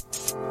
you 0.00 0.49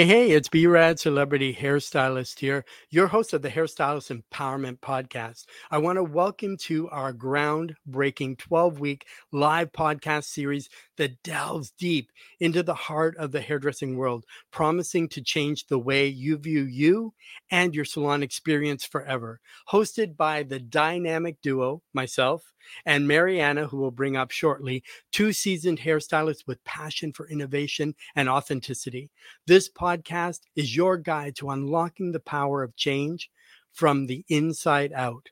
Hey, 0.00 0.06
hey, 0.06 0.30
it's 0.30 0.48
B 0.48 0.66
Rad 0.66 0.98
Celebrity 0.98 1.52
Hairstylist 1.54 2.38
here, 2.38 2.64
your 2.88 3.06
host 3.06 3.34
of 3.34 3.42
the 3.42 3.50
Hairstylist 3.50 4.10
Empowerment 4.10 4.78
Podcast. 4.78 5.44
I 5.70 5.76
want 5.76 5.96
to 5.96 6.02
welcome 6.02 6.56
to 6.62 6.88
our 6.88 7.12
groundbreaking 7.12 8.38
12 8.38 8.80
week 8.80 9.04
live 9.30 9.72
podcast 9.72 10.24
series 10.24 10.70
that 10.96 11.22
delves 11.22 11.72
deep 11.72 12.12
into 12.40 12.62
the 12.62 12.72
heart 12.72 13.14
of 13.18 13.30
the 13.30 13.42
hairdressing 13.42 13.94
world, 13.98 14.24
promising 14.50 15.06
to 15.10 15.20
change 15.20 15.66
the 15.66 15.78
way 15.78 16.06
you 16.06 16.38
view 16.38 16.62
you 16.62 17.12
and 17.50 17.74
your 17.74 17.84
salon 17.84 18.22
experience 18.22 18.86
forever. 18.86 19.38
Hosted 19.70 20.16
by 20.16 20.44
the 20.44 20.60
dynamic 20.60 21.42
duo, 21.42 21.82
myself 21.92 22.54
and 22.84 23.06
Mariana, 23.06 23.66
who 23.66 23.78
will 23.78 23.90
bring 23.90 24.16
up 24.16 24.30
shortly, 24.30 24.82
two 25.12 25.32
seasoned 25.32 25.80
hairstylists 25.80 26.46
with 26.46 26.62
passion 26.64 27.12
for 27.12 27.28
innovation 27.28 27.94
and 28.16 28.28
authenticity. 28.28 29.10
This 29.46 29.68
podcast 29.68 30.40
is 30.56 30.76
your 30.76 30.96
guide 30.96 31.36
to 31.36 31.50
unlocking 31.50 32.12
the 32.12 32.20
power 32.20 32.62
of 32.62 32.76
change 32.76 33.30
from 33.72 34.06
the 34.06 34.24
inside 34.28 34.92
out. 34.92 35.28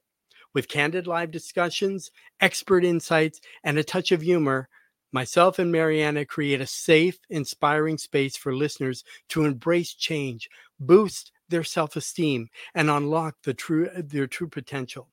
With 0.55 0.69
candid 0.69 1.07
live 1.07 1.31
discussions, 1.31 2.11
expert 2.41 2.85
insights, 2.85 3.41
and 3.65 3.79
a 3.79 3.85
touch 3.85 4.13
of 4.13 4.23
humor, 4.23 4.69
myself 5.13 5.59
and 5.59 5.71
Mariana 5.71 6.25
create 6.25 6.61
a 6.61 6.67
safe, 6.67 7.19
inspiring 7.31 7.99
space 7.99 8.37
for 8.37 8.55
listeners 8.55 9.05
to 9.29 9.45
embrace 9.45 9.95
change, 9.95 10.49
boost 10.81 11.33
their 11.49 11.65
self-esteem, 11.65 12.49
and 12.75 12.91
unlock 12.91 13.37
the 13.43 13.55
true, 13.55 13.89
their 13.97 14.27
true 14.27 14.49
potential. 14.49 15.09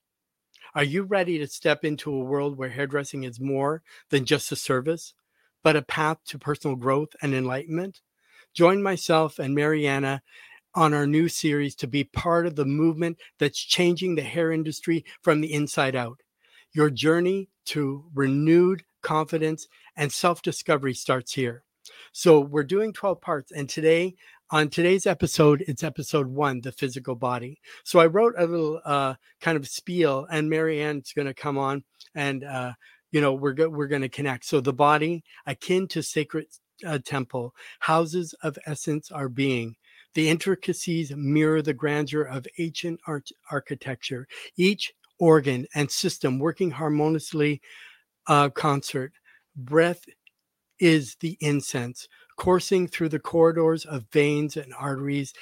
Are 0.75 0.83
you 0.83 1.03
ready 1.03 1.37
to 1.37 1.47
step 1.47 1.85
into 1.85 2.13
a 2.13 2.19
world 2.19 2.57
where 2.57 2.67
hairdressing 2.67 3.23
is 3.23 3.39
more 3.39 3.81
than 4.09 4.25
just 4.25 4.51
a 4.51 4.57
service, 4.57 5.13
but 5.63 5.77
a 5.77 5.81
path 5.81 6.17
to 6.25 6.37
personal 6.37 6.75
growth 6.75 7.15
and 7.21 7.33
enlightenment? 7.33 8.01
Join 8.53 8.83
myself 8.83 9.39
and 9.39 9.55
Mariana 9.55 10.21
on 10.73 10.93
our 10.93 11.07
new 11.07 11.29
series 11.29 11.75
to 11.75 11.87
be 11.87 12.03
part 12.03 12.45
of 12.45 12.57
the 12.57 12.65
movement 12.65 13.19
that's 13.39 13.63
changing 13.63 14.15
the 14.15 14.23
hair 14.23 14.51
industry 14.51 15.05
from 15.21 15.39
the 15.39 15.53
inside 15.53 15.95
out. 15.95 16.19
Your 16.73 16.89
journey 16.89 17.47
to 17.67 18.03
renewed 18.13 18.83
confidence 19.01 19.69
and 19.95 20.11
self 20.11 20.41
discovery 20.41 20.93
starts 20.93 21.35
here. 21.35 21.63
So, 22.11 22.41
we're 22.41 22.63
doing 22.63 22.91
12 22.91 23.21
parts, 23.21 23.51
and 23.51 23.69
today 23.69 24.15
on 24.51 24.69
today's 24.69 25.05
episode, 25.05 25.63
it's 25.67 25.83
episode 25.83 26.27
one, 26.27 26.61
the 26.61 26.71
physical 26.71 27.15
body. 27.15 27.59
So 27.83 27.99
I 27.99 28.05
wrote 28.05 28.35
a 28.37 28.45
little 28.45 28.79
uh, 28.85 29.15
kind 29.41 29.57
of 29.57 29.67
spiel, 29.67 30.27
and 30.29 30.49
Mariana's 30.49 31.13
going 31.13 31.27
to 31.27 31.33
come 31.33 31.57
on, 31.57 31.83
and 32.13 32.43
uh, 32.43 32.73
you 33.11 33.21
know 33.21 33.33
we're 33.33 33.53
go- 33.53 33.69
we're 33.69 33.87
going 33.87 34.03
to 34.03 34.09
connect. 34.09 34.45
So 34.45 34.61
the 34.61 34.73
body, 34.73 35.23
akin 35.45 35.87
to 35.89 36.03
sacred 36.03 36.45
uh, 36.85 36.99
temple, 37.03 37.55
houses 37.79 38.33
of 38.43 38.57
essence 38.65 39.11
are 39.11 39.29
being. 39.29 39.75
The 40.13 40.29
intricacies 40.29 41.11
mirror 41.15 41.61
the 41.61 41.73
grandeur 41.73 42.23
of 42.23 42.45
ancient 42.57 43.01
art- 43.07 43.31
architecture. 43.51 44.27
Each 44.57 44.93
organ 45.19 45.65
and 45.73 45.89
system 45.89 46.39
working 46.39 46.71
harmoniously 46.71 47.61
uh, 48.27 48.49
concert. 48.49 49.13
Breath 49.55 50.01
is 50.79 51.15
the 51.21 51.37
incense 51.39 52.07
coursing 52.35 52.87
through 52.87 53.09
the 53.09 53.19
corridors 53.19 53.85
of 53.85 54.05
veins 54.11 54.57
and 54.57 54.73
arteries, 54.73 55.33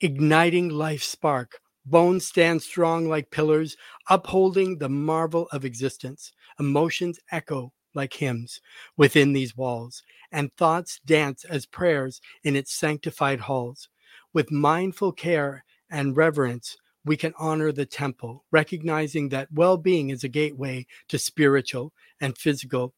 igniting 0.00 0.68
life's 0.68 1.06
spark. 1.06 1.60
Bones 1.86 2.26
stand 2.26 2.62
strong 2.62 3.08
like 3.08 3.30
pillars, 3.30 3.76
upholding 4.08 4.78
the 4.78 4.88
marvel 4.88 5.48
of 5.52 5.64
existence. 5.64 6.32
Emotions 6.58 7.20
echo 7.30 7.72
like 7.94 8.12
hymns 8.12 8.60
within 8.96 9.32
these 9.32 9.56
walls, 9.56 10.02
and 10.32 10.54
thoughts 10.56 11.00
dance 11.04 11.44
as 11.44 11.66
prayers 11.66 12.20
in 12.42 12.56
its 12.56 12.72
sanctified 12.72 13.40
halls. 13.40 13.88
With 14.32 14.50
mindful 14.50 15.12
care 15.12 15.64
and 15.90 16.16
reverence, 16.16 16.76
we 17.04 17.16
can 17.16 17.34
honor 17.38 17.70
the 17.70 17.86
temple, 17.86 18.44
recognizing 18.50 19.28
that 19.28 19.52
well 19.52 19.76
being 19.76 20.10
is 20.10 20.24
a 20.24 20.28
gateway 20.28 20.86
to 21.08 21.18
spiritual 21.18 21.92
and 22.20 22.36
physical 22.36 22.94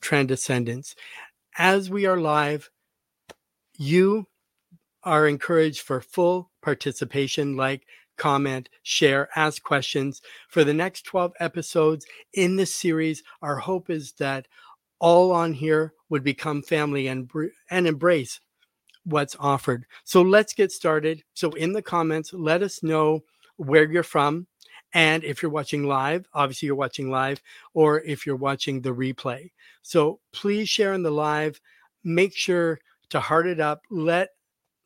transcendence 0.00 0.94
as 1.58 1.90
we 1.90 2.06
are 2.06 2.18
live, 2.18 2.70
you 3.76 4.26
are 5.04 5.28
encouraged 5.28 5.82
for 5.82 6.00
full 6.00 6.50
participation, 6.62 7.56
like, 7.56 7.86
comment, 8.16 8.68
share, 8.82 9.28
ask 9.36 9.62
questions. 9.62 10.20
For 10.48 10.64
the 10.64 10.74
next 10.74 11.02
12 11.02 11.32
episodes 11.40 12.06
in 12.34 12.56
this 12.56 12.74
series, 12.74 13.22
our 13.42 13.56
hope 13.56 13.90
is 13.90 14.12
that 14.14 14.46
all 15.00 15.30
on 15.32 15.52
here 15.52 15.94
would 16.08 16.24
become 16.24 16.62
family 16.62 17.06
and, 17.06 17.30
and 17.70 17.86
embrace 17.86 18.40
what's 19.04 19.36
offered. 19.38 19.86
So 20.04 20.22
let's 20.22 20.52
get 20.52 20.72
started. 20.72 21.22
So 21.34 21.50
in 21.50 21.72
the 21.72 21.82
comments, 21.82 22.32
let 22.32 22.62
us 22.62 22.82
know 22.82 23.20
where 23.56 23.90
you're 23.90 24.02
from. 24.02 24.47
And 24.94 25.22
if 25.22 25.42
you're 25.42 25.50
watching 25.50 25.84
live, 25.86 26.26
obviously 26.32 26.66
you're 26.66 26.74
watching 26.74 27.10
live, 27.10 27.42
or 27.74 28.00
if 28.00 28.26
you're 28.26 28.36
watching 28.36 28.80
the 28.80 28.94
replay. 28.94 29.50
So 29.82 30.20
please 30.32 30.68
share 30.68 30.94
in 30.94 31.02
the 31.02 31.10
live. 31.10 31.60
Make 32.04 32.34
sure 32.34 32.80
to 33.10 33.20
heart 33.20 33.46
it 33.46 33.60
up. 33.60 33.82
Let 33.90 34.30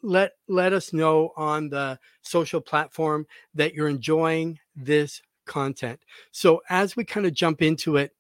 let 0.03 0.33
let 0.49 0.73
us 0.73 0.93
know 0.93 1.33
on 1.37 1.69
the 1.69 1.99
social 2.23 2.61
platform 2.61 3.27
that 3.55 3.75
you're 3.75 3.89
enjoying 3.89 4.59
this 4.75 5.23
content. 5.47 6.01
So 6.33 6.63
as 6.69 6.97
we 6.97 7.05
kind 7.05 7.27
of 7.27 7.35
jump 7.35 7.63
into 7.63 7.97
it, 7.97 8.13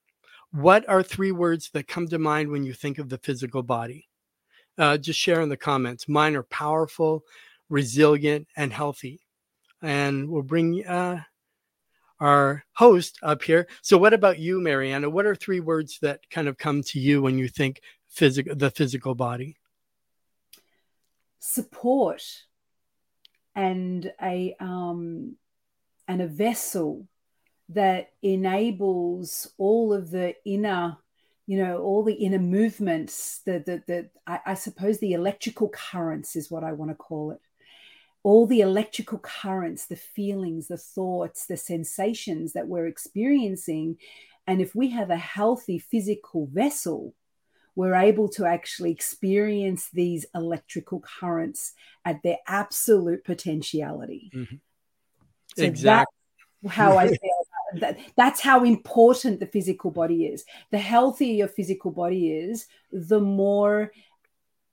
what 0.52 0.88
are 0.88 1.02
three 1.02 1.32
words 1.32 1.70
that 1.70 1.88
come 1.88 2.06
to 2.08 2.18
mind 2.18 2.50
when 2.50 2.62
you 2.62 2.72
think 2.72 2.98
of 2.98 3.08
the 3.08 3.18
physical 3.18 3.62
body? 3.62 4.08
Uh, 4.78 4.96
just 4.96 5.18
share 5.18 5.40
in 5.40 5.48
the 5.48 5.56
comments. 5.56 6.08
Mine 6.08 6.36
are 6.36 6.44
powerful, 6.44 7.24
resilient, 7.68 8.46
and 8.56 8.72
healthy. 8.72 9.20
And 9.82 10.28
we'll 10.28 10.42
bring 10.42 10.86
uh, 10.86 11.22
our 12.22 12.64
host 12.74 13.18
up 13.22 13.42
here. 13.42 13.66
So, 13.82 13.98
what 13.98 14.14
about 14.14 14.38
you, 14.38 14.60
Mariana? 14.60 15.10
What 15.10 15.26
are 15.26 15.34
three 15.34 15.58
words 15.60 15.98
that 16.02 16.20
kind 16.30 16.46
of 16.46 16.56
come 16.56 16.82
to 16.84 17.00
you 17.00 17.20
when 17.20 17.36
you 17.36 17.48
think 17.48 17.80
physical, 18.08 18.54
the 18.54 18.70
physical 18.70 19.16
body? 19.16 19.56
Support 21.40 22.22
and 23.56 24.12
a 24.22 24.54
um, 24.60 25.34
and 26.06 26.22
a 26.22 26.28
vessel 26.28 27.08
that 27.70 28.12
enables 28.22 29.48
all 29.58 29.92
of 29.92 30.10
the 30.10 30.34
inner 30.44 30.96
you 31.46 31.58
know 31.58 31.78
all 31.78 32.04
the 32.04 32.14
inner 32.14 32.38
movements 32.38 33.40
the 33.44 33.58
the, 33.66 33.82
the 33.86 34.10
I, 34.26 34.40
I 34.46 34.54
suppose 34.54 34.98
the 34.98 35.14
electrical 35.14 35.68
currents 35.68 36.36
is 36.36 36.50
what 36.50 36.64
i 36.64 36.72
want 36.72 36.90
to 36.90 36.94
call 36.94 37.32
it 37.32 37.40
all 38.22 38.46
the 38.46 38.60
electrical 38.60 39.18
currents, 39.18 39.86
the 39.86 39.96
feelings, 39.96 40.68
the 40.68 40.76
thoughts, 40.76 41.46
the 41.46 41.56
sensations 41.56 42.52
that 42.52 42.68
we're 42.68 42.86
experiencing. 42.86 43.96
And 44.46 44.60
if 44.60 44.74
we 44.74 44.90
have 44.90 45.10
a 45.10 45.16
healthy 45.16 45.78
physical 45.78 46.46
vessel, 46.46 47.14
we're 47.74 47.94
able 47.94 48.28
to 48.28 48.44
actually 48.44 48.92
experience 48.92 49.88
these 49.92 50.26
electrical 50.34 51.00
currents 51.00 51.72
at 52.04 52.22
their 52.22 52.38
absolute 52.46 53.24
potentiality. 53.24 54.30
Mm-hmm. 54.34 54.56
So 55.56 55.64
exactly. 55.64 56.14
how 56.68 56.98
I 56.98 57.08
feel 57.08 57.42
that. 57.80 57.98
That's 58.16 58.40
how 58.40 58.64
important 58.64 59.40
the 59.40 59.46
physical 59.46 59.90
body 59.90 60.26
is. 60.26 60.44
The 60.70 60.78
healthier 60.78 61.34
your 61.34 61.48
physical 61.48 61.90
body 61.90 62.32
is, 62.32 62.66
the 62.90 63.20
more 63.20 63.92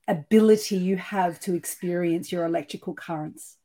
ability 0.08 0.76
you 0.76 0.96
have 0.96 1.40
to 1.40 1.54
experience 1.54 2.32
your 2.32 2.44
electrical 2.44 2.94
currents. 2.94 3.56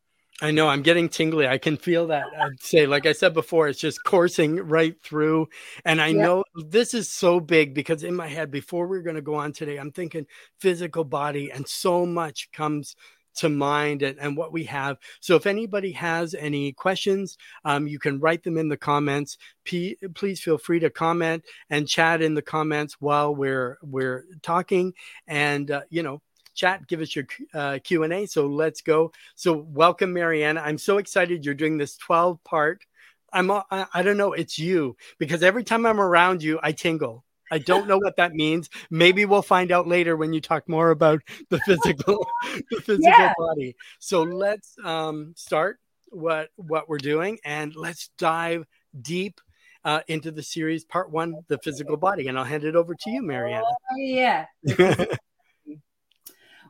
I 0.42 0.52
know 0.52 0.68
I'm 0.68 0.82
getting 0.82 1.08
tingly. 1.08 1.48
I 1.48 1.58
can 1.58 1.78
feel 1.78 2.08
that. 2.08 2.26
I'd 2.38 2.62
say, 2.62 2.86
like 2.86 3.06
I 3.06 3.14
said 3.14 3.34
before, 3.34 3.70
it's 3.70 3.80
just 3.80 4.04
coursing 4.04 4.58
right 4.58 5.02
through. 5.02 5.48
And 5.86 6.02
I 6.02 6.08
yep. 6.08 6.18
know 6.18 6.44
this 6.56 6.94
is 6.94 7.10
so 7.10 7.40
big 7.40 7.74
because 7.74 8.04
in 8.04 8.14
my 8.14 8.28
head, 8.28 8.52
before 8.52 8.88
we're 8.88 9.02
going 9.02 9.16
to 9.16 9.22
go 9.22 9.36
on 9.36 9.54
today, 9.54 9.78
I'm 9.78 9.92
thinking 9.92 10.28
physical 10.60 11.06
body, 11.06 11.52
and 11.52 11.66
so 11.66 12.06
much 12.06 12.52
comes 12.52 12.98
to 13.36 13.50
mind 13.50 14.02
and, 14.02 14.18
and 14.20 14.38
what 14.38 14.52
we 14.52 14.66
have. 14.66 14.98
So 15.20 15.36
if 15.36 15.46
anybody 15.46 15.92
has 15.94 16.34
any 16.34 16.74
questions, 16.74 17.38
um, 17.64 17.88
you 17.88 18.00
can 18.00 18.20
write 18.20 18.44
them 18.44 18.58
in 18.58 18.70
the 18.70 18.78
comments. 18.78 19.38
P- 19.64 19.98
please 20.14 20.40
feel 20.42 20.58
free 20.58 20.80
to 20.80 20.90
comment 20.90 21.44
and 21.70 21.88
chat 21.88 22.22
in 22.22 22.34
the 22.34 22.42
comments 22.42 22.98
while 23.00 23.34
we're 23.36 23.78
we're 23.82 24.26
talking. 24.42 24.94
And 25.28 25.72
uh, 25.72 25.82
you 25.90 26.04
know, 26.04 26.22
chat, 26.54 26.88
give 26.88 27.02
us 27.02 27.16
your 27.16 27.26
uh, 27.54 27.80
Q&A. 27.84 28.26
So 28.28 28.48
let's 28.48 28.82
go. 28.82 29.12
So 29.36 29.54
welcome, 29.54 30.14
Mariana. 30.14 30.62
I'm 30.62 30.78
so 30.78 30.98
excited 30.98 31.46
you're 31.46 31.54
doing 31.54 31.78
this 31.78 31.98
12 31.98 32.44
part 32.44 32.86
I'm 33.34 33.52
I, 33.52 33.64
I 33.94 34.02
don't 34.02 34.18
know. 34.18 34.32
It's 34.32 34.58
you 34.58 34.96
because 35.20 35.44
every 35.44 35.66
time 35.66 35.86
I'm 35.86 36.00
around 36.00 36.42
you, 36.42 36.58
I 36.64 36.72
tingle. 36.72 37.25
I 37.52 37.60
don't 37.60 37.88
know 37.88 37.98
what 37.98 38.18
that 38.18 38.34
means. 38.34 38.70
Maybe 38.90 39.26
we'll 39.26 39.42
find 39.42 39.72
out 39.72 39.88
later 39.88 40.16
when 40.16 40.34
you 40.34 40.42
talk 40.42 40.68
more 40.68 40.90
about 40.90 41.22
the 41.50 41.60
physical, 41.60 42.28
the 42.72 42.82
physical 42.82 43.00
yeah. 43.00 43.34
body. 43.38 43.76
So 44.00 44.24
let's 44.24 44.76
um, 44.84 45.34
start 45.36 45.80
what 46.10 46.50
what 46.56 46.88
we're 46.88 46.98
doing 46.98 47.40
and 47.44 47.76
let's 47.76 48.10
dive 48.18 48.66
deep 49.00 49.42
uh, 49.84 50.02
into 50.08 50.32
the 50.32 50.44
series 50.44 50.84
part 50.84 51.12
one, 51.12 51.36
the 51.48 51.60
physical 51.60 51.98
body, 51.98 52.28
and 52.28 52.38
I'll 52.38 52.44
hand 52.44 52.64
it 52.64 52.76
over 52.76 52.96
to 52.96 53.10
you, 53.10 53.22
Mariana. 53.22 53.66
Oh, 53.66 53.98
yeah. 53.98 54.48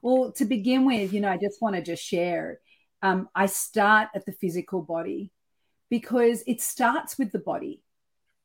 well, 0.02 0.34
to 0.34 0.46
begin 0.46 0.86
with, 0.86 1.14
you 1.14 1.22
know, 1.22 1.30
I 1.30 1.38
just 1.38 1.62
want 1.62 1.76
to 1.76 1.82
just 1.82 2.04
share. 2.04 2.60
Um, 3.02 3.30
I 3.34 3.46
start 3.46 4.10
at 4.14 4.26
the 4.26 4.34
physical 4.34 4.82
body 4.82 5.32
because 5.90 6.44
it 6.46 6.62
starts 6.62 7.18
with 7.18 7.32
the 7.32 7.40
body 7.40 7.82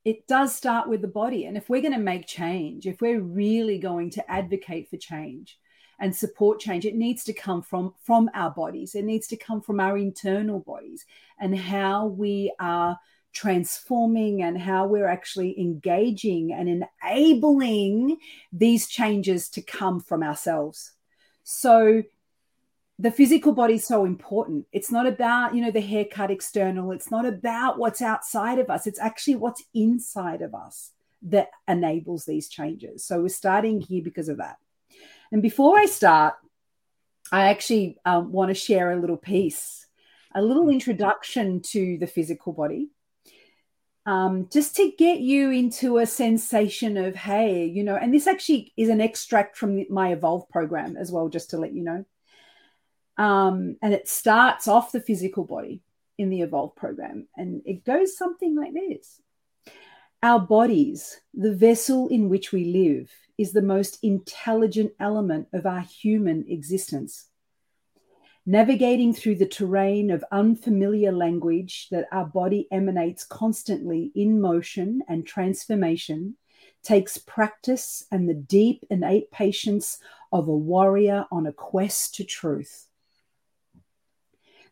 it 0.04 0.26
does 0.26 0.54
start 0.54 0.88
with 0.88 1.02
the 1.02 1.08
body. 1.08 1.44
And 1.44 1.56
if 1.56 1.68
we're 1.68 1.82
going 1.82 1.94
to 1.94 1.98
make 1.98 2.26
change, 2.26 2.86
if 2.86 3.00
we're 3.00 3.20
really 3.20 3.78
going 3.78 4.10
to 4.10 4.30
advocate 4.30 4.88
for 4.88 4.96
change 4.96 5.58
and 5.98 6.14
support 6.14 6.58
change, 6.60 6.86
it 6.86 6.94
needs 6.94 7.24
to 7.24 7.32
come 7.32 7.62
from, 7.62 7.94
from 8.04 8.30
our 8.34 8.50
bodies. 8.50 8.94
It 8.94 9.04
needs 9.04 9.26
to 9.28 9.36
come 9.36 9.60
from 9.60 9.78
our 9.78 9.98
internal 9.98 10.60
bodies 10.60 11.04
and 11.38 11.56
how 11.56 12.06
we 12.06 12.54
are 12.58 12.98
transforming 13.32 14.42
and 14.42 14.58
how 14.58 14.86
we're 14.86 15.06
actually 15.06 15.58
engaging 15.60 16.52
and 16.52 16.86
enabling 17.04 18.16
these 18.52 18.88
changes 18.88 19.48
to 19.50 19.62
come 19.62 20.00
from 20.00 20.22
ourselves. 20.22 20.92
So 21.44 22.02
the 23.00 23.10
physical 23.10 23.52
body 23.52 23.74
is 23.74 23.86
so 23.86 24.04
important. 24.04 24.66
It's 24.72 24.92
not 24.92 25.06
about, 25.06 25.54
you 25.54 25.62
know, 25.62 25.70
the 25.70 25.80
haircut 25.80 26.30
external. 26.30 26.92
It's 26.92 27.10
not 27.10 27.24
about 27.24 27.78
what's 27.78 28.02
outside 28.02 28.58
of 28.58 28.68
us. 28.68 28.86
It's 28.86 29.00
actually 29.00 29.36
what's 29.36 29.64
inside 29.72 30.42
of 30.42 30.54
us 30.54 30.90
that 31.22 31.48
enables 31.66 32.26
these 32.26 32.50
changes. 32.50 33.02
So 33.02 33.22
we're 33.22 33.28
starting 33.28 33.80
here 33.80 34.02
because 34.02 34.28
of 34.28 34.36
that. 34.36 34.58
And 35.32 35.40
before 35.40 35.78
I 35.78 35.86
start, 35.86 36.34
I 37.32 37.48
actually 37.48 37.96
um, 38.04 38.32
want 38.32 38.50
to 38.50 38.54
share 38.54 38.92
a 38.92 39.00
little 39.00 39.16
piece, 39.16 39.86
a 40.34 40.42
little 40.42 40.68
introduction 40.68 41.62
to 41.70 41.96
the 41.98 42.06
physical 42.06 42.52
body. 42.52 42.90
Um, 44.04 44.48
just 44.52 44.76
to 44.76 44.92
get 44.98 45.20
you 45.20 45.50
into 45.50 45.98
a 45.98 46.06
sensation 46.06 46.98
of, 46.98 47.14
hey, 47.14 47.64
you 47.64 47.82
know, 47.82 47.96
and 47.96 48.12
this 48.12 48.26
actually 48.26 48.74
is 48.76 48.90
an 48.90 49.00
extract 49.00 49.56
from 49.56 49.86
my 49.88 50.12
Evolve 50.12 50.50
program 50.50 50.98
as 50.98 51.10
well, 51.10 51.30
just 51.30 51.50
to 51.50 51.58
let 51.58 51.72
you 51.72 51.82
know. 51.82 52.04
Um, 53.20 53.76
and 53.82 53.92
it 53.92 54.08
starts 54.08 54.66
off 54.66 54.92
the 54.92 55.00
physical 55.00 55.44
body 55.44 55.82
in 56.16 56.30
the 56.30 56.40
Evolve 56.40 56.74
program. 56.74 57.28
And 57.36 57.60
it 57.66 57.84
goes 57.84 58.16
something 58.16 58.56
like 58.56 58.72
this 58.72 59.20
Our 60.22 60.40
bodies, 60.40 61.20
the 61.34 61.54
vessel 61.54 62.08
in 62.08 62.30
which 62.30 62.50
we 62.50 62.64
live, 62.64 63.12
is 63.36 63.52
the 63.52 63.60
most 63.60 63.98
intelligent 64.02 64.92
element 64.98 65.48
of 65.52 65.66
our 65.66 65.80
human 65.80 66.46
existence. 66.48 67.26
Navigating 68.46 69.12
through 69.12 69.34
the 69.34 69.46
terrain 69.46 70.10
of 70.10 70.24
unfamiliar 70.32 71.12
language 71.12 71.88
that 71.90 72.08
our 72.10 72.24
body 72.24 72.68
emanates 72.72 73.22
constantly 73.22 74.10
in 74.14 74.40
motion 74.40 75.02
and 75.08 75.26
transformation 75.26 76.36
takes 76.82 77.18
practice 77.18 78.06
and 78.10 78.26
the 78.26 78.34
deep 78.34 78.82
innate 78.88 79.30
patience 79.30 79.98
of 80.32 80.48
a 80.48 80.56
warrior 80.56 81.26
on 81.30 81.46
a 81.46 81.52
quest 81.52 82.14
to 82.14 82.24
truth 82.24 82.86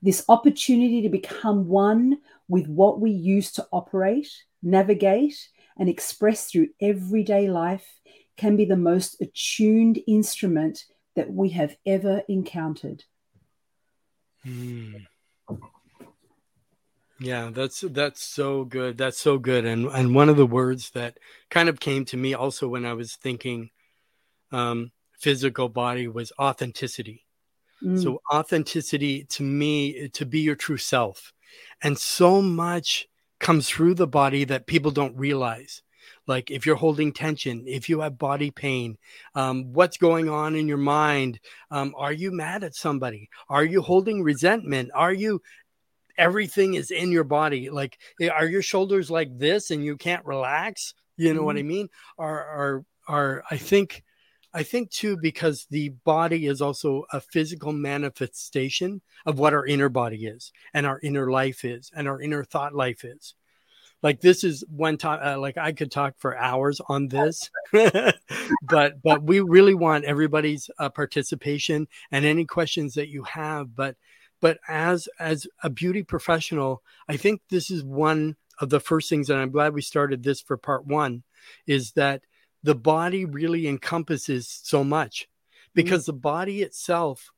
this 0.03 0.25
opportunity 0.29 1.03
to 1.03 1.09
become 1.09 1.69
one 1.69 2.19
with 2.49 2.67
what 2.69 3.01
we 3.01 3.11
use 3.11 3.53
to 3.53 3.67
operate, 3.73 4.31
navigate, 4.63 5.49
and 5.77 5.89
express 5.89 6.51
through 6.51 6.69
everyday 6.81 7.49
life 7.49 7.87
can 8.37 8.57
be 8.57 8.65
the 8.65 8.77
most 8.77 9.21
attuned 9.21 9.99
instrument 10.07 10.85
that 11.17 11.33
we 11.33 11.51
have 11.51 11.77
ever 11.85 12.23
encountered. 12.29 13.05
Hmm. 14.45 14.95
Yeah, 17.21 17.51
that's 17.53 17.81
that's 17.81 18.23
so 18.23 18.65
good. 18.65 18.97
That's 18.97 19.19
so 19.19 19.39
good. 19.39 19.65
And 19.65 19.87
and 19.87 20.15
one 20.15 20.29
of 20.29 20.37
the 20.37 20.47
words 20.47 20.91
that 20.91 21.19
kind 21.51 21.69
of 21.69 21.81
came 21.81 22.05
to 22.07 22.17
me 22.17 22.35
also 22.35 22.69
when 22.69 22.87
I 22.87 22.93
was 22.93 23.17
thinking 23.17 23.71
um, 24.53 24.93
physical 25.19 25.69
body 25.69 26.07
was 26.07 26.33
authenticity. 26.39 27.27
Mm. 27.83 28.03
So 28.03 28.21
authenticity 28.33 29.25
to 29.25 29.43
me 29.43 30.09
to 30.09 30.27
be 30.27 30.41
your 30.41 30.57
true 30.57 30.77
self. 30.77 31.33
And 31.83 31.99
so 31.99 32.43
much 32.43 33.09
comes 33.39 33.69
through 33.69 33.95
the 33.95 34.07
body 34.07 34.45
that 34.45 34.67
people 34.67 34.91
don't 34.91 35.17
realize. 35.17 35.83
Like 36.27 36.51
if 36.51 36.67
you're 36.67 36.77
holding 36.77 37.13
tension, 37.13 37.65
if 37.67 37.89
you 37.89 38.01
have 38.01 38.19
body 38.19 38.51
pain, 38.51 38.99
um, 39.35 39.73
what's 39.73 39.97
going 39.97 40.29
on 40.29 40.55
in 40.55 40.69
your 40.69 40.79
mind? 40.79 41.41
Um, 41.71 41.95
are 41.97 42.13
you 42.13 42.31
mad 42.31 42.65
at 42.65 42.75
somebody? 42.75 43.31
Are 43.49 43.65
you 43.65 43.81
holding 43.81 44.23
resentment? 44.23 44.91
Are 44.95 45.13
you 45.13 45.41
everything 46.19 46.75
is 46.75 46.91
in 46.91 47.13
your 47.13 47.25
body? 47.25 47.71
Like 47.71 47.99
eh, 48.21 48.29
are 48.29 48.47
your 48.47 48.63
shoulders 48.63 49.11
like 49.11 49.39
this 49.39 49.71
and 49.71 49.85
you 49.85 49.97
can't 49.97 50.25
relax? 50.27 50.95
You 51.17 51.33
know 51.33 51.43
mm. 51.43 51.47
what 51.47 51.57
I 51.57 51.63
mean? 51.63 51.89
Are 52.19 52.45
are 52.45 52.85
are 53.07 53.45
I 53.51 53.57
think 53.57 54.05
I 54.55 54.63
think 54.63 54.91
too, 54.91 55.17
because 55.21 55.67
the 55.71 55.91
body 55.91 56.47
is 56.47 56.63
also 56.63 57.05
a 57.13 57.21
physical 57.21 57.73
manifestation 57.73 59.03
of 59.27 59.39
what 59.39 59.53
our 59.53 59.67
inner 59.67 59.89
body 59.89 60.27
is 60.27 60.53
and 60.73 60.87
our 60.87 60.99
inner 61.03 61.31
life 61.31 61.65
is 61.65 61.91
and 61.95 62.09
our 62.09 62.21
inner 62.21 62.45
thought 62.45 62.75
life 62.75 63.05
is. 63.05 63.35
Like 64.03 64.21
this 64.21 64.45
is 64.45 64.65
one 64.69 64.97
time, 64.97 65.21
uh, 65.23 65.39
like 65.39 65.59
I 65.59 65.73
could 65.73 65.91
talk 65.91 66.15
for 66.19 66.37
hours 66.39 66.81
on 66.89 67.09
this, 67.09 67.51
but, 67.73 69.03
but 69.03 69.23
we 69.23 69.41
really 69.41 69.75
want 69.75 70.05
everybody's 70.05 70.71
uh, 70.79 70.89
participation 70.89 71.89
and 72.11 72.25
any 72.25 72.45
questions 72.45 72.95
that 72.95 73.09
you 73.09 73.25
have. 73.25 73.75
But, 73.75 73.97
but 74.41 74.59
as, 74.69 75.09
as 75.19 75.47
a 75.63 75.69
beauty 75.69 76.05
professional, 76.05 76.83
I 77.09 77.17
think 77.17 77.43
this 77.51 77.71
is 77.71 77.83
one 77.83 78.37
of 78.61 78.71
the 78.71 78.81
first 78.81 79.09
things, 79.09 79.31
and 79.31 79.41
I'm 79.41 79.51
glad 79.51 79.75
we 79.75 79.83
started 79.83 80.23
this 80.23 80.41
for 80.41 80.57
part 80.57 80.87
one, 80.87 81.25
is 81.67 81.93
that 81.93 82.23
the 82.63 82.75
body 82.75 83.25
really 83.25 83.67
encompasses 83.67 84.49
so 84.63 84.85
much 84.85 85.23
mm-hmm. 85.23 85.71
because 85.75 86.03
mm-hmm. 86.03 86.13
the 86.13 86.21
body 86.21 86.63
itself, 86.63 87.31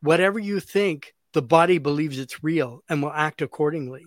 whatever 0.00 0.38
you 0.38 0.60
think, 0.60 1.14
the 1.32 1.42
body 1.42 1.78
believes 1.78 2.18
it's 2.18 2.42
real 2.42 2.82
and 2.88 3.02
will 3.02 3.12
act 3.12 3.42
accordingly. 3.42 4.06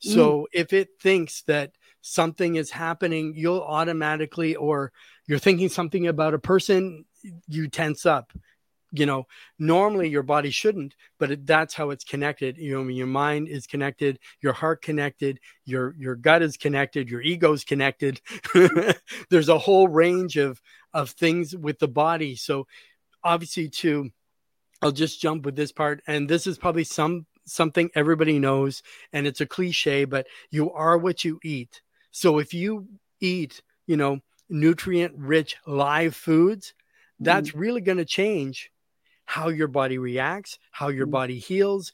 So 0.00 0.40
mm. 0.40 0.44
if 0.52 0.72
it 0.72 0.88
thinks 1.00 1.42
that 1.42 1.72
something 2.00 2.56
is 2.56 2.70
happening, 2.70 3.34
you'll 3.36 3.62
automatically, 3.62 4.56
or 4.56 4.92
you're 5.26 5.38
thinking 5.38 5.68
something 5.68 6.06
about 6.06 6.34
a 6.34 6.38
person, 6.38 7.04
you 7.46 7.68
tense 7.68 8.04
up 8.04 8.32
you 8.92 9.06
know 9.06 9.26
normally 9.58 10.08
your 10.08 10.22
body 10.22 10.50
shouldn't 10.50 10.94
but 11.18 11.30
it, 11.30 11.46
that's 11.46 11.74
how 11.74 11.90
it's 11.90 12.04
connected. 12.04 12.56
You 12.56 12.74
know 12.82 12.88
your 12.88 13.06
mind 13.06 13.48
is 13.48 13.66
connected 13.66 14.18
your 14.40 14.52
heart 14.52 14.82
connected 14.82 15.40
your 15.64 15.94
your 15.98 16.14
gut 16.14 16.42
is 16.42 16.56
connected 16.56 17.10
your 17.10 17.20
ego 17.20 17.52
is 17.52 17.64
connected. 17.64 18.20
There's 19.30 19.48
a 19.48 19.58
whole 19.58 19.88
range 19.88 20.36
of 20.36 20.60
of 20.94 21.10
things 21.10 21.54
with 21.54 21.78
the 21.78 21.88
body. 21.88 22.34
So 22.36 22.66
obviously 23.22 23.68
too 23.68 24.10
i'll 24.80 24.92
just 24.92 25.20
jump 25.20 25.44
with 25.44 25.56
this 25.56 25.72
part 25.72 26.00
and 26.06 26.28
this 26.28 26.46
is 26.46 26.56
probably 26.56 26.84
some 26.84 27.26
something 27.44 27.90
everybody 27.96 28.38
knows 28.38 28.80
and 29.12 29.26
it's 29.26 29.40
a 29.40 29.46
cliche 29.46 30.04
but 30.04 30.24
you 30.50 30.70
are 30.72 30.96
what 30.96 31.24
you 31.24 31.40
eat. 31.42 31.82
So 32.10 32.38
if 32.38 32.54
you 32.54 32.86
eat 33.20 33.60
you 33.86 33.96
know 33.96 34.20
nutrient 34.48 35.14
rich 35.16 35.56
live 35.66 36.14
foods 36.14 36.72
that's 37.20 37.50
mm. 37.50 37.60
really 37.60 37.80
going 37.80 37.98
to 37.98 38.04
change 38.04 38.70
how 39.28 39.50
your 39.50 39.68
body 39.68 39.98
reacts, 39.98 40.58
how 40.70 40.88
your 40.88 41.06
mm. 41.06 41.10
body 41.10 41.38
heals, 41.38 41.92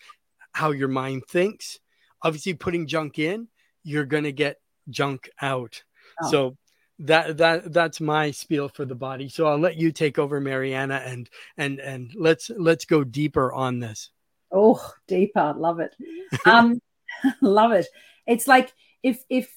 how 0.53 0.71
your 0.71 0.87
mind 0.87 1.25
thinks. 1.27 1.81
Obviously, 2.23 2.55
putting 2.55 2.87
junk 2.87 3.19
in, 3.19 3.49
you're 3.83 4.05
going 4.05 4.23
to 4.23 4.33
get 4.33 4.61
junk 4.89 5.29
out. 5.43 5.83
Oh. 6.23 6.31
So 6.31 6.57
that 7.01 7.39
that 7.39 7.73
that's 7.73 8.01
my 8.01 8.31
spiel 8.31 8.69
for 8.69 8.85
the 8.85 8.95
body. 8.95 9.29
So 9.29 9.49
I'll 9.49 9.59
let 9.59 9.77
you 9.77 9.91
take 9.91 10.17
over, 10.17 10.41
Mariana, 10.41 11.03
and 11.05 11.29
and 11.57 11.81
and 11.81 12.13
let's 12.15 12.53
let's 12.57 12.85
go 12.85 13.03
deeper 13.03 13.53
on 13.53 13.81
this. 13.81 14.11
Oh, 14.53 14.81
deeper, 15.09 15.55
love 15.57 15.81
it. 15.81 15.95
Um, 16.47 16.81
love 17.41 17.73
it. 17.73 17.87
It's 18.29 18.47
like 18.47 18.73
if 19.03 19.25
if 19.29 19.53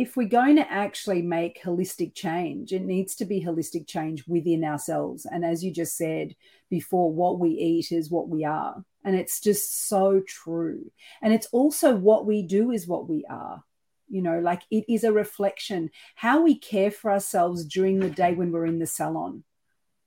if 0.00 0.16
we're 0.16 0.26
going 0.26 0.56
to 0.56 0.72
actually 0.72 1.20
make 1.20 1.62
holistic 1.62 2.14
change, 2.14 2.72
it 2.72 2.80
needs 2.80 3.14
to 3.16 3.26
be 3.26 3.44
holistic 3.44 3.86
change 3.86 4.26
within 4.26 4.64
ourselves. 4.64 5.26
And 5.26 5.44
as 5.44 5.62
you 5.62 5.70
just 5.70 5.94
said 5.94 6.34
before, 6.70 7.12
what 7.12 7.38
we 7.38 7.50
eat 7.50 7.92
is 7.92 8.10
what 8.10 8.26
we 8.26 8.46
are. 8.46 8.82
And 9.04 9.14
it's 9.14 9.42
just 9.42 9.88
so 9.88 10.22
true. 10.26 10.90
And 11.20 11.34
it's 11.34 11.48
also 11.52 11.94
what 11.94 12.24
we 12.24 12.42
do 12.42 12.70
is 12.70 12.88
what 12.88 13.10
we 13.10 13.26
are. 13.28 13.62
You 14.08 14.22
know, 14.22 14.38
like 14.38 14.62
it 14.70 14.86
is 14.88 15.04
a 15.04 15.12
reflection. 15.12 15.90
How 16.14 16.40
we 16.40 16.58
care 16.58 16.90
for 16.90 17.12
ourselves 17.12 17.66
during 17.66 17.98
the 17.98 18.08
day 18.08 18.32
when 18.32 18.52
we're 18.52 18.64
in 18.64 18.78
the 18.78 18.86
salon, 18.86 19.44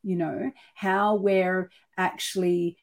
you 0.02 0.16
know, 0.16 0.52
how 0.74 1.18
we're 1.18 1.70
actually 2.00 2.78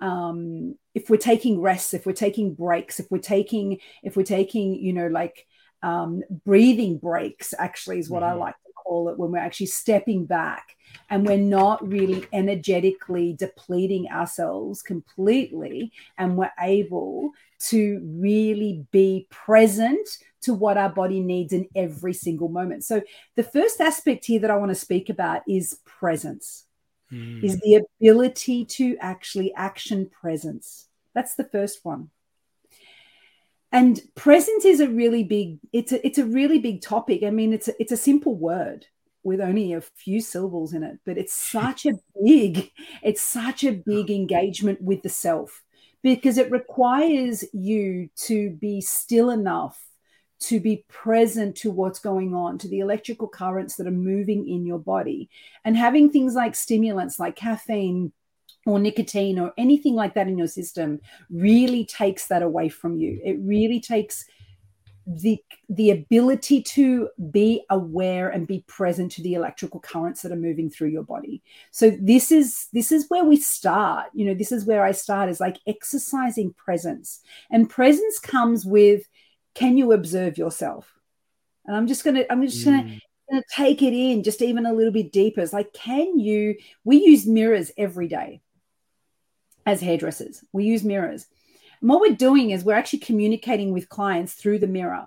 um, 0.00 0.76
if 0.94 1.10
we're 1.10 1.16
taking 1.16 1.60
rests, 1.60 1.92
if 1.92 2.06
we're 2.06 2.12
taking 2.12 2.54
breaks, 2.54 3.00
if 3.00 3.06
we're 3.10 3.18
taking, 3.18 3.78
if 4.04 4.16
we're 4.16 4.22
taking, 4.22 4.74
you 4.74 4.92
know, 4.92 5.08
like 5.08 5.46
um, 5.82 6.22
breathing 6.44 6.98
breaks, 6.98 7.54
actually, 7.58 7.98
is 7.98 8.10
what 8.10 8.22
mm-hmm. 8.22 8.36
I 8.36 8.44
like 8.44 8.54
to 8.54 8.72
call 8.74 9.08
it, 9.08 9.18
when 9.18 9.32
we're 9.32 9.38
actually 9.38 9.66
stepping 9.66 10.26
back 10.26 10.76
and 11.08 11.26
we're 11.26 11.38
not 11.38 11.86
really 11.86 12.26
energetically 12.32 13.34
depleting 13.38 14.08
ourselves 14.08 14.82
completely, 14.82 15.92
and 16.18 16.36
we're 16.36 16.52
able 16.60 17.30
to 17.58 18.00
really 18.04 18.84
be 18.90 19.26
present 19.30 20.18
to 20.42 20.52
what 20.52 20.76
our 20.76 20.88
body 20.88 21.20
needs 21.20 21.52
in 21.52 21.68
every 21.74 22.12
single 22.12 22.48
moment. 22.48 22.84
So, 22.84 23.02
the 23.36 23.42
first 23.42 23.80
aspect 23.80 24.26
here 24.26 24.40
that 24.40 24.50
I 24.50 24.56
want 24.56 24.70
to 24.70 24.76
speak 24.76 25.08
about 25.08 25.42
is 25.48 25.78
presence, 25.84 26.66
mm. 27.12 27.42
is 27.42 27.58
the 27.60 27.84
ability 28.00 28.64
to 28.66 28.96
actually 29.00 29.54
action 29.54 30.10
presence. 30.20 30.88
That's 31.14 31.34
the 31.34 31.44
first 31.44 31.84
one. 31.84 32.10
And 33.72 34.00
presence 34.14 34.66
is 34.66 34.80
a 34.80 34.88
really 34.88 35.24
big 35.24 35.58
it's 35.72 35.92
a 35.92 36.06
it's 36.06 36.18
a 36.18 36.26
really 36.26 36.58
big 36.58 36.82
topic. 36.82 37.22
I 37.22 37.30
mean, 37.30 37.52
it's 37.52 37.68
a, 37.68 37.74
it's 37.80 37.92
a 37.92 37.96
simple 37.96 38.36
word 38.36 38.86
with 39.24 39.40
only 39.40 39.72
a 39.72 39.80
few 39.80 40.20
syllables 40.20 40.74
in 40.74 40.82
it, 40.82 40.98
but 41.06 41.16
it's 41.16 41.34
such 41.34 41.86
a 41.86 41.94
big 42.22 42.70
it's 43.02 43.22
such 43.22 43.64
a 43.64 43.72
big 43.72 44.10
engagement 44.10 44.80
with 44.82 45.02
the 45.02 45.08
self 45.08 45.62
because 46.02 46.36
it 46.36 46.50
requires 46.50 47.44
you 47.52 48.10
to 48.16 48.50
be 48.50 48.80
still 48.80 49.30
enough 49.30 49.80
to 50.42 50.58
be 50.58 50.84
present 50.88 51.56
to 51.56 51.70
what's 51.70 52.00
going 52.00 52.34
on, 52.34 52.58
to 52.58 52.68
the 52.68 52.80
electrical 52.80 53.28
currents 53.28 53.76
that 53.76 53.86
are 53.86 53.92
moving 53.92 54.48
in 54.48 54.66
your 54.66 54.78
body. 54.78 55.30
And 55.64 55.76
having 55.76 56.10
things 56.10 56.34
like 56.34 56.56
stimulants 56.56 57.20
like 57.20 57.36
caffeine 57.36 58.12
or 58.66 58.78
nicotine 58.78 59.38
or 59.38 59.52
anything 59.58 59.94
like 59.94 60.14
that 60.14 60.28
in 60.28 60.38
your 60.38 60.46
system 60.46 61.00
really 61.30 61.84
takes 61.84 62.28
that 62.28 62.42
away 62.42 62.68
from 62.68 62.96
you. 62.96 63.20
It 63.24 63.38
really 63.40 63.80
takes 63.80 64.24
the 65.06 65.42
the 65.68 65.90
ability 65.90 66.62
to 66.62 67.08
be 67.30 67.64
aware 67.70 68.28
and 68.28 68.46
be 68.46 68.64
present 68.68 69.10
to 69.10 69.22
the 69.22 69.34
electrical 69.34 69.80
currents 69.80 70.22
that 70.22 70.30
are 70.30 70.36
moving 70.36 70.70
through 70.70 70.88
your 70.88 71.02
body. 71.02 71.42
So 71.72 71.90
this 72.00 72.30
is 72.30 72.68
this 72.72 72.92
is 72.92 73.06
where 73.08 73.24
we 73.24 73.36
start. 73.36 74.06
You 74.14 74.26
know 74.26 74.34
this 74.34 74.52
is 74.52 74.64
where 74.64 74.84
i 74.84 74.92
start 74.92 75.28
is 75.28 75.40
like 75.40 75.58
exercising 75.66 76.52
presence. 76.54 77.20
And 77.50 77.68
presence 77.68 78.18
comes 78.18 78.64
with 78.64 79.08
can 79.54 79.76
you 79.76 79.92
observe 79.92 80.38
yourself? 80.38 80.92
And 81.66 81.76
i'm 81.76 81.88
just 81.88 82.04
gonna 82.04 82.24
i'm 82.30 82.42
just 82.42 82.64
gonna, 82.64 82.84
mm. 82.84 83.00
gonna 83.28 83.42
take 83.50 83.82
it 83.82 83.92
in 83.92 84.22
just 84.22 84.40
even 84.40 84.66
a 84.66 84.72
little 84.72 84.92
bit 84.92 85.10
deeper. 85.10 85.40
It's 85.40 85.52
like 85.52 85.72
can 85.72 86.20
you 86.20 86.54
we 86.84 86.98
use 86.98 87.26
mirrors 87.26 87.72
every 87.76 88.06
day 88.06 88.40
as 89.66 89.80
hairdressers 89.80 90.44
we 90.52 90.64
use 90.64 90.84
mirrors 90.84 91.26
and 91.80 91.90
what 91.90 92.00
we're 92.00 92.14
doing 92.14 92.50
is 92.50 92.64
we're 92.64 92.74
actually 92.74 93.00
communicating 93.00 93.72
with 93.72 93.88
clients 93.88 94.34
through 94.34 94.60
the 94.60 94.66
mirror 94.68 95.06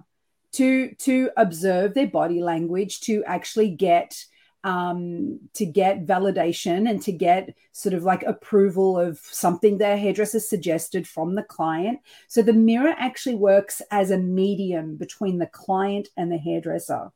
to 0.55 0.93
to 0.95 1.31
observe 1.37 1.93
their 1.93 2.07
body 2.07 2.41
language, 2.41 3.01
to 3.01 3.23
actually 3.25 3.69
get 3.69 4.25
um, 4.63 5.39
to 5.53 5.65
get 5.65 6.07
validation 6.07 6.89
and 6.89 7.01
to 7.03 7.11
get 7.11 7.55
sort 7.71 7.93
of 7.93 8.03
like 8.03 8.23
approval 8.23 8.99
of 8.99 9.19
something 9.19 9.77
their 9.77 9.95
hairdresser 9.95 10.39
suggested 10.39 11.07
from 11.07 11.35
the 11.35 11.43
client. 11.43 11.99
So 12.27 12.41
the 12.41 12.53
mirror 12.53 12.95
actually 12.97 13.35
works 13.35 13.81
as 13.91 14.09
a 14.09 14.17
medium 14.17 14.95
between 14.95 15.37
the 15.37 15.45
client 15.45 16.07
and 16.17 16.31
the 16.31 16.37
hairdresser. 16.37 17.11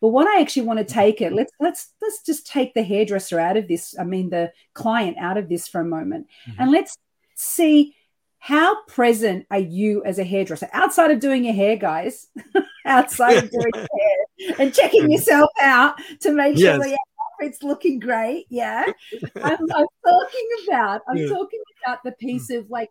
But 0.00 0.08
what 0.08 0.26
I 0.26 0.40
actually 0.40 0.66
want 0.66 0.78
to 0.78 0.84
take 0.84 1.20
it, 1.20 1.32
let's 1.32 1.52
let's 1.60 1.92
let's 2.00 2.22
just 2.22 2.46
take 2.46 2.74
the 2.74 2.82
hairdresser 2.82 3.38
out 3.38 3.56
of 3.56 3.68
this. 3.68 3.94
I 3.98 4.04
mean 4.04 4.30
the 4.30 4.52
client 4.74 5.18
out 5.18 5.36
of 5.36 5.48
this 5.48 5.68
for 5.68 5.80
a 5.80 5.84
moment, 5.84 6.26
mm-hmm. 6.48 6.62
and 6.62 6.70
let's 6.70 6.96
see 7.36 7.94
how 8.38 8.84
present 8.84 9.46
are 9.50 9.58
you 9.58 10.02
as 10.04 10.18
a 10.18 10.24
hairdresser 10.24 10.68
outside 10.72 11.10
of 11.10 11.20
doing 11.20 11.44
your 11.44 11.54
hair, 11.54 11.76
guys? 11.76 12.28
outside 12.86 13.44
of 13.44 13.50
doing 13.50 13.72
hair 13.74 14.54
and 14.58 14.74
checking 14.74 15.10
yourself 15.10 15.50
out 15.60 16.00
to 16.20 16.32
make 16.32 16.56
sure 16.56 16.76
yes. 16.76 16.82
the 16.82 16.98
outfit's 17.22 17.62
looking 17.62 17.98
great. 17.98 18.46
Yeah. 18.48 18.84
I'm, 19.36 19.58
I'm 19.74 19.86
talking 20.06 20.48
about, 20.66 21.02
I'm 21.06 21.18
yeah. 21.18 21.28
talking 21.28 21.60
about 21.84 22.02
the 22.02 22.12
piece 22.12 22.50
mm. 22.50 22.58
of 22.58 22.70
like 22.70 22.88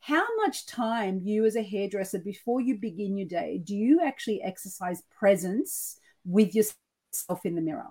how 0.00 0.24
much 0.36 0.66
time 0.66 1.20
you 1.22 1.44
as 1.44 1.56
a 1.56 1.62
hairdresser 1.62 2.18
before 2.18 2.60
you 2.60 2.76
begin 2.76 3.18
your 3.18 3.26
day 3.26 3.60
do 3.62 3.74
you 3.74 4.00
actually 4.02 4.40
exercise 4.42 5.02
presence 5.18 5.97
with 6.28 6.54
yourself 6.54 7.44
in 7.44 7.54
the 7.54 7.62
mirror 7.62 7.88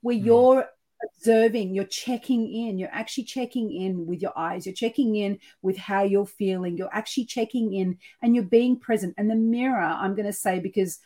where 0.00 0.16
mm. 0.16 0.24
you're 0.24 0.68
observing, 1.04 1.74
you're 1.74 1.84
checking 1.84 2.50
in, 2.52 2.78
you're 2.78 2.88
actually 2.92 3.24
checking 3.24 3.70
in 3.72 4.06
with 4.06 4.22
your 4.22 4.36
eyes, 4.36 4.64
you're 4.66 4.74
checking 4.74 5.16
in 5.16 5.38
with 5.62 5.76
how 5.76 6.02
you're 6.02 6.26
feeling, 6.26 6.76
you're 6.76 6.94
actually 6.94 7.26
checking 7.26 7.74
in 7.74 7.98
and 8.22 8.34
you're 8.34 8.44
being 8.44 8.78
present. 8.78 9.14
And 9.18 9.30
the 9.30 9.36
mirror, 9.36 9.82
I'm 9.82 10.14
going 10.14 10.26
to 10.26 10.32
say, 10.32 10.58
because 10.58 10.98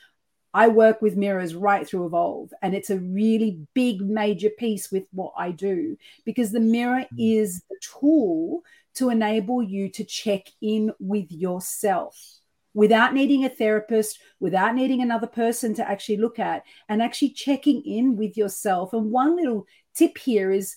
I 0.53 0.69
work 0.69 1.01
with 1.01 1.17
mirrors 1.17 1.55
right 1.55 1.87
through 1.87 2.07
Evolve, 2.07 2.53
and 2.61 2.75
it's 2.75 2.91
a 2.91 2.99
really 2.99 3.61
big, 3.75 4.01
major 4.01 4.51
piece 4.51 4.91
with 4.91 5.05
what 5.13 5.33
I 5.37 5.53
do 5.53 5.97
because 6.25 6.51
the 6.51 6.61
mirror 6.61 7.05
mm. 7.13 7.19
is 7.19 7.63
the 7.69 7.77
tool 7.81 8.63
to 8.95 9.11
enable 9.11 9.63
you 9.63 9.89
to 9.91 10.05
check 10.05 10.47
in 10.61 10.93
with 10.99 11.31
yourself 11.31 12.40
without 12.75 13.15
needing 13.15 13.45
a 13.45 13.49
therapist, 13.49 14.19
without 14.39 14.75
needing 14.75 15.03
another 15.03 15.27
person 15.27 15.75
to 15.75 15.89
actually 15.89 16.19
look 16.19 16.39
at, 16.39 16.63
and 16.89 17.03
actually 17.03 17.31
checking 17.31 17.83
in 17.83 18.17
with 18.17 18.37
yourself. 18.37 18.93
And 18.93 19.11
one 19.11 19.37
little 19.37 19.67
tip 19.95 20.19
here 20.19 20.51
is 20.51 20.77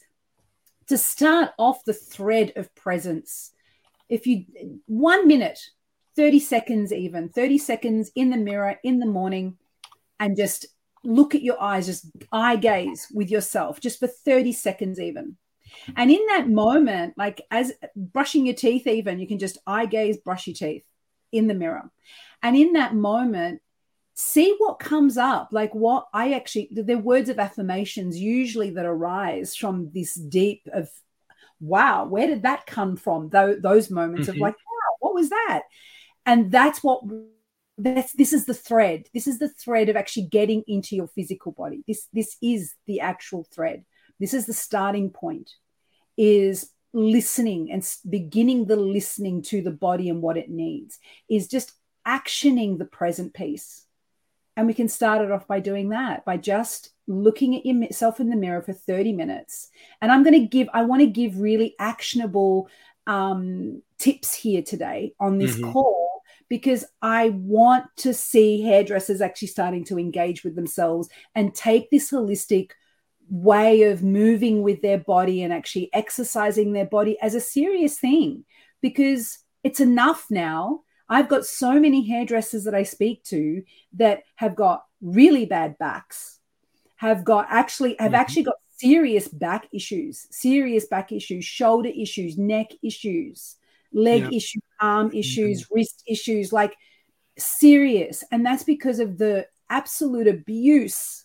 to 0.87 0.97
start 0.97 1.51
off 1.57 1.85
the 1.85 1.93
thread 1.93 2.53
of 2.55 2.73
presence. 2.75 3.51
If 4.09 4.27
you, 4.27 4.45
one 4.85 5.27
minute, 5.27 5.59
30 6.15 6.39
seconds, 6.39 6.93
even 6.93 7.29
30 7.29 7.57
seconds 7.57 8.11
in 8.15 8.29
the 8.29 8.37
mirror 8.37 8.79
in 8.83 8.99
the 8.99 9.05
morning, 9.05 9.57
and 10.19 10.37
just 10.37 10.67
look 11.03 11.35
at 11.35 11.41
your 11.41 11.61
eyes, 11.61 11.87
just 11.87 12.09
eye 12.31 12.55
gaze 12.55 13.07
with 13.13 13.29
yourself, 13.29 13.79
just 13.79 13.99
for 13.99 14.07
30 14.07 14.51
seconds, 14.51 14.99
even. 14.99 15.37
And 15.95 16.11
in 16.11 16.23
that 16.27 16.49
moment, 16.49 17.15
like 17.17 17.41
as 17.49 17.73
brushing 17.95 18.45
your 18.45 18.55
teeth, 18.55 18.85
even 18.87 19.19
you 19.19 19.27
can 19.27 19.39
just 19.39 19.57
eye 19.65 19.85
gaze, 19.85 20.17
brush 20.17 20.47
your 20.47 20.55
teeth 20.55 20.83
in 21.33 21.47
the 21.47 21.53
mirror. 21.53 21.91
And 22.41 22.55
in 22.55 22.73
that 22.73 22.95
moment, 22.95 23.61
see 24.13 24.55
what 24.57 24.79
comes 24.79 25.17
up. 25.17 25.49
Like 25.51 25.73
what 25.73 26.07
I 26.13 26.33
actually, 26.33 26.69
they're 26.71 26.97
words 26.97 27.29
of 27.29 27.39
affirmations 27.39 28.17
usually 28.17 28.69
that 28.71 28.85
arise 28.85 29.55
from 29.55 29.91
this 29.93 30.13
deep 30.13 30.67
of, 30.71 30.89
wow, 31.59 32.05
where 32.05 32.27
did 32.27 32.43
that 32.43 32.65
come 32.65 32.95
from? 32.95 33.29
Those, 33.29 33.61
those 33.61 33.89
moments 33.89 34.27
mm-hmm. 34.27 34.37
of 34.37 34.41
like, 34.41 34.55
wow, 34.55 34.97
what 34.99 35.15
was 35.15 35.29
that? 35.29 35.63
And 36.25 36.51
that's 36.51 36.83
what 36.83 37.01
that's 37.77 38.13
this 38.13 38.33
is 38.33 38.45
the 38.45 38.53
thread 38.53 39.07
this 39.13 39.25
is 39.27 39.39
the 39.39 39.49
thread 39.49 39.89
of 39.89 39.95
actually 39.95 40.27
getting 40.27 40.63
into 40.67 40.95
your 40.95 41.07
physical 41.07 41.51
body 41.51 41.83
this 41.87 42.07
this 42.13 42.37
is 42.41 42.75
the 42.85 42.99
actual 42.99 43.47
thread 43.53 43.83
this 44.19 44.33
is 44.33 44.45
the 44.45 44.53
starting 44.53 45.09
point 45.09 45.49
is 46.15 46.69
listening 46.93 47.71
and 47.71 47.87
beginning 48.09 48.65
the 48.65 48.75
listening 48.75 49.41
to 49.41 49.61
the 49.61 49.71
body 49.71 50.09
and 50.09 50.21
what 50.21 50.37
it 50.37 50.49
needs 50.49 50.99
is 51.27 51.47
just 51.47 51.73
actioning 52.07 52.77
the 52.77 52.85
present 52.85 53.33
piece. 53.33 53.85
And 54.55 54.67
we 54.67 54.75
can 54.75 54.87
start 54.87 55.21
it 55.21 55.31
off 55.31 55.47
by 55.47 55.59
doing 55.59 55.89
that, 55.89 56.23
by 56.25 56.37
just 56.37 56.91
looking 57.07 57.55
at 57.55 57.65
yourself 57.65 58.19
in 58.19 58.29
the 58.29 58.35
mirror 58.35 58.61
for 58.61 58.73
30 58.73 59.13
minutes. 59.13 59.69
And 60.01 60.11
I'm 60.11 60.23
going 60.23 60.39
to 60.39 60.47
give, 60.47 60.69
I 60.73 60.83
want 60.83 61.01
to 61.01 61.07
give 61.07 61.39
really 61.39 61.75
actionable 61.79 62.69
um, 63.07 63.81
tips 63.97 64.33
here 64.33 64.61
today 64.61 65.13
on 65.19 65.39
this 65.39 65.55
mm-hmm. 65.55 65.71
call 65.71 66.21
because 66.49 66.85
I 67.01 67.29
want 67.29 67.85
to 67.97 68.13
see 68.13 68.61
hairdressers 68.61 69.21
actually 69.21 69.47
starting 69.47 69.83
to 69.85 69.97
engage 69.97 70.43
with 70.43 70.55
themselves 70.55 71.09
and 71.33 71.55
take 71.55 71.89
this 71.89 72.11
holistic 72.11 72.71
way 73.33 73.81
of 73.81 74.03
moving 74.03 74.61
with 74.61 74.83
their 74.83 74.99
body 74.99 75.41
and 75.41 75.51
actually 75.51 75.89
exercising 75.91 76.71
their 76.71 76.85
body 76.85 77.17
as 77.19 77.33
a 77.33 77.41
serious 77.41 77.97
thing 77.97 78.45
because 78.79 79.39
it's 79.63 79.79
enough 79.79 80.27
now. 80.29 80.81
I've 81.09 81.29
got 81.29 81.43
so 81.43 81.79
many 81.79 82.07
hairdressers 82.07 82.63
that 82.65 82.75
I 82.75 82.83
speak 82.83 83.23
to 83.25 83.63
that 83.93 84.21
have 84.35 84.55
got 84.55 84.83
really 85.01 85.47
bad 85.47 85.79
backs, 85.79 86.39
have 86.97 87.23
got 87.23 87.47
actually 87.49 87.95
have 87.97 88.11
mm-hmm. 88.11 88.21
actually 88.21 88.43
got 88.43 88.55
serious 88.77 89.27
back 89.27 89.67
issues, 89.73 90.27
serious 90.29 90.85
back 90.85 91.11
issues, 91.11 91.43
shoulder 91.43 91.89
issues, 91.89 92.37
neck 92.37 92.67
issues, 92.83 93.55
leg 93.91 94.31
issues, 94.31 94.61
arm 94.79 95.09
issues, 95.11 95.63
mm-hmm. 95.63 95.75
wrist 95.75 96.03
issues, 96.07 96.53
like 96.53 96.75
serious. 97.39 98.23
And 98.31 98.45
that's 98.45 98.63
because 98.63 98.99
of 98.99 99.17
the 99.17 99.47
absolute 99.71 100.27
abuse 100.27 101.22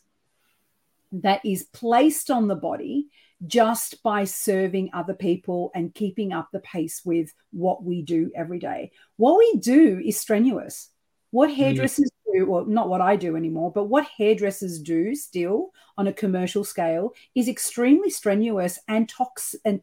that 1.12 1.44
is 1.44 1.64
placed 1.64 2.30
on 2.30 2.48
the 2.48 2.54
body 2.54 3.06
just 3.46 4.02
by 4.02 4.24
serving 4.24 4.90
other 4.92 5.14
people 5.14 5.70
and 5.74 5.94
keeping 5.94 6.32
up 6.32 6.48
the 6.52 6.60
pace 6.60 7.02
with 7.04 7.32
what 7.52 7.84
we 7.84 8.02
do 8.02 8.32
every 8.34 8.58
day. 8.58 8.90
What 9.16 9.38
we 9.38 9.58
do 9.60 10.00
is 10.04 10.18
strenuous. 10.18 10.90
What 11.30 11.50
mm-hmm. 11.50 11.60
hairdressers 11.60 12.10
do, 12.34 12.46
or 12.46 12.66
not 12.66 12.88
what 12.88 13.00
I 13.00 13.16
do 13.16 13.36
anymore, 13.36 13.70
but 13.72 13.84
what 13.84 14.08
hairdressers 14.16 14.80
do 14.80 15.14
still 15.14 15.70
on 15.96 16.08
a 16.08 16.12
commercial 16.12 16.64
scale 16.64 17.12
is 17.34 17.48
extremely 17.48 18.10
strenuous 18.10 18.78
and 18.88 19.08
tox 19.08 19.54
and, 19.64 19.82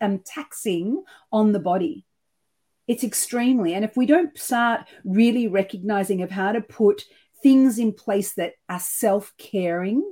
and 0.00 0.24
taxing 0.24 1.02
on 1.30 1.52
the 1.52 1.60
body. 1.60 2.06
It's 2.86 3.04
extremely. 3.04 3.74
And 3.74 3.84
if 3.84 3.96
we 3.96 4.06
don't 4.06 4.36
start 4.38 4.86
really 5.04 5.46
recognizing 5.46 6.22
of 6.22 6.30
how 6.30 6.52
to 6.52 6.60
put 6.60 7.04
things 7.42 7.78
in 7.78 7.92
place 7.92 8.34
that 8.34 8.54
are 8.68 8.80
self-caring 8.80 10.02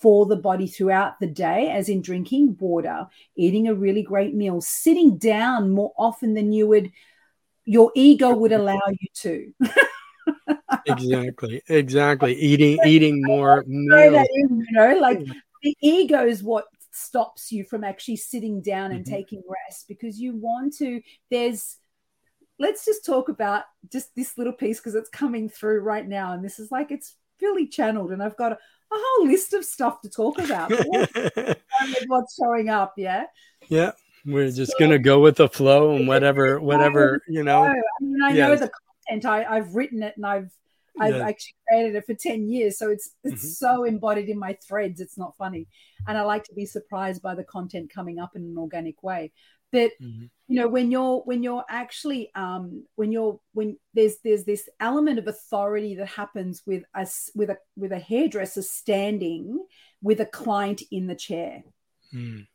for 0.00 0.26
the 0.26 0.36
body 0.36 0.66
throughout 0.66 1.20
the 1.20 1.26
day, 1.26 1.70
as 1.70 1.88
in 1.88 2.00
drinking 2.00 2.56
water, 2.58 3.06
eating 3.36 3.68
a 3.68 3.74
really 3.74 4.02
great 4.02 4.34
meal, 4.34 4.60
sitting 4.60 5.18
down 5.18 5.70
more 5.70 5.92
often 5.96 6.34
than 6.34 6.52
you 6.52 6.66
would, 6.66 6.90
your 7.66 7.92
ego 7.94 8.34
would 8.34 8.52
allow 8.52 8.80
you 8.88 9.08
to. 9.14 9.54
exactly, 10.86 11.62
exactly. 11.68 12.34
Eating, 12.34 12.78
eating 12.86 13.22
more 13.22 13.62
meals. 13.66 14.26
you 14.32 14.66
know, 14.70 14.96
like 14.98 15.20
the 15.62 15.76
ego 15.82 16.26
is 16.26 16.42
what 16.42 16.64
stops 16.92 17.52
you 17.52 17.62
from 17.64 17.84
actually 17.84 18.16
sitting 18.16 18.62
down 18.62 18.92
and 18.92 19.04
mm-hmm. 19.04 19.14
taking 19.14 19.42
rest 19.48 19.86
because 19.86 20.18
you 20.18 20.34
want 20.34 20.74
to. 20.76 21.02
There's 21.30 21.76
let's 22.58 22.84
just 22.84 23.04
talk 23.04 23.28
about 23.28 23.64
just 23.90 24.14
this 24.14 24.36
little 24.38 24.52
piece 24.52 24.78
because 24.78 24.94
it's 24.94 25.08
coming 25.08 25.48
through 25.48 25.80
right 25.80 26.06
now. 26.06 26.34
And 26.34 26.44
this 26.44 26.58
is 26.58 26.70
like, 26.70 26.90
it's 26.90 27.16
really 27.40 27.66
channeled. 27.66 28.12
And 28.12 28.22
I've 28.22 28.36
got 28.36 28.58
a, 28.92 28.96
whole 28.96 29.26
list 29.26 29.52
of 29.52 29.64
stuff 29.64 30.00
to 30.02 30.10
talk 30.10 30.38
about. 30.38 30.70
what's 32.06 32.36
showing 32.36 32.68
up. 32.68 32.94
Yeah. 32.96 33.24
Yeah. 33.68 33.92
We're 34.26 34.50
just 34.50 34.74
to 34.78 34.98
go 34.98 35.20
with 35.20 35.36
the 35.36 35.48
flow 35.48 35.96
and 35.96 36.06
whatever, 36.06 36.60
whatever, 36.60 37.22
you 37.26 37.42
know. 37.42 37.64
I, 37.64 37.74
mean, 38.00 38.22
I 38.22 38.32
yes. 38.32 38.48
know 38.48 38.56
the 38.56 38.70
content. 39.08 39.24
I, 39.24 39.56
I've 39.56 39.74
written 39.74 40.02
it 40.02 40.14
and 40.16 40.26
I've, 40.26 40.50
I've 40.98 41.16
yeah. 41.16 41.26
actually 41.26 41.54
created 41.66 41.94
it 41.94 42.04
for 42.04 42.14
10 42.14 42.48
years. 42.48 42.78
So 42.78 42.90
it's 42.90 43.10
it's 43.24 43.42
mm-hmm. 43.42 43.76
so 43.76 43.84
embodied 43.84 44.28
in 44.28 44.38
my 44.38 44.58
threads. 44.66 45.00
It's 45.00 45.16
not 45.16 45.36
funny. 45.38 45.68
And 46.06 46.18
I 46.18 46.22
like 46.22 46.44
to 46.44 46.54
be 46.54 46.66
surprised 46.66 47.22
by 47.22 47.34
the 47.34 47.44
content 47.44 47.92
coming 47.92 48.18
up 48.18 48.36
in 48.36 48.42
an 48.42 48.56
organic 48.58 49.02
way. 49.02 49.32
But 49.72 49.92
mm-hmm. 50.02 50.26
you 50.48 50.60
know, 50.60 50.68
when 50.68 50.90
you're 50.90 51.18
when 51.20 51.42
you're 51.42 51.64
actually 51.68 52.30
um, 52.34 52.84
when 52.96 53.12
you're 53.12 53.40
when 53.52 53.78
there's 53.94 54.16
there's 54.24 54.44
this 54.44 54.68
element 54.80 55.18
of 55.18 55.28
authority 55.28 55.94
that 55.96 56.08
happens 56.08 56.62
with 56.66 56.84
us 56.94 57.30
with 57.34 57.50
a 57.50 57.58
with 57.76 57.92
a 57.92 57.98
hairdresser 57.98 58.62
standing 58.62 59.64
with 60.02 60.20
a 60.20 60.26
client 60.26 60.82
in 60.90 61.06
the 61.06 61.14
chair. 61.14 61.62
Mm. 62.14 62.46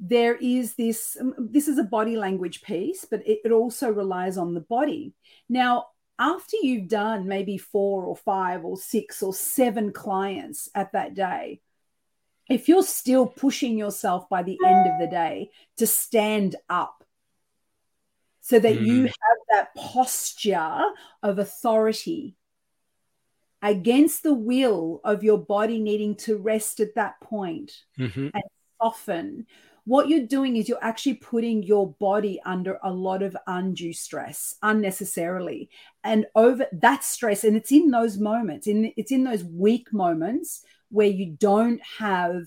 There 0.00 0.36
is 0.36 0.74
this 0.74 1.16
um, 1.20 1.34
this 1.38 1.68
is 1.68 1.78
a 1.78 1.84
body 1.84 2.16
language 2.16 2.62
piece, 2.62 3.06
but 3.10 3.26
it, 3.26 3.40
it 3.44 3.52
also 3.52 3.90
relies 3.90 4.38
on 4.38 4.54
the 4.54 4.60
body. 4.60 5.14
Now, 5.48 5.86
after 6.18 6.56
you've 6.62 6.88
done 6.88 7.26
maybe 7.26 7.58
four 7.58 8.04
or 8.04 8.16
five 8.16 8.64
or 8.64 8.76
six 8.76 9.22
or 9.22 9.34
seven 9.34 9.92
clients 9.92 10.68
at 10.74 10.92
that 10.92 11.14
day, 11.14 11.60
if 12.48 12.68
you're 12.68 12.82
still 12.82 13.26
pushing 13.26 13.78
yourself 13.78 14.28
by 14.28 14.42
the 14.42 14.58
end 14.64 14.90
of 14.90 14.98
the 15.00 15.06
day 15.06 15.50
to 15.76 15.86
stand 15.86 16.56
up 16.68 17.04
so 18.40 18.58
that 18.58 18.74
mm-hmm. 18.74 18.84
you 18.84 19.02
have 19.04 19.38
that 19.50 19.74
posture 19.74 20.80
of 21.22 21.38
authority 21.38 22.36
against 23.62 24.22
the 24.22 24.34
will 24.34 25.00
of 25.04 25.24
your 25.24 25.38
body 25.38 25.80
needing 25.80 26.14
to 26.14 26.36
rest 26.36 26.80
at 26.80 26.94
that 26.94 27.18
point 27.20 27.72
mm-hmm. 27.98 28.28
and 28.34 28.42
soften 28.80 29.46
what 29.86 30.08
you're 30.08 30.26
doing 30.26 30.56
is 30.56 30.68
you're 30.68 30.82
actually 30.82 31.14
putting 31.14 31.62
your 31.62 31.92
body 31.94 32.40
under 32.44 32.78
a 32.82 32.90
lot 32.90 33.22
of 33.22 33.36
undue 33.46 33.92
stress 33.92 34.54
unnecessarily 34.62 35.70
and 36.02 36.26
over 36.34 36.66
that 36.72 37.04
stress 37.04 37.44
and 37.44 37.56
it's 37.56 37.72
in 37.72 37.90
those 37.90 38.18
moments 38.18 38.66
in 38.66 38.92
it's 38.96 39.12
in 39.12 39.24
those 39.24 39.44
weak 39.44 39.92
moments 39.92 40.64
where 40.94 41.08
you 41.08 41.26
don't 41.26 41.80
have 41.98 42.44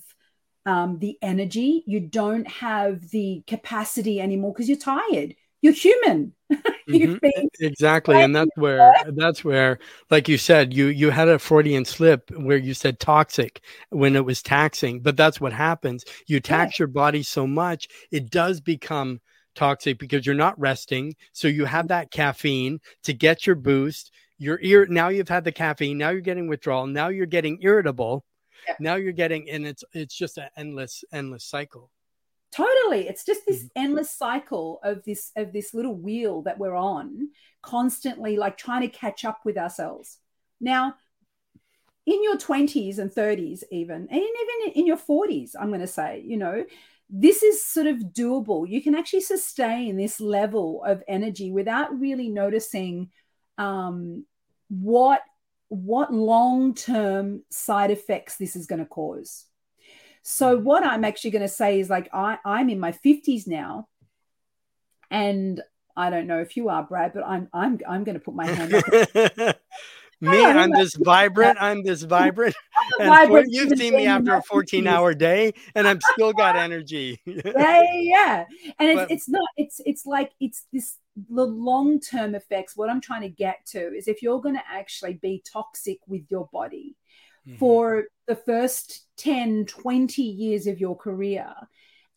um, 0.65 0.99
the 0.99 1.17
energy, 1.21 1.83
you 1.85 1.99
don't 1.99 2.47
have 2.47 3.09
the 3.09 3.43
capacity 3.45 4.19
anymore 4.19 4.53
because 4.53 4.67
you're 4.69 4.77
tired. 4.77 5.35
You're 5.61 5.73
human. 5.73 6.33
mm-hmm. 6.89 7.17
exactly, 7.59 8.21
and 8.21 8.35
that's 8.35 8.55
where 8.55 8.93
that's 9.07 9.43
where, 9.43 9.79
like 10.09 10.29
you 10.29 10.37
said, 10.37 10.73
you 10.73 10.87
you 10.87 11.09
had 11.09 11.27
a 11.27 11.39
Freudian 11.39 11.83
slip 11.83 12.29
where 12.31 12.57
you 12.57 12.73
said 12.73 12.99
toxic 12.99 13.61
when 13.89 14.15
it 14.15 14.23
was 14.23 14.41
taxing, 14.41 15.01
but 15.01 15.17
that's 15.17 15.41
what 15.41 15.51
happens. 15.51 16.05
You 16.27 16.39
tax 16.39 16.73
yeah. 16.73 16.83
your 16.83 16.87
body 16.87 17.23
so 17.23 17.47
much, 17.47 17.87
it 18.11 18.29
does 18.29 18.61
become 18.61 19.19
toxic 19.55 19.99
because 19.99 20.25
you're 20.25 20.35
not 20.35 20.59
resting. 20.59 21.15
So 21.33 21.47
you 21.47 21.65
have 21.65 21.89
that 21.89 22.11
caffeine 22.11 22.79
to 23.03 23.13
get 23.13 23.45
your 23.45 23.55
boost. 23.55 24.11
Your 24.37 24.59
ear 24.61 24.85
now 24.85 25.09
you've 25.09 25.29
had 25.29 25.43
the 25.43 25.51
caffeine. 25.51 25.97
Now 25.97 26.09
you're 26.09 26.21
getting 26.21 26.47
withdrawal. 26.47 26.87
Now 26.87 27.07
you're 27.07 27.25
getting 27.25 27.57
irritable 27.61 28.23
yeah. 28.67 28.75
now 28.79 28.95
you're 28.95 29.11
getting 29.11 29.49
and 29.49 29.65
it's 29.65 29.83
it's 29.93 30.15
just 30.15 30.37
an 30.37 30.49
endless 30.57 31.03
endless 31.11 31.45
cycle 31.45 31.89
totally 32.51 33.07
it's 33.07 33.25
just 33.25 33.45
this 33.45 33.63
mm-hmm. 33.63 33.83
endless 33.83 34.11
cycle 34.11 34.79
of 34.83 35.03
this 35.03 35.31
of 35.35 35.53
this 35.53 35.73
little 35.73 35.95
wheel 35.95 36.41
that 36.41 36.57
we're 36.57 36.75
on 36.75 37.29
constantly 37.61 38.37
like 38.37 38.57
trying 38.57 38.81
to 38.81 38.87
catch 38.87 39.25
up 39.25 39.39
with 39.43 39.57
ourselves 39.57 40.19
now 40.61 40.95
in 42.05 42.23
your 42.23 42.37
20s 42.37 42.99
and 42.99 43.11
30s 43.11 43.63
even 43.71 44.07
and 44.09 44.21
even 44.21 44.73
in 44.75 44.87
your 44.87 44.97
40s 44.97 45.51
i'm 45.59 45.67
going 45.67 45.81
to 45.81 45.87
say 45.87 46.23
you 46.25 46.37
know 46.37 46.65
this 47.09 47.43
is 47.43 47.63
sort 47.63 47.87
of 47.87 47.97
doable 47.97 48.67
you 48.67 48.81
can 48.81 48.95
actually 48.95 49.21
sustain 49.21 49.95
this 49.97 50.19
level 50.19 50.83
of 50.85 51.03
energy 51.07 51.51
without 51.51 51.97
really 51.99 52.29
noticing 52.29 53.09
um, 53.57 54.25
what 54.69 55.21
what 55.69 56.13
long 56.13 56.73
term 56.73 57.43
side 57.49 57.91
effects 57.91 58.37
this 58.37 58.55
is 58.55 58.67
going 58.67 58.79
to 58.79 58.85
cause. 58.85 59.45
So, 60.23 60.57
mm. 60.57 60.63
what 60.63 60.85
I'm 60.85 61.05
actually 61.05 61.31
going 61.31 61.41
to 61.43 61.47
say 61.47 61.79
is 61.79 61.89
like, 61.89 62.09
I, 62.13 62.37
I'm 62.45 62.69
in 62.69 62.79
my 62.79 62.91
50s 62.91 63.47
now, 63.47 63.87
and 65.09 65.61
I 65.95 66.09
don't 66.09 66.27
know 66.27 66.39
if 66.39 66.55
you 66.55 66.69
are, 66.69 66.83
Brad, 66.83 67.13
but 67.13 67.25
I'm 67.25 67.49
I'm 67.53 67.79
I'm 67.87 68.03
going 68.03 68.15
to 68.17 68.23
put 68.23 68.35
my 68.35 68.45
hand 68.45 68.73
up. 68.73 69.55
me, 70.21 70.43
I'm 70.43 70.71
this 70.71 70.95
vibrant. 70.95 71.57
I'm 71.61 71.83
this 71.83 72.01
vibrant. 72.15 72.55
and 72.99 73.09
vibrant 73.09 73.47
you've 73.51 73.77
seen 73.77 73.95
me 73.95 74.07
after 74.07 74.35
a 74.35 74.41
14 74.41 74.87
hour 74.87 75.13
day, 75.13 75.53
and 75.75 75.87
I'm 75.87 75.99
still 76.13 76.33
got 76.33 76.55
energy. 76.67 77.19
yeah, 77.25 77.83
yeah, 77.93 78.45
and 78.79 78.89
it's, 78.89 79.01
but, 79.01 79.11
it's 79.11 79.29
not. 79.29 79.49
It's 79.57 79.81
it's 79.85 80.05
like 80.05 80.31
it's 80.39 80.65
this 80.73 80.97
the 81.29 81.43
long 81.43 81.99
term 81.99 82.35
effects. 82.35 82.75
What 82.75 82.89
I'm 82.89 83.01
trying 83.01 83.21
to 83.21 83.29
get 83.29 83.65
to 83.67 83.79
is 83.79 84.07
if 84.07 84.21
you're 84.21 84.41
going 84.41 84.55
to 84.55 84.63
actually 84.69 85.13
be 85.13 85.43
toxic 85.51 85.99
with 86.07 86.23
your 86.29 86.49
body 86.51 86.95
mm-hmm. 87.47 87.57
for 87.57 88.05
the 88.27 88.35
first 88.35 89.05
10, 89.17 89.65
20 89.65 90.21
years 90.21 90.67
of 90.67 90.79
your 90.79 90.95
career, 90.95 91.47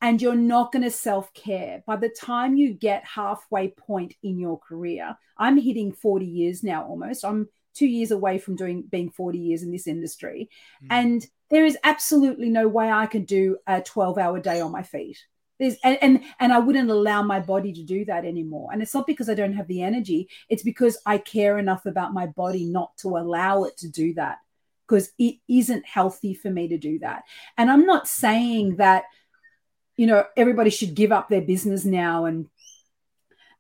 and 0.03 0.21
you're 0.21 0.35
not 0.35 0.73
going 0.73 0.83
to 0.83 0.91
self 0.91 1.33
care. 1.35 1.83
By 1.87 1.97
the 1.97 2.09
time 2.09 2.57
you 2.57 2.73
get 2.73 3.05
halfway 3.05 3.69
point 3.69 4.15
in 4.23 4.39
your 4.39 4.59
career, 4.59 5.17
I'm 5.37 5.57
hitting 5.59 5.93
40 5.93 6.27
years 6.27 6.63
now 6.63 6.85
almost. 6.85 7.25
I'm 7.25 7.49
two 7.81 7.87
years 7.87 8.11
away 8.11 8.39
from 8.39 8.57
doing 8.57 8.83
being 8.83 9.11
40 9.11 9.39
years 9.39 9.63
in 9.63 9.73
this 9.73 9.87
industry. 9.87 10.51
Mm. 10.85 10.87
And 10.91 11.27
there 11.49 11.65
is 11.65 11.79
absolutely 11.83 12.51
no 12.51 12.69
way 12.69 12.91
I 12.91 13.07
could 13.07 13.27
do 13.27 13.57
a 13.67 13.81
12 13.81 14.19
hour 14.19 14.39
day 14.39 14.61
on 14.61 14.71
my 14.71 14.83
feet. 14.83 15.19
There's, 15.59 15.77
and, 15.83 15.99
and 16.03 16.23
and 16.39 16.53
I 16.53 16.59
wouldn't 16.59 16.91
allow 16.91 17.23
my 17.23 17.41
body 17.41 17.73
to 17.73 17.83
do 17.83 18.05
that 18.05 18.25
anymore. 18.25 18.71
And 18.73 18.83
it's 18.83 18.95
not 18.95 19.07
because 19.07 19.31
I 19.31 19.35
don't 19.35 19.55
have 19.55 19.67
the 19.67 19.83
energy. 19.83 20.29
It's 20.51 20.63
because 20.63 20.99
I 21.07 21.19
care 21.19 21.59
enough 21.59 21.87
about 21.87 22.13
my 22.13 22.27
body 22.27 22.67
not 22.67 22.97
to 22.99 23.09
allow 23.17 23.65
it 23.65 23.77
to 23.79 23.89
do 23.89 24.15
that 24.15 24.39
because 24.87 25.11
it 25.19 25.37
isn't 25.49 25.87
healthy 25.87 26.35
for 26.35 26.51
me 26.51 26.69
to 26.69 26.79
do 26.79 26.99
that. 26.99 27.23
And 27.57 27.71
I'm 27.71 27.87
not 27.87 28.09
saying 28.09 28.77
that 28.77 29.05
you 29.97 30.07
know 30.07 30.25
everybody 30.37 30.71
should 30.71 30.95
give 30.95 31.13
up 31.13 31.29
their 31.29 31.43
business 31.43 31.85
now 31.85 32.27
and 32.27 32.47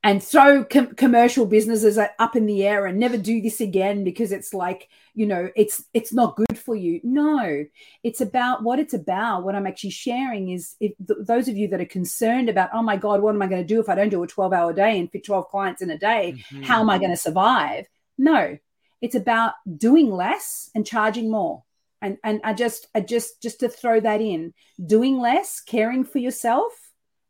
and 0.02 0.22
throw 0.22 0.64
com- 0.64 0.94
commercial 0.94 1.44
businesses 1.44 1.98
up 1.98 2.34
in 2.34 2.46
the 2.46 2.66
air 2.66 2.86
and 2.86 2.98
never 2.98 3.18
do 3.18 3.42
this 3.42 3.60
again 3.60 4.02
because 4.02 4.32
it's 4.32 4.54
like 4.54 4.88
you 5.14 5.26
know 5.26 5.50
it's 5.56 5.84
it's 5.92 6.12
not 6.12 6.36
good 6.36 6.58
for 6.58 6.74
you. 6.74 7.00
No 7.02 7.64
it's 8.02 8.20
about 8.20 8.62
what 8.62 8.78
it's 8.78 8.94
about 8.94 9.44
what 9.44 9.54
i'm 9.54 9.66
actually 9.66 9.90
sharing 9.90 10.50
is 10.50 10.74
if 10.80 10.92
th- 11.06 11.20
those 11.22 11.48
of 11.48 11.56
you 11.56 11.68
that 11.68 11.80
are 11.80 11.86
concerned 11.86 12.48
about 12.48 12.70
oh 12.72 12.82
my 12.82 12.96
god 12.96 13.20
what 13.20 13.34
am 13.34 13.42
i 13.42 13.46
going 13.46 13.60
to 13.60 13.66
do 13.66 13.80
if 13.80 13.88
i 13.88 13.94
don't 13.94 14.08
do 14.08 14.22
a 14.22 14.26
12 14.26 14.52
hour 14.52 14.72
day 14.72 14.98
and 14.98 15.10
fit 15.10 15.24
12 15.24 15.48
clients 15.48 15.82
in 15.82 15.90
a 15.90 15.98
day? 15.98 16.42
Mm-hmm. 16.50 16.62
how 16.62 16.80
am 16.80 16.90
i 16.90 16.98
going 16.98 17.10
to 17.10 17.16
survive? 17.16 17.86
No 18.16 18.58
it's 19.00 19.14
about 19.14 19.54
doing 19.76 20.10
less 20.10 20.70
and 20.74 20.86
charging 20.86 21.30
more. 21.30 21.64
And 22.02 22.18
and 22.24 22.40
i 22.44 22.54
just 22.54 22.88
i 22.94 23.00
just 23.00 23.42
just 23.42 23.60
to 23.60 23.68
throw 23.68 24.00
that 24.00 24.20
in. 24.20 24.54
Doing 24.84 25.18
less 25.18 25.60
caring 25.60 26.04
for 26.04 26.18
yourself 26.18 26.72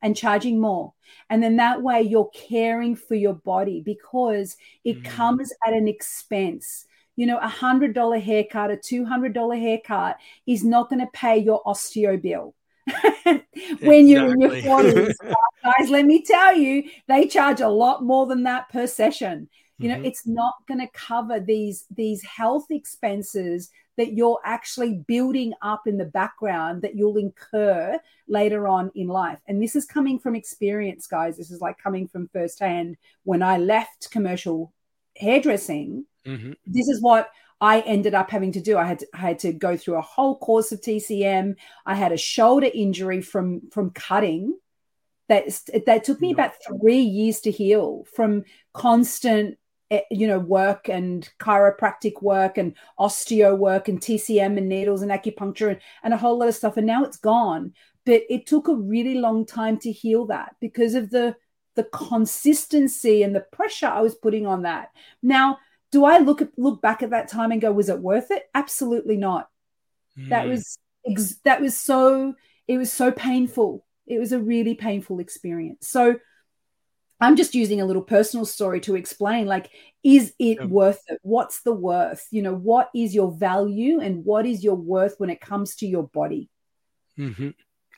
and 0.02 0.16
charging 0.16 0.60
more. 0.60 0.92
And 1.28 1.42
then 1.42 1.56
that 1.56 1.82
way 1.82 2.02
you're 2.02 2.30
caring 2.34 2.96
for 2.96 3.14
your 3.14 3.34
body 3.34 3.82
because 3.84 4.56
it 4.84 5.02
mm. 5.02 5.04
comes 5.04 5.52
at 5.66 5.72
an 5.72 5.88
expense. 5.88 6.86
You 7.16 7.26
know, 7.26 7.38
a 7.38 7.48
hundred 7.48 7.94
dollar 7.94 8.18
haircut, 8.18 8.70
a 8.70 8.76
two 8.76 9.04
hundred 9.04 9.34
dollar 9.34 9.56
haircut 9.56 10.16
is 10.46 10.64
not 10.64 10.88
going 10.88 11.00
to 11.00 11.08
pay 11.12 11.38
your 11.38 11.62
osteo 11.64 12.20
bill. 12.20 12.54
when 13.80 14.08
you're 14.08 14.32
in 14.32 14.40
your 14.40 14.50
40s, 14.50 15.14
guys, 15.62 15.90
let 15.90 16.06
me 16.06 16.22
tell 16.22 16.56
you, 16.56 16.84
they 17.08 17.26
charge 17.26 17.60
a 17.60 17.68
lot 17.68 18.02
more 18.02 18.26
than 18.26 18.44
that 18.44 18.68
per 18.70 18.86
session. 18.86 19.48
You 19.80 19.88
know 19.88 19.96
mm-hmm. 19.96 20.04
it's 20.04 20.26
not 20.26 20.54
going 20.66 20.80
to 20.80 20.88
cover 20.92 21.40
these 21.40 21.86
these 21.90 22.22
health 22.22 22.66
expenses 22.70 23.70
that 23.96 24.12
you're 24.12 24.40
actually 24.44 25.04
building 25.06 25.52
up 25.62 25.86
in 25.86 25.98
the 25.98 26.04
background 26.04 26.82
that 26.82 26.94
you'll 26.94 27.18
incur 27.18 27.98
later 28.28 28.68
on 28.68 28.90
in 28.94 29.08
life 29.08 29.38
and 29.46 29.62
this 29.62 29.76
is 29.76 29.84
coming 29.84 30.18
from 30.18 30.34
experience 30.34 31.06
guys 31.06 31.36
this 31.36 31.50
is 31.50 31.60
like 31.60 31.78
coming 31.78 32.06
from 32.06 32.28
firsthand 32.28 32.96
when 33.24 33.42
i 33.42 33.56
left 33.56 34.10
commercial 34.10 34.72
hairdressing 35.16 36.04
mm-hmm. 36.26 36.52
this 36.66 36.88
is 36.88 37.00
what 37.00 37.30
I 37.62 37.80
ended 37.80 38.14
up 38.14 38.30
having 38.30 38.52
to 38.52 38.60
do. 38.62 38.78
I 38.78 38.84
had 38.84 39.00
to, 39.00 39.06
I 39.12 39.18
had 39.18 39.38
to 39.40 39.52
go 39.52 39.76
through 39.76 39.96
a 39.96 40.00
whole 40.00 40.38
course 40.38 40.72
of 40.72 40.80
TCM. 40.80 41.56
I 41.84 41.94
had 41.94 42.10
a 42.10 42.16
shoulder 42.16 42.70
injury 42.72 43.20
from 43.20 43.68
from 43.70 43.90
cutting 43.90 44.54
that 45.30 45.46
that 45.86 46.04
took 46.04 46.20
me 46.20 46.32
about 46.32 46.54
three 46.66 47.00
years 47.00 47.40
to 47.42 47.50
heal 47.50 48.04
from 48.12 48.44
constant 48.72 49.58
you 50.10 50.26
know 50.26 50.38
work 50.38 50.88
and 50.88 51.30
chiropractic 51.38 52.22
work 52.22 52.58
and 52.58 52.74
osteo 52.98 53.56
work 53.56 53.88
and 53.88 54.00
tcm 54.00 54.56
and 54.56 54.68
needles 54.68 55.02
and 55.02 55.10
acupuncture 55.10 55.70
and, 55.70 55.80
and 56.02 56.14
a 56.14 56.16
whole 56.16 56.38
lot 56.38 56.48
of 56.48 56.54
stuff 56.54 56.76
and 56.76 56.86
now 56.86 57.04
it's 57.04 57.16
gone 57.16 57.72
but 58.06 58.22
it 58.28 58.46
took 58.46 58.68
a 58.68 58.74
really 58.74 59.14
long 59.14 59.44
time 59.44 59.78
to 59.78 59.90
heal 59.90 60.26
that 60.26 60.54
because 60.60 60.94
of 60.94 61.10
the 61.10 61.34
the 61.76 61.84
consistency 61.84 63.22
and 63.22 63.34
the 63.34 63.40
pressure 63.52 63.86
i 63.86 64.00
was 64.00 64.14
putting 64.14 64.46
on 64.46 64.62
that 64.62 64.90
now 65.22 65.58
do 65.90 66.04
i 66.04 66.18
look 66.18 66.40
at 66.40 66.50
look 66.56 66.80
back 66.80 67.02
at 67.02 67.10
that 67.10 67.28
time 67.28 67.50
and 67.50 67.60
go 67.60 67.72
was 67.72 67.88
it 67.88 67.98
worth 67.98 68.30
it 68.30 68.44
absolutely 68.54 69.16
not 69.16 69.48
mm. 70.18 70.28
that 70.28 70.44
hmm. 70.44 70.50
was 70.50 70.78
that 71.44 71.60
was 71.60 71.76
so 71.76 72.34
it 72.68 72.76
was 72.76 72.92
so 72.92 73.10
painful 73.10 73.84
it 74.10 74.18
was 74.18 74.32
a 74.32 74.40
really 74.40 74.74
painful 74.74 75.20
experience. 75.20 75.86
So 75.88 76.18
I'm 77.20 77.36
just 77.36 77.54
using 77.54 77.80
a 77.80 77.84
little 77.84 78.02
personal 78.02 78.46
story 78.46 78.80
to 78.80 78.96
explain 78.96 79.46
like, 79.46 79.70
is 80.02 80.32
it 80.38 80.58
yeah. 80.58 80.64
worth 80.64 81.02
it? 81.08 81.18
What's 81.22 81.62
the 81.62 81.72
worth? 81.72 82.26
You 82.30 82.42
know, 82.42 82.54
what 82.54 82.90
is 82.94 83.14
your 83.14 83.30
value 83.30 84.00
and 84.00 84.24
what 84.24 84.46
is 84.46 84.64
your 84.64 84.76
worth 84.76 85.16
when 85.18 85.30
it 85.30 85.40
comes 85.40 85.76
to 85.76 85.86
your 85.86 86.04
body? 86.04 86.48
Mm-hmm. 87.18 87.50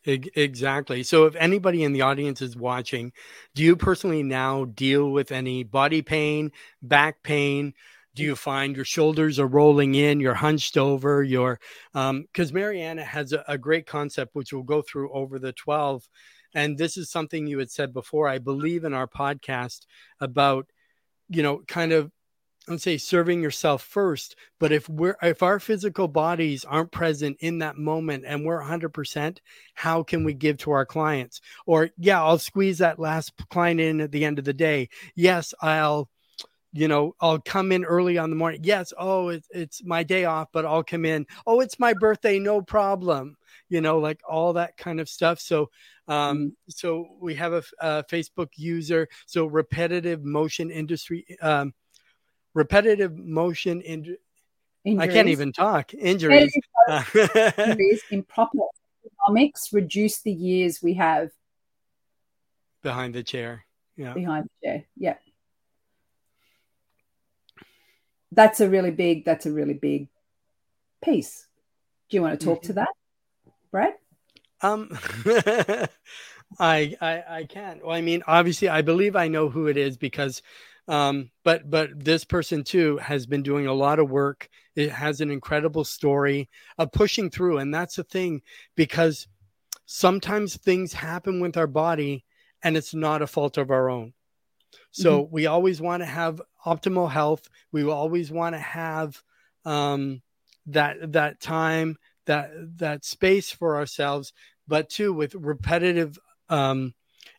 Exactly. 0.04 1.04
So, 1.04 1.26
if 1.26 1.36
anybody 1.36 1.84
in 1.84 1.92
the 1.92 2.00
audience 2.00 2.42
is 2.42 2.56
watching, 2.56 3.12
do 3.54 3.62
you 3.62 3.76
personally 3.76 4.24
now 4.24 4.64
deal 4.64 5.12
with 5.12 5.30
any 5.30 5.62
body 5.62 6.02
pain, 6.02 6.50
back 6.82 7.22
pain? 7.22 7.74
do 8.14 8.22
you 8.22 8.36
find 8.36 8.76
your 8.76 8.84
shoulders 8.84 9.38
are 9.38 9.46
rolling 9.46 9.94
in 9.94 10.20
you're 10.20 10.34
hunched 10.34 10.76
over 10.76 11.22
you're 11.22 11.58
because 11.92 12.50
um, 12.50 12.54
mariana 12.54 13.02
has 13.04 13.32
a, 13.32 13.44
a, 13.48 13.56
great 13.56 13.86
concept 13.86 14.34
which 14.34 14.52
we'll 14.52 14.62
go 14.62 14.82
through 14.82 15.10
over 15.12 15.38
the 15.38 15.52
12 15.52 16.06
and 16.54 16.78
this 16.78 16.96
is 16.96 17.10
something 17.10 17.46
you 17.46 17.58
had 17.58 17.70
said 17.70 17.92
before 17.92 18.28
i 18.28 18.38
believe 18.38 18.84
in 18.84 18.94
our 18.94 19.06
podcast 19.06 19.86
about 20.20 20.66
you 21.28 21.42
know 21.42 21.62
kind 21.66 21.92
of 21.92 22.10
let's 22.68 22.84
say 22.84 22.96
serving 22.96 23.42
yourself 23.42 23.82
first 23.82 24.36
but 24.60 24.70
if 24.70 24.88
we're 24.88 25.16
if 25.22 25.42
our 25.42 25.58
physical 25.58 26.06
bodies 26.06 26.64
aren't 26.64 26.92
present 26.92 27.36
in 27.40 27.58
that 27.58 27.76
moment 27.76 28.24
and 28.26 28.44
we're 28.44 28.62
100% 28.62 29.38
how 29.74 30.02
can 30.02 30.22
we 30.22 30.32
give 30.32 30.58
to 30.58 30.70
our 30.70 30.86
clients 30.86 31.40
or 31.66 31.90
yeah 31.98 32.22
i'll 32.22 32.38
squeeze 32.38 32.78
that 32.78 33.00
last 33.00 33.32
client 33.50 33.80
in 33.80 34.00
at 34.00 34.12
the 34.12 34.24
end 34.24 34.38
of 34.38 34.44
the 34.44 34.52
day 34.52 34.88
yes 35.16 35.54
i'll 35.60 36.08
you 36.72 36.88
know, 36.88 37.14
I'll 37.20 37.38
come 37.38 37.70
in 37.70 37.84
early 37.84 38.16
on 38.16 38.30
the 38.30 38.36
morning. 38.36 38.62
Yes, 38.64 38.92
oh, 38.96 39.28
it's 39.28 39.46
it's 39.50 39.84
my 39.84 40.02
day 40.02 40.24
off, 40.24 40.48
but 40.52 40.64
I'll 40.64 40.82
come 40.82 41.04
in. 41.04 41.26
Oh, 41.46 41.60
it's 41.60 41.78
my 41.78 41.92
birthday, 41.92 42.38
no 42.38 42.62
problem. 42.62 43.36
You 43.72 43.80
know, 43.80 43.98
like 43.98 44.20
all 44.28 44.52
that 44.54 44.76
kind 44.76 45.00
of 45.00 45.08
stuff. 45.08 45.40
So, 45.40 45.70
um, 46.08 46.38
mm-hmm. 46.38 46.48
so 46.68 47.06
we 47.20 47.34
have 47.36 47.52
a, 47.52 47.62
a, 47.80 48.04
Facebook 48.04 48.50
user. 48.56 49.08
So 49.26 49.46
repetitive 49.46 50.24
motion 50.24 50.70
industry, 50.70 51.26
um, 51.40 51.72
repetitive 52.54 53.16
motion 53.16 53.80
in. 53.80 54.16
I 54.98 55.06
can't 55.06 55.28
even 55.28 55.52
talk. 55.52 55.94
Injuries. 55.94 56.52
Injuries, 57.14 58.02
improper 58.10 58.58
ergonomics 59.28 59.72
reduce 59.72 60.20
the 60.22 60.32
years 60.32 60.82
we 60.82 60.94
have 60.94 61.30
behind 62.82 63.14
the 63.14 63.22
chair. 63.22 63.64
Yeah. 63.96 64.12
Behind 64.12 64.44
the 64.44 64.66
chair. 64.66 64.84
Yeah 64.96 65.14
that's 68.32 68.60
a 68.60 68.68
really 68.68 68.90
big 68.90 69.24
that's 69.24 69.46
a 69.46 69.52
really 69.52 69.74
big 69.74 70.08
piece 71.02 71.46
do 72.08 72.16
you 72.16 72.22
want 72.22 72.38
to 72.38 72.44
talk 72.44 72.58
mm-hmm. 72.58 72.68
to 72.68 72.72
that 72.72 72.88
brad 73.72 73.94
um 74.60 74.88
I, 76.60 76.94
I 77.00 77.24
i 77.28 77.46
can't 77.48 77.84
well 77.84 77.96
i 77.96 78.00
mean 78.00 78.22
obviously 78.26 78.68
i 78.68 78.82
believe 78.82 79.16
i 79.16 79.26
know 79.26 79.48
who 79.48 79.66
it 79.66 79.76
is 79.76 79.96
because 79.96 80.42
um 80.86 81.30
but 81.42 81.68
but 81.68 81.90
this 82.04 82.24
person 82.24 82.62
too 82.62 82.98
has 82.98 83.26
been 83.26 83.42
doing 83.42 83.66
a 83.66 83.74
lot 83.74 83.98
of 83.98 84.10
work 84.10 84.48
it 84.76 84.92
has 84.92 85.20
an 85.20 85.30
incredible 85.30 85.84
story 85.84 86.48
of 86.78 86.92
pushing 86.92 87.30
through 87.30 87.58
and 87.58 87.74
that's 87.74 87.96
the 87.96 88.04
thing 88.04 88.42
because 88.76 89.26
sometimes 89.86 90.56
things 90.56 90.92
happen 90.92 91.40
with 91.40 91.56
our 91.56 91.66
body 91.66 92.24
and 92.62 92.76
it's 92.76 92.94
not 92.94 93.22
a 93.22 93.26
fault 93.26 93.58
of 93.58 93.70
our 93.70 93.90
own 93.90 94.12
so 94.92 95.22
mm-hmm. 95.22 95.34
we 95.34 95.46
always 95.46 95.80
want 95.80 96.02
to 96.02 96.06
have 96.06 96.40
optimal 96.64 97.10
health. 97.10 97.48
We 97.72 97.84
always 97.84 98.30
want 98.30 98.54
to 98.54 98.60
have 98.60 99.20
um, 99.64 100.22
that 100.66 101.12
that 101.12 101.40
time, 101.40 101.96
that 102.26 102.50
that 102.78 103.04
space 103.04 103.50
for 103.50 103.76
ourselves. 103.76 104.32
But 104.68 104.88
too 104.88 105.12
with 105.12 105.34
repetitive 105.34 106.18
um, 106.48 106.94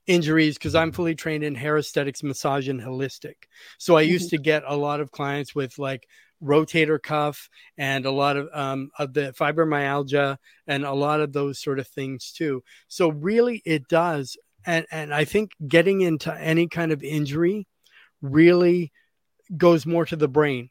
injuries, 0.06 0.56
because 0.56 0.76
I'm 0.76 0.92
fully 0.92 1.16
trained 1.16 1.44
in 1.44 1.56
hair 1.56 1.78
aesthetics, 1.78 2.24
massage, 2.24 2.68
and 2.68 2.82
holistic. 2.82 3.36
So 3.78 3.96
I 3.96 4.02
used 4.02 4.28
mm-hmm. 4.28 4.38
to 4.38 4.44
get 4.44 4.64
a 4.66 4.76
lot 4.76 5.00
of 5.00 5.12
clients 5.12 5.56
with 5.56 5.80
like 5.80 6.08
rotator 6.44 7.02
cuff 7.02 7.50
and 7.78 8.06
a 8.06 8.12
lot 8.12 8.36
of 8.36 8.50
um, 8.54 8.92
of 9.00 9.14
the 9.14 9.34
fibromyalgia 9.40 10.38
and 10.68 10.84
a 10.84 10.94
lot 10.94 11.22
of 11.22 11.32
those 11.32 11.60
sort 11.60 11.80
of 11.80 11.88
things 11.88 12.32
too. 12.32 12.64
So 12.88 13.10
really, 13.10 13.62
it 13.66 13.88
does 13.88 14.38
and 14.66 14.86
and 14.92 15.14
I 15.14 15.26
think 15.26 15.52
getting 15.68 16.02
into 16.02 16.34
any 16.34 16.68
kind 16.68 16.92
of 16.92 17.04
injury 17.04 17.68
really 18.22 18.92
goes 19.56 19.86
more 19.86 20.06
to 20.06 20.16
the 20.16 20.28
brain. 20.28 20.70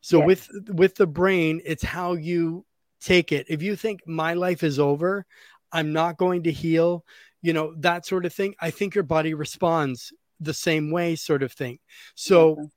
So 0.00 0.18
yes. 0.18 0.26
with 0.26 0.50
with 0.68 0.94
the 0.96 1.06
brain, 1.06 1.60
it's 1.64 1.84
how 1.84 2.14
you 2.14 2.64
take 3.00 3.32
it. 3.32 3.46
If 3.48 3.62
you 3.62 3.76
think 3.76 4.06
my 4.06 4.34
life 4.34 4.62
is 4.62 4.78
over, 4.78 5.26
I'm 5.72 5.92
not 5.92 6.18
going 6.18 6.44
to 6.44 6.52
heal, 6.52 7.04
you 7.42 7.52
know, 7.52 7.74
that 7.78 8.06
sort 8.06 8.26
of 8.26 8.32
thing, 8.32 8.54
I 8.60 8.70
think 8.70 8.94
your 8.94 9.04
body 9.04 9.34
responds 9.34 10.12
the 10.40 10.54
same 10.54 10.90
way 10.90 11.16
sort 11.16 11.42
of 11.42 11.52
thing. 11.52 11.78
So 12.14 12.70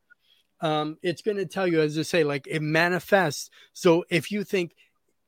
um, 0.61 0.97
it's 1.01 1.21
going 1.21 1.37
to 1.37 1.45
tell 1.45 1.67
you 1.67 1.81
as 1.81 1.97
I 1.97 2.03
say 2.03 2.23
like 2.23 2.47
it 2.47 2.61
manifests. 2.61 3.49
So 3.73 4.05
if 4.09 4.31
you 4.31 4.43
think 4.43 4.75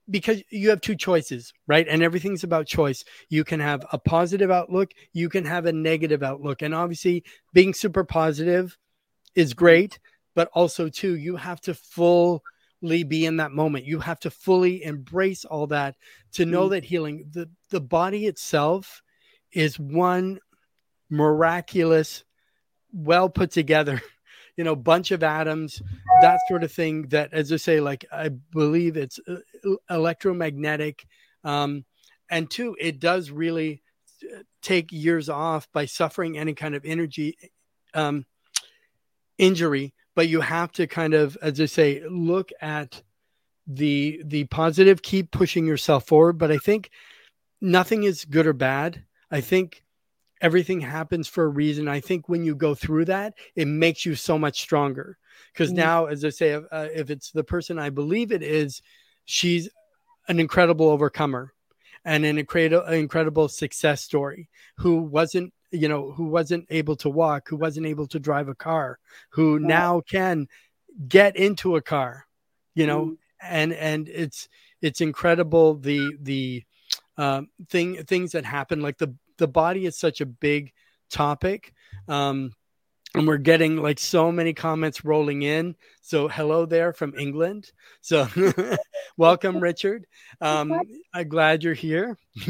because 0.09 0.43
you 0.49 0.69
have 0.69 0.81
two 0.81 0.95
choices, 0.95 1.51
right? 1.67 1.87
And 1.89 2.03
everything's 2.03 2.43
about 2.43 2.67
choice. 2.67 3.03
You 3.29 3.43
can 3.43 3.59
have 3.59 3.85
a 3.91 3.97
positive 3.97 4.51
outlook, 4.51 4.91
you 5.13 5.29
can 5.29 5.45
have 5.45 5.65
a 5.65 5.73
negative 5.73 6.23
outlook. 6.23 6.61
And 6.61 6.75
obviously, 6.75 7.23
being 7.53 7.73
super 7.73 8.03
positive 8.03 8.77
is 9.33 9.53
great, 9.53 9.99
but 10.35 10.49
also, 10.53 10.89
too, 10.89 11.15
you 11.15 11.37
have 11.37 11.59
to 11.61 11.73
fully 11.73 12.39
be 13.03 13.25
in 13.25 13.37
that 13.37 13.51
moment. 13.51 13.85
You 13.85 13.99
have 13.99 14.19
to 14.21 14.29
fully 14.29 14.83
embrace 14.83 15.45
all 15.45 15.67
that 15.67 15.95
to 16.33 16.45
know 16.45 16.67
mm. 16.67 16.71
that 16.71 16.85
healing, 16.85 17.25
the, 17.31 17.49
the 17.69 17.81
body 17.81 18.25
itself 18.25 19.01
is 19.51 19.79
one 19.79 20.39
miraculous, 21.09 22.23
well 22.91 23.29
put 23.29 23.51
together 23.51 24.01
you 24.57 24.63
know, 24.63 24.75
bunch 24.75 25.11
of 25.11 25.23
atoms, 25.23 25.81
that 26.21 26.39
sort 26.47 26.63
of 26.63 26.71
thing. 26.71 27.07
That, 27.09 27.33
as 27.33 27.51
I 27.51 27.57
say, 27.57 27.79
like 27.81 28.05
I 28.11 28.29
believe 28.29 28.97
it's 28.97 29.19
uh, 29.27 29.37
electromagnetic. 29.89 31.05
Um, 31.43 31.85
and 32.29 32.49
two, 32.49 32.75
it 32.79 32.99
does 32.99 33.31
really 33.31 33.83
uh, 34.23 34.43
take 34.61 34.91
years 34.91 35.29
off 35.29 35.67
by 35.73 35.85
suffering 35.85 36.37
any 36.37 36.53
kind 36.53 36.73
of 36.73 36.85
energy 36.85 37.37
um, 37.93 38.25
injury. 39.37 39.93
But 40.15 40.29
you 40.29 40.41
have 40.41 40.71
to 40.73 40.87
kind 40.87 41.13
of, 41.13 41.37
as 41.41 41.59
I 41.59 41.65
say, 41.65 42.03
look 42.09 42.51
at 42.61 43.01
the 43.67 44.21
the 44.23 44.45
positive, 44.45 45.01
keep 45.01 45.31
pushing 45.31 45.65
yourself 45.65 46.07
forward. 46.07 46.37
But 46.37 46.51
I 46.51 46.57
think 46.57 46.89
nothing 47.61 48.03
is 48.03 48.25
good 48.25 48.47
or 48.47 48.53
bad. 48.53 49.03
I 49.31 49.41
think 49.41 49.83
everything 50.41 50.81
happens 50.81 51.27
for 51.27 51.45
a 51.45 51.49
reason. 51.49 51.87
I 51.87 51.99
think 51.99 52.29
when 52.29 52.43
you 52.43 52.55
go 52.55 52.75
through 52.75 53.05
that, 53.05 53.33
it 53.55 53.67
makes 53.67 54.05
you 54.05 54.15
so 54.15 54.37
much 54.37 54.61
stronger. 54.61 55.17
Because 55.51 55.69
mm-hmm. 55.69 55.77
now, 55.77 56.05
as 56.05 56.23
I 56.23 56.29
say, 56.29 56.53
uh, 56.53 56.87
if 56.93 57.09
it's 57.09 57.31
the 57.31 57.43
person 57.43 57.79
I 57.79 57.89
believe 57.89 58.31
it 58.31 58.43
is, 58.43 58.81
she's 59.25 59.69
an 60.27 60.39
incredible 60.39 60.89
overcomer 60.89 61.53
and 62.03 62.25
an 62.25 62.37
incredible, 62.37 62.85
incredible 62.87 63.47
success 63.47 64.03
story 64.03 64.49
who 64.77 64.97
wasn't 64.97 65.53
you 65.75 65.87
know 65.87 66.11
who 66.11 66.25
wasn't 66.25 66.65
able 66.69 66.95
to 66.95 67.09
walk 67.09 67.47
who 67.49 67.55
wasn't 67.55 67.85
able 67.85 68.07
to 68.07 68.19
drive 68.19 68.47
a 68.47 68.55
car 68.55 68.99
who 69.29 69.59
now 69.59 70.01
can 70.01 70.47
get 71.07 71.35
into 71.35 71.75
a 71.75 71.81
car 71.81 72.25
you 72.75 72.85
know? 72.85 73.05
Mm. 73.05 73.17
and 73.41 73.73
and 73.73 74.09
it's 74.09 74.49
it's 74.81 75.01
incredible 75.01 75.75
the 75.75 76.15
the 76.21 76.63
um, 77.17 77.49
thing 77.69 78.03
things 78.03 78.33
that 78.33 78.45
happen. 78.45 78.81
Like 78.81 78.97
the 78.97 79.15
the 79.37 79.47
body 79.47 79.85
is 79.85 79.97
such 79.97 80.21
a 80.21 80.25
big 80.25 80.71
topic. 81.09 81.73
Um, 82.07 82.53
and 83.15 83.27
we're 83.27 83.37
getting 83.37 83.77
like 83.77 83.99
so 83.99 84.31
many 84.31 84.53
comments 84.53 85.05
rolling 85.05 85.41
in. 85.41 85.75
So 86.01 86.27
hello 86.27 86.65
there 86.65 86.93
from 86.93 87.17
England. 87.17 87.71
So 88.01 88.27
welcome, 89.17 89.59
Richard. 89.59 90.05
Um, 90.41 90.79
I'm 91.13 91.29
glad 91.29 91.63
you're 91.63 91.73
here. 91.73 92.17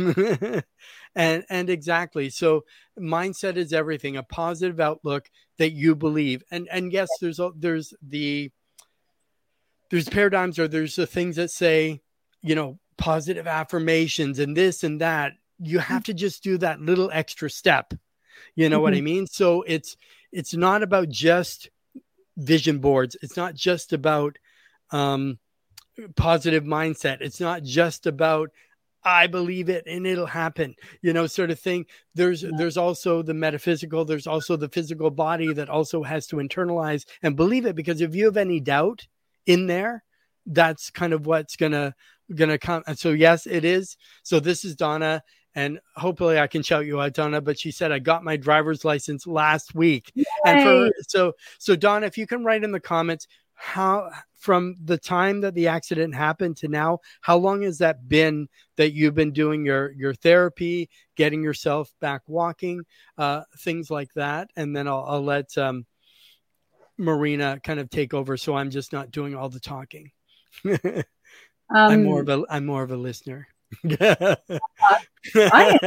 and 1.16 1.46
and 1.50 1.70
exactly. 1.70 2.30
So 2.30 2.66
mindset 3.00 3.58
is 3.58 3.74
everything. 3.74 4.18
A 4.18 4.24
positive 4.24 4.80
outlook 4.80 5.30
that 5.58 5.72
you 5.72 5.96
believe. 5.96 6.44
And 6.52 6.68
and 6.72 6.92
yes, 6.92 7.10
there's 7.22 7.40
there's 7.56 7.94
the 8.02 8.52
there's 9.92 10.10
paradigms 10.10 10.58
or 10.58 10.68
there's 10.68 10.96
the 10.96 11.08
things 11.08 11.36
that 11.36 11.52
say, 11.52 12.02
you 12.42 12.56
know, 12.56 12.80
positive 12.98 13.48
affirmations 13.48 14.40
and 14.40 14.58
this 14.58 14.84
and 14.84 15.02
that. 15.02 15.34
You 15.60 15.80
have 15.80 16.04
to 16.06 16.14
just 16.14 16.44
do 16.44 16.58
that 16.58 16.82
little 16.82 17.10
extra 17.14 17.50
step. 17.50 17.94
You 18.56 18.68
know 18.70 18.78
mm-hmm. 18.78 18.84
what 18.84 18.94
I 18.96 19.02
mean? 19.02 19.28
So 19.28 19.62
it's 19.62 19.96
it's 20.36 20.54
not 20.54 20.84
about 20.84 21.08
just 21.08 21.70
vision 22.36 22.80
boards. 22.80 23.16
It's 23.22 23.38
not 23.38 23.56
just 23.56 23.94
about 23.94 24.38
um, 24.92 25.40
positive 26.18 26.66
mindset. 26.66 27.22
It's 27.22 27.40
not 27.40 27.64
just 27.64 28.06
about 28.06 28.52
I 29.08 29.28
believe 29.28 29.70
it 29.70 29.84
and 29.86 30.08
it'll 30.08 30.26
happen, 30.26 30.76
you 31.02 31.14
know, 31.14 31.28
sort 31.28 31.52
of 31.52 31.60
thing. 31.60 31.86
There's 32.16 32.44
yeah. 32.44 32.50
there's 32.58 32.76
also 32.76 33.22
the 33.22 33.36
metaphysical, 33.36 34.04
there's 34.04 34.28
also 34.28 34.58
the 34.58 34.68
physical 34.68 35.10
body 35.10 35.54
that 35.54 35.70
also 35.70 36.04
has 36.04 36.28
to 36.28 36.38
internalize 36.38 37.06
and 37.22 37.36
believe 37.36 37.66
it 37.66 37.76
because 37.76 38.02
if 38.02 38.16
you 38.16 38.26
have 38.26 38.38
any 38.38 38.60
doubt 38.60 39.08
in 39.46 39.68
there, 39.68 40.04
that's 40.48 40.90
kind 40.90 41.14
of 41.14 41.28
what's 41.28 41.56
gonna 41.56 41.96
gonna 42.34 42.58
come. 42.58 42.84
And 42.88 43.00
so 43.00 43.12
yes, 43.12 43.46
it 43.46 43.64
is. 43.64 43.96
So 44.24 44.40
this 44.40 44.66
is 44.66 44.76
Donna 44.76 45.22
and 45.56 45.80
hopefully 45.96 46.40
I 46.40 46.48
can 46.48 46.62
shout 46.62 46.86
you 46.86 47.02
out, 47.02 47.14
Donna. 47.14 47.42
But 47.42 47.58
she 47.58 47.72
said 47.72 47.92
I 47.92 48.00
got 48.00 48.24
my 48.24 48.38
driver's 48.38 48.86
license 48.86 49.26
last 49.26 49.74
week, 49.74 50.12
Yay. 50.14 50.26
and 50.46 50.64
for 50.64 50.90
so 51.08 51.34
so 51.58 51.76
Donna, 51.76 52.06
if 52.06 52.18
you 52.18 52.28
can 52.28 52.44
write 52.44 52.64
in 52.64 52.72
the 52.72 52.80
comments 52.80 53.28
how 53.56 54.10
from 54.38 54.76
the 54.84 54.98
time 54.98 55.42
that 55.42 55.56
the 55.56 55.68
accident 55.68 56.14
happened 56.14 56.58
to 56.58 56.68
now, 56.68 57.00
how 57.22 57.38
long 57.38 57.64
has 57.64 57.80
that 57.80 58.08
been 58.08 58.48
that 58.76 58.94
you've 58.94 59.16
been 59.16 59.32
doing 59.32 59.66
your 59.66 59.92
your 59.94 60.14
therapy, 60.14 60.90
getting 61.16 61.42
yourself 61.42 61.92
back 62.02 62.22
walking, 62.28 62.84
uh, 63.18 63.42
things 63.60 63.90
like 63.90 64.14
that, 64.14 64.50
and 64.56 64.76
then 64.76 64.88
I'll, 64.88 65.06
I'll 65.08 65.24
let 65.24 65.58
um, 65.58 65.86
Marina 66.98 67.60
kind 67.64 67.80
of 67.80 67.90
take 67.90 68.14
over, 68.14 68.38
so 68.38 68.56
I'm 68.56 68.70
just 68.70 68.94
not 68.94 69.12
doing 69.12 69.36
all 69.36 69.50
the 69.50 69.60
talking. 69.60 70.12
um, 70.66 71.04
I'm 71.70 72.04
more 72.04 72.22
of 72.22 72.30
a 72.30 72.44
I'm 72.50 72.66
more 72.66 72.84
of 72.84 72.92
a 72.92 72.98
listener. 72.98 73.48
I, 73.86 74.38
I 75.36 75.78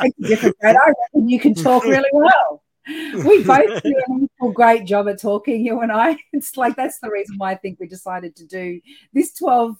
think 0.00 0.16
different. 0.20 0.56
I 0.62 0.72
reckon 0.72 1.28
you 1.28 1.40
can 1.40 1.54
talk 1.54 1.84
really 1.84 2.10
well. 2.12 2.62
We 2.88 3.44
both 3.44 3.82
do 3.82 4.28
a 4.42 4.52
great 4.52 4.86
job 4.86 5.08
at 5.08 5.20
talking, 5.20 5.64
you 5.64 5.80
and 5.80 5.92
I. 5.92 6.16
It's 6.32 6.56
like 6.56 6.76
that's 6.76 6.98
the 7.00 7.10
reason 7.10 7.36
why 7.36 7.52
I 7.52 7.56
think 7.56 7.78
we 7.78 7.86
decided 7.86 8.36
to 8.36 8.46
do 8.46 8.80
this 9.12 9.34
12 9.34 9.76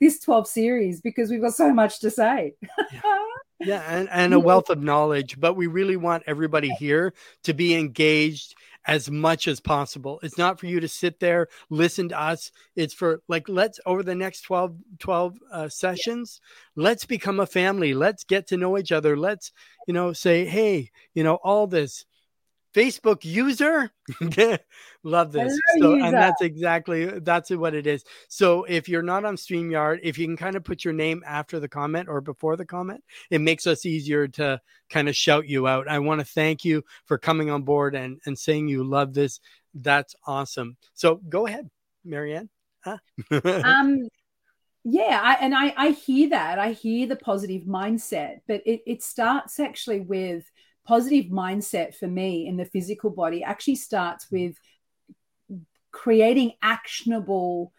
this 0.00 0.20
12 0.20 0.48
series 0.48 1.00
because 1.00 1.30
we've 1.30 1.40
got 1.40 1.54
so 1.54 1.72
much 1.72 2.00
to 2.00 2.10
say. 2.10 2.54
yeah. 2.92 3.00
yeah, 3.60 3.82
and, 3.88 4.08
and 4.10 4.34
a 4.34 4.40
wealth 4.40 4.68
of 4.68 4.82
knowledge, 4.82 5.38
but 5.38 5.54
we 5.54 5.68
really 5.68 5.96
want 5.96 6.24
everybody 6.26 6.70
here 6.74 7.14
to 7.44 7.54
be 7.54 7.74
engaged 7.76 8.56
as 8.86 9.10
much 9.10 9.48
as 9.48 9.60
possible. 9.60 10.18
It's 10.22 10.38
not 10.38 10.58
for 10.58 10.66
you 10.66 10.80
to 10.80 10.88
sit 10.88 11.20
there, 11.20 11.48
listen 11.70 12.08
to 12.10 12.20
us. 12.20 12.50
It's 12.76 12.94
for 12.94 13.22
like, 13.28 13.48
let's 13.48 13.80
over 13.86 14.02
the 14.02 14.14
next 14.14 14.42
12, 14.42 14.76
12 14.98 15.38
uh, 15.50 15.68
sessions, 15.68 16.40
let's 16.76 17.04
become 17.04 17.40
a 17.40 17.46
family. 17.46 17.94
Let's 17.94 18.24
get 18.24 18.46
to 18.48 18.56
know 18.56 18.78
each 18.78 18.92
other. 18.92 19.16
Let's, 19.16 19.52
you 19.86 19.94
know, 19.94 20.12
say, 20.12 20.44
hey, 20.44 20.90
you 21.14 21.22
know, 21.24 21.36
all 21.36 21.66
this 21.66 22.06
Facebook 22.74 23.24
user. 23.24 23.90
Love 25.02 25.32
this. 25.32 25.58
So, 25.78 25.94
and 25.94 26.14
that's 26.14 26.40
exactly 26.42 27.06
that's 27.20 27.50
what 27.50 27.74
it 27.74 27.86
is. 27.86 28.04
So 28.28 28.64
if 28.64 28.88
you're 28.88 29.02
not 29.02 29.24
on 29.24 29.36
StreamYard, 29.36 30.00
if 30.02 30.18
you 30.18 30.26
can 30.26 30.36
kind 30.36 30.56
of 30.56 30.64
put 30.64 30.84
your 30.84 30.94
name 30.94 31.22
after 31.26 31.60
the 31.60 31.68
comment 31.68 32.08
or 32.08 32.20
before 32.20 32.56
the 32.56 32.64
comment, 32.64 33.02
it 33.30 33.40
makes 33.40 33.66
us 33.66 33.84
easier 33.84 34.28
to 34.28 34.60
kind 34.90 35.08
of 35.08 35.16
shout 35.16 35.48
you 35.48 35.66
out. 35.66 35.88
I 35.88 35.98
want 35.98 36.20
to 36.20 36.26
thank 36.26 36.64
you 36.64 36.84
for 37.06 37.18
coming 37.18 37.50
on 37.50 37.62
board 37.62 37.94
and, 37.94 38.20
and 38.26 38.38
saying 38.38 38.68
you 38.68 38.84
love 38.84 39.14
this. 39.14 39.40
That's 39.74 40.14
awesome. 40.26 40.76
So 40.94 41.16
go 41.16 41.46
ahead, 41.46 41.68
Mariana. 42.04 42.48
Huh? 42.84 42.98
um 43.64 44.08
yeah 44.84 45.20
I, 45.22 45.34
and 45.34 45.54
I, 45.54 45.72
I 45.76 45.90
hear 45.90 46.30
that 46.30 46.58
i 46.58 46.72
hear 46.72 47.06
the 47.06 47.14
positive 47.14 47.62
mindset 47.62 48.40
but 48.48 48.62
it, 48.66 48.82
it 48.84 49.02
starts 49.02 49.60
actually 49.60 50.00
with 50.00 50.50
positive 50.84 51.26
mindset 51.26 51.94
for 51.94 52.08
me 52.08 52.46
in 52.46 52.56
the 52.56 52.64
physical 52.64 53.10
body 53.10 53.42
actually 53.42 53.76
starts 53.76 54.30
with 54.30 54.56
creating 55.92 56.52
actionable 56.62 57.72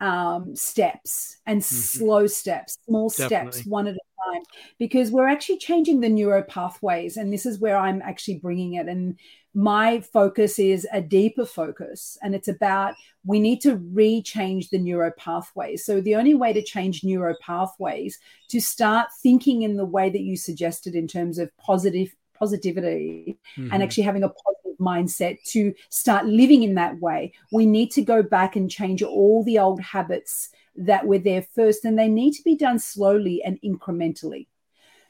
um, 0.00 0.54
steps 0.54 1.38
and 1.46 1.60
mm-hmm. 1.60 1.74
slow 1.74 2.26
steps, 2.26 2.78
small 2.86 3.08
Definitely. 3.08 3.52
steps, 3.52 3.66
one 3.66 3.86
at 3.86 3.94
a 3.94 4.32
time, 4.32 4.42
because 4.78 5.10
we're 5.10 5.28
actually 5.28 5.58
changing 5.58 6.00
the 6.00 6.08
neuro 6.08 6.42
pathways. 6.42 7.16
And 7.16 7.32
this 7.32 7.46
is 7.46 7.58
where 7.58 7.76
I'm 7.76 8.02
actually 8.02 8.38
bringing 8.38 8.74
it. 8.74 8.88
And 8.88 9.18
my 9.54 10.00
focus 10.00 10.58
is 10.58 10.86
a 10.92 11.00
deeper 11.00 11.46
focus, 11.46 12.18
and 12.22 12.34
it's 12.34 12.48
about 12.48 12.94
we 13.24 13.38
need 13.38 13.60
to 13.60 13.78
rechange 13.78 14.68
the 14.70 14.78
neuro 14.78 15.12
pathways. 15.16 15.84
So, 15.84 16.00
the 16.00 16.16
only 16.16 16.34
way 16.34 16.52
to 16.52 16.62
change 16.62 17.04
neuro 17.04 17.36
pathways 17.40 18.18
to 18.48 18.60
start 18.60 19.08
thinking 19.22 19.62
in 19.62 19.76
the 19.76 19.84
way 19.84 20.10
that 20.10 20.22
you 20.22 20.36
suggested 20.36 20.96
in 20.96 21.06
terms 21.06 21.38
of 21.38 21.56
positive 21.56 22.14
positivity 22.34 23.38
mm-hmm. 23.56 23.72
and 23.72 23.82
actually 23.82 24.04
having 24.04 24.24
a 24.24 24.28
positive 24.28 24.78
mindset 24.80 25.42
to 25.44 25.74
start 25.88 26.26
living 26.26 26.62
in 26.62 26.74
that 26.74 26.98
way. 27.00 27.32
We 27.52 27.66
need 27.66 27.90
to 27.92 28.02
go 28.02 28.22
back 28.22 28.56
and 28.56 28.70
change 28.70 29.02
all 29.02 29.44
the 29.44 29.58
old 29.58 29.80
habits 29.80 30.50
that 30.76 31.06
were 31.06 31.18
there 31.18 31.42
first, 31.54 31.84
and 31.84 31.98
they 31.98 32.08
need 32.08 32.32
to 32.32 32.42
be 32.42 32.56
done 32.56 32.78
slowly 32.78 33.42
and 33.42 33.58
incrementally. 33.62 34.46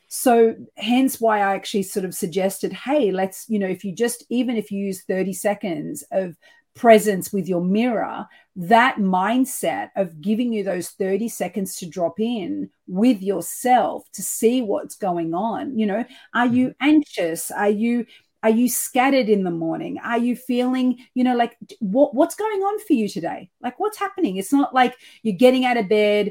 So, 0.08 0.54
hence 0.76 1.20
why 1.20 1.38
I 1.38 1.54
actually 1.54 1.82
sort 1.84 2.04
of 2.04 2.14
suggested, 2.14 2.72
hey, 2.72 3.10
let's, 3.10 3.48
you 3.48 3.58
know, 3.58 3.66
if 3.66 3.84
you 3.84 3.92
just, 3.92 4.24
even 4.28 4.56
if 4.56 4.70
you 4.70 4.78
use 4.78 5.02
30 5.02 5.32
seconds 5.32 6.04
of 6.12 6.36
presence 6.74 7.32
with 7.32 7.48
your 7.48 7.60
mirror, 7.60 8.26
that 8.56 8.96
mindset 8.96 9.90
of 9.96 10.20
giving 10.20 10.52
you 10.52 10.64
those 10.64 10.90
30 10.90 11.28
seconds 11.28 11.76
to 11.76 11.86
drop 11.86 12.20
in 12.20 12.70
with 12.86 13.22
yourself 13.22 14.04
to 14.12 14.22
see 14.22 14.60
what's 14.60 14.96
going 14.96 15.34
on. 15.34 15.78
You 15.78 15.86
know, 15.86 16.04
are 16.34 16.46
you 16.46 16.68
mm-hmm. 16.68 16.88
anxious? 16.88 17.50
Are 17.50 17.70
you 17.70 18.06
are 18.42 18.50
you 18.50 18.68
scattered 18.68 19.30
in 19.30 19.42
the 19.42 19.50
morning 19.50 19.98
are 20.04 20.18
you 20.18 20.36
feeling 20.36 20.98
you 21.14 21.24
know 21.24 21.34
like 21.34 21.56
what, 21.80 22.14
what's 22.14 22.34
going 22.34 22.60
on 22.60 22.78
for 22.80 22.92
you 22.92 23.08
today 23.08 23.50
like 23.62 23.80
what's 23.80 23.98
happening 23.98 24.36
it's 24.36 24.52
not 24.52 24.74
like 24.74 24.94
you're 25.22 25.34
getting 25.34 25.64
out 25.64 25.78
of 25.78 25.88
bed 25.88 26.30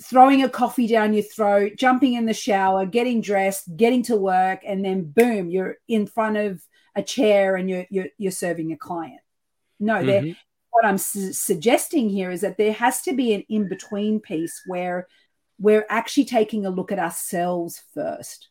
throwing 0.00 0.44
a 0.44 0.48
coffee 0.48 0.86
down 0.86 1.12
your 1.12 1.24
throat 1.24 1.72
jumping 1.76 2.14
in 2.14 2.24
the 2.24 2.32
shower 2.32 2.86
getting 2.86 3.20
dressed 3.20 3.76
getting 3.76 4.00
to 4.00 4.14
work 4.16 4.60
and 4.64 4.84
then 4.84 5.02
boom 5.10 5.50
you're 5.50 5.76
in 5.88 6.06
front 6.06 6.36
of 6.36 6.62
a 6.94 7.02
chair 7.02 7.56
and 7.56 7.68
you're 7.68 7.84
you're, 7.90 8.06
you're 8.16 8.30
serving 8.30 8.72
a 8.72 8.76
client 8.76 9.20
no, 9.84 10.02
mm-hmm. 10.02 10.32
what 10.70 10.84
I'm 10.84 10.98
su- 10.98 11.32
suggesting 11.32 12.08
here 12.08 12.30
is 12.30 12.40
that 12.42 12.58
there 12.58 12.72
has 12.72 13.02
to 13.02 13.14
be 13.14 13.34
an 13.34 13.44
in 13.48 13.68
between 13.68 14.20
piece 14.20 14.62
where 14.66 15.06
we're 15.58 15.86
actually 15.88 16.24
taking 16.24 16.66
a 16.66 16.70
look 16.70 16.92
at 16.92 16.98
ourselves 16.98 17.82
first. 17.94 18.48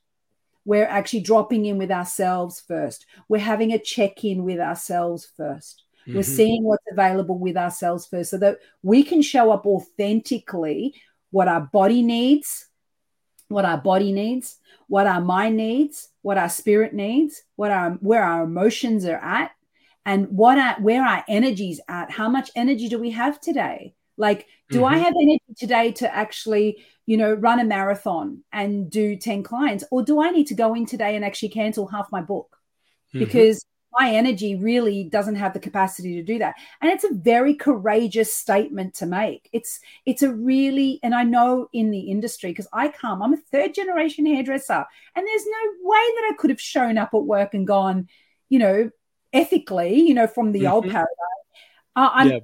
We're 0.66 0.88
actually 0.88 1.22
dropping 1.22 1.66
in 1.66 1.78
with 1.78 1.92
ourselves 1.92 2.64
first. 2.66 3.06
We're 3.28 3.40
having 3.40 3.74
a 3.74 3.80
check 3.80 4.24
in 4.24 4.44
with 4.44 4.60
ourselves 4.60 5.30
1st 5.38 5.76
we 6.06 6.12
mm-hmm. 6.12 6.18
We're 6.18 6.24
seeing 6.24 6.64
what's 6.64 6.84
available 6.92 7.38
with 7.38 7.58
ourselves 7.58 8.06
first 8.06 8.32
so 8.32 8.38
that 8.38 8.60
we 8.82 9.04
can 9.04 9.22
show 9.22 9.52
up 9.52 9.66
authentically 9.66 10.96
what 11.32 11.48
our 11.48 11.62
body 11.62 12.02
needs, 12.02 12.68
what 13.48 13.66
our 13.66 13.78
body 13.78 14.12
needs, 14.12 14.60
what 14.88 15.08
our 15.08 15.22
mind 15.22 15.58
needs, 15.58 16.10
what 16.22 16.38
our 16.38 16.50
spirit 16.50 16.94
needs, 16.94 17.42
what 17.56 17.72
our 17.72 17.92
where 18.02 18.24
our 18.24 18.44
emotions 18.44 19.06
are 19.06 19.18
at, 19.18 19.52
and 20.06 20.28
what 20.30 20.58
are, 20.58 20.76
where 20.82 21.04
our 21.04 21.24
energies 21.28 21.80
at? 21.88 22.12
How 22.12 22.30
much 22.30 22.52
energy 22.56 22.90
do 22.90 23.00
we 23.00 23.12
have 23.12 23.40
today? 23.40 23.96
Like 24.18 24.48
do 24.70 24.80
mm-hmm. 24.80 24.94
i 24.94 24.98
have 24.98 25.14
energy 25.20 25.42
today 25.58 25.92
to 25.92 26.16
actually 26.16 26.84
you 27.06 27.18
know 27.18 27.34
run 27.34 27.60
a 27.60 27.64
marathon 27.64 28.44
and 28.52 28.90
do 28.90 29.16
10 29.16 29.44
clients 29.44 29.84
or 29.92 30.04
do 30.04 30.22
i 30.22 30.30
need 30.30 30.48
to 30.48 30.54
go 30.54 30.74
in 30.74 30.86
today 30.86 31.16
and 31.16 31.26
actually 31.26 31.50
cancel 31.50 31.88
half 31.88 32.12
my 32.12 32.22
book? 32.22 32.58
Mm-hmm. 33.14 33.26
because 33.26 33.66
my 34.00 34.10
energy 34.10 34.56
really 34.56 35.04
doesn't 35.04 35.36
have 35.36 35.54
the 35.54 35.60
capacity 35.60 36.16
to 36.16 36.24
do 36.24 36.40
that. 36.40 36.56
And 36.82 36.92
it's 36.92 37.04
a 37.04 37.14
very 37.14 37.54
courageous 37.54 38.34
statement 38.34 38.96
to 38.96 39.06
make. 39.06 39.50
It's 39.54 39.80
it's 40.08 40.24
a 40.24 40.34
really 40.34 41.00
and 41.04 41.14
i 41.14 41.24
know 41.24 41.68
in 41.74 41.92
the 41.92 42.00
industry 42.00 42.50
because 42.50 42.68
i 42.74 42.88
come 42.88 43.22
i'm 43.22 43.34
a 43.34 43.38
third 43.52 43.74
generation 43.74 44.26
hairdresser 44.26 44.86
and 45.16 45.28
there's 45.28 45.46
no 45.46 45.72
way 45.82 45.98
that 46.16 46.32
i 46.32 46.36
could 46.38 46.50
have 46.50 46.62
shown 46.62 46.98
up 46.98 47.14
at 47.14 47.24
work 47.24 47.54
and 47.54 47.68
gone 47.68 48.08
you 48.50 48.60
know 48.60 48.90
ethically, 49.34 50.00
you 50.00 50.14
know, 50.14 50.28
from 50.28 50.52
the 50.52 50.62
mm-hmm. 50.62 50.74
old 50.74 50.84
paradigm. 50.86 51.08
Uh, 51.96 52.10
I'm, 52.14 52.42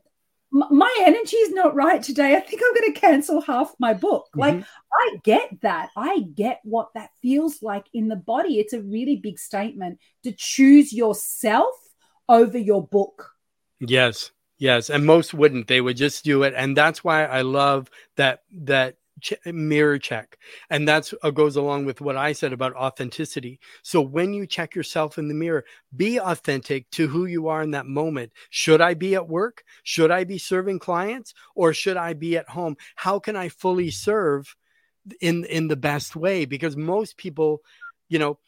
my 0.52 0.94
energy 1.06 1.38
is 1.38 1.54
not 1.54 1.76
right 1.76 2.02
today. 2.02 2.36
I 2.36 2.40
think 2.40 2.62
I'm 2.66 2.74
going 2.74 2.94
to 2.94 3.00
cancel 3.00 3.42
half 3.42 3.74
my 3.80 3.94
book. 3.94 4.28
Mm-hmm. 4.36 4.40
Like, 4.40 4.66
I 4.92 5.18
get 5.24 5.62
that. 5.62 5.90
I 5.96 6.22
get 6.34 6.60
what 6.64 6.90
that 6.96 7.12
feels 7.22 7.62
like 7.62 7.86
in 7.94 8.08
the 8.08 8.16
body. 8.16 8.60
It's 8.60 8.74
a 8.74 8.82
really 8.82 9.16
big 9.16 9.38
statement 9.38 10.00
to 10.24 10.32
choose 10.32 10.92
yourself 10.92 11.76
over 12.28 12.58
your 12.58 12.86
book. 12.86 13.32
Yes. 13.80 14.32
Yes, 14.60 14.90
and 14.90 15.06
most 15.06 15.34
wouldn't. 15.34 15.70
They 15.70 15.80
would 15.80 15.96
just 15.96 16.26
do 16.26 16.44
it, 16.44 16.54
and 16.54 16.76
that's 16.76 17.02
why 17.02 17.24
I 17.24 17.44
love 17.44 17.90
that 18.18 18.44
that 18.52 18.98
ch- 19.22 19.34
mirror 19.46 20.00
check, 20.00 20.38
and 20.70 20.88
that's 20.88 21.14
uh, 21.22 21.32
goes 21.32 21.56
along 21.56 21.86
with 21.86 22.02
what 22.02 22.18
I 22.18 22.34
said 22.34 22.54
about 22.54 22.76
authenticity. 22.76 23.60
So 23.82 24.02
when 24.02 24.34
you 24.34 24.46
check 24.46 24.76
yourself 24.76 25.18
in 25.18 25.28
the 25.28 25.34
mirror, 25.34 25.66
be 25.96 26.20
authentic 26.20 26.90
to 26.92 27.08
who 27.08 27.26
you 27.26 27.48
are 27.48 27.62
in 27.62 27.72
that 27.72 27.86
moment. 27.86 28.34
Should 28.50 28.82
I 28.82 28.94
be 28.94 29.16
at 29.16 29.28
work? 29.28 29.64
Should 29.84 30.12
I 30.12 30.24
be 30.24 30.38
serving 30.38 30.80
clients, 30.80 31.34
or 31.56 31.74
should 31.74 31.98
I 31.98 32.14
be 32.14 32.38
at 32.38 32.50
home? 32.50 32.78
How 32.96 33.20
can 33.20 33.36
I 33.36 33.50
fully 33.50 33.92
serve 33.92 34.56
in 35.22 35.46
in 35.46 35.68
the 35.68 35.78
best 35.78 36.16
way? 36.16 36.46
Because 36.46 36.76
most 36.76 37.18
people, 37.18 37.62
you 38.08 38.20
know, 38.20 38.40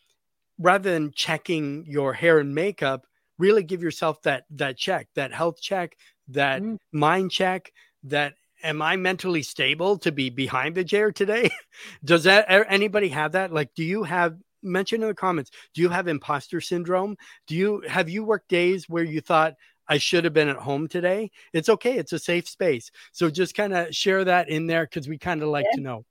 rather 0.57 0.91
than 0.91 1.11
checking 1.13 1.85
your 1.87 2.13
hair 2.13 2.39
and 2.39 2.53
makeup 2.53 3.05
really 3.41 3.63
give 3.63 3.81
yourself 3.81 4.21
that 4.21 4.45
that 4.51 4.77
check, 4.77 5.07
that 5.15 5.33
health 5.33 5.59
check, 5.59 5.97
that 6.29 6.61
mm. 6.61 6.77
mind 6.91 7.31
check, 7.31 7.73
that 8.03 8.35
am 8.63 8.81
I 8.81 8.95
mentally 8.95 9.43
stable 9.43 9.97
to 9.99 10.11
be 10.11 10.29
behind 10.29 10.75
the 10.75 10.83
chair 10.83 11.11
today? 11.11 11.49
Does 12.05 12.23
that 12.25 12.45
anybody 12.49 13.09
have 13.09 13.33
that? 13.33 13.51
Like, 13.51 13.73
do 13.75 13.83
you 13.83 14.03
have 14.03 14.37
mention 14.63 15.01
in 15.01 15.07
the 15.07 15.15
comments? 15.15 15.51
Do 15.73 15.81
you 15.81 15.89
have 15.89 16.07
imposter 16.07 16.61
syndrome? 16.61 17.17
Do 17.47 17.55
you 17.55 17.83
have 17.87 18.09
you 18.09 18.23
worked 18.23 18.49
days 18.49 18.87
where 18.87 19.03
you 19.03 19.21
thought 19.21 19.55
I 19.87 19.97
should 19.97 20.23
have 20.23 20.33
been 20.33 20.49
at 20.49 20.57
home 20.57 20.87
today? 20.87 21.31
It's 21.53 21.69
okay. 21.69 21.97
It's 21.97 22.13
a 22.13 22.19
safe 22.19 22.47
space. 22.47 22.91
So 23.11 23.29
just 23.29 23.55
kind 23.55 23.73
of 23.73 23.95
share 23.95 24.23
that 24.25 24.49
in 24.49 24.67
there 24.67 24.85
because 24.85 25.07
we 25.07 25.17
kind 25.17 25.41
of 25.41 25.49
like 25.49 25.65
yeah. 25.71 25.75
to 25.75 25.81
know. 25.81 26.05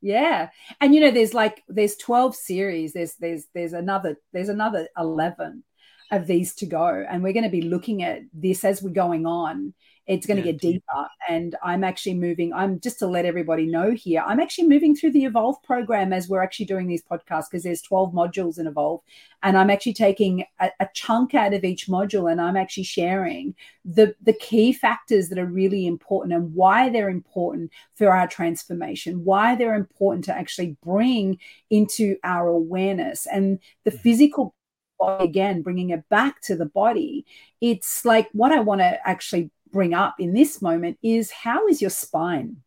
Yeah. 0.00 0.50
And 0.80 0.94
you 0.94 1.00
know, 1.00 1.10
there's 1.10 1.34
like 1.34 1.62
there's 1.68 1.96
12 1.96 2.36
series. 2.36 2.92
There's 2.92 3.14
there's 3.14 3.46
there's 3.54 3.72
another 3.72 4.16
there's 4.32 4.48
another 4.48 4.88
11 4.96 5.64
of 6.10 6.26
these 6.26 6.54
to 6.56 6.66
go. 6.66 6.86
And 7.08 7.22
we're 7.22 7.32
going 7.32 7.44
to 7.44 7.50
be 7.50 7.62
looking 7.62 8.02
at 8.02 8.22
this 8.32 8.64
as 8.64 8.82
we're 8.82 8.90
going 8.90 9.26
on. 9.26 9.74
It's 10.08 10.26
going 10.26 10.40
to 10.40 10.46
yeah, 10.46 10.52
get 10.52 10.60
deeper. 10.60 11.06
And 11.28 11.54
I'm 11.62 11.84
actually 11.84 12.14
moving. 12.14 12.52
I'm 12.54 12.80
just 12.80 12.98
to 13.00 13.06
let 13.06 13.26
everybody 13.26 13.66
know 13.66 13.92
here, 13.92 14.24
I'm 14.26 14.40
actually 14.40 14.66
moving 14.66 14.96
through 14.96 15.12
the 15.12 15.26
Evolve 15.26 15.62
program 15.62 16.14
as 16.14 16.28
we're 16.28 16.42
actually 16.42 16.64
doing 16.64 16.86
these 16.86 17.04
podcasts 17.04 17.44
because 17.50 17.62
there's 17.62 17.82
12 17.82 18.14
modules 18.14 18.58
in 18.58 18.66
Evolve. 18.66 19.02
And 19.42 19.56
I'm 19.56 19.68
actually 19.68 19.92
taking 19.92 20.44
a, 20.60 20.70
a, 20.80 20.88
chunk 20.94 21.34
out 21.34 21.52
of 21.52 21.62
each 21.62 21.88
module 21.88 22.32
and 22.32 22.40
I'm 22.40 22.56
actually 22.56 22.84
sharing 22.84 23.54
the, 23.84 24.14
the 24.22 24.32
key 24.32 24.72
factors 24.72 25.28
that 25.28 25.38
are 25.38 25.46
really 25.46 25.86
important 25.86 26.32
and 26.32 26.54
why 26.54 26.88
they're 26.88 27.10
important 27.10 27.70
for 27.94 28.08
our 28.08 28.26
transformation, 28.26 29.24
why 29.24 29.54
they're 29.54 29.74
important 29.74 30.24
to 30.24 30.34
actually 30.34 30.76
bring 30.82 31.38
into 31.68 32.16
our 32.24 32.48
awareness. 32.48 33.26
And 33.26 33.58
the 33.84 33.90
mm-hmm. 33.90 34.00
physical 34.00 34.54
body 34.98 35.24
again, 35.24 35.62
bringing 35.62 35.90
it 35.90 36.08
back 36.08 36.40
to 36.42 36.56
the 36.56 36.66
body, 36.66 37.24
it's 37.60 38.04
like 38.04 38.28
what 38.32 38.52
I 38.52 38.60
want 38.60 38.80
to 38.80 38.98
actually 39.08 39.50
bring 39.72 39.94
up 39.94 40.16
in 40.18 40.32
this 40.32 40.60
moment 40.62 40.98
is 41.02 41.30
how 41.30 41.68
is 41.68 41.80
your 41.80 41.90
spine? 41.90 42.58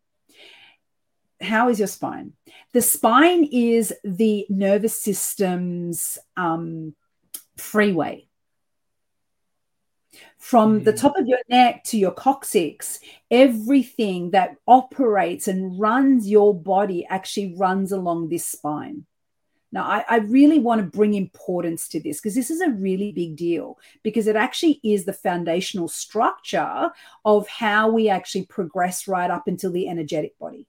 How 1.42 1.70
is 1.70 1.80
your 1.80 1.88
spine? 1.88 2.34
The 2.74 2.82
spine 2.82 3.50
is 3.52 3.94
the 4.04 4.46
nervous 4.50 5.02
system's 5.02 6.18
um, 6.38 6.96
freeway. 7.58 8.28
From 10.38 10.84
the 10.84 10.94
mm. 10.94 11.00
top 11.00 11.18
of 11.18 11.28
your 11.28 11.40
neck 11.50 11.84
to 11.86 11.98
your 11.98 12.12
coccyx, 12.12 13.00
everything 13.30 14.32
that 14.32 14.56
operates 14.68 15.48
and 15.48 15.80
runs 15.80 16.28
your 16.30 16.54
body 16.54 17.06
actually 17.10 17.56
runs 17.58 17.92
along 17.92 18.30
this 18.30 18.46
spine. 18.46 19.06
Now, 19.72 19.84
I, 19.84 20.04
I, 20.10 20.18
really 20.18 20.60
want 20.60 20.82
to 20.82 20.98
bring 20.98 21.14
importance 21.14 21.88
to 21.90 22.00
this 22.02 22.20
because 22.20 22.36
this 22.36 22.52
is 22.52 22.60
a 22.60 22.72
really 22.72 23.14
big 23.14 23.38
deal 23.38 23.80
because 24.04 24.28
it 24.28 24.36
actually 24.36 24.82
is 24.84 25.06
the 25.06 25.14
foundational 25.14 25.88
structure 25.88 26.92
of 27.24 27.48
how 27.48 27.90
we 27.90 28.10
actually 28.10 28.46
progress 28.46 29.08
right 29.08 29.32
up 29.32 29.48
until 29.48 29.72
the 29.72 29.88
energetic 29.88 30.38
body. 30.40 30.68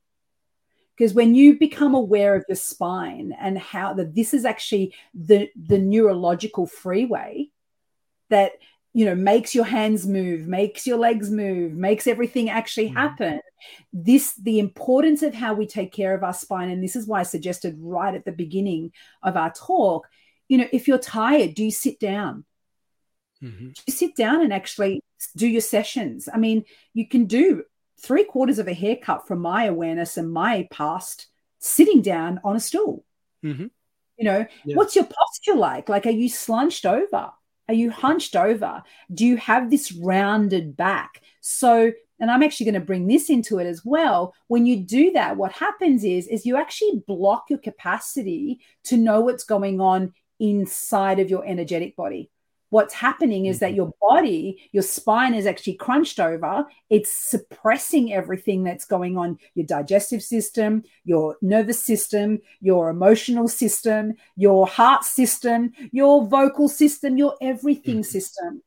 Because 0.96 1.14
when 1.14 1.34
you 1.34 1.58
become 1.58 1.94
aware 1.94 2.36
of 2.36 2.44
your 2.48 2.56
spine 2.56 3.34
and 3.40 3.58
how 3.58 3.92
that 3.94 4.14
this 4.14 4.32
is 4.32 4.44
actually 4.44 4.94
the, 5.14 5.50
the 5.56 5.78
neurological 5.78 6.66
freeway 6.66 7.48
that 8.28 8.52
you 8.94 9.04
know 9.04 9.14
makes 9.14 9.54
your 9.54 9.64
hands 9.64 10.06
move 10.06 10.46
makes 10.46 10.86
your 10.86 10.98
legs 10.98 11.30
move 11.30 11.72
makes 11.72 12.06
everything 12.06 12.50
actually 12.50 12.88
mm-hmm. 12.88 12.98
happen 12.98 13.40
this 13.92 14.34
the 14.34 14.58
importance 14.58 15.22
of 15.22 15.34
how 15.34 15.54
we 15.54 15.66
take 15.66 15.92
care 15.92 16.14
of 16.14 16.22
our 16.22 16.34
spine 16.34 16.70
and 16.70 16.82
this 16.82 16.96
is 16.96 17.06
why 17.06 17.20
i 17.20 17.22
suggested 17.22 17.76
right 17.80 18.14
at 18.14 18.24
the 18.24 18.32
beginning 18.32 18.92
of 19.22 19.36
our 19.36 19.52
talk 19.52 20.08
you 20.48 20.58
know 20.58 20.68
if 20.72 20.88
you're 20.88 20.98
tired 20.98 21.54
do 21.54 21.64
you 21.64 21.70
sit 21.70 21.98
down 21.98 22.44
mm-hmm. 23.42 23.68
you 23.86 23.92
sit 23.92 24.14
down 24.14 24.42
and 24.42 24.52
actually 24.52 25.02
do 25.36 25.46
your 25.46 25.60
sessions 25.60 26.28
i 26.32 26.36
mean 26.36 26.64
you 26.92 27.08
can 27.08 27.24
do 27.24 27.62
three 28.00 28.24
quarters 28.24 28.58
of 28.58 28.68
a 28.68 28.74
haircut 28.74 29.26
from 29.26 29.40
my 29.40 29.64
awareness 29.64 30.16
and 30.16 30.32
my 30.32 30.66
past 30.70 31.28
sitting 31.58 32.02
down 32.02 32.40
on 32.42 32.56
a 32.56 32.60
stool 32.60 33.04
mm-hmm. 33.44 33.66
you 34.18 34.24
know 34.24 34.44
yeah. 34.64 34.76
what's 34.76 34.96
your 34.96 35.06
posture 35.06 35.54
like 35.54 35.88
like 35.88 36.04
are 36.04 36.10
you 36.10 36.28
slunched 36.28 36.84
over 36.84 37.30
are 37.72 37.76
you 37.76 37.90
hunched 37.90 38.36
over? 38.36 38.82
Do 39.12 39.26
you 39.26 39.36
have 39.38 39.70
this 39.70 39.92
rounded 39.92 40.76
back? 40.76 41.22
So, 41.40 41.90
and 42.20 42.30
I'm 42.30 42.42
actually 42.42 42.66
going 42.66 42.74
to 42.74 42.86
bring 42.86 43.06
this 43.06 43.30
into 43.30 43.58
it 43.58 43.66
as 43.66 43.82
well. 43.84 44.34
When 44.48 44.66
you 44.66 44.76
do 44.76 45.10
that, 45.12 45.36
what 45.36 45.52
happens 45.52 46.04
is, 46.04 46.28
is 46.28 46.46
you 46.46 46.56
actually 46.56 47.02
block 47.06 47.46
your 47.48 47.58
capacity 47.58 48.60
to 48.84 48.96
know 48.96 49.22
what's 49.22 49.44
going 49.44 49.80
on 49.80 50.12
inside 50.38 51.18
of 51.18 51.30
your 51.30 51.46
energetic 51.46 51.96
body 51.96 52.30
what's 52.72 52.94
happening 52.94 53.44
is 53.44 53.58
that 53.58 53.66
mm-hmm. 53.66 53.76
your 53.76 53.94
body, 54.00 54.70
your 54.72 54.82
spine 54.82 55.34
is 55.34 55.44
actually 55.44 55.74
crunched 55.74 56.18
over. 56.18 56.64
It's 56.88 57.14
suppressing 57.14 58.14
everything 58.14 58.64
that's 58.64 58.86
going 58.86 59.18
on 59.18 59.38
your 59.54 59.66
digestive 59.66 60.22
system, 60.22 60.82
your 61.04 61.36
nervous 61.42 61.84
system, 61.84 62.40
your 62.62 62.88
emotional 62.88 63.46
system, 63.46 64.14
your 64.36 64.66
heart 64.66 65.04
system, 65.04 65.74
your 65.92 66.26
vocal 66.26 66.66
system, 66.66 67.18
your 67.18 67.34
everything 67.42 67.96
mm-hmm. 67.96 68.10
system. 68.10 68.62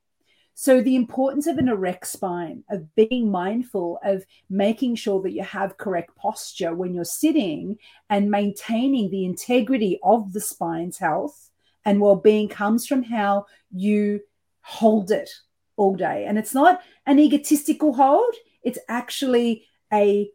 So, 0.54 0.82
the 0.82 0.96
importance 0.96 1.48
of 1.48 1.58
an 1.58 1.68
erect 1.68 2.06
spine, 2.06 2.64
of 2.70 2.94
being 2.94 3.32
mindful 3.32 4.00
of 4.04 4.24
making 4.52 4.96
sure 4.96 5.20
that 5.24 5.32
you 5.32 5.44
have 5.44 5.78
correct 5.78 6.16
posture 6.16 6.76
when 6.76 6.94
you're 6.94 7.06
sitting 7.06 7.78
and 8.12 8.30
maintaining 8.30 9.10
the 9.10 9.26
integrity 9.26 10.00
of 10.04 10.32
the 10.32 10.40
spine's 10.40 11.00
health 11.00 11.50
and 11.86 12.02
well-being 12.02 12.50
comes 12.50 12.88
from 12.88 13.04
how 13.04 13.46
you 13.76 14.22
hold 14.62 15.12
it 15.12 15.30
all 15.78 15.96
day 15.96 16.26
and 16.26 16.38
it's 16.38 16.54
not 16.54 16.82
an 17.06 17.20
egotistical 17.20 17.94
hold 17.94 18.34
it's 18.64 18.80
actually 18.88 19.68
a 19.92 20.30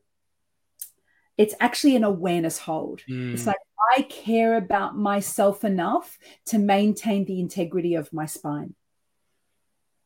it's 1.37 1.55
actually 1.59 1.97
an 1.97 2.05
awareness 2.05 2.59
hold 2.59 3.01
mm. 3.09 3.33
it's 3.33 3.47
like 3.47 3.57
i 3.97 4.03
care 4.03 4.57
about 4.57 4.97
myself 4.97 5.65
enough 5.65 6.19
to 6.45 6.59
maintain 6.59 7.25
the 7.25 7.41
integrity 7.41 7.95
of 7.95 8.13
my 8.13 8.27
spine 8.27 8.75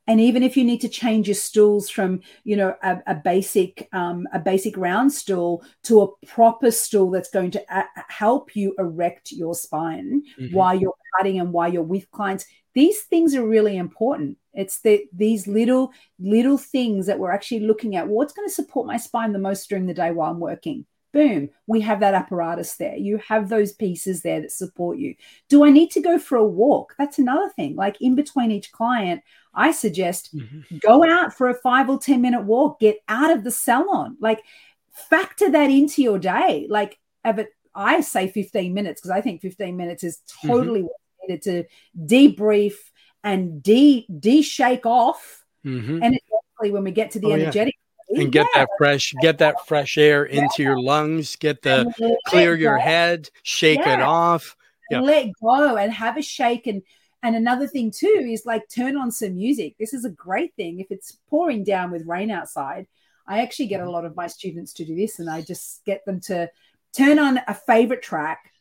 and 0.07 0.20
even 0.20 0.42
if 0.42 0.57
you 0.57 0.64
need 0.64 0.81
to 0.81 0.88
change 0.88 1.29
your 1.29 1.35
stools 1.35 1.88
from 1.88 2.20
you 2.44 2.57
know 2.57 2.75
a, 2.83 2.99
a 3.07 3.14
basic 3.14 3.88
um, 3.92 4.27
a 4.33 4.38
basic 4.38 4.77
round 4.77 5.12
stool 5.12 5.64
to 5.83 6.03
a 6.03 6.27
proper 6.27 6.70
stool 6.70 7.11
that's 7.11 7.31
going 7.31 7.51
to 7.51 7.62
a- 7.70 7.88
help 8.09 8.55
you 8.55 8.75
erect 8.79 9.33
your 9.33 9.55
spine 9.55 10.23
mm-hmm. 10.38 10.55
while 10.55 10.75
you're 10.75 10.94
cutting 11.16 11.40
and 11.40 11.53
while 11.53 11.73
you're 11.73 11.83
with 11.83 12.11
clients 12.11 12.47
these 12.75 13.03
things 13.03 13.35
are 13.35 13.47
really 13.47 13.77
important 13.77 14.37
it's 14.53 14.81
the, 14.81 15.05
these 15.13 15.47
little 15.47 15.93
little 16.19 16.59
things 16.59 17.07
that 17.07 17.19
we're 17.19 17.33
actually 17.33 17.61
looking 17.61 17.97
at 17.97 18.09
what's 18.09 18.33
going 18.33 18.49
to 18.49 18.55
support 18.55 18.87
my 18.87 18.97
spine 18.97 19.33
the 19.33 19.39
most 19.39 19.69
during 19.69 19.87
the 19.87 19.95
day 19.95 20.11
while 20.11 20.31
i'm 20.31 20.41
working 20.41 20.85
boom, 21.15 21.49
we 21.67 21.81
have 21.81 22.01
that 22.01 22.13
apparatus 22.13 22.75
there. 22.75 22.97
You 22.97 23.19
have 23.29 23.49
those 23.49 23.73
pieces 23.73 24.21
there 24.21 24.43
that 24.43 24.51
support 24.51 24.99
you. 24.99 25.15
Do 25.49 25.65
I 25.65 25.71
need 25.71 25.93
to 25.93 26.01
go 26.01 26.19
for 26.19 26.37
a 26.37 26.45
walk? 26.45 26.95
That's 26.99 27.19
another 27.19 27.49
thing. 27.51 27.77
Like 27.77 27.97
in 28.01 28.17
between 28.17 28.51
each 28.51 28.73
client, 28.73 29.23
I 29.55 29.71
suggest 29.71 30.37
mm-hmm. 30.37 30.79
go 30.79 31.09
out 31.09 31.33
for 31.33 31.49
a 31.49 31.55
five 31.55 31.89
or 31.89 31.99
10 31.99 32.21
minute 32.21 32.43
walk, 32.43 32.81
get 32.81 32.99
out 33.09 33.31
of 33.31 33.45
the 33.45 33.53
salon. 33.53 34.17
Like 34.21 34.43
factor 35.09 35.51
that 35.51 35.71
into 35.71 36.03
your 36.03 36.19
day. 36.19 36.67
Like, 36.69 36.99
it, 37.25 37.49
I 37.75 38.01
say 38.01 38.29
15 38.29 38.75
minutes 38.75 39.01
because 39.01 39.17
I 39.17 39.21
think 39.21 39.41
15 39.41 39.77
minutes 39.77 40.03
is 40.03 40.19
mm-hmm. 40.19 40.49
totally 40.49 40.81
mm-hmm. 40.81 40.89
Needed 41.29 41.43
to 41.43 41.65
debrief 42.07 42.75
and 43.23 43.63
de 43.63 44.07
de 44.19 44.43
shake 44.43 44.87
off. 44.87 45.45
Mm-hmm. 45.64 46.03
And 46.03 46.18
when 46.61 46.85
we 46.85 46.91
get 46.93 47.11
to 47.12 47.20
the 47.20 47.29
oh, 47.29 47.33
energetic 47.33 47.75
and 48.09 48.31
get 48.31 48.47
yeah. 48.55 48.61
that 48.61 48.68
fresh 48.79 49.12
get 49.20 49.39
that 49.39 49.66
fresh 49.66 49.99
air 49.99 50.25
into 50.25 50.55
yeah. 50.59 50.66
your 50.66 50.81
lungs 50.81 51.37
get 51.37 51.62
the 51.62 51.93
clear 52.29 52.55
your 52.55 52.79
head 52.79 53.29
shake 53.43 53.81
yeah. 53.81 53.95
it 53.95 54.01
off 54.01 54.57
yeah. 54.91 55.01
let 55.01 55.29
go 55.43 55.77
and 55.77 55.93
have 55.93 56.16
a 56.16 56.22
shake 56.22 56.66
and 56.66 56.83
And 57.25 57.35
another 57.35 57.66
thing 57.66 57.91
too 57.91 58.27
is 58.31 58.45
like 58.45 58.68
turn 58.68 58.99
on 58.99 59.11
some 59.11 59.37
music. 59.37 59.77
This 59.79 59.95
is 59.95 60.05
a 60.05 60.11
great 60.11 60.55
thing. 60.57 60.81
If 60.81 60.89
it's 60.91 61.18
pouring 61.31 61.64
down 61.64 61.91
with 61.91 62.07
rain 62.07 62.31
outside, 62.31 62.87
I 63.27 63.41
actually 63.41 63.68
get 63.68 63.81
a 63.81 63.91
lot 63.91 64.05
of 64.05 64.14
my 64.14 64.27
students 64.27 64.75
to 64.75 64.85
do 64.85 64.95
this 64.95 65.18
and 65.18 65.31
I 65.31 65.41
just 65.41 65.83
get 65.87 66.05
them 66.05 66.20
to 66.29 66.51
turn 66.93 67.18
on 67.18 67.41
a 67.49 67.55
favorite 67.55 68.03
track 68.03 68.53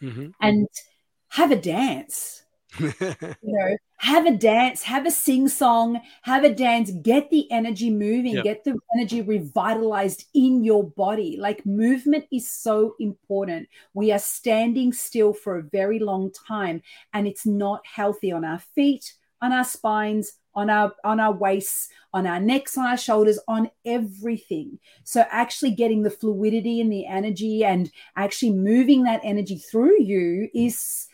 mm-hmm. 0.00 0.28
and 0.40 0.68
have 1.34 1.50
a 1.50 1.56
dance. 1.56 2.42
you 2.78 2.92
know, 3.42 3.76
have 3.96 4.24
a 4.26 4.36
dance, 4.36 4.82
have 4.82 5.04
a 5.04 5.10
sing 5.10 5.48
song, 5.48 6.00
have 6.22 6.44
a 6.44 6.54
dance, 6.54 6.92
get 7.02 7.28
the 7.30 7.50
energy 7.50 7.90
moving, 7.90 8.34
yep. 8.34 8.44
get 8.44 8.64
the 8.64 8.76
energy 8.96 9.20
revitalized 9.20 10.26
in 10.34 10.62
your 10.62 10.84
body. 10.84 11.36
Like 11.38 11.66
movement 11.66 12.26
is 12.32 12.50
so 12.50 12.94
important. 13.00 13.68
We 13.94 14.12
are 14.12 14.18
standing 14.18 14.92
still 14.92 15.32
for 15.32 15.58
a 15.58 15.62
very 15.62 15.98
long 15.98 16.30
time 16.30 16.82
and 17.12 17.26
it's 17.26 17.46
not 17.46 17.84
healthy 17.84 18.30
on 18.30 18.44
our 18.44 18.60
feet, 18.60 19.14
on 19.42 19.52
our 19.52 19.64
spines, 19.64 20.34
on 20.54 20.70
our 20.70 20.92
on 21.02 21.18
our 21.18 21.32
waists 21.32 21.88
on 22.12 22.28
our 22.28 22.38
necks 22.38 22.78
on 22.78 22.86
our 22.86 22.96
shoulders 22.96 23.40
on 23.48 23.68
everything 23.84 24.78
so 25.02 25.24
actually 25.32 25.72
getting 25.72 26.04
the 26.04 26.10
fluidity 26.10 26.80
and 26.80 26.92
the 26.92 27.04
energy 27.04 27.64
and 27.64 27.90
actually 28.16 28.52
moving 28.52 29.02
that 29.02 29.20
energy 29.24 29.58
through 29.58 30.00
you 30.00 30.48
is 30.54 31.08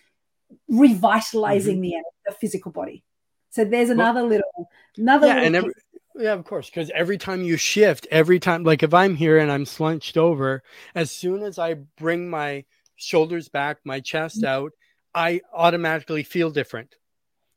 revitalizing 0.69 1.77
mm-hmm. 1.77 2.03
the, 2.27 2.31
the 2.31 2.33
physical 2.35 2.71
body 2.71 3.05
so 3.51 3.65
there's 3.65 3.91
another 3.91 4.21
well, 4.21 4.29
little 4.29 4.69
another 4.97 5.27
yeah, 5.27 5.35
little 5.35 5.47
and 5.47 5.57
every, 5.57 5.73
yeah 6.17 6.33
of 6.33 6.45
course 6.45 6.69
because 6.69 6.91
every 6.95 7.19
time 7.19 7.43
you 7.43 7.57
shift 7.57 8.07
every 8.11 8.39
time 8.39 8.65
like 8.65 8.83
if 8.83 8.95
i'm 8.95 9.15
here 9.15 9.39
and 9.39 9.51
i'm 9.51 9.67
slunched 9.67 10.17
over 10.17 10.63
as 10.95 11.11
soon 11.11 11.43
as 11.43 11.59
i 11.59 11.75
bring 11.97 12.29
my 12.29 12.65
shoulders 12.97 13.49
back 13.49 13.79
my 13.85 14.01
chest 14.01 14.39
mm-hmm. 14.39 14.47
out 14.47 14.73
i 15.15 15.41
automatically 15.53 16.23
feel 16.23 16.51
different 16.51 16.95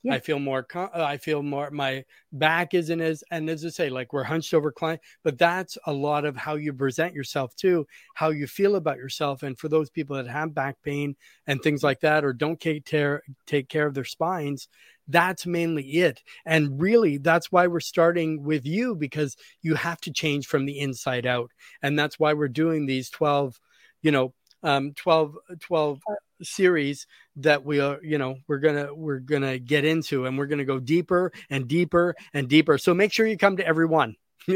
yeah. 0.04 0.14
I 0.16 0.20
feel 0.20 0.40
more, 0.40 0.68
uh, 0.76 0.88
I 0.94 1.18
feel 1.18 1.42
more, 1.42 1.72
my 1.72 2.04
back 2.34 2.74
isn't 2.74 3.02
as, 3.02 3.24
and 3.32 3.50
as 3.50 3.66
I 3.66 3.70
say, 3.70 3.90
like 3.90 4.12
we're 4.14 4.24
hunched 4.24 4.54
over 4.54 4.72
client, 4.72 5.02
but 5.24 5.38
that's 5.38 5.78
a 5.86 5.94
lot 5.94 6.26
of 6.26 6.36
how 6.36 6.56
you 6.56 6.74
present 6.74 7.14
yourself 7.14 7.56
too, 7.56 7.88
how 8.14 8.30
you 8.30 8.46
feel 8.48 8.76
about 8.76 8.98
yourself. 8.98 9.44
And 9.44 9.58
for 9.58 9.70
those 9.70 9.90
people 9.90 10.18
that 10.18 10.28
have 10.28 10.54
back 10.54 10.76
pain 10.84 11.16
and 11.48 11.62
things 11.62 11.84
like 11.84 12.02
that, 12.02 12.26
or 12.26 12.34
don't 12.34 12.60
take 12.60 12.86
care, 12.86 13.24
take 13.46 13.70
care 13.70 13.88
of 13.88 13.94
their 13.94 14.04
spines, 14.04 14.68
that's 15.08 15.46
mainly 15.46 15.84
it. 15.84 16.22
And 16.46 16.82
really, 16.82 17.18
that's 17.18 17.52
why 17.52 17.68
we're 17.68 17.80
starting 17.80 18.44
with 18.44 18.66
you 18.66 18.96
because 18.96 19.36
you 19.62 19.76
have 19.76 20.00
to 20.02 20.12
change 20.12 20.48
from 20.48 20.66
the 20.66 20.80
inside 20.80 21.26
out. 21.26 21.52
And 21.82 21.98
that's 21.98 22.20
why 22.20 22.34
we're 22.34 22.48
doing 22.48 22.86
these 22.86 23.10
12, 23.10 23.60
you 24.02 24.12
know, 24.12 24.34
um, 24.64 24.94
12, 24.94 25.36
12 25.60 26.02
series 26.44 27.08
that 27.36 27.64
we 27.64 27.80
are 27.80 28.00
you 28.04 28.18
know 28.18 28.36
we're 28.48 28.60
gonna 28.60 28.94
we're 28.94 29.20
gonna 29.20 29.58
get 29.58 29.86
into 29.86 30.26
and 30.26 30.38
we're 30.38 30.46
gonna 30.46 30.66
go 30.66 30.80
deeper 30.80 31.32
and 31.50 31.68
deeper 31.68 32.16
and 32.34 32.48
deeper 32.48 32.78
so 32.78 32.94
make 32.94 33.12
sure 33.12 33.26
you 33.26 33.38
come 33.38 33.58
to 33.58 33.66
every 33.66 33.86
one 33.86 34.16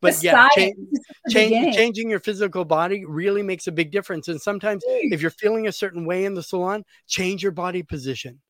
but 0.00 0.22
yeah 0.22 0.48
change, 0.54 0.76
change, 1.30 1.76
changing 1.76 2.08
your 2.08 2.20
physical 2.20 2.64
body 2.64 3.04
really 3.04 3.42
makes 3.42 3.66
a 3.66 3.72
big 3.72 3.90
difference 3.90 4.28
and 4.28 4.40
sometimes 4.40 4.82
if 4.86 5.20
you're 5.20 5.30
feeling 5.30 5.66
a 5.66 5.72
certain 5.72 6.06
way 6.06 6.24
in 6.24 6.34
the 6.34 6.42
salon 6.42 6.82
change 7.06 7.42
your 7.42 7.52
body 7.52 7.82
position 7.82 8.40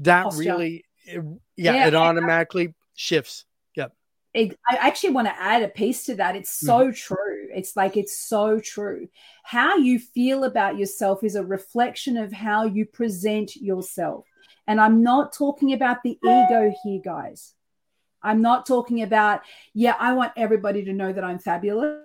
that 0.00 0.24
Posture. 0.24 0.40
really 0.40 0.84
it, 1.04 1.22
yeah, 1.56 1.72
yeah, 1.72 1.86
it 1.86 1.94
automatically 1.94 2.74
shifts 2.94 3.44
yep 3.76 3.92
I 4.34 4.50
actually 4.68 5.10
want 5.10 5.28
to 5.28 5.40
add 5.40 5.62
a 5.62 5.68
piece 5.68 6.04
to 6.04 6.14
that. 6.16 6.36
It's 6.36 6.50
so 6.50 6.88
mm. 6.88 6.94
true. 6.94 7.37
It's 7.58 7.76
like 7.76 7.96
it's 7.96 8.16
so 8.16 8.60
true. 8.60 9.08
How 9.42 9.76
you 9.76 9.98
feel 9.98 10.44
about 10.44 10.78
yourself 10.78 11.22
is 11.22 11.34
a 11.34 11.44
reflection 11.44 12.16
of 12.16 12.32
how 12.32 12.64
you 12.64 12.86
present 12.86 13.56
yourself. 13.56 14.24
And 14.66 14.80
I'm 14.80 15.02
not 15.02 15.32
talking 15.32 15.72
about 15.72 16.02
the 16.02 16.18
ego 16.24 16.72
here, 16.82 17.00
guys. 17.04 17.54
I'm 18.22 18.42
not 18.42 18.66
talking 18.66 19.02
about, 19.02 19.42
yeah, 19.74 19.94
I 19.98 20.14
want 20.14 20.32
everybody 20.36 20.84
to 20.84 20.92
know 20.92 21.12
that 21.12 21.24
I'm 21.24 21.38
fabulous. 21.38 22.00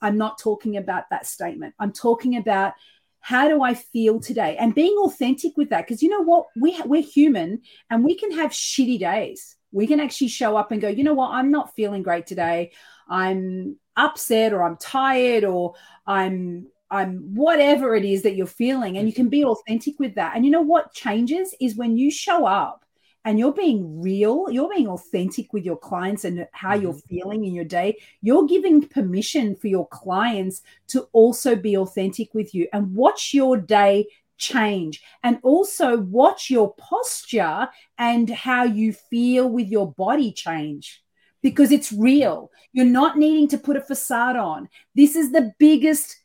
I'm 0.00 0.16
not 0.16 0.38
talking 0.38 0.76
about 0.76 1.10
that 1.10 1.26
statement. 1.26 1.74
I'm 1.78 1.92
talking 1.92 2.36
about 2.36 2.74
how 3.20 3.48
do 3.48 3.62
I 3.62 3.74
feel 3.74 4.20
today 4.20 4.56
and 4.58 4.74
being 4.74 4.96
authentic 4.98 5.56
with 5.56 5.70
that. 5.70 5.86
Because 5.86 6.02
you 6.02 6.08
know 6.08 6.22
what? 6.22 6.46
We, 6.56 6.80
we're 6.82 7.02
human 7.02 7.62
and 7.90 8.04
we 8.04 8.14
can 8.14 8.32
have 8.32 8.50
shitty 8.50 8.98
days 8.98 9.56
we 9.72 9.86
can 9.86 10.00
actually 10.00 10.28
show 10.28 10.56
up 10.56 10.72
and 10.72 10.80
go, 10.80 10.88
you 10.88 11.04
know 11.04 11.14
what, 11.14 11.32
I'm 11.32 11.50
not 11.50 11.74
feeling 11.74 12.02
great 12.02 12.26
today. 12.26 12.72
I'm 13.08 13.76
upset 13.96 14.52
or 14.52 14.62
I'm 14.62 14.76
tired 14.76 15.44
or 15.44 15.74
I'm 16.06 16.66
I'm 16.90 17.34
whatever 17.34 17.94
it 17.94 18.04
is 18.04 18.22
that 18.22 18.34
you're 18.34 18.46
feeling 18.46 18.96
and 18.96 19.06
you 19.06 19.12
can 19.12 19.28
be 19.28 19.44
authentic 19.44 19.98
with 19.98 20.14
that. 20.14 20.34
And 20.34 20.44
you 20.44 20.50
know 20.50 20.62
what 20.62 20.94
changes 20.94 21.54
is 21.60 21.76
when 21.76 21.98
you 21.98 22.10
show 22.10 22.46
up 22.46 22.84
and 23.24 23.38
you're 23.38 23.52
being 23.52 24.00
real, 24.00 24.46
you're 24.50 24.72
being 24.74 24.88
authentic 24.88 25.52
with 25.52 25.64
your 25.64 25.76
clients 25.76 26.24
and 26.24 26.46
how 26.52 26.74
you're 26.74 26.94
mm-hmm. 26.94 27.14
feeling 27.14 27.44
in 27.44 27.52
your 27.52 27.66
day, 27.66 27.98
you're 28.22 28.46
giving 28.46 28.88
permission 28.88 29.54
for 29.54 29.66
your 29.66 29.86
clients 29.88 30.62
to 30.88 31.02
also 31.12 31.54
be 31.54 31.76
authentic 31.76 32.32
with 32.32 32.54
you 32.54 32.66
and 32.72 32.94
watch 32.94 33.34
your 33.34 33.58
day 33.58 34.06
change 34.38 35.02
and 35.24 35.38
also 35.42 35.98
watch 35.98 36.48
your 36.48 36.72
posture 36.76 37.68
and 37.98 38.30
how 38.30 38.64
you 38.64 38.92
feel 38.92 39.48
with 39.50 39.66
your 39.66 39.92
body 39.92 40.32
change 40.32 41.02
because 41.42 41.72
it's 41.72 41.92
real. 41.92 42.50
You're 42.72 42.84
not 42.84 43.18
needing 43.18 43.48
to 43.48 43.58
put 43.58 43.76
a 43.76 43.80
facade 43.80 44.36
on. 44.36 44.68
This 44.94 45.16
is 45.16 45.32
the 45.32 45.52
biggest 45.58 46.16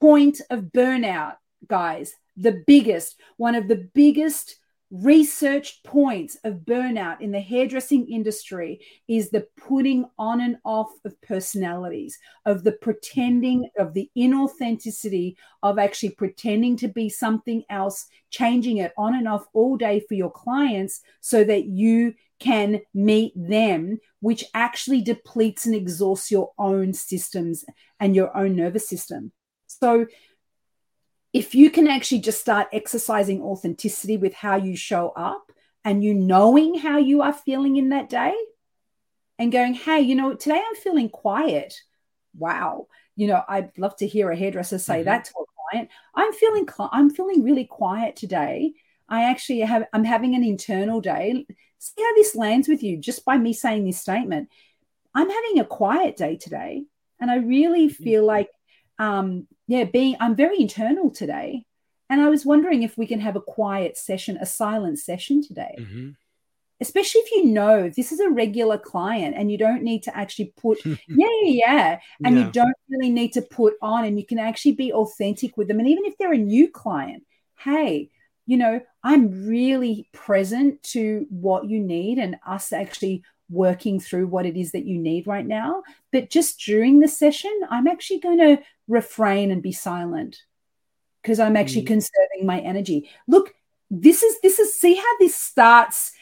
point 0.00 0.40
of 0.50 0.64
burnout, 0.64 1.36
guys. 1.66 2.14
The 2.36 2.62
biggest, 2.66 3.20
one 3.36 3.54
of 3.54 3.68
the 3.68 3.88
biggest 3.94 4.56
researched 4.90 5.84
points 5.84 6.36
of 6.42 6.64
burnout 6.64 7.20
in 7.20 7.30
the 7.30 7.40
hairdressing 7.40 8.10
industry 8.10 8.80
is 9.06 9.30
the 9.30 9.46
putting 9.56 10.04
on 10.18 10.40
and 10.40 10.56
off 10.64 10.90
of 11.04 11.20
personalities, 11.22 12.18
of 12.44 12.64
the 12.64 12.72
pretending, 12.72 13.70
of 13.78 13.94
the 13.94 14.10
inauthenticity 14.18 15.36
of 15.62 15.78
actually 15.78 16.10
pretending 16.10 16.76
to 16.76 16.88
be 16.88 17.08
something 17.08 17.62
else, 17.70 18.06
changing 18.30 18.78
it 18.78 18.92
on 18.98 19.14
and 19.14 19.28
off 19.28 19.46
all 19.52 19.76
day 19.76 20.00
for 20.08 20.14
your 20.14 20.30
clients 20.30 21.02
so 21.20 21.44
that 21.44 21.66
you 21.66 22.12
can 22.40 22.80
meet 22.92 23.32
them, 23.36 23.98
which 24.20 24.44
actually 24.54 25.02
depletes 25.02 25.66
and 25.66 25.74
exhausts 25.74 26.30
your 26.30 26.52
own 26.58 26.92
systems 26.92 27.64
and 28.00 28.16
your 28.16 28.36
own 28.36 28.56
nervous 28.56 28.88
system. 28.88 29.32
So, 29.66 30.06
if 31.32 31.54
you 31.54 31.70
can 31.70 31.86
actually 31.86 32.20
just 32.20 32.40
start 32.40 32.68
exercising 32.72 33.40
authenticity 33.40 34.16
with 34.16 34.34
how 34.34 34.56
you 34.56 34.76
show 34.76 35.10
up 35.10 35.52
and 35.84 36.02
you 36.02 36.12
knowing 36.12 36.74
how 36.76 36.98
you 36.98 37.22
are 37.22 37.32
feeling 37.32 37.76
in 37.76 37.90
that 37.90 38.08
day 38.08 38.34
and 39.38 39.52
going, 39.52 39.74
hey, 39.74 40.00
you 40.00 40.14
know, 40.14 40.34
today 40.34 40.60
I'm 40.60 40.74
feeling 40.74 41.08
quiet. 41.08 41.74
Wow. 42.36 42.88
You 43.16 43.28
know, 43.28 43.42
I'd 43.48 43.76
love 43.78 43.96
to 43.96 44.06
hear 44.06 44.30
a 44.30 44.36
hairdresser 44.36 44.78
say 44.78 44.96
mm-hmm. 44.96 45.04
that 45.04 45.24
to 45.26 45.32
a 45.40 45.44
client. 45.70 45.90
I'm 46.14 46.32
feeling 46.32 46.68
I'm 46.78 47.10
feeling 47.10 47.42
really 47.42 47.64
quiet 47.64 48.16
today. 48.16 48.72
I 49.08 49.24
actually 49.24 49.60
have 49.60 49.86
I'm 49.92 50.04
having 50.04 50.34
an 50.34 50.44
internal 50.44 51.00
day. 51.00 51.46
See 51.80 52.00
how 52.00 52.14
this 52.14 52.36
lands 52.36 52.68
with 52.68 52.82
you 52.82 52.96
just 52.96 53.24
by 53.24 53.36
me 53.36 53.52
saying 53.52 53.84
this 53.84 53.98
statement. 53.98 54.48
I'm 55.14 55.28
having 55.28 55.58
a 55.58 55.64
quiet 55.64 56.16
day 56.16 56.36
today. 56.36 56.84
And 57.20 57.30
I 57.30 57.36
really 57.36 57.88
mm-hmm. 57.88 58.04
feel 58.04 58.24
like 58.24 58.48
um, 59.00 59.48
yeah, 59.66 59.84
being 59.84 60.16
I'm 60.20 60.36
very 60.36 60.60
internal 60.60 61.10
today, 61.10 61.64
and 62.10 62.20
I 62.20 62.28
was 62.28 62.44
wondering 62.44 62.82
if 62.82 62.98
we 62.98 63.06
can 63.06 63.20
have 63.20 63.34
a 63.34 63.40
quiet 63.40 63.96
session, 63.96 64.36
a 64.36 64.46
silent 64.46 64.98
session 64.98 65.42
today. 65.42 65.74
Mm-hmm. 65.78 66.10
Especially 66.82 67.20
if 67.22 67.30
you 67.32 67.46
know 67.46 67.88
this 67.88 68.12
is 68.12 68.20
a 68.20 68.30
regular 68.30 68.78
client 68.78 69.34
and 69.36 69.50
you 69.52 69.58
don't 69.58 69.82
need 69.82 70.02
to 70.04 70.16
actually 70.16 70.52
put, 70.56 70.82
yeah, 70.84 70.96
yeah, 71.08 71.26
yeah, 71.44 71.98
and 72.24 72.36
yeah. 72.36 72.44
you 72.44 72.52
don't 72.52 72.76
really 72.88 73.10
need 73.10 73.32
to 73.34 73.42
put 73.42 73.74
on, 73.80 74.04
and 74.04 74.18
you 74.20 74.26
can 74.26 74.38
actually 74.38 74.72
be 74.72 74.92
authentic 74.92 75.56
with 75.56 75.68
them. 75.68 75.78
And 75.78 75.88
even 75.88 76.04
if 76.04 76.18
they're 76.18 76.32
a 76.32 76.38
new 76.38 76.70
client, 76.70 77.24
hey, 77.58 78.10
you 78.46 78.56
know, 78.56 78.80
I'm 79.02 79.46
really 79.46 80.08
present 80.12 80.82
to 80.84 81.26
what 81.30 81.68
you 81.68 81.80
need 81.80 82.18
and 82.18 82.36
us 82.46 82.72
actually 82.72 83.22
working 83.48 83.98
through 84.00 84.28
what 84.28 84.46
it 84.46 84.56
is 84.56 84.72
that 84.72 84.86
you 84.86 84.98
need 84.98 85.26
right 85.26 85.46
now. 85.46 85.82
But 86.12 86.30
just 86.30 86.60
during 86.60 87.00
the 87.00 87.08
session, 87.08 87.52
I'm 87.68 87.86
actually 87.86 88.20
going 88.20 88.38
to 88.38 88.62
refrain 88.88 89.50
and 89.50 89.62
be 89.62 89.72
silent 89.72 90.42
because 91.22 91.40
I'm 91.40 91.56
actually 91.56 91.82
mm. 91.82 91.88
conserving 91.88 92.46
my 92.46 92.60
energy. 92.60 93.10
Look, 93.26 93.52
this 93.90 94.22
is 94.22 94.40
this 94.40 94.58
is 94.58 94.74
see 94.74 94.94
how 94.94 95.18
this 95.18 95.34
starts. 95.34 96.12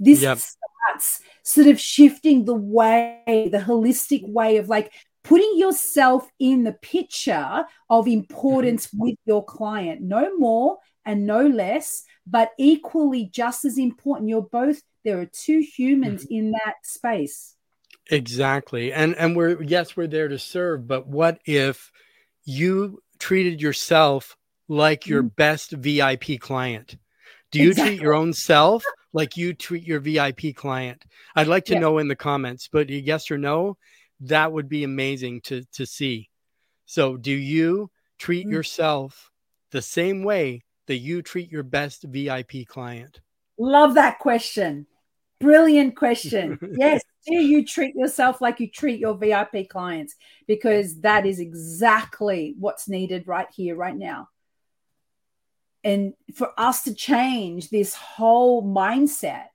This 0.00 0.22
yep. 0.22 0.38
starts 0.38 1.20
sort 1.42 1.66
of 1.66 1.80
shifting 1.80 2.44
the 2.44 2.54
way, 2.54 3.22
the 3.26 3.58
holistic 3.58 4.26
way 4.28 4.56
of 4.56 4.68
like 4.68 4.92
putting 5.24 5.58
yourself 5.58 6.28
in 6.38 6.64
the 6.64 6.72
picture 6.72 7.64
of 7.90 8.08
importance 8.08 8.86
mm-hmm. 8.86 9.02
with 9.02 9.16
your 9.26 9.44
client. 9.44 10.00
No 10.00 10.36
more 10.38 10.78
and 11.08 11.26
no 11.26 11.46
less, 11.46 12.04
but 12.26 12.50
equally 12.58 13.24
just 13.24 13.64
as 13.64 13.78
important. 13.78 14.28
You're 14.28 14.42
both 14.42 14.82
there 15.04 15.18
are 15.18 15.26
two 15.26 15.60
humans 15.60 16.24
mm-hmm. 16.24 16.34
in 16.34 16.50
that 16.50 16.74
space. 16.84 17.56
Exactly. 18.10 18.92
And 18.92 19.16
and 19.16 19.34
we're 19.34 19.62
yes, 19.62 19.96
we're 19.96 20.06
there 20.06 20.28
to 20.28 20.38
serve, 20.38 20.86
but 20.86 21.08
what 21.08 21.40
if 21.46 21.90
you 22.44 23.02
treated 23.18 23.62
yourself 23.62 24.36
like 24.68 25.06
your 25.06 25.22
mm-hmm. 25.22 25.34
best 25.34 25.72
VIP 25.72 26.38
client? 26.38 26.98
Do 27.50 27.58
you 27.58 27.70
exactly. 27.70 27.96
treat 27.96 28.02
your 28.02 28.12
own 28.12 28.34
self 28.34 28.84
like 29.14 29.38
you 29.38 29.54
treat 29.54 29.84
your 29.84 30.00
VIP 30.00 30.54
client? 30.54 31.02
I'd 31.34 31.46
like 31.46 31.64
to 31.66 31.72
yeah. 31.72 31.80
know 31.80 31.96
in 31.96 32.08
the 32.08 32.16
comments, 32.16 32.68
but 32.70 32.90
yes 32.90 33.30
or 33.30 33.38
no, 33.38 33.78
that 34.20 34.52
would 34.52 34.68
be 34.68 34.84
amazing 34.84 35.40
to 35.44 35.64
to 35.72 35.86
see. 35.86 36.28
So, 36.84 37.16
do 37.16 37.32
you 37.32 37.90
treat 38.18 38.42
mm-hmm. 38.44 38.52
yourself 38.52 39.30
the 39.70 39.80
same 39.80 40.22
way 40.22 40.64
that 40.88 40.98
you 40.98 41.22
treat 41.22 41.52
your 41.52 41.62
best 41.62 42.02
VIP 42.02 42.66
client? 42.66 43.20
Love 43.58 43.94
that 43.94 44.18
question. 44.18 44.86
Brilliant 45.40 45.96
question. 45.96 46.58
yes. 46.78 47.02
Do 47.26 47.34
you 47.34 47.64
treat 47.64 47.94
yourself 47.94 48.40
like 48.40 48.58
you 48.58 48.68
treat 48.68 48.98
your 48.98 49.16
VIP 49.16 49.68
clients? 49.68 50.16
Because 50.46 51.00
that 51.00 51.26
is 51.26 51.38
exactly 51.38 52.54
what's 52.58 52.88
needed 52.88 53.28
right 53.28 53.48
here, 53.54 53.76
right 53.76 53.96
now. 53.96 54.28
And 55.84 56.14
for 56.34 56.52
us 56.58 56.82
to 56.84 56.94
change 56.94 57.70
this 57.70 57.94
whole 57.94 58.62
mindset 58.62 59.46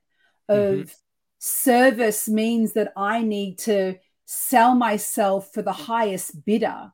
of 0.48 0.74
mm-hmm. 0.74 0.92
service 1.38 2.28
means 2.28 2.72
that 2.72 2.92
I 2.96 3.22
need 3.22 3.58
to 3.60 3.96
sell 4.24 4.74
myself 4.74 5.52
for 5.52 5.62
the 5.62 5.72
highest 5.72 6.44
bidder 6.44 6.92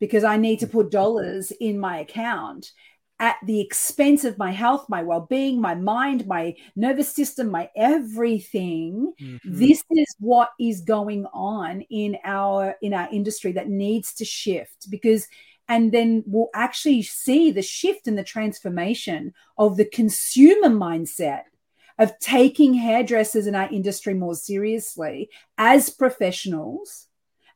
because 0.00 0.24
I 0.24 0.36
need 0.36 0.60
to 0.60 0.66
put 0.66 0.90
dollars 0.90 1.50
in 1.50 1.78
my 1.78 1.98
account 1.98 2.70
at 3.20 3.36
the 3.44 3.60
expense 3.60 4.24
of 4.24 4.38
my 4.38 4.52
health, 4.52 4.88
my 4.88 5.02
well 5.02 5.26
being, 5.28 5.60
my 5.60 5.74
mind, 5.74 6.26
my 6.26 6.54
nervous 6.76 7.08
system, 7.08 7.50
my 7.50 7.68
everything. 7.76 9.12
Mm-hmm. 9.20 9.58
This 9.58 9.82
is 9.90 10.16
what 10.20 10.50
is 10.60 10.80
going 10.82 11.26
on 11.32 11.82
in 11.90 12.16
our 12.24 12.76
in 12.80 12.94
our 12.94 13.08
industry 13.12 13.52
that 13.52 13.68
needs 13.68 14.14
to 14.14 14.24
shift 14.24 14.90
because 14.90 15.26
and 15.68 15.92
then 15.92 16.24
we'll 16.26 16.48
actually 16.54 17.02
see 17.02 17.50
the 17.50 17.62
shift 17.62 18.06
and 18.06 18.16
the 18.16 18.24
transformation 18.24 19.34
of 19.58 19.76
the 19.76 19.84
consumer 19.84 20.68
mindset 20.68 21.42
of 21.98 22.18
taking 22.20 22.74
hairdressers 22.74 23.46
in 23.46 23.54
our 23.54 23.68
industry 23.70 24.14
more 24.14 24.34
seriously 24.34 25.28
as 25.58 25.90
professionals 25.90 27.08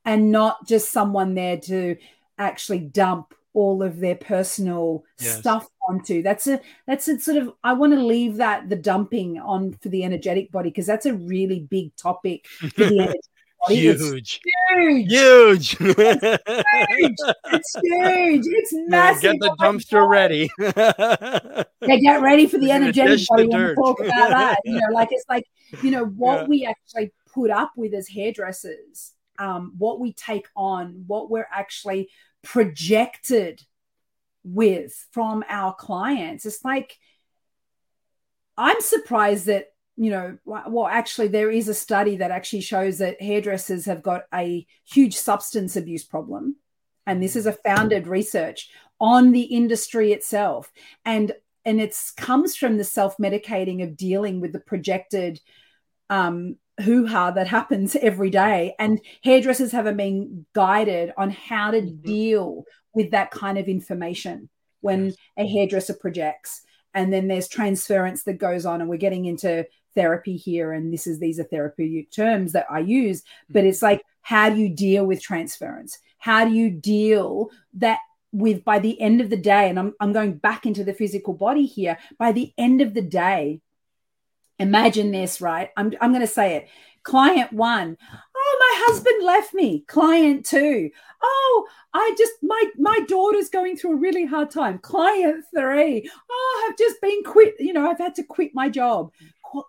and 0.04 0.32
not 0.32 0.66
just 0.66 0.90
someone 0.90 1.34
there 1.34 1.56
to 1.56 1.96
actually 2.38 2.80
dump 2.80 3.34
all 3.54 3.82
of 3.82 4.00
their 4.00 4.14
personal 4.14 5.04
yes. 5.18 5.38
stuff 5.38 5.68
onto. 5.88 6.22
That's 6.22 6.46
a 6.46 6.60
that's 6.86 7.08
a 7.08 7.18
sort 7.18 7.36
of 7.36 7.52
i 7.64 7.72
want 7.72 7.92
to 7.92 8.00
leave 8.00 8.36
that 8.36 8.68
the 8.68 8.76
dumping 8.76 9.38
on 9.38 9.72
for 9.74 9.88
the 9.88 10.04
energetic 10.04 10.50
body 10.52 10.70
because 10.70 10.86
that's 10.86 11.06
a 11.06 11.14
really 11.14 11.60
big 11.60 11.94
topic 11.96 12.46
for 12.46 12.66
the 12.68 13.00
energetic 13.00 13.20
body. 13.60 13.76
huge. 13.76 14.40
huge. 14.78 15.08
Huge. 15.08 15.76
It's 15.78 15.78
huge. 15.78 17.16
It's 17.52 17.76
huge. 17.82 18.44
It's 18.46 18.72
massive 18.88 19.32
get 19.32 19.40
the 19.40 19.56
dumpster 19.60 20.08
ready. 20.08 20.50
Yeah 21.84 21.96
get 21.96 22.22
ready 22.22 22.46
for 22.46 22.58
the 22.58 22.70
energetic 22.70 23.26
body 23.28 23.48
talk 23.48 24.00
about 24.00 24.30
that. 24.30 24.58
You 24.64 24.74
know 24.74 24.92
like 24.92 25.08
it's 25.10 25.24
like 25.28 25.46
you 25.82 25.90
know 25.90 26.04
what 26.04 26.42
yeah. 26.42 26.46
we 26.46 26.66
actually 26.66 27.12
put 27.34 27.50
up 27.50 27.72
with 27.76 27.92
as 27.92 28.08
hairdressers 28.08 29.12
um, 29.38 29.72
what 29.78 29.98
we 29.98 30.12
take 30.12 30.46
on 30.56 31.04
what 31.06 31.30
we're 31.30 31.48
actually 31.52 32.08
projected 32.42 33.62
with 34.44 35.06
from 35.12 35.44
our 35.48 35.74
clients. 35.74 36.46
It's 36.46 36.64
like, 36.64 36.98
I'm 38.56 38.80
surprised 38.80 39.46
that, 39.46 39.68
you 39.96 40.10
know, 40.10 40.38
well, 40.44 40.86
actually, 40.86 41.28
there 41.28 41.50
is 41.50 41.68
a 41.68 41.74
study 41.74 42.16
that 42.16 42.30
actually 42.30 42.62
shows 42.62 42.98
that 42.98 43.20
hairdressers 43.20 43.84
have 43.86 44.02
got 44.02 44.22
a 44.32 44.66
huge 44.84 45.16
substance 45.16 45.76
abuse 45.76 46.04
problem. 46.04 46.56
And 47.06 47.22
this 47.22 47.36
is 47.36 47.46
a 47.46 47.52
founded 47.52 48.06
research 48.06 48.70
on 49.00 49.32
the 49.32 49.42
industry 49.42 50.12
itself. 50.12 50.70
And 51.04 51.32
and 51.64 51.80
it 51.80 51.96
comes 52.16 52.56
from 52.56 52.76
the 52.76 52.84
self-medicating 52.84 53.82
of 53.82 53.96
dealing 53.96 54.40
with 54.40 54.52
the 54.52 54.60
projected 54.60 55.40
um, 56.10 56.56
hoo 56.82 57.06
ha 57.06 57.30
that 57.30 57.46
happens 57.46 57.96
every 57.96 58.30
day. 58.30 58.74
And 58.78 59.00
hairdressers 59.22 59.72
haven't 59.72 59.96
been 59.96 60.46
guided 60.52 61.12
on 61.16 61.30
how 61.30 61.70
to 61.70 61.80
mm-hmm. 61.80 62.02
deal 62.02 62.64
with 62.94 63.10
that 63.12 63.30
kind 63.30 63.58
of 63.58 63.68
information 63.68 64.48
when 64.80 65.06
yes. 65.06 65.16
a 65.38 65.46
hairdresser 65.46 65.94
projects. 65.94 66.62
And 66.94 67.12
then 67.12 67.28
there's 67.28 67.48
transference 67.48 68.24
that 68.24 68.34
goes 68.34 68.66
on, 68.66 68.80
and 68.80 68.90
we're 68.90 68.96
getting 68.96 69.24
into 69.24 69.66
therapy 69.94 70.36
here. 70.36 70.72
And 70.72 70.92
this 70.92 71.06
is 71.06 71.18
these 71.18 71.40
are 71.40 71.44
therapeutic 71.44 72.10
terms 72.10 72.52
that 72.52 72.66
I 72.70 72.80
use, 72.80 73.22
but 73.48 73.60
mm-hmm. 73.60 73.68
it's 73.68 73.82
like, 73.82 74.02
how 74.20 74.50
do 74.50 74.56
you 74.56 74.68
deal 74.68 75.04
with 75.04 75.22
transference? 75.22 75.98
How 76.18 76.44
do 76.44 76.52
you 76.52 76.70
deal 76.70 77.50
that 77.74 77.98
with 78.30 78.64
by 78.64 78.78
the 78.78 79.00
end 79.00 79.20
of 79.20 79.30
the 79.30 79.36
day? 79.36 79.68
And 79.68 79.78
I'm, 79.78 79.94
I'm 80.00 80.12
going 80.12 80.34
back 80.34 80.66
into 80.66 80.84
the 80.84 80.94
physical 80.94 81.34
body 81.34 81.66
here. 81.66 81.98
By 82.18 82.32
the 82.32 82.52
end 82.56 82.80
of 82.80 82.94
the 82.94 83.02
day, 83.02 83.60
imagine 84.62 85.10
this, 85.10 85.40
right? 85.40 85.70
I'm, 85.76 85.92
I'm 86.00 86.12
going 86.12 86.22
to 86.22 86.26
say 86.26 86.56
it. 86.56 86.68
Client 87.02 87.52
one, 87.52 87.96
oh, 88.36 88.56
my 88.60 88.86
husband 88.86 89.24
left 89.24 89.54
me. 89.54 89.80
Client 89.88 90.46
two, 90.46 90.88
oh, 91.22 91.66
I 91.92 92.14
just, 92.16 92.32
my, 92.42 92.64
my 92.78 93.00
daughter's 93.08 93.48
going 93.48 93.76
through 93.76 93.94
a 93.94 94.00
really 94.00 94.24
hard 94.24 94.50
time. 94.50 94.78
Client 94.78 95.44
three, 95.54 96.08
oh, 96.30 96.68
I've 96.68 96.78
just 96.78 97.00
been 97.00 97.24
quit, 97.24 97.54
you 97.58 97.72
know, 97.72 97.90
I've 97.90 97.98
had 97.98 98.14
to 98.16 98.22
quit 98.22 98.52
my 98.54 98.68
job. 98.68 99.10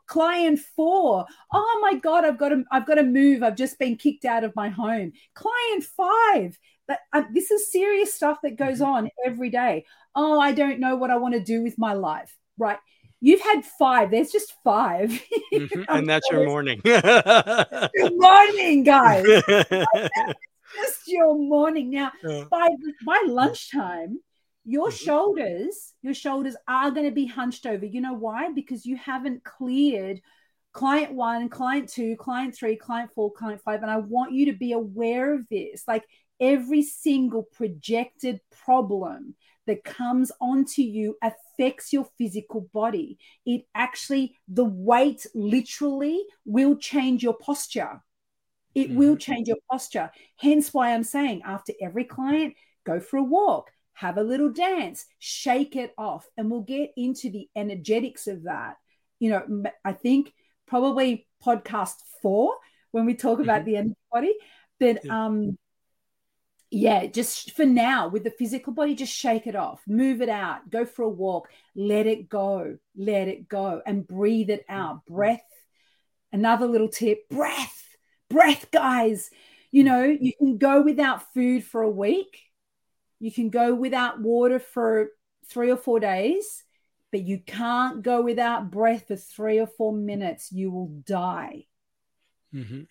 Client 0.08 0.60
four, 0.60 1.26
oh 1.52 1.80
my 1.82 1.96
God, 1.96 2.24
I've 2.24 2.38
got 2.38 2.50
to, 2.50 2.64
I've 2.72 2.86
got 2.86 2.96
to 2.96 3.04
move. 3.04 3.44
I've 3.44 3.58
just 3.58 3.80
been 3.80 3.98
kicked 3.98 4.26
out 4.26 4.44
of 4.44 4.56
my 4.56 4.70
home. 4.70 5.12
Client 5.34 5.84
five, 5.84 6.58
that 6.88 7.00
uh, 7.14 7.24
this 7.34 7.50
is 7.52 7.72
serious 7.72 8.14
stuff 8.14 8.38
that 8.44 8.58
goes 8.58 8.80
mm-hmm. 8.80 8.92
on 8.92 9.10
every 9.26 9.50
day. 9.50 9.86
Oh, 10.16 10.40
I 10.40 10.52
don't 10.52 10.80
know 10.80 10.96
what 10.96 11.10
I 11.10 11.18
want 11.18 11.34
to 11.34 11.44
do 11.44 11.64
with 11.64 11.78
my 11.78 11.94
life. 11.94 12.38
Right 12.58 12.78
You've 13.26 13.40
had 13.40 13.64
five. 13.64 14.12
There's 14.12 14.34
just 14.34 14.54
5 14.66 15.10
mm-hmm. 15.54 15.84
and 15.88 16.10
that's 16.10 16.30
your 16.30 16.46
morning. 16.46 16.82
Good 16.84 18.12
morning, 18.16 18.84
guys. 18.84 19.24
just 19.48 21.08
your 21.08 21.34
morning. 21.38 21.90
Now, 21.92 22.12
by 22.52 22.68
by 23.06 23.24
lunchtime, 23.26 24.20
your 24.66 24.90
mm-hmm. 24.90 25.06
shoulders, 25.06 25.94
your 26.02 26.14
shoulders 26.14 26.58
are 26.68 26.92
going 26.92 27.06
to 27.06 27.16
be 27.16 27.26
hunched 27.26 27.66
over. 27.66 27.86
You 27.86 28.02
know 28.02 28.14
why? 28.14 28.52
Because 28.52 28.86
you 28.86 28.98
haven't 28.98 29.46
cleared 29.46 30.20
client 30.74 31.14
one, 31.14 31.48
client 31.48 31.88
two, 31.88 32.18
client 32.18 32.58
three, 32.58 32.76
client 32.76 33.12
four, 33.16 33.32
client 33.32 33.62
five. 33.64 33.84
And 33.84 33.92
I 33.92 34.00
want 34.00 34.34
you 34.34 34.48
to 34.48 34.58
be 34.58 34.74
aware 34.74 35.34
of 35.34 35.48
this. 35.48 35.86
Like 35.88 36.04
every 36.42 36.84
single 36.84 37.44
projected 37.44 38.42
problem 38.66 39.36
that 39.68 39.84
comes 39.84 40.32
onto 40.42 40.82
you 40.82 41.18
affects 41.22 41.94
your 41.94 42.08
physical 42.18 42.70
body. 42.74 43.18
It 43.46 43.66
actually, 43.74 44.36
the 44.48 44.66
weight 44.66 45.26
literally 45.34 46.24
will 46.46 46.76
change 46.76 47.24
your 47.24 47.36
posture. 47.36 48.02
It 48.76 48.90
mm-hmm. 48.90 48.98
will 48.98 49.18
change 49.18 49.48
your 49.48 49.58
posture. 49.70 50.12
Hence 50.38 50.74
why 50.74 50.94
I'm 50.94 51.04
saying 51.04 51.42
after 51.46 51.74
every 51.82 52.06
client, 52.06 52.56
go 52.86 53.00
for 53.00 53.18
a 53.18 53.24
walk, 53.24 53.72
have 53.94 54.18
a 54.18 54.24
little 54.24 54.52
dance, 54.52 55.06
shake 55.20 55.76
it 55.76 55.94
off, 55.98 56.28
and 56.38 56.50
we'll 56.50 56.62
get 56.62 56.92
into 56.98 57.30
the 57.30 57.48
energetics 57.56 58.28
of 58.28 58.44
that. 58.44 58.76
You 59.20 59.30
know, 59.30 59.64
I 59.86 59.94
think 59.94 60.34
probably 60.68 61.28
podcast 61.46 61.96
four 62.22 62.56
when 62.92 63.06
we 63.06 63.16
talk 63.16 63.40
about 63.40 63.62
mm-hmm. 63.62 63.72
the 63.72 63.78
energy 63.78 63.96
body. 64.12 64.34
But 64.80 65.10
um, 65.10 65.58
yeah, 66.74 67.06
just 67.06 67.52
for 67.52 67.66
now 67.66 68.08
with 68.08 68.24
the 68.24 68.32
physical 68.32 68.74
body, 68.74 68.96
just 68.96 69.14
shake 69.14 69.46
it 69.46 69.56
off, 69.56 69.80
move 69.88 70.24
it 70.24 70.30
out, 70.30 70.72
go 70.72 70.86
for 70.86 71.04
a 71.04 71.10
walk, 71.10 71.48
let 71.76 72.08
it 72.08 72.28
go, 72.28 72.80
let 72.96 73.28
it 73.28 73.48
go, 73.48 73.84
and 73.86 74.08
breathe 74.08 74.50
it 74.50 74.66
out. 74.68 75.06
Breath. 75.06 75.44
Another 76.32 76.66
little 76.66 76.90
tip 76.90 77.30
breath, 77.30 77.86
breath, 78.28 78.72
guys. 78.72 79.30
You 79.70 79.84
know, 79.84 80.04
you 80.04 80.34
can 80.36 80.58
go 80.58 80.82
without 80.82 81.32
food 81.36 81.64
for 81.64 81.84
a 81.84 81.90
week, 81.90 82.42
you 83.20 83.32
can 83.32 83.52
go 83.52 83.76
without 83.76 84.20
water 84.20 84.58
for 84.58 85.10
three 85.48 85.70
or 85.70 85.78
four 85.78 86.00
days, 86.00 86.64
but 87.12 87.22
you 87.22 87.40
can't 87.46 88.02
go 88.02 88.24
without 88.24 88.72
breath 88.72 89.10
for 89.10 89.16
three 89.16 89.60
or 89.60 89.68
four 89.68 89.94
minutes. 89.94 90.52
You 90.52 90.72
will 90.72 90.88
die. 91.06 91.68
Mm-hmm 92.52 92.82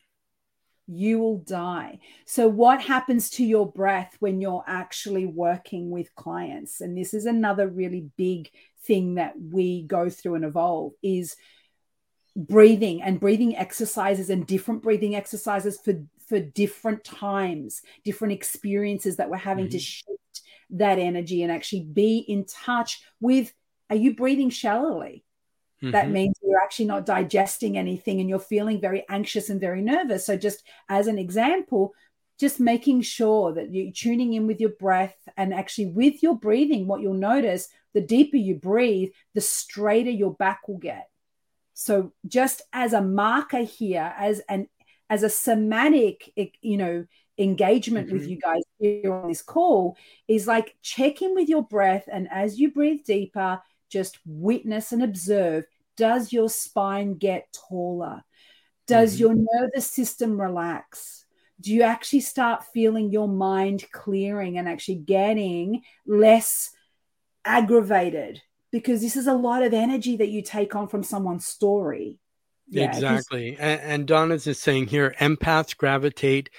you 0.93 1.19
will 1.19 1.39
die. 1.39 1.99
So, 2.25 2.49
what 2.49 2.81
happens 2.81 3.31
to 3.31 3.45
your 3.45 3.71
breath 3.71 4.17
when 4.21 4.41
you're 4.41 4.65
actually 4.67 5.27
working 5.27 5.91
with 5.91 6.15
clients? 6.15 6.81
And 6.81 6.97
this 6.97 7.15
is 7.15 7.27
another 7.27 7.69
really 7.69 8.11
big 8.17 8.51
thing 8.85 9.15
that 9.15 9.35
we 9.41 9.83
go 9.83 10.11
through 10.11 10.37
and 10.37 10.45
evolve 10.45 10.93
is 11.03 11.37
breathing 12.35 13.03
and 13.03 13.21
breathing 13.21 13.57
exercises 13.57 14.31
and 14.31 14.47
different 14.47 14.83
breathing 14.83 15.15
exercises 15.15 15.79
for 15.85 16.03
for 16.29 16.41
different 16.41 17.05
times 17.05 17.83
different 18.05 18.33
experiences 18.33 19.17
that 19.17 19.29
we're 19.29 19.37
having 19.37 19.67
mm-hmm. 19.67 19.73
to 19.73 19.79
shift 19.79 20.43
that 20.71 20.99
energy 20.99 21.43
and 21.43 21.53
actually 21.53 21.83
be 21.83 22.19
in 22.19 22.47
touch 22.47 23.03
with 23.21 23.53
are 23.91 23.97
you 23.97 24.17
breathing 24.17 24.49
shallowly 24.49 25.25
Mm-hmm. 25.83 25.91
That 25.91 26.11
means 26.11 26.37
you're 26.43 26.63
actually 26.63 26.87
not 26.87 27.07
digesting 27.07 27.77
anything 27.77 28.21
and 28.21 28.29
you're 28.29 28.39
feeling 28.39 28.81
very 28.81 29.05
anxious 29.09 29.51
and 29.51 29.61
very 29.61 29.83
nervous. 29.83 30.25
So, 30.25 30.37
just 30.37 30.63
as 30.89 31.09
an 31.09 31.19
example, 31.19 31.93
just 32.39 32.61
making 32.61 33.03
sure 33.03 33.53
that 33.53 33.73
you're 33.73 33.93
tuning 33.93 34.35
in 34.35 34.47
with 34.47 34.61
your 34.61 34.71
breath 34.71 35.17
and 35.37 35.53
actually 35.53 35.87
with 35.87 36.23
your 36.23 36.37
breathing, 36.37 36.87
what 36.87 37.01
you'll 37.01 37.15
notice 37.15 37.69
the 37.95 38.01
deeper 38.01 38.37
you 38.37 38.55
breathe, 38.55 39.11
the 39.35 39.41
straighter 39.41 40.11
your 40.11 40.35
back 40.35 40.67
will 40.69 40.79
get. 40.79 41.09
So 41.75 42.13
just 42.27 42.63
as 42.73 42.93
a 42.93 43.03
marker 43.03 43.63
here, 43.63 44.15
as 44.17 44.41
an 44.49 44.69
as 45.11 45.23
a 45.23 45.29
somatic, 45.29 46.33
you 46.63 46.77
know, 46.77 47.07
engagement 47.39 48.07
mm-hmm. 48.07 48.19
with 48.19 48.29
you 48.29 48.39
guys 48.39 48.63
here 48.79 49.13
on 49.13 49.29
this 49.29 49.43
call, 49.43 49.97
is 50.29 50.47
like 50.47 50.77
check 50.83 51.23
in 51.23 51.35
with 51.35 51.49
your 51.49 51.63
breath, 51.63 52.05
and 52.11 52.29
as 52.31 52.59
you 52.59 52.73
breathe 52.73 53.05
deeper, 53.05 53.61
just 53.91 54.19
witness 54.25 54.93
and 54.93 55.03
observe. 55.03 55.67
Does 56.03 56.33
your 56.33 56.49
spine 56.49 57.15
get 57.15 57.47
taller? 57.53 58.25
Does 58.89 59.13
mm-hmm. 59.13 59.21
your 59.21 59.47
nervous 59.53 59.87
system 59.87 60.41
relax? 60.41 61.25
Do 61.61 61.73
you 61.73 61.83
actually 61.83 62.23
start 62.23 62.65
feeling 62.75 63.13
your 63.13 63.29
mind 63.29 63.85
clearing 63.93 64.59
and 64.59 64.69
actually 64.69 64.97
getting 64.97 65.83
less 66.05 66.71
aggravated? 67.45 68.43
Because 68.73 69.01
this 69.01 69.15
is 69.15 69.29
a 69.29 69.33
lot 69.33 69.63
of 69.63 69.73
energy 69.73 70.17
that 70.17 70.31
you 70.31 70.43
take 70.43 70.75
on 70.75 70.89
from 70.89 71.05
someone's 71.05 71.47
story. 71.47 72.19
Yeah, 72.69 72.89
exactly. 72.89 73.57
And, 73.57 73.81
and 73.81 74.07
Donna's 74.09 74.49
is 74.49 74.59
saying 74.59 74.89
here 74.89 75.15
empaths 75.21 75.77
gravitate 75.77 76.51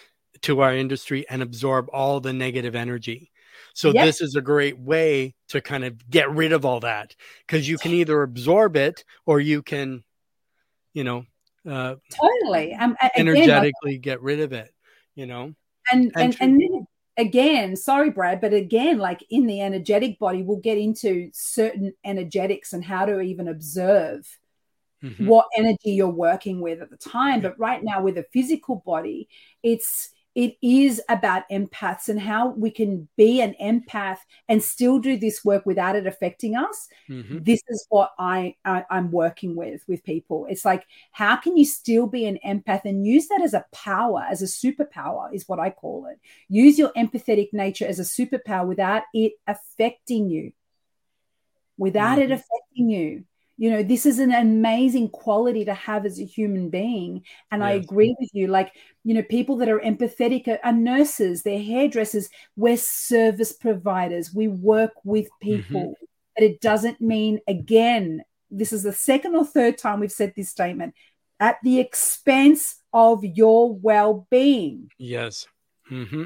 to 0.43 0.61
our 0.61 0.73
industry 0.73 1.25
and 1.29 1.41
absorb 1.41 1.89
all 1.91 2.21
the 2.21 2.31
negative 2.31 2.75
energy. 2.75 3.32
So 3.73 3.91
yep. 3.91 4.05
this 4.05 4.21
is 4.21 4.35
a 4.35 4.41
great 4.41 4.77
way 4.79 5.35
to 5.49 5.59
kind 5.59 5.83
of 5.83 6.09
get 6.09 6.29
rid 6.31 6.53
of 6.53 6.63
all 6.63 6.79
that 6.81 7.15
because 7.45 7.67
you 7.67 7.77
can 7.77 7.91
either 7.91 8.21
absorb 8.21 8.75
it 8.75 9.03
or 9.25 9.39
you 9.39 9.63
can, 9.63 10.03
you 10.93 11.03
know, 11.03 11.25
uh, 11.67 11.95
totally 12.09 12.73
um, 12.75 12.95
energetically 13.15 13.97
get 13.97 14.21
rid 14.21 14.39
of 14.39 14.53
it. 14.53 14.73
You 15.15 15.25
know, 15.25 15.53
and 15.91 16.11
and 16.15 16.35
and, 16.39 16.61
and 16.61 16.87
again, 17.17 17.75
sorry, 17.75 18.09
Brad, 18.09 18.41
but 18.41 18.53
again, 18.53 18.97
like 18.97 19.23
in 19.29 19.47
the 19.47 19.61
energetic 19.61 20.19
body, 20.19 20.43
we'll 20.43 20.57
get 20.57 20.77
into 20.77 21.29
certain 21.33 21.93
energetics 22.03 22.73
and 22.73 22.83
how 22.83 23.05
to 23.05 23.21
even 23.21 23.47
observe 23.47 24.27
mm-hmm. 25.03 25.25
what 25.25 25.47
energy 25.55 25.91
you're 25.91 26.07
working 26.09 26.61
with 26.61 26.81
at 26.81 26.89
the 26.89 26.97
time. 26.97 27.41
But 27.41 27.59
right 27.59 27.83
now, 27.83 28.01
with 28.01 28.17
a 28.17 28.25
physical 28.31 28.83
body, 28.85 29.27
it's 29.61 30.09
it 30.35 30.57
is 30.61 31.01
about 31.09 31.43
empaths 31.51 32.09
and 32.09 32.19
how 32.19 32.49
we 32.49 32.71
can 32.71 33.07
be 33.15 33.41
an 33.41 33.55
empath 33.61 34.17
and 34.49 34.63
still 34.63 34.97
do 34.99 35.15
this 35.17 35.45
work 35.45 35.65
without 35.65 35.95
it 35.95 36.07
affecting 36.07 36.55
us. 36.55 36.87
Mm-hmm. 37.09 37.39
this 37.43 37.61
is 37.67 37.85
what 37.89 38.11
I, 38.17 38.55
I 38.65 38.85
i'm 38.89 39.11
working 39.11 39.55
with 39.55 39.83
with 39.87 40.03
people. 40.03 40.47
It's 40.49 40.65
like 40.65 40.85
how 41.11 41.35
can 41.35 41.57
you 41.57 41.65
still 41.65 42.07
be 42.07 42.25
an 42.25 42.39
empath 42.45 42.85
and 42.85 43.05
use 43.05 43.27
that 43.27 43.41
as 43.41 43.53
a 43.53 43.65
power 43.71 44.25
as 44.29 44.41
a 44.41 44.45
superpower 44.45 45.33
is 45.33 45.47
what 45.47 45.59
i 45.59 45.69
call 45.69 46.07
it. 46.07 46.19
Use 46.49 46.79
your 46.79 46.91
empathetic 46.93 47.53
nature 47.53 47.85
as 47.85 47.99
a 47.99 48.03
superpower 48.03 48.67
without 48.67 49.03
it 49.13 49.33
affecting 49.47 50.29
you. 50.29 50.51
Without 51.77 52.17
mm-hmm. 52.17 52.31
it 52.31 52.31
affecting 52.31 52.89
you 52.89 53.25
you 53.57 53.69
know 53.69 53.83
this 53.83 54.05
is 54.05 54.19
an 54.19 54.33
amazing 54.33 55.09
quality 55.09 55.65
to 55.65 55.73
have 55.73 56.05
as 56.05 56.19
a 56.19 56.25
human 56.25 56.69
being 56.69 57.23
and 57.51 57.61
yes. 57.61 57.67
i 57.67 57.71
agree 57.71 58.15
with 58.19 58.29
you 58.33 58.47
like 58.47 58.71
you 59.03 59.13
know 59.13 59.23
people 59.23 59.57
that 59.57 59.69
are 59.69 59.79
empathetic 59.79 60.47
are, 60.47 60.59
are, 60.63 60.73
nurses 60.73 61.43
they're 61.43 61.61
hairdressers 61.61 62.29
we're 62.55 62.77
service 62.77 63.53
providers 63.53 64.33
we 64.33 64.47
work 64.47 64.93
with 65.03 65.25
mm-hmm. 65.25 65.55
people 65.55 65.81
mm-hmm. 65.81 66.05
but 66.35 66.43
it 66.43 66.61
doesn't 66.61 66.99
mean 66.99 67.39
again 67.47 68.23
this 68.49 68.73
is 68.73 68.83
the 68.83 68.93
second 68.93 69.35
or 69.35 69.45
third 69.45 69.77
time 69.77 69.99
we've 69.99 70.11
said 70.11 70.33
this 70.35 70.49
statement 70.49 70.93
at 71.39 71.57
the 71.63 71.79
expense 71.79 72.75
of 72.91 73.23
your 73.23 73.73
well-being 73.73 74.89
yes 74.97 75.47
mm-hmm. 75.91 76.23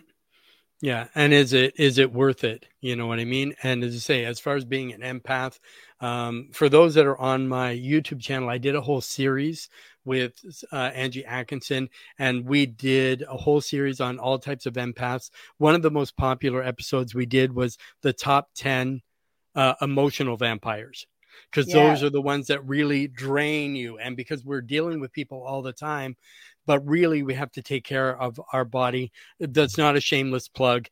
Yeah 0.82 1.08
and 1.16 1.34
is 1.34 1.54
it 1.54 1.74
is 1.78 1.98
it 1.98 2.14
worth 2.14 2.44
it 2.44 2.66
you 2.82 2.96
know 2.96 3.08
what 3.08 3.20
i 3.20 3.26
mean 3.26 3.54
and 3.64 3.84
as 3.84 3.96
i 3.96 3.98
say 3.98 4.26
as 4.26 4.40
far 4.40 4.56
as 4.56 4.66
being 4.66 4.94
an 4.94 5.02
empath 5.02 5.58
um, 6.00 6.50
for 6.54 6.70
those 6.70 6.94
that 6.96 7.06
are 7.06 7.18
on 7.18 7.48
my 7.48 7.74
YouTube 7.74 8.22
channel, 8.22 8.50
I 8.50 8.58
did 8.58 8.76
a 8.76 8.82
whole 8.82 9.02
series 9.02 9.70
with 10.06 10.34
uh, 10.72 10.92
Angie 10.94 11.26
Atkinson, 11.26 11.90
and 12.20 12.46
we 12.46 12.66
did 12.66 13.24
a 13.24 13.36
whole 13.36 13.62
series 13.62 14.00
on 14.00 14.20
all 14.20 14.38
types 14.38 14.66
of 14.66 14.76
empaths. 14.76 15.32
One 15.58 15.76
of 15.76 15.82
the 15.82 15.92
most 15.92 16.16
popular 16.16 16.64
episodes 16.64 17.16
we 17.16 17.26
did 17.26 17.54
was 17.54 17.78
the 18.02 18.14
top 18.14 18.50
10 18.56 19.02
uh, 19.56 19.74
emotional 19.82 20.38
vampires 20.38 21.08
because 21.52 21.68
yeah. 21.68 21.90
those 21.90 22.04
are 22.04 22.10
the 22.10 22.22
ones 22.22 22.48
that 22.48 22.66
really 22.66 23.08
drain 23.08 23.76
you. 23.76 23.98
And 23.98 24.16
because 24.16 24.46
we're 24.46 24.62
dealing 24.62 25.00
with 25.00 25.12
people 25.12 25.44
all 25.44 25.62
the 25.64 25.74
time, 25.74 26.16
but 26.68 26.86
really 26.86 27.24
we 27.24 27.34
have 27.34 27.52
to 27.54 27.64
take 27.64 27.84
care 27.84 28.16
of 28.22 28.40
our 28.54 28.66
body. 28.66 29.12
That's 29.40 29.78
not 29.78 29.96
a 29.96 30.02
shameless 30.02 30.48
plug. 30.50 30.88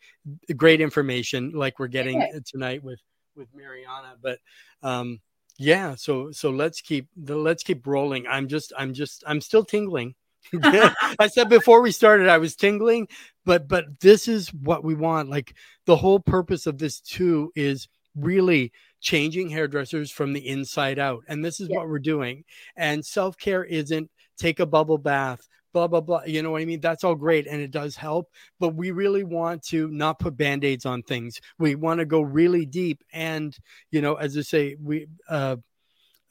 Great 0.56 0.82
information 0.82 1.52
like 1.54 1.78
we're 1.78 1.88
getting 1.88 2.22
yeah. 2.22 2.40
tonight 2.44 2.84
with 2.84 3.00
with 3.36 3.50
Mariana. 3.54 4.16
But 4.24 4.40
um, 4.82 5.20
yeah, 5.60 5.96
so 5.96 6.32
so 6.32 6.50
let's 6.50 6.82
keep 6.82 7.08
the 7.16 7.36
let's 7.36 7.62
keep 7.62 7.86
rolling. 7.86 8.26
I'm 8.26 8.48
just 8.48 8.74
I'm 8.76 8.94
just 8.94 9.24
I'm 9.28 9.42
still 9.42 9.64
tingling. 9.64 10.16
I 10.64 11.28
said 11.28 11.50
before 11.50 11.82
we 11.82 11.92
started 11.92 12.30
I 12.30 12.38
was 12.38 12.56
tingling, 12.56 13.10
but 13.46 13.68
but 13.68 14.00
this 14.00 14.28
is 14.28 14.54
what 14.54 14.84
we 14.84 14.96
want. 14.96 15.30
Like 15.30 15.54
the 15.86 15.98
whole 15.98 16.20
purpose 16.20 16.66
of 16.66 16.78
this 16.78 17.02
too 17.02 17.52
is 17.56 17.90
really 18.16 18.72
changing 19.02 19.50
hairdressers 19.50 20.10
from 20.10 20.32
the 20.32 20.48
inside 20.48 21.00
out. 21.00 21.24
And 21.28 21.44
this 21.44 21.60
is 21.60 21.68
yeah. 21.70 21.78
what 21.78 21.90
we're 21.90 22.00
doing. 22.00 22.46
And 22.78 23.06
self-care 23.06 23.66
isn't 23.66 24.10
take 24.38 24.60
a 24.60 24.66
bubble 24.66 24.98
bath, 24.98 25.48
blah 25.76 25.88
blah 25.88 26.00
blah 26.00 26.22
you 26.26 26.42
know 26.42 26.52
what 26.52 26.62
i 26.62 26.66
mean? 26.66 26.80
That's 26.80 27.04
all 27.04 27.16
great 27.16 27.48
and 27.48 27.60
it 27.62 27.72
does 27.72 27.98
help 27.98 28.32
but 28.62 28.70
we 28.70 28.92
really 28.92 29.26
want 29.26 29.62
to 29.64 29.90
not 29.90 30.20
put 30.20 30.38
band-aids 30.38 30.86
on 30.86 31.04
things. 31.04 31.42
We 31.60 31.76
want 31.76 32.00
to 32.00 32.06
go 32.06 32.22
really 32.22 32.66
deep 32.66 33.04
and 33.12 33.56
you 33.92 34.02
know 34.02 34.16
as 34.16 34.38
i 34.38 34.42
say 34.42 34.78
we 34.82 35.08
uh 35.30 35.58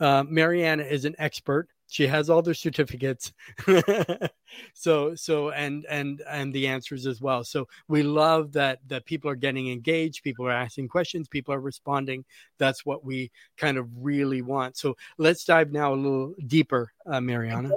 uh 0.00 0.24
mariana 0.26 0.82
is 0.82 1.04
an 1.04 1.14
expert. 1.18 1.68
She 1.88 2.06
has 2.06 2.30
all 2.30 2.42
the 2.42 2.54
certificates. 2.54 3.32
So 4.72 5.16
so 5.16 5.50
and 5.50 5.84
and 5.90 6.22
and 6.28 6.54
the 6.54 6.68
answers 6.68 7.06
as 7.06 7.20
well. 7.20 7.42
So 7.42 7.66
we 7.88 8.04
love 8.04 8.52
that 8.52 8.78
that 8.86 9.04
people 9.04 9.28
are 9.28 9.34
getting 9.34 9.68
engaged 9.68 10.22
people 10.22 10.46
are 10.46 10.52
asking 10.52 10.88
questions 10.88 11.26
people 11.26 11.52
are 11.52 11.60
responding. 11.60 12.24
That's 12.58 12.86
what 12.86 13.04
we 13.04 13.32
kind 13.56 13.78
of 13.78 13.88
really 13.96 14.42
want. 14.42 14.76
So 14.76 14.96
let's 15.18 15.44
dive 15.44 15.72
now 15.72 15.92
a 15.92 15.96
little 15.96 16.34
deeper 16.46 16.92
uh, 17.04 17.20
mariana 17.20 17.72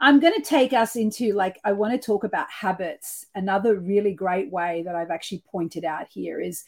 I'm 0.00 0.18
going 0.18 0.34
to 0.34 0.42
take 0.42 0.72
us 0.72 0.96
into 0.96 1.34
like, 1.34 1.60
I 1.62 1.72
want 1.72 1.92
to 1.92 2.04
talk 2.04 2.24
about 2.24 2.50
habits. 2.50 3.26
Another 3.34 3.76
really 3.76 4.14
great 4.14 4.50
way 4.50 4.82
that 4.86 4.94
I've 4.94 5.10
actually 5.10 5.44
pointed 5.52 5.84
out 5.84 6.06
here 6.10 6.40
is 6.40 6.64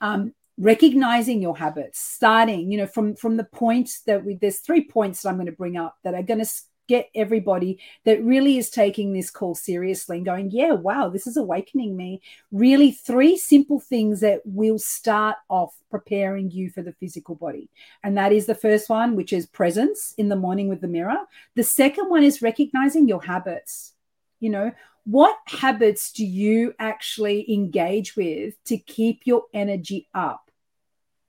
um, 0.00 0.32
recognizing 0.56 1.42
your 1.42 1.56
habits, 1.56 2.00
starting, 2.00 2.70
you 2.70 2.78
know, 2.78 2.86
from, 2.86 3.16
from 3.16 3.36
the 3.36 3.44
points 3.44 4.00
that 4.02 4.24
we, 4.24 4.36
there's 4.36 4.60
three 4.60 4.84
points 4.84 5.22
that 5.22 5.28
I'm 5.28 5.36
going 5.36 5.46
to 5.46 5.52
bring 5.52 5.76
up 5.76 5.96
that 6.04 6.14
are 6.14 6.22
going 6.22 6.40
to 6.40 6.50
get 6.90 7.08
everybody 7.14 7.78
that 8.04 8.20
really 8.24 8.58
is 8.58 8.68
taking 8.68 9.12
this 9.12 9.30
call 9.30 9.54
seriously 9.54 10.16
and 10.16 10.26
going, 10.26 10.50
yeah, 10.50 10.72
wow, 10.72 11.08
this 11.08 11.24
is 11.28 11.36
awakening 11.36 11.96
me. 11.96 12.20
Really, 12.50 12.90
three 12.90 13.38
simple 13.38 13.78
things 13.78 14.18
that 14.20 14.40
will 14.44 14.78
start 14.78 15.36
off 15.48 15.72
preparing 15.88 16.50
you 16.50 16.68
for 16.68 16.82
the 16.82 16.92
physical 16.94 17.36
body. 17.36 17.70
And 18.02 18.18
that 18.18 18.32
is 18.32 18.46
the 18.46 18.56
first 18.56 18.90
one, 18.90 19.14
which 19.14 19.32
is 19.32 19.46
presence 19.46 20.14
in 20.18 20.28
the 20.28 20.34
morning 20.34 20.68
with 20.68 20.80
the 20.80 20.88
mirror. 20.88 21.18
The 21.54 21.62
second 21.62 22.10
one 22.10 22.24
is 22.24 22.42
recognizing 22.42 23.06
your 23.06 23.22
habits. 23.22 23.92
You 24.40 24.50
know, 24.50 24.72
what 25.04 25.36
habits 25.46 26.10
do 26.10 26.26
you 26.26 26.74
actually 26.80 27.52
engage 27.52 28.16
with 28.16 28.54
to 28.64 28.76
keep 28.78 29.20
your 29.26 29.44
energy 29.54 30.08
up, 30.12 30.50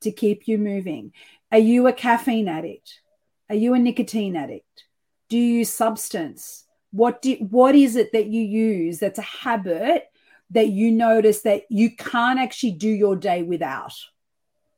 to 0.01 0.11
keep 0.11 0.47
you 0.47 0.57
moving? 0.57 1.13
Are 1.51 1.59
you 1.59 1.85
a 1.85 1.93
caffeine 1.93 2.47
addict? 2.47 3.01
Are 3.47 3.55
you 3.55 3.75
a 3.75 3.79
nicotine 3.79 4.35
addict? 4.35 4.85
Do 5.31 5.37
you 5.37 5.59
use 5.59 5.69
substance? 5.69 6.65
What 6.91 7.21
do 7.21 7.35
what 7.35 7.73
is 7.73 7.95
it 7.95 8.11
that 8.11 8.25
you 8.27 8.41
use 8.41 8.99
that's 8.99 9.17
a 9.17 9.21
habit 9.21 10.09
that 10.49 10.67
you 10.67 10.91
notice 10.91 11.43
that 11.43 11.63
you 11.69 11.95
can't 11.95 12.37
actually 12.37 12.73
do 12.73 12.89
your 12.89 13.15
day 13.15 13.41
without 13.41 13.93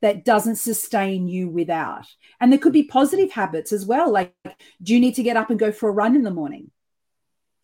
that 0.03 0.23
doesn't 0.23 0.57
sustain 0.57 1.27
you 1.27 1.49
without? 1.49 2.05
And 2.39 2.51
there 2.51 2.59
could 2.59 2.71
be 2.71 2.83
positive 2.83 3.31
habits 3.31 3.73
as 3.73 3.87
well 3.87 4.11
like 4.11 4.35
do 4.83 4.93
you 4.93 4.99
need 4.99 5.15
to 5.15 5.23
get 5.23 5.37
up 5.37 5.49
and 5.49 5.57
go 5.57 5.71
for 5.71 5.89
a 5.89 5.91
run 5.91 6.15
in 6.15 6.21
the 6.21 6.29
morning 6.29 6.69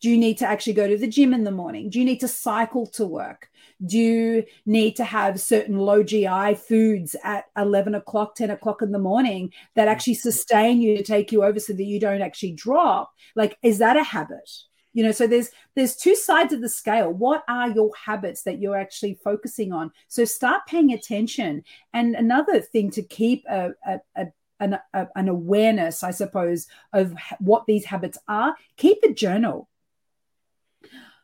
do 0.00 0.08
you 0.08 0.16
need 0.16 0.38
to 0.38 0.46
actually 0.46 0.72
go 0.72 0.88
to 0.88 0.96
the 0.96 1.06
gym 1.06 1.34
in 1.34 1.44
the 1.44 1.50
morning? 1.50 1.90
Do 1.90 1.98
you 1.98 2.04
need 2.04 2.20
to 2.20 2.28
cycle 2.28 2.86
to 2.88 3.06
work? 3.06 3.50
Do 3.84 3.98
you 3.98 4.44
need 4.64 4.96
to 4.96 5.04
have 5.04 5.40
certain 5.40 5.78
low 5.78 6.02
GI 6.02 6.54
foods 6.54 7.14
at 7.22 7.46
11 7.56 7.94
o'clock, 7.94 8.34
10 8.34 8.50
o'clock 8.50 8.82
in 8.82 8.92
the 8.92 8.98
morning 8.98 9.52
that 9.74 9.82
mm-hmm. 9.82 9.90
actually 9.90 10.14
sustain 10.14 10.80
you 10.80 10.96
to 10.96 11.02
take 11.02 11.32
you 11.32 11.44
over 11.44 11.60
so 11.60 11.74
that 11.74 11.84
you 11.84 12.00
don't 12.00 12.22
actually 12.22 12.52
drop? 12.52 13.12
Like, 13.36 13.58
is 13.62 13.78
that 13.78 13.96
a 13.96 14.02
habit? 14.02 14.50
You 14.92 15.04
know, 15.04 15.12
so 15.12 15.28
there's 15.28 15.50
there's 15.76 15.94
two 15.94 16.16
sides 16.16 16.52
of 16.52 16.62
the 16.62 16.68
scale. 16.68 17.12
What 17.12 17.44
are 17.48 17.70
your 17.70 17.90
habits 17.94 18.42
that 18.42 18.60
you're 18.60 18.76
actually 18.76 19.20
focusing 19.22 19.72
on? 19.72 19.92
So 20.08 20.24
start 20.24 20.66
paying 20.66 20.92
attention. 20.92 21.62
And 21.92 22.16
another 22.16 22.60
thing 22.60 22.90
to 22.92 23.02
keep 23.02 23.44
a, 23.48 23.70
a, 23.86 24.00
a 24.16 24.26
an, 24.58 24.78
a, 24.92 25.06
an 25.16 25.28
awareness, 25.28 26.02
I 26.02 26.10
suppose, 26.10 26.66
of 26.92 27.14
what 27.38 27.66
these 27.66 27.84
habits 27.86 28.18
are, 28.28 28.54
keep 28.76 28.98
a 29.04 29.14
journal 29.14 29.69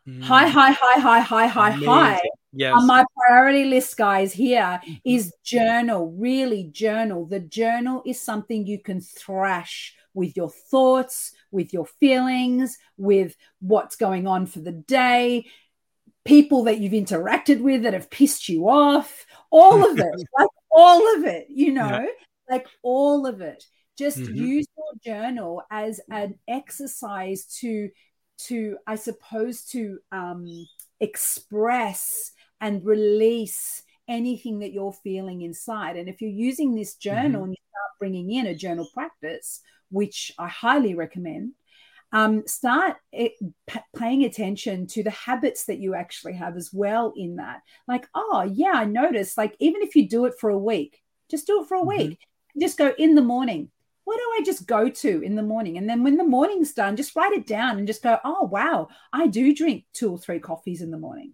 mm. 0.06 0.22
high, 0.22 0.48
high, 0.48 0.72
high, 0.72 0.98
high, 0.98 1.20
high, 1.20 1.46
high, 1.46 1.70
Amazing. 1.70 1.88
high 1.88 2.22
yes. 2.52 2.74
on 2.76 2.86
my 2.86 3.04
priority 3.16 3.64
list, 3.64 3.96
guys, 3.96 4.32
here 4.32 4.80
mm-hmm. 4.86 5.28
journal. 5.44 6.12
Really 6.12 6.64
journal. 6.64 7.26
The 7.26 7.40
journal 7.40 8.02
is 8.06 8.20
something 8.20 8.66
you 8.66 8.80
can 8.80 9.00
thrash 9.00 9.94
with 10.14 10.36
your 10.36 10.50
thoughts, 10.50 11.32
with 11.50 11.72
your 11.72 11.86
feelings, 11.86 12.78
with 12.96 13.36
what's 13.60 13.96
going 13.96 14.26
on 14.26 14.46
for 14.46 14.60
the 14.60 14.72
day, 14.72 15.46
people 16.24 16.64
that 16.64 16.78
you've 16.78 16.92
interacted 16.92 17.60
with 17.60 17.82
that 17.82 17.92
have 17.92 18.10
pissed 18.10 18.48
you 18.48 18.68
off, 18.68 19.26
all 19.50 19.88
of 19.88 19.98
it, 19.98 20.26
like 20.38 20.48
all 20.70 21.16
of 21.16 21.24
it, 21.24 21.46
you 21.50 21.72
know, 21.72 21.86
yeah. 21.88 22.06
like 22.48 22.66
all 22.82 23.26
of 23.26 23.40
it. 23.40 23.64
Just 23.98 24.18
mm-hmm. 24.18 24.34
use 24.34 24.66
your 24.76 25.14
journal 25.14 25.62
as 25.70 26.00
an 26.10 26.38
exercise 26.48 27.46
to 27.60 27.88
to 28.38 28.76
i 28.86 28.94
suppose 28.94 29.64
to 29.64 29.98
um, 30.12 30.66
express 31.00 32.32
and 32.60 32.84
release 32.84 33.82
anything 34.08 34.60
that 34.60 34.72
you're 34.72 34.92
feeling 34.92 35.42
inside. 35.42 35.96
And 35.96 36.08
if 36.08 36.20
you're 36.20 36.30
using 36.30 36.74
this 36.74 36.94
journal 36.94 37.42
mm-hmm. 37.42 37.44
and 37.44 37.52
you 37.52 37.62
start 37.70 37.98
bringing 37.98 38.32
in 38.32 38.46
a 38.46 38.54
journal 38.54 38.88
practice, 38.94 39.60
which 39.90 40.32
I 40.38 40.48
highly 40.48 40.94
recommend, 40.94 41.52
um, 42.12 42.46
start 42.46 42.96
it, 43.12 43.32
p- 43.66 43.80
paying 43.96 44.24
attention 44.24 44.86
to 44.88 45.02
the 45.02 45.10
habits 45.10 45.64
that 45.66 45.78
you 45.78 45.94
actually 45.94 46.34
have 46.34 46.56
as 46.56 46.70
well 46.72 47.12
in 47.16 47.36
that. 47.36 47.62
Like, 47.88 48.06
oh, 48.14 48.48
yeah, 48.50 48.72
I 48.74 48.84
noticed, 48.84 49.36
like, 49.36 49.56
even 49.58 49.82
if 49.82 49.96
you 49.96 50.08
do 50.08 50.26
it 50.26 50.34
for 50.40 50.50
a 50.50 50.58
week, 50.58 51.02
just 51.30 51.46
do 51.46 51.62
it 51.62 51.68
for 51.68 51.76
a 51.76 51.80
mm-hmm. 51.80 51.88
week. 51.88 52.18
Just 52.58 52.78
go 52.78 52.92
in 52.96 53.14
the 53.14 53.22
morning. 53.22 53.70
What 54.06 54.18
do 54.18 54.22
I 54.38 54.44
just 54.44 54.68
go 54.68 54.88
to 54.88 55.20
in 55.20 55.34
the 55.34 55.42
morning? 55.42 55.78
And 55.78 55.90
then 55.90 56.04
when 56.04 56.16
the 56.16 56.22
morning's 56.22 56.72
done, 56.72 56.94
just 56.94 57.16
write 57.16 57.32
it 57.32 57.44
down 57.44 57.76
and 57.76 57.88
just 57.88 58.04
go, 58.04 58.20
oh, 58.24 58.44
wow, 58.44 58.86
I 59.12 59.26
do 59.26 59.52
drink 59.52 59.84
two 59.92 60.12
or 60.12 60.16
three 60.16 60.38
coffees 60.38 60.80
in 60.80 60.92
the 60.92 60.96
morning. 60.96 61.32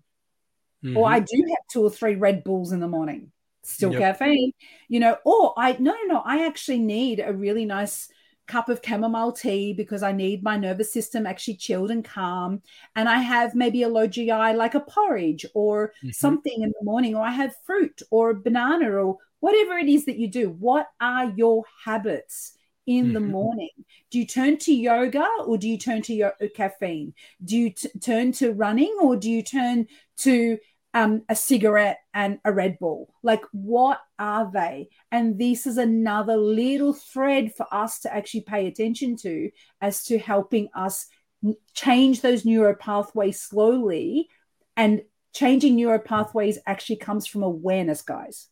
Mm-hmm. 0.83 0.97
Or 0.97 1.07
I 1.07 1.21
do 1.21 1.45
have 1.51 1.67
two 1.71 1.85
or 1.85 1.91
three 1.91 2.15
Red 2.15 2.45
Bulls 2.45 2.73
in 2.73 2.81
the 2.81 2.89
morning, 2.89 3.31
still 3.63 3.93
yep. 3.93 4.01
caffeine, 4.01 4.53
you 4.89 5.01
know, 5.01 5.19
or 5.27 5.53
I, 5.59 5.73
no, 5.73 5.93
no, 5.93 6.15
no, 6.15 6.23
I 6.25 6.47
actually 6.47 6.79
need 6.79 7.21
a 7.21 7.35
really 7.35 7.67
nice 7.67 8.09
cup 8.47 8.71
of 8.71 8.81
chamomile 8.83 9.33
tea 9.33 9.75
because 9.75 10.03
I 10.03 10.13
need 10.13 10.43
my 10.43 10.57
nervous 10.57 10.95
system 10.95 11.27
actually 11.27 11.57
chilled 11.57 11.91
and 11.91 12.03
calm. 12.03 12.63
And 12.97 13.07
I 13.07 13.19
have 13.19 13.55
maybe 13.55 13.83
a 13.83 13.89
low 13.91 14.07
GI 14.07 14.55
like 14.55 14.75
a 14.75 14.81
porridge 14.81 15.45
or 15.53 15.89
mm-hmm. 15.99 16.09
something 16.13 16.63
in 16.63 16.71
the 16.71 16.85
morning, 16.85 17.15
or 17.15 17.23
I 17.23 17.33
have 17.33 17.55
fruit 17.67 18.01
or 18.11 18.31
a 18.31 18.41
banana 18.41 18.91
or 18.91 19.19
whatever 19.41 19.77
it 19.77 19.91
is 19.91 20.07
that 20.07 20.17
you 20.17 20.29
do. 20.29 20.49
What 20.49 20.89
are 21.03 21.35
your 21.37 21.65
habits? 21.85 22.55
In 22.87 23.07
mm-hmm. 23.07 23.15
the 23.15 23.21
morning? 23.21 23.71
Do 24.11 24.19
you 24.19 24.27
turn 24.27 24.59
to 24.59 24.75
yoga 24.75 25.27
or 25.47 25.59
do 25.59 25.69
you 25.69 25.79
turn 25.79 26.03
to 26.03 26.15
your 26.15 26.35
caffeine? 26.55 27.15
Do 27.45 27.57
you 27.57 27.71
t- 27.71 27.91
turn 28.01 28.33
to 28.33 28.53
running 28.53 28.97
or 29.01 29.17
do 29.17 29.31
you 29.31 29.43
turn 29.43 29.87
to 30.19 30.59
um, 30.95 31.23
a 31.29 31.35
cigarette 31.35 31.99
and 32.13 32.39
a 32.45 32.53
Red 32.53 32.79
Bull. 32.79 33.13
Like, 33.23 33.43
what 33.53 34.01
are 34.19 34.51
they? 34.53 34.89
And 35.11 35.39
this 35.39 35.67
is 35.67 35.79
another 35.79 36.37
little 36.37 36.93
thread 36.93 37.55
for 37.55 37.67
us 37.73 38.01
to 38.01 38.15
actually 38.15 38.43
pay 38.43 38.67
attention 38.67 39.17
to 39.19 39.51
as 39.81 40.05
to 40.05 40.19
helping 40.19 40.69
us 40.75 41.07
change 41.75 42.21
those 42.21 42.45
neural 42.45 42.75
pathways 42.75 43.41
slowly. 43.41 44.29
And 44.77 45.03
changing 45.35 45.77
neural 45.77 45.99
pathways 45.99 46.59
actually 46.67 46.97
comes 46.97 47.27
from 47.27 47.43
awareness, 47.43 48.03
guys. 48.03 48.49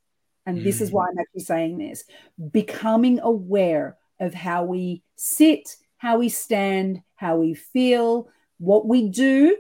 And 0.47 0.59
mm. 0.59 0.65
this 0.65 0.81
is 0.81 0.91
why 0.91 1.07
I'm 1.09 1.19
actually 1.19 1.43
saying 1.43 1.79
this 1.79 2.05
becoming 2.51 3.21
aware 3.21 3.99
of 4.21 4.35
how 4.35 4.65
we 4.65 5.03
sit, 5.17 5.77
how 5.97 6.19
we 6.19 6.29
stand, 6.29 7.03
how 7.17 7.37
we 7.37 7.55
feel, 7.55 8.29
what 8.59 8.87
we 8.87 9.09
do, 9.09 9.57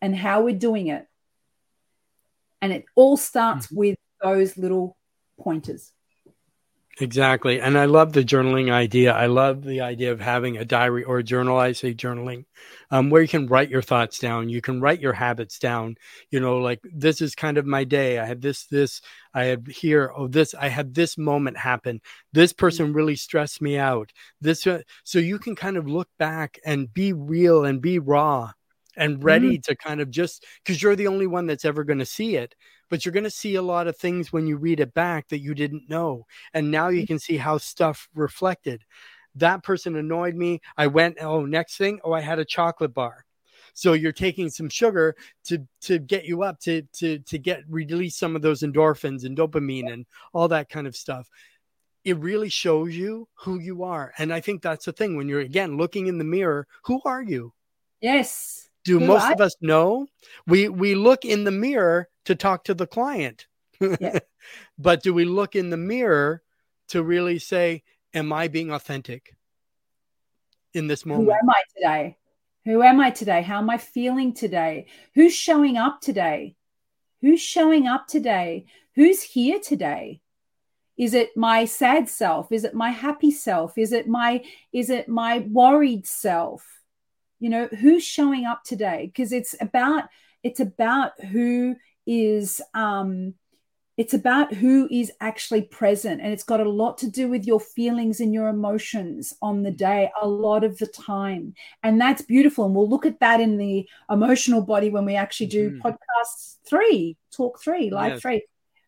and 0.00 0.16
how 0.16 0.42
we're 0.42 0.58
doing 0.58 0.88
it 0.88 1.06
and 2.66 2.72
it 2.72 2.84
all 2.94 3.16
starts 3.16 3.66
mm-hmm. 3.66 3.76
with 3.76 3.98
those 4.22 4.56
little 4.56 4.96
pointers. 5.38 5.92
Exactly. 6.98 7.60
And 7.60 7.76
I 7.76 7.84
love 7.84 8.14
the 8.14 8.24
journaling 8.24 8.72
idea. 8.72 9.12
I 9.12 9.26
love 9.26 9.62
the 9.62 9.82
idea 9.82 10.12
of 10.12 10.20
having 10.20 10.56
a 10.56 10.64
diary 10.64 11.04
or 11.04 11.18
a 11.18 11.22
journal. 11.22 11.58
I 11.58 11.72
say 11.72 11.92
journaling, 11.92 12.46
um, 12.90 13.10
where 13.10 13.20
you 13.20 13.28
can 13.28 13.46
write 13.48 13.68
your 13.68 13.82
thoughts 13.82 14.18
down. 14.18 14.48
You 14.48 14.62
can 14.62 14.80
write 14.80 15.00
your 15.02 15.12
habits 15.12 15.58
down. 15.58 15.96
You 16.30 16.40
know, 16.40 16.56
like 16.56 16.80
this 16.82 17.20
is 17.20 17.34
kind 17.34 17.58
of 17.58 17.66
my 17.66 17.84
day. 17.84 18.18
I 18.18 18.24
had 18.24 18.40
this, 18.40 18.64
this, 18.66 19.02
I 19.34 19.44
have 19.46 19.66
here. 19.66 20.10
Oh, 20.16 20.26
this, 20.26 20.54
I 20.54 20.68
had 20.68 20.94
this 20.94 21.18
moment 21.18 21.58
happen. 21.58 22.00
This 22.32 22.52
mm-hmm. 22.54 22.60
person 22.60 22.92
really 22.94 23.16
stressed 23.16 23.60
me 23.60 23.76
out. 23.76 24.10
This, 24.40 24.66
uh, 24.66 24.80
so 25.04 25.18
you 25.18 25.38
can 25.38 25.54
kind 25.54 25.76
of 25.76 25.86
look 25.86 26.08
back 26.18 26.58
and 26.64 26.92
be 26.92 27.12
real 27.12 27.66
and 27.66 27.82
be 27.82 27.98
raw 27.98 28.52
and 28.96 29.22
ready 29.22 29.58
mm. 29.58 29.62
to 29.64 29.76
kind 29.76 30.00
of 30.00 30.10
just 30.10 30.46
because 30.64 30.82
you're 30.82 30.96
the 30.96 31.08
only 31.08 31.26
one 31.26 31.46
that's 31.46 31.66
ever 31.66 31.84
going 31.84 31.98
to 31.98 32.06
see 32.06 32.36
it 32.36 32.54
but 32.88 33.04
you're 33.04 33.12
going 33.12 33.24
to 33.24 33.30
see 33.30 33.54
a 33.56 33.62
lot 33.62 33.86
of 33.86 33.96
things 33.96 34.32
when 34.32 34.46
you 34.46 34.56
read 34.56 34.80
it 34.80 34.94
back 34.94 35.28
that 35.28 35.40
you 35.40 35.54
didn't 35.54 35.88
know 35.88 36.26
and 36.54 36.70
now 36.70 36.88
you 36.88 37.02
mm. 37.02 37.06
can 37.06 37.18
see 37.18 37.36
how 37.36 37.58
stuff 37.58 38.08
reflected. 38.14 38.84
That 39.34 39.62
person 39.62 39.96
annoyed 39.96 40.34
me. 40.34 40.60
I 40.76 40.86
went 40.86 41.18
oh 41.20 41.44
next 41.44 41.76
thing? 41.76 42.00
Oh 42.04 42.12
i 42.12 42.20
had 42.20 42.38
a 42.38 42.44
chocolate 42.44 42.94
bar. 42.94 43.24
So 43.74 43.92
you're 43.92 44.12
taking 44.12 44.48
some 44.48 44.68
sugar 44.68 45.14
to 45.44 45.66
to 45.82 45.98
get 45.98 46.24
you 46.24 46.42
up 46.42 46.60
to 46.60 46.82
to 46.94 47.18
to 47.18 47.38
get 47.38 47.62
release 47.68 48.16
some 48.16 48.34
of 48.34 48.42
those 48.42 48.62
endorphins 48.62 49.24
and 49.24 49.36
dopamine 49.36 49.92
and 49.92 50.06
all 50.32 50.48
that 50.48 50.70
kind 50.70 50.86
of 50.86 50.96
stuff. 50.96 51.28
It 52.04 52.16
really 52.18 52.48
shows 52.48 52.94
you 52.94 53.28
who 53.34 53.58
you 53.58 53.82
are 53.82 54.12
and 54.16 54.32
i 54.32 54.40
think 54.40 54.62
that's 54.62 54.84
the 54.84 54.92
thing 54.92 55.16
when 55.16 55.28
you're 55.28 55.40
again 55.40 55.76
looking 55.76 56.06
in 56.06 56.18
the 56.18 56.24
mirror 56.24 56.66
who 56.84 57.00
are 57.04 57.22
you? 57.22 57.52
Yes 58.00 58.65
do 58.86 59.00
most 59.00 59.24
I, 59.24 59.32
of 59.32 59.40
us 59.40 59.56
know? 59.60 60.06
We 60.46 60.68
we 60.68 60.94
look 60.94 61.24
in 61.24 61.44
the 61.44 61.50
mirror 61.50 62.08
to 62.26 62.34
talk 62.34 62.64
to 62.64 62.74
the 62.74 62.86
client. 62.86 63.46
Yeah. 63.80 64.20
but 64.78 65.02
do 65.02 65.12
we 65.12 65.24
look 65.24 65.56
in 65.56 65.70
the 65.70 65.76
mirror 65.76 66.42
to 66.88 67.02
really 67.02 67.38
say, 67.38 67.82
Am 68.14 68.32
I 68.32 68.48
being 68.48 68.70
authentic 68.70 69.34
in 70.72 70.86
this 70.86 71.04
moment? 71.04 71.28
Who 71.28 71.32
am 71.32 71.50
I 71.50 71.62
today? 71.76 72.16
Who 72.64 72.82
am 72.82 73.00
I 73.00 73.10
today? 73.10 73.42
How 73.42 73.58
am 73.58 73.68
I 73.68 73.76
feeling 73.78 74.32
today? 74.32 74.86
Who's 75.14 75.34
showing 75.34 75.76
up 75.76 76.00
today? 76.00 76.56
Who's 77.20 77.40
showing 77.40 77.86
up 77.86 78.06
today? 78.06 78.66
Who's 78.94 79.22
here 79.22 79.58
today? 79.58 80.20
Is 80.96 81.12
it 81.12 81.36
my 81.36 81.64
sad 81.64 82.08
self? 82.08 82.50
Is 82.52 82.64
it 82.64 82.72
my 82.72 82.90
happy 82.90 83.30
self? 83.30 83.76
Is 83.76 83.92
it 83.92 84.08
my 84.08 84.44
is 84.72 84.90
it 84.90 85.08
my 85.08 85.40
worried 85.40 86.06
self? 86.06 86.64
You 87.40 87.50
know 87.50 87.68
who's 87.80 88.04
showing 88.04 88.44
up 88.44 88.62
today 88.64 89.06
because 89.06 89.32
it's 89.32 89.54
about 89.60 90.04
it's 90.42 90.60
about 90.60 91.12
who 91.24 91.76
is 92.06 92.60
um 92.74 93.34
it's 93.96 94.12
about 94.12 94.52
who 94.52 94.86
is 94.90 95.10
actually 95.20 95.62
present 95.62 96.20
and 96.20 96.30
it's 96.30 96.44
got 96.44 96.60
a 96.60 96.68
lot 96.68 96.98
to 96.98 97.10
do 97.10 97.28
with 97.28 97.46
your 97.46 97.60
feelings 97.60 98.20
and 98.20 98.32
your 98.34 98.48
emotions 98.48 99.32
on 99.40 99.62
the 99.62 99.70
day 99.70 100.10
a 100.20 100.28
lot 100.28 100.64
of 100.64 100.76
the 100.78 100.86
time 100.86 101.54
and 101.82 102.00
that's 102.00 102.22
beautiful 102.22 102.66
and 102.66 102.74
we'll 102.74 102.88
look 102.88 103.06
at 103.06 103.20
that 103.20 103.40
in 103.40 103.56
the 103.56 103.88
emotional 104.10 104.62
body 104.62 104.90
when 104.90 105.04
we 105.04 105.16
actually 105.16 105.46
do 105.46 105.70
mm. 105.70 105.80
podcast 105.80 106.56
three 106.68 107.16
talk 107.34 107.60
three 107.60 107.90
live 107.90 108.12
yes. 108.12 108.22
three 108.22 108.42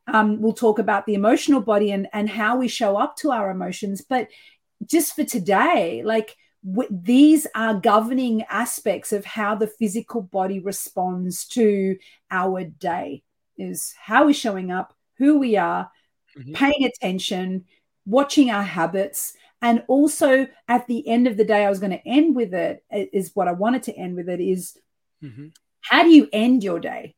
um, 0.09 0.40
we'll 0.40 0.55
talk 0.55 0.78
about 0.78 1.05
the 1.05 1.14
emotional 1.14 1.61
body 1.61 1.90
and 1.90 2.09
and 2.12 2.30
how 2.30 2.57
we 2.57 2.68
show 2.68 2.96
up 2.96 3.16
to 3.16 3.30
our 3.30 3.51
emotions 3.51 4.03
but 4.03 4.28
just 4.86 5.14
for 5.14 5.24
today 5.24 6.03
like 6.05 6.36
these 6.90 7.46
are 7.54 7.74
governing 7.74 8.42
aspects 8.48 9.12
of 9.12 9.24
how 9.24 9.54
the 9.54 9.66
physical 9.66 10.22
body 10.22 10.60
responds 10.60 11.46
to 11.46 11.96
our 12.30 12.64
day 12.64 13.22
is 13.56 13.94
how 14.00 14.26
we're 14.26 14.32
showing 14.32 14.70
up 14.70 14.94
who 15.18 15.38
we 15.38 15.56
are 15.56 15.90
mm-hmm. 16.36 16.52
paying 16.52 16.84
attention 16.84 17.64
watching 18.06 18.50
our 18.50 18.62
habits 18.62 19.34
and 19.60 19.82
also 19.88 20.46
at 20.68 20.86
the 20.86 21.06
end 21.08 21.26
of 21.26 21.36
the 21.36 21.44
day 21.44 21.64
i 21.64 21.70
was 21.70 21.80
going 21.80 21.92
to 21.92 22.08
end 22.08 22.34
with 22.34 22.54
it 22.54 22.82
is 22.90 23.30
what 23.34 23.48
i 23.48 23.52
wanted 23.52 23.82
to 23.82 23.96
end 23.96 24.16
with 24.16 24.28
it 24.28 24.40
is, 24.40 24.76
mm-hmm. 25.22 25.48
how 25.80 26.02
do 26.02 26.10
you 26.10 26.28
end 26.32 26.62
your 26.62 26.80
day 26.80 27.14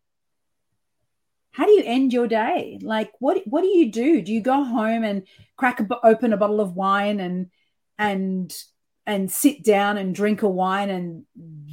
how 1.53 1.64
do 1.66 1.72
you 1.72 1.82
end 1.84 2.12
your 2.12 2.28
day 2.28 2.78
like 2.82 3.11
what 3.18 3.40
what 3.46 3.62
do 3.62 3.68
you 3.68 3.90
do 3.90 4.22
do 4.22 4.32
you 4.32 4.40
go 4.40 4.62
home 4.62 5.03
and 5.03 5.24
crack 5.57 5.80
a, 5.80 5.86
open 6.05 6.32
a 6.32 6.36
bottle 6.36 6.61
of 6.61 6.76
wine 6.76 7.20
and 7.20 7.51
and 7.98 8.55
and 9.11 9.30
sit 9.30 9.64
down 9.64 9.98
and 9.98 10.14
drink 10.14 10.42
a 10.42 10.48
wine 10.48 10.88
and 10.88 11.24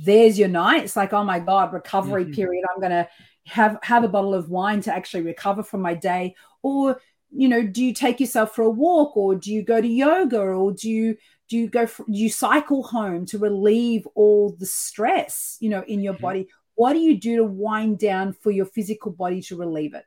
there's 0.03 0.39
your 0.39 0.47
night 0.47 0.83
it's 0.83 0.95
like 0.95 1.13
oh 1.13 1.23
my 1.23 1.39
god 1.39 1.71
recovery 1.71 2.23
mm-hmm. 2.23 2.33
period 2.33 2.63
i'm 2.73 2.81
going 2.81 2.91
to 2.91 3.07
have 3.45 3.77
have 3.83 4.03
a 4.03 4.07
bottle 4.07 4.33
of 4.33 4.49
wine 4.49 4.81
to 4.81 4.93
actually 4.93 5.21
recover 5.21 5.61
from 5.61 5.81
my 5.81 5.93
day 5.93 6.35
or 6.63 6.99
you 7.31 7.47
know 7.47 7.61
do 7.61 7.83
you 7.83 7.93
take 7.93 8.19
yourself 8.19 8.55
for 8.55 8.63
a 8.63 8.69
walk 8.69 9.15
or 9.15 9.35
do 9.35 9.53
you 9.53 9.61
go 9.61 9.79
to 9.79 9.87
yoga 9.87 10.39
or 10.39 10.71
do 10.71 10.89
you 10.89 11.15
do 11.47 11.57
you 11.57 11.69
go 11.69 11.85
for, 11.85 12.03
do 12.05 12.17
you 12.17 12.29
cycle 12.29 12.81
home 12.81 13.25
to 13.25 13.37
relieve 13.37 14.07
all 14.15 14.55
the 14.59 14.65
stress 14.65 15.57
you 15.59 15.69
know 15.69 15.83
in 15.87 16.01
your 16.01 16.13
mm-hmm. 16.13 16.23
body 16.23 16.47
what 16.73 16.93
do 16.93 16.99
you 16.99 17.19
do 17.19 17.37
to 17.37 17.43
wind 17.43 17.99
down 17.99 18.33
for 18.33 18.49
your 18.49 18.65
physical 18.65 19.11
body 19.11 19.41
to 19.41 19.55
relieve 19.55 19.93
it 19.93 20.05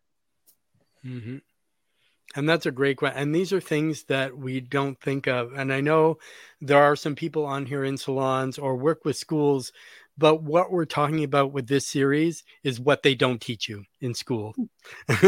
mm-hmm. 1.06 1.36
And 2.36 2.48
that's 2.48 2.66
a 2.66 2.70
great 2.70 2.96
question. 2.96 3.20
And 3.20 3.34
these 3.34 3.52
are 3.52 3.60
things 3.60 4.04
that 4.04 4.36
we 4.36 4.60
don't 4.60 5.00
think 5.00 5.26
of. 5.26 5.52
And 5.52 5.72
I 5.72 5.80
know 5.80 6.18
there 6.60 6.82
are 6.82 6.94
some 6.94 7.16
people 7.16 7.44
on 7.44 7.66
here 7.66 7.84
in 7.84 7.96
salons 7.96 8.56
or 8.56 8.76
work 8.76 9.04
with 9.04 9.16
schools 9.16 9.72
but 10.20 10.42
what 10.42 10.70
we're 10.70 10.84
talking 10.84 11.24
about 11.24 11.50
with 11.50 11.66
this 11.66 11.88
series 11.88 12.44
is 12.62 12.78
what 12.78 13.02
they 13.02 13.14
don't 13.14 13.40
teach 13.40 13.70
you 13.70 13.84
in 14.02 14.12
school. 14.12 14.54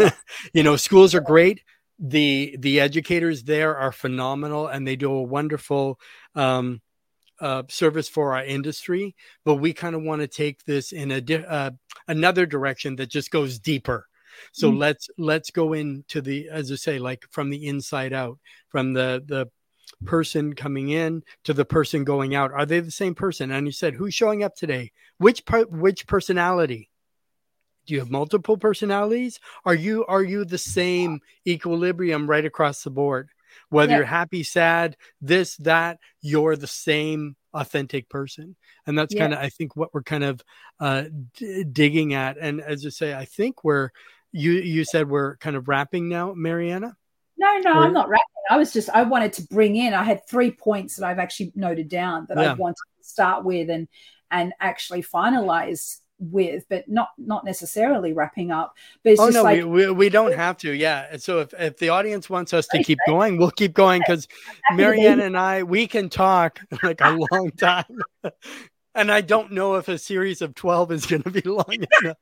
you 0.53 0.62
know, 0.62 0.76
schools 0.76 1.14
are 1.14 1.20
great. 1.20 1.62
The 1.98 2.57
the 2.59 2.78
educators 2.78 3.44
there 3.44 3.74
are 3.74 3.90
phenomenal 3.90 4.66
and 4.66 4.86
they 4.86 4.96
do 4.96 5.11
a 5.11 5.22
wonderful 5.22 5.98
um, 6.34 6.82
uh, 7.40 7.62
service 7.70 8.09
for 8.09 8.34
our 8.34 8.44
industry, 8.44 9.16
but 9.46 9.55
we 9.55 9.72
kind 9.72 9.94
of 9.94 10.03
want 10.03 10.20
to 10.20 10.28
take 10.28 10.62
this 10.66 10.92
in 10.92 11.11
a 11.11 11.22
di- 11.22 11.36
uh, 11.44 11.70
another 12.07 12.44
direction 12.44 12.96
that 12.96 13.09
just 13.09 13.30
goes 13.30 13.59
deeper. 13.59 14.07
So 14.53 14.68
mm-hmm. 14.68 14.78
let's 14.78 15.11
let's 15.18 15.51
go 15.51 15.72
into 15.72 16.20
the 16.20 16.49
as 16.51 16.72
I 16.72 16.76
say, 16.76 16.99
like 16.99 17.24
from 17.30 17.51
the 17.51 17.66
inside 17.66 18.12
out, 18.12 18.38
from 18.68 18.93
the 18.93 19.22
the 19.24 19.49
person 20.05 20.55
coming 20.55 20.88
in 20.88 21.22
to 21.45 21.53
the 21.53 21.64
person 21.64 22.05
going 22.05 22.34
out. 22.34 22.53
Are 22.53 22.66
they 22.66 22.80
the 22.80 22.90
same 22.90 23.14
person? 23.14 23.51
And 23.51 23.66
you 23.66 23.72
said, 23.72 23.95
who's 23.95 24.14
showing 24.14 24.43
up 24.43 24.55
today? 24.55 24.93
Which 25.18 25.45
part? 25.45 25.70
Which 25.70 26.07
personality? 26.07 26.90
Do 27.86 27.95
you 27.95 28.01
have 28.01 28.11
multiple 28.11 28.57
personalities? 28.57 29.40
Are 29.64 29.74
you 29.74 30.05
are 30.07 30.22
you 30.22 30.45
the 30.45 30.59
same 30.59 31.20
equilibrium 31.47 32.28
right 32.28 32.45
across 32.45 32.82
the 32.82 32.90
board? 32.90 33.30
Whether 33.68 33.93
yeah. 33.93 33.97
you're 33.99 34.07
happy, 34.07 34.45
sad, 34.45 34.97
this, 35.20 35.57
that, 35.59 35.99
you're 36.22 36.57
the 36.57 36.66
same 36.66 37.36
authentic 37.55 38.09
person 38.09 38.57
and 38.86 38.99
that's 38.99 39.14
yeah. 39.14 39.20
kind 39.20 39.34
of 39.34 39.38
i 39.38 39.49
think 39.49 39.76
what 39.76 39.93
we're 39.93 40.03
kind 40.03 40.24
of 40.24 40.40
uh 40.80 41.05
d- 41.36 41.64
digging 41.64 42.14
at 42.14 42.38
and 42.38 42.61
as 42.61 42.82
you 42.82 42.90
say 42.90 43.14
i 43.14 43.24
think 43.24 43.62
we're 43.62 43.90
you 44.33 44.53
you 44.53 44.85
said 44.85 45.09
we're 45.09 45.37
kind 45.37 45.57
of 45.57 45.68
wrapping 45.68 46.09
now 46.09 46.33
mariana 46.35 46.97
no 47.39 47.59
no 47.59 47.72
or, 47.72 47.85
i'm 47.85 47.93
not 47.93 48.09
wrapping 48.09 48.24
i 48.51 48.57
was 48.57 48.72
just 48.72 48.89
i 48.91 49.03
wanted 49.03 49.33
to 49.33 49.43
bring 49.49 49.76
in 49.76 49.95
i 49.95 50.03
had 50.03 50.26
three 50.26 50.51
points 50.51 50.97
that 50.97 51.07
i've 51.07 51.18
actually 51.18 51.53
noted 51.55 51.89
down 51.89 52.26
that 52.28 52.39
yeah. 52.39 52.53
i 52.53 52.55
wanted 52.55 52.76
to 52.76 53.09
start 53.09 53.45
with 53.45 53.70
and 53.70 53.89
and 54.30 54.53
actually 54.61 55.03
finalize 55.03 55.99
with, 56.22 56.64
but 56.68 56.89
not 56.89 57.09
not 57.18 57.45
necessarily 57.45 58.12
wrapping 58.12 58.51
up. 58.51 58.74
But 59.03 59.16
oh 59.18 59.28
no, 59.28 59.43
like, 59.43 59.64
we, 59.64 59.64
we, 59.64 59.91
we 59.91 60.09
don't 60.09 60.35
have 60.35 60.57
to. 60.59 60.72
Yeah. 60.72 61.16
So 61.16 61.41
if 61.41 61.55
if 61.59 61.78
the 61.78 61.89
audience 61.89 62.30
wants 62.30 62.55
us 62.55 62.66
to 62.68 62.83
keep 62.83 62.99
going, 63.07 63.37
we'll 63.37 63.51
keep 63.51 63.74
going 63.74 64.01
because 64.01 64.28
Mariana 64.72 65.24
and 65.24 65.37
I 65.37 65.64
we 65.64 65.87
can 65.87 66.09
talk 66.09 66.61
like 66.83 67.01
a 67.01 67.18
long 67.33 67.51
time. 67.53 67.99
and 68.95 69.11
I 69.11 69.20
don't 69.20 69.53
know 69.53 69.76
if 69.76 69.88
a 69.88 69.99
series 69.99 70.43
of 70.43 70.55
twelve 70.55 70.93
is 70.93 71.07
going 71.07 71.22
to 71.22 71.30
be 71.30 71.43
long 71.43 71.64
enough. 72.03 72.16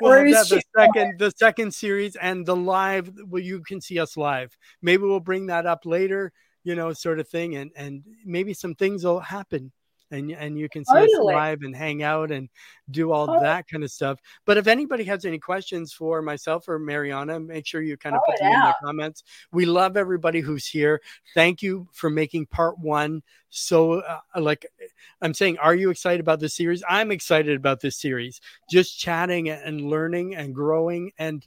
well, 0.00 0.24
the 0.24 0.62
second 0.76 1.18
the 1.18 1.32
second 1.36 1.74
series 1.74 2.16
and 2.16 2.46
the 2.46 2.56
live 2.56 3.12
well 3.26 3.42
you 3.42 3.60
can 3.62 3.80
see 3.80 3.98
us 3.98 4.16
live. 4.16 4.56
Maybe 4.80 5.02
we'll 5.02 5.20
bring 5.20 5.46
that 5.46 5.66
up 5.66 5.86
later 5.86 6.32
you 6.64 6.74
know 6.74 6.92
sort 6.92 7.18
of 7.18 7.28
thing 7.28 7.56
and 7.56 7.70
and 7.76 8.02
maybe 8.24 8.54
some 8.54 8.74
things 8.74 9.04
will 9.04 9.20
happen 9.20 9.72
and 10.12 10.30
and 10.30 10.58
you 10.58 10.68
can 10.68 10.84
see 10.84 10.94
totally. 10.94 11.34
us 11.34 11.36
live 11.36 11.62
and 11.62 11.74
hang 11.74 12.02
out 12.02 12.30
and 12.30 12.48
do 12.90 13.10
all 13.10 13.26
totally. 13.26 13.44
that 13.44 13.66
kind 13.68 13.82
of 13.82 13.90
stuff. 13.90 14.20
But 14.44 14.58
if 14.58 14.66
anybody 14.66 15.04
has 15.04 15.24
any 15.24 15.38
questions 15.38 15.92
for 15.92 16.22
myself 16.22 16.68
or 16.68 16.78
Mariana, 16.78 17.40
make 17.40 17.66
sure 17.66 17.82
you 17.82 17.96
kind 17.96 18.14
of 18.14 18.22
oh, 18.26 18.30
put 18.30 18.38
them 18.38 18.52
in 18.52 18.60
the 18.60 18.74
comments. 18.84 19.24
We 19.50 19.64
love 19.64 19.96
everybody 19.96 20.40
who's 20.40 20.66
here. 20.66 21.00
Thank 21.34 21.62
you 21.62 21.88
for 21.92 22.10
making 22.10 22.46
part 22.46 22.78
one 22.78 23.22
so 23.54 24.00
uh, 24.00 24.18
like 24.40 24.64
i'm 25.20 25.34
saying 25.34 25.58
are 25.58 25.74
you 25.74 25.90
excited 25.90 26.20
about 26.20 26.40
this 26.40 26.54
series 26.54 26.82
i'm 26.88 27.12
excited 27.12 27.54
about 27.54 27.80
this 27.80 28.00
series 28.00 28.40
just 28.70 28.98
chatting 28.98 29.50
and 29.50 29.82
learning 29.82 30.34
and 30.34 30.54
growing 30.54 31.12
and 31.18 31.46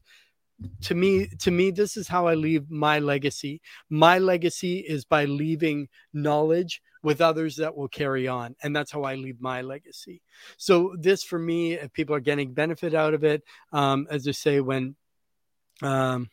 to 0.81 0.93
me 0.93 1.27
to 1.39 1.49
me 1.49 1.71
this 1.71 1.97
is 1.97 2.07
how 2.07 2.27
i 2.27 2.35
leave 2.35 2.69
my 2.69 2.99
legacy 2.99 3.59
my 3.89 4.19
legacy 4.19 4.77
is 4.77 5.03
by 5.03 5.25
leaving 5.25 5.87
knowledge 6.13 6.81
with 7.05 7.21
others 7.21 7.57
that 7.57 7.77
will 7.77 7.87
carry 7.87 8.27
on. 8.27 8.55
And 8.63 8.75
that's 8.75 8.91
how 8.91 9.03
I 9.03 9.13
leave 9.13 9.39
my 9.39 9.61
legacy. 9.61 10.23
So, 10.57 10.95
this 10.99 11.23
for 11.23 11.37
me, 11.37 11.73
if 11.73 11.93
people 11.93 12.15
are 12.15 12.19
getting 12.19 12.51
benefit 12.51 12.95
out 12.95 13.13
of 13.13 13.23
it, 13.23 13.43
um, 13.71 14.07
as 14.09 14.27
I 14.27 14.31
say, 14.31 14.59
when 14.59 14.95
um, 15.83 16.31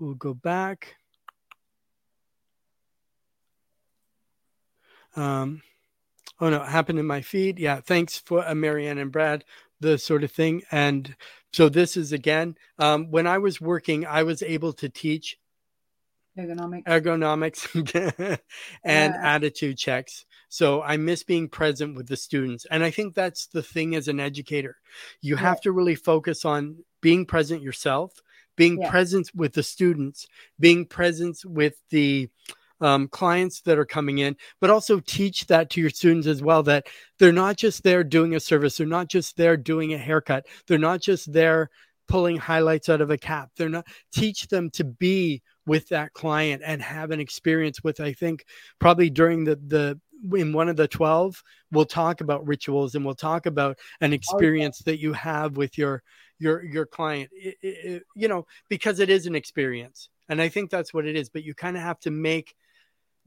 we'll 0.00 0.14
go 0.14 0.34
back. 0.34 0.96
Um, 5.14 5.62
oh 6.40 6.50
no, 6.50 6.64
happened 6.64 6.98
in 6.98 7.06
my 7.06 7.20
feed. 7.20 7.60
Yeah, 7.60 7.80
thanks 7.80 8.18
for 8.18 8.44
uh, 8.44 8.52
Mariana 8.56 9.02
and 9.02 9.12
Brad, 9.12 9.44
the 9.78 9.96
sort 9.96 10.24
of 10.24 10.32
thing. 10.32 10.62
And 10.72 11.14
so 11.52 11.68
this 11.68 11.96
is 11.96 12.12
again, 12.12 12.56
um, 12.80 13.12
when 13.12 13.28
I 13.28 13.38
was 13.38 13.60
working, 13.60 14.06
I 14.06 14.24
was 14.24 14.42
able 14.42 14.72
to 14.72 14.88
teach 14.88 15.38
ergonomics 16.38 16.84
ergonomics 16.84 18.38
and 18.84 19.14
yeah. 19.14 19.20
attitude 19.22 19.78
checks 19.78 20.24
so 20.48 20.82
i 20.82 20.96
miss 20.96 21.22
being 21.22 21.48
present 21.48 21.96
with 21.96 22.06
the 22.08 22.16
students 22.16 22.66
and 22.70 22.84
i 22.84 22.90
think 22.90 23.14
that's 23.14 23.46
the 23.48 23.62
thing 23.62 23.94
as 23.94 24.08
an 24.08 24.20
educator 24.20 24.76
you 25.20 25.36
have 25.36 25.60
to 25.60 25.72
really 25.72 25.94
focus 25.94 26.44
on 26.44 26.76
being 27.00 27.24
present 27.24 27.62
yourself 27.62 28.20
being 28.56 28.80
yeah. 28.80 28.90
present 28.90 29.30
with 29.34 29.52
the 29.52 29.62
students 29.62 30.26
being 30.58 30.84
present 30.84 31.38
with 31.44 31.76
the 31.90 32.28
um, 32.80 33.08
clients 33.08 33.62
that 33.62 33.78
are 33.78 33.86
coming 33.86 34.18
in, 34.18 34.36
but 34.60 34.68
also 34.68 35.00
teach 35.00 35.46
that 35.46 35.70
to 35.70 35.80
your 35.80 35.90
students 35.90 36.26
as 36.26 36.42
well 36.42 36.62
that 36.64 36.86
they're 37.18 37.32
not 37.32 37.56
just 37.56 37.82
there 37.82 38.04
doing 38.04 38.34
a 38.34 38.40
service, 38.40 38.76
they're 38.76 38.86
not 38.86 39.08
just 39.08 39.36
there 39.36 39.56
doing 39.56 39.94
a 39.94 39.98
haircut, 39.98 40.46
they're 40.66 40.76
not 40.76 41.00
just 41.00 41.32
there 41.32 41.70
pulling 42.08 42.36
highlights 42.36 42.88
out 42.88 43.00
of 43.00 43.10
a 43.10 43.18
cap. 43.18 43.50
They're 43.56 43.68
not 43.68 43.86
teach 44.12 44.48
them 44.48 44.70
to 44.70 44.84
be 44.84 45.42
with 45.66 45.88
that 45.88 46.12
client 46.12 46.62
and 46.64 46.82
have 46.82 47.10
an 47.10 47.20
experience 47.20 47.82
with 47.82 48.00
i 48.00 48.12
think 48.12 48.44
probably 48.78 49.10
during 49.10 49.44
the 49.44 49.56
the 49.66 49.98
in 50.34 50.52
one 50.52 50.68
of 50.68 50.76
the 50.76 50.88
12 50.88 51.42
we'll 51.70 51.84
talk 51.84 52.20
about 52.20 52.46
rituals 52.46 52.94
and 52.94 53.04
we'll 53.04 53.14
talk 53.14 53.46
about 53.46 53.78
an 54.00 54.12
experience 54.12 54.78
that 54.80 54.98
you 54.98 55.12
have 55.12 55.56
with 55.56 55.76
your 55.76 56.02
your 56.38 56.64
your 56.64 56.86
client. 56.86 57.30
It, 57.32 57.56
it, 57.62 58.02
you 58.14 58.28
know 58.28 58.46
because 58.68 59.00
it 59.00 59.10
is 59.10 59.26
an 59.26 59.34
experience 59.34 60.08
and 60.28 60.40
i 60.40 60.48
think 60.48 60.70
that's 60.70 60.94
what 60.94 61.06
it 61.06 61.14
is 61.14 61.28
but 61.28 61.44
you 61.44 61.54
kind 61.54 61.76
of 61.76 61.82
have 61.82 62.00
to 62.00 62.10
make 62.10 62.54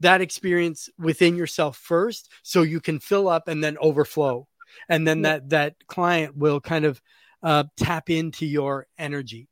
that 0.00 0.20
experience 0.20 0.88
within 0.98 1.36
yourself 1.36 1.76
first 1.76 2.30
so 2.42 2.62
you 2.62 2.80
can 2.80 2.98
fill 2.98 3.28
up 3.28 3.48
and 3.48 3.62
then 3.62 3.76
overflow. 3.80 4.46
And 4.88 5.06
then 5.06 5.18
yeah. 5.18 5.22
that 5.22 5.48
that 5.50 5.74
client 5.86 6.36
will 6.36 6.60
kind 6.60 6.84
of 6.84 7.00
uh, 7.42 7.64
tap 7.76 8.10
into 8.10 8.46
your 8.46 8.86
energy 8.98 9.48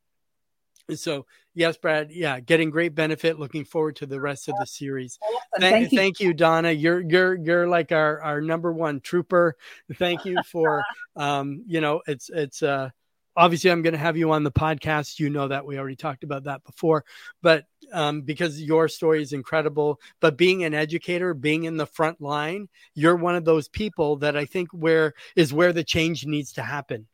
so 0.95 1.27
yes, 1.55 1.77
Brad, 1.77 2.11
yeah, 2.11 2.41
getting 2.41 2.71
great 2.71 2.95
benefit. 2.95 3.39
Looking 3.39 3.65
forward 3.65 3.97
to 3.97 4.07
the 4.07 4.21
rest 4.21 4.49
of 4.49 4.55
the 4.59 4.67
series. 4.67 5.19
Thank, 5.59 5.73
thank, 5.73 5.93
you. 5.93 5.99
thank 5.99 6.21
you, 6.21 6.35
Donna. 6.35 6.71
You're 6.71 7.01
you're 7.01 7.35
you're 7.35 7.69
like 7.69 7.93
our 7.93 8.21
our 8.23 8.41
number 8.41 8.73
one 8.73 9.01
trooper. 9.01 9.57
Thank 9.95 10.25
you 10.25 10.39
for 10.51 10.83
um, 11.17 11.65
you 11.67 11.81
know, 11.81 12.03
it's 12.07 12.31
it's 12.31 12.63
uh 12.63 12.91
obviously 13.37 13.71
I'm 13.71 13.83
going 13.83 13.93
to 13.93 13.99
have 13.99 14.17
you 14.17 14.33
on 14.33 14.43
the 14.43 14.51
podcast. 14.53 15.19
You 15.19 15.31
know 15.31 15.49
that 15.49 15.67
we 15.67 15.79
already 15.79 15.97
talked 15.97 16.25
about 16.25 16.45
that 16.45 16.65
before, 16.65 17.05
but 17.43 17.65
um, 17.93 18.23
because 18.23 18.61
your 18.61 18.89
story 18.89 19.23
is 19.23 19.33
incredible. 19.33 20.01
But 20.21 20.37
being 20.37 20.65
an 20.65 20.75
educator, 20.75 21.35
being 21.35 21.65
in 21.65 21.77
the 21.77 21.87
front 21.87 22.21
line, 22.21 22.69
you're 22.95 23.17
one 23.17 23.37
of 23.37 23.45
those 23.45 23.69
people 23.69 24.17
that 24.17 24.37
I 24.37 24.47
think 24.47 24.69
where 24.73 25.15
is 25.37 25.53
where 25.53 25.73
the 25.73 25.85
change 25.85 26.27
needs 26.27 26.53
to 26.53 26.63
happen 26.63 27.07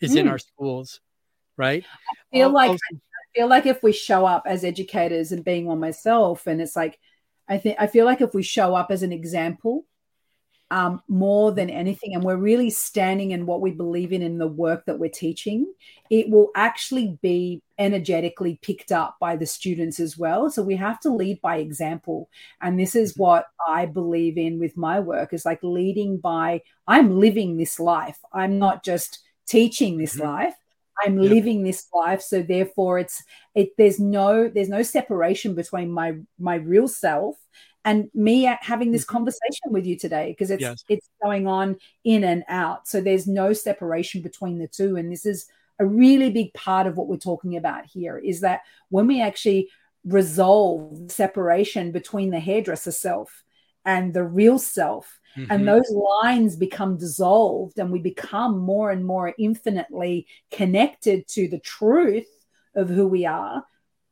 is 0.00 0.14
mm. 0.14 0.18
in 0.18 0.28
our 0.28 0.38
schools, 0.38 1.00
right? 1.56 1.84
I 1.84 2.36
feel 2.36 2.50
like 2.50 2.78
feel 3.34 3.48
like 3.48 3.66
if 3.66 3.82
we 3.82 3.92
show 3.92 4.26
up 4.26 4.44
as 4.46 4.64
educators 4.64 5.32
and 5.32 5.44
being 5.44 5.66
one 5.66 5.80
myself, 5.80 6.46
and 6.46 6.60
it's 6.60 6.76
like, 6.76 6.98
I 7.48 7.58
think 7.58 7.76
I 7.78 7.86
feel 7.86 8.04
like 8.04 8.20
if 8.20 8.34
we 8.34 8.42
show 8.42 8.74
up 8.74 8.90
as 8.90 9.02
an 9.02 9.12
example 9.12 9.84
um, 10.70 11.00
more 11.08 11.52
than 11.52 11.70
anything, 11.70 12.14
and 12.14 12.22
we're 12.22 12.36
really 12.36 12.70
standing 12.70 13.30
in 13.30 13.46
what 13.46 13.60
we 13.60 13.70
believe 13.70 14.12
in 14.12 14.22
in 14.22 14.38
the 14.38 14.46
work 14.46 14.84
that 14.84 14.98
we're 14.98 15.08
teaching, 15.08 15.72
it 16.10 16.28
will 16.28 16.50
actually 16.54 17.18
be 17.22 17.62
energetically 17.78 18.58
picked 18.60 18.92
up 18.92 19.16
by 19.18 19.36
the 19.36 19.46
students 19.46 19.98
as 19.98 20.18
well. 20.18 20.50
So 20.50 20.62
we 20.62 20.76
have 20.76 21.00
to 21.00 21.10
lead 21.10 21.40
by 21.40 21.56
example. 21.56 22.28
And 22.60 22.78
this 22.78 22.94
is 22.94 23.12
mm-hmm. 23.12 23.22
what 23.22 23.46
I 23.66 23.86
believe 23.86 24.36
in 24.36 24.58
with 24.58 24.76
my 24.76 25.00
work 25.00 25.32
is 25.32 25.46
like 25.46 25.60
leading 25.62 26.18
by 26.18 26.62
I'm 26.86 27.18
living 27.18 27.56
this 27.56 27.80
life. 27.80 28.18
I'm 28.32 28.58
not 28.58 28.84
just 28.84 29.20
teaching 29.46 29.96
this 29.96 30.16
mm-hmm. 30.16 30.26
life. 30.26 30.54
I'm 31.04 31.18
yep. 31.18 31.30
living 31.30 31.62
this 31.62 31.86
life, 31.94 32.22
so 32.22 32.42
therefore 32.42 32.98
it's 32.98 33.22
it. 33.54 33.70
There's 33.76 34.00
no 34.00 34.48
there's 34.48 34.68
no 34.68 34.82
separation 34.82 35.54
between 35.54 35.90
my 35.90 36.16
my 36.38 36.56
real 36.56 36.88
self 36.88 37.36
and 37.84 38.10
me 38.14 38.42
having 38.60 38.92
this 38.92 39.04
mm-hmm. 39.04 39.16
conversation 39.16 39.70
with 39.70 39.86
you 39.86 39.96
today 39.96 40.32
because 40.32 40.50
it's 40.50 40.62
yes. 40.62 40.84
it's 40.88 41.08
going 41.22 41.46
on 41.46 41.76
in 42.04 42.24
and 42.24 42.44
out. 42.48 42.88
So 42.88 43.00
there's 43.00 43.26
no 43.26 43.52
separation 43.52 44.22
between 44.22 44.58
the 44.58 44.68
two, 44.68 44.96
and 44.96 45.10
this 45.10 45.26
is 45.26 45.46
a 45.78 45.86
really 45.86 46.30
big 46.30 46.52
part 46.54 46.86
of 46.86 46.96
what 46.96 47.08
we're 47.08 47.16
talking 47.16 47.56
about 47.56 47.86
here. 47.86 48.18
Is 48.18 48.40
that 48.40 48.62
when 48.90 49.06
we 49.06 49.22
actually 49.22 49.68
resolve 50.04 51.10
separation 51.10 51.92
between 51.92 52.30
the 52.30 52.40
hairdresser 52.40 52.92
self 52.92 53.44
and 53.84 54.12
the 54.12 54.24
real 54.24 54.58
self 54.58 55.18
Mm-hmm. 55.36 55.52
And 55.52 55.68
those 55.68 55.90
lines 55.90 56.56
become 56.56 56.96
dissolved, 56.96 57.78
and 57.78 57.92
we 57.92 58.00
become 58.00 58.58
more 58.58 58.90
and 58.90 59.04
more 59.04 59.34
infinitely 59.38 60.26
connected 60.50 61.28
to 61.28 61.48
the 61.48 61.60
truth 61.60 62.28
of 62.74 62.88
who 62.88 63.06
we 63.06 63.26
are. 63.26 63.64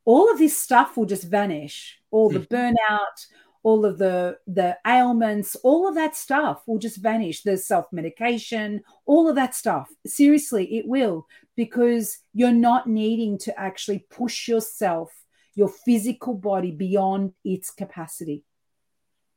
All 0.05 0.31
of 0.31 0.37
this 0.37 0.55
stuff 0.55 0.95
will 0.95 1.05
just 1.05 1.25
vanish. 1.25 1.99
All 2.11 2.29
the 2.29 2.39
mm-hmm. 2.39 2.55
burnout, 2.55 3.25
all 3.67 3.85
of 3.85 3.97
the 3.97 4.37
the 4.47 4.77
ailments 4.87 5.55
all 5.57 5.89
of 5.89 5.95
that 5.95 6.15
stuff 6.15 6.61
will 6.67 6.77
just 6.77 6.97
vanish 6.97 7.41
the 7.43 7.57
self-medication 7.57 8.81
all 9.05 9.27
of 9.27 9.35
that 9.35 9.53
stuff 9.53 9.89
seriously 10.05 10.77
it 10.77 10.87
will 10.87 11.27
because 11.57 12.19
you're 12.33 12.51
not 12.53 12.87
needing 12.87 13.37
to 13.37 13.59
actually 13.59 14.05
push 14.09 14.47
yourself 14.47 15.11
your 15.55 15.67
physical 15.67 16.33
body 16.33 16.71
beyond 16.71 17.33
its 17.43 17.69
capacity 17.71 18.41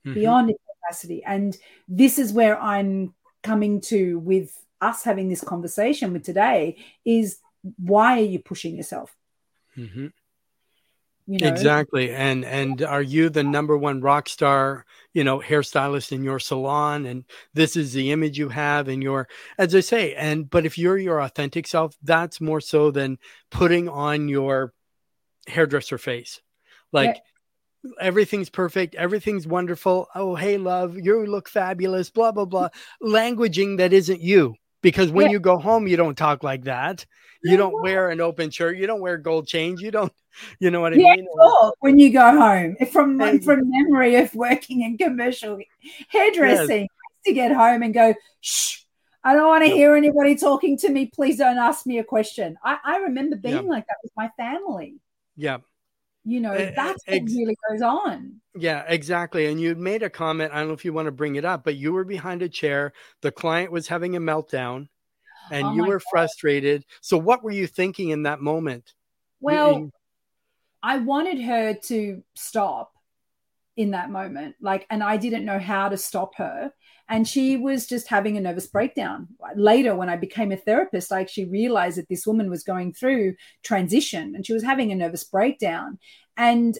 mm-hmm. 0.07 0.15
beyond 0.15 0.51
its 0.51 0.63
capacity. 0.81 1.23
And 1.25 1.57
this 1.89 2.19
is 2.19 2.33
where 2.33 2.61
i'm 2.61 3.15
coming 3.43 3.81
to 3.81 4.19
with 4.19 4.65
us 4.81 5.05
having 5.05 5.29
this 5.29 5.43
conversation 5.43 6.13
with 6.13 6.25
today 6.25 6.77
is 7.05 7.39
why 7.79 8.19
are 8.19 8.25
you 8.25 8.39
pushing 8.39 8.77
yourself? 8.77 9.15
Mm-hmm. 9.77 10.07
you 11.27 11.39
know? 11.39 11.49
exactly. 11.49 12.11
And 12.13 12.45
and 12.45 12.83
are 12.83 13.03
you 13.03 13.29
the 13.29 13.45
number 13.45 13.77
one 13.77 14.01
rock 14.01 14.29
star 14.29 14.85
you 15.13 15.25
know 15.25 15.41
hairstylist 15.41 16.13
in 16.13 16.25
your 16.25 16.39
salon? 16.39 17.07
And 17.07 17.25
this 17.55 17.77
is 17.77 17.93
the 17.93 18.13
image 18.13 18.39
you 18.39 18.49
have 18.49 18.89
in 18.89 19.03
your 19.03 19.29
as 19.59 19.75
i 19.75 19.81
say 19.81 20.15
and 20.15 20.49
but 20.49 20.67
if 20.67 20.79
you're 20.79 20.99
your 20.99 21.21
authentic 21.21 21.67
self 21.67 21.97
that's 22.03 22.41
more 22.41 22.61
so 22.61 22.91
than 22.91 23.19
putting 23.51 23.89
on 23.89 24.29
your 24.29 24.73
hairdresser 25.47 25.99
face. 25.99 26.41
Like 26.93 27.17
yeah 27.17 27.21
everything's 28.01 28.51
perfect, 28.51 28.95
everything's 28.95 29.47
wonderful. 29.47 30.09
Oh, 30.15 30.35
hey, 30.35 30.59
love, 30.59 30.97
you 30.97 31.27
look 31.27 31.49
fabulous, 31.49 32.11
blah, 32.11 32.33
blah, 32.33 32.45
blah. 32.45 32.69
Languaging 33.03 33.79
that 33.79 33.93
isn't 33.93 34.21
you. 34.21 34.55
Because 34.83 35.11
when 35.11 35.27
yeah. 35.27 35.33
you 35.33 35.41
go 35.41 35.59
home, 35.59 35.87
you 35.87 35.97
don't 35.97 36.17
talk 36.17 36.43
like 36.43 36.65
that. 36.65 37.05
You 37.43 37.57
don't 37.57 37.83
wear 37.83 38.11
an 38.11 38.21
open 38.21 38.51
shirt. 38.51 38.77
You 38.77 38.87
don't 38.87 39.01
wear 39.01 39.17
gold 39.17 39.47
chains. 39.47 39.81
You 39.81 39.91
don't, 39.91 40.13
you 40.59 40.71
know 40.71 40.81
what 40.81 40.93
I 40.93 40.97
yeah, 40.97 41.17
mean? 41.17 41.27
Talk 41.37 41.75
when 41.81 41.99
you 41.99 42.13
go 42.13 42.39
home. 42.39 42.77
From 42.93 43.21
and, 43.21 43.43
from 43.43 43.61
memory 43.65 44.17
of 44.17 44.35
working 44.35 44.83
in 44.83 44.99
commercial 44.99 45.59
hairdressing, 46.09 46.83
yes. 46.83 46.89
to 47.27 47.33
get 47.33 47.53
home 47.53 47.83
and 47.83 47.95
go, 47.95 48.15
shh, 48.41 48.81
I 49.25 49.35
don't 49.35 49.49
want 49.49 49.65
to 49.65 49.71
hear 49.71 49.95
anybody 49.95 50.35
talking 50.35 50.77
to 50.79 50.89
me. 50.89 51.07
Please 51.07 51.39
don't 51.39 51.59
ask 51.59 51.87
me 51.87 51.99
a 51.99 52.05
question. 52.05 52.57
I, 52.65 52.79
I 52.85 52.97
remember 52.99 53.37
being 53.37 53.55
yeah. 53.55 53.71
like 53.71 53.87
that 53.87 53.97
with 54.03 54.13
my 54.17 54.31
family. 54.37 54.97
Yeah 55.37 55.59
you 56.25 56.41
know 56.41 56.53
eh, 56.53 56.65
eh, 56.67 56.73
that's 56.77 57.03
what 57.07 57.23
really 57.23 57.57
goes 57.69 57.83
on. 57.83 58.41
Yeah 58.55 58.85
exactly 58.89 59.47
and 59.47 59.61
you 59.61 59.75
made 59.75 60.03
a 60.03 60.11
comment 60.11 60.53
i 60.53 60.59
don't 60.59 60.69
know 60.69 60.75
if 60.75 60.85
you 60.85 60.93
want 60.93 61.07
to 61.07 61.13
bring 61.13 61.37
it 61.37 61.45
up 61.45 61.65
but 61.65 61.77
you 61.77 61.93
were 61.93 62.05
behind 62.05 62.43
a 62.43 62.49
chair 62.49 62.93
the 63.23 63.31
client 63.33 63.71
was 63.73 63.89
having 63.89 64.17
a 64.17 64.21
meltdown 64.21 64.89
and 65.51 65.67
oh 65.67 65.75
you 65.75 65.85
were 65.85 65.99
God. 65.99 66.05
frustrated. 66.11 66.85
So 67.01 67.19
what 67.19 67.43
were 67.43 67.51
you 67.51 67.67
thinking 67.67 68.11
in 68.11 68.23
that 68.23 68.41
moment? 68.41 68.95
Well 69.41 69.79
you, 69.79 69.91
i 70.83 70.99
wanted 70.99 71.41
her 71.41 71.75
to 71.75 72.23
stop 72.35 72.93
in 73.77 73.91
that 73.93 74.11
moment 74.11 74.57
like 74.61 74.87
and 74.91 75.03
i 75.03 75.17
didn't 75.17 75.45
know 75.45 75.59
how 75.59 75.89
to 75.89 75.97
stop 75.97 76.35
her 76.37 76.73
and 77.11 77.27
she 77.27 77.57
was 77.57 77.89
just 77.89 78.09
having 78.09 78.37
a 78.37 78.41
nervous 78.41 78.69
breakdown. 78.69 79.27
Later, 79.57 79.97
when 79.97 80.09
I 80.09 80.15
became 80.15 80.53
a 80.53 80.57
therapist, 80.57 81.11
I 81.11 81.21
actually 81.21 81.47
realized 81.47 81.99
that 81.99 82.09
this 82.09 82.25
woman 82.25 82.49
was 82.49 82.63
going 82.63 82.95
through 82.95 83.35
transition 83.65 84.37
and 84.37 84.47
she 84.47 84.53
was 84.53 84.63
having 84.63 84.93
a 84.93 84.95
nervous 84.95 85.25
breakdown. 85.25 85.99
And 86.37 86.79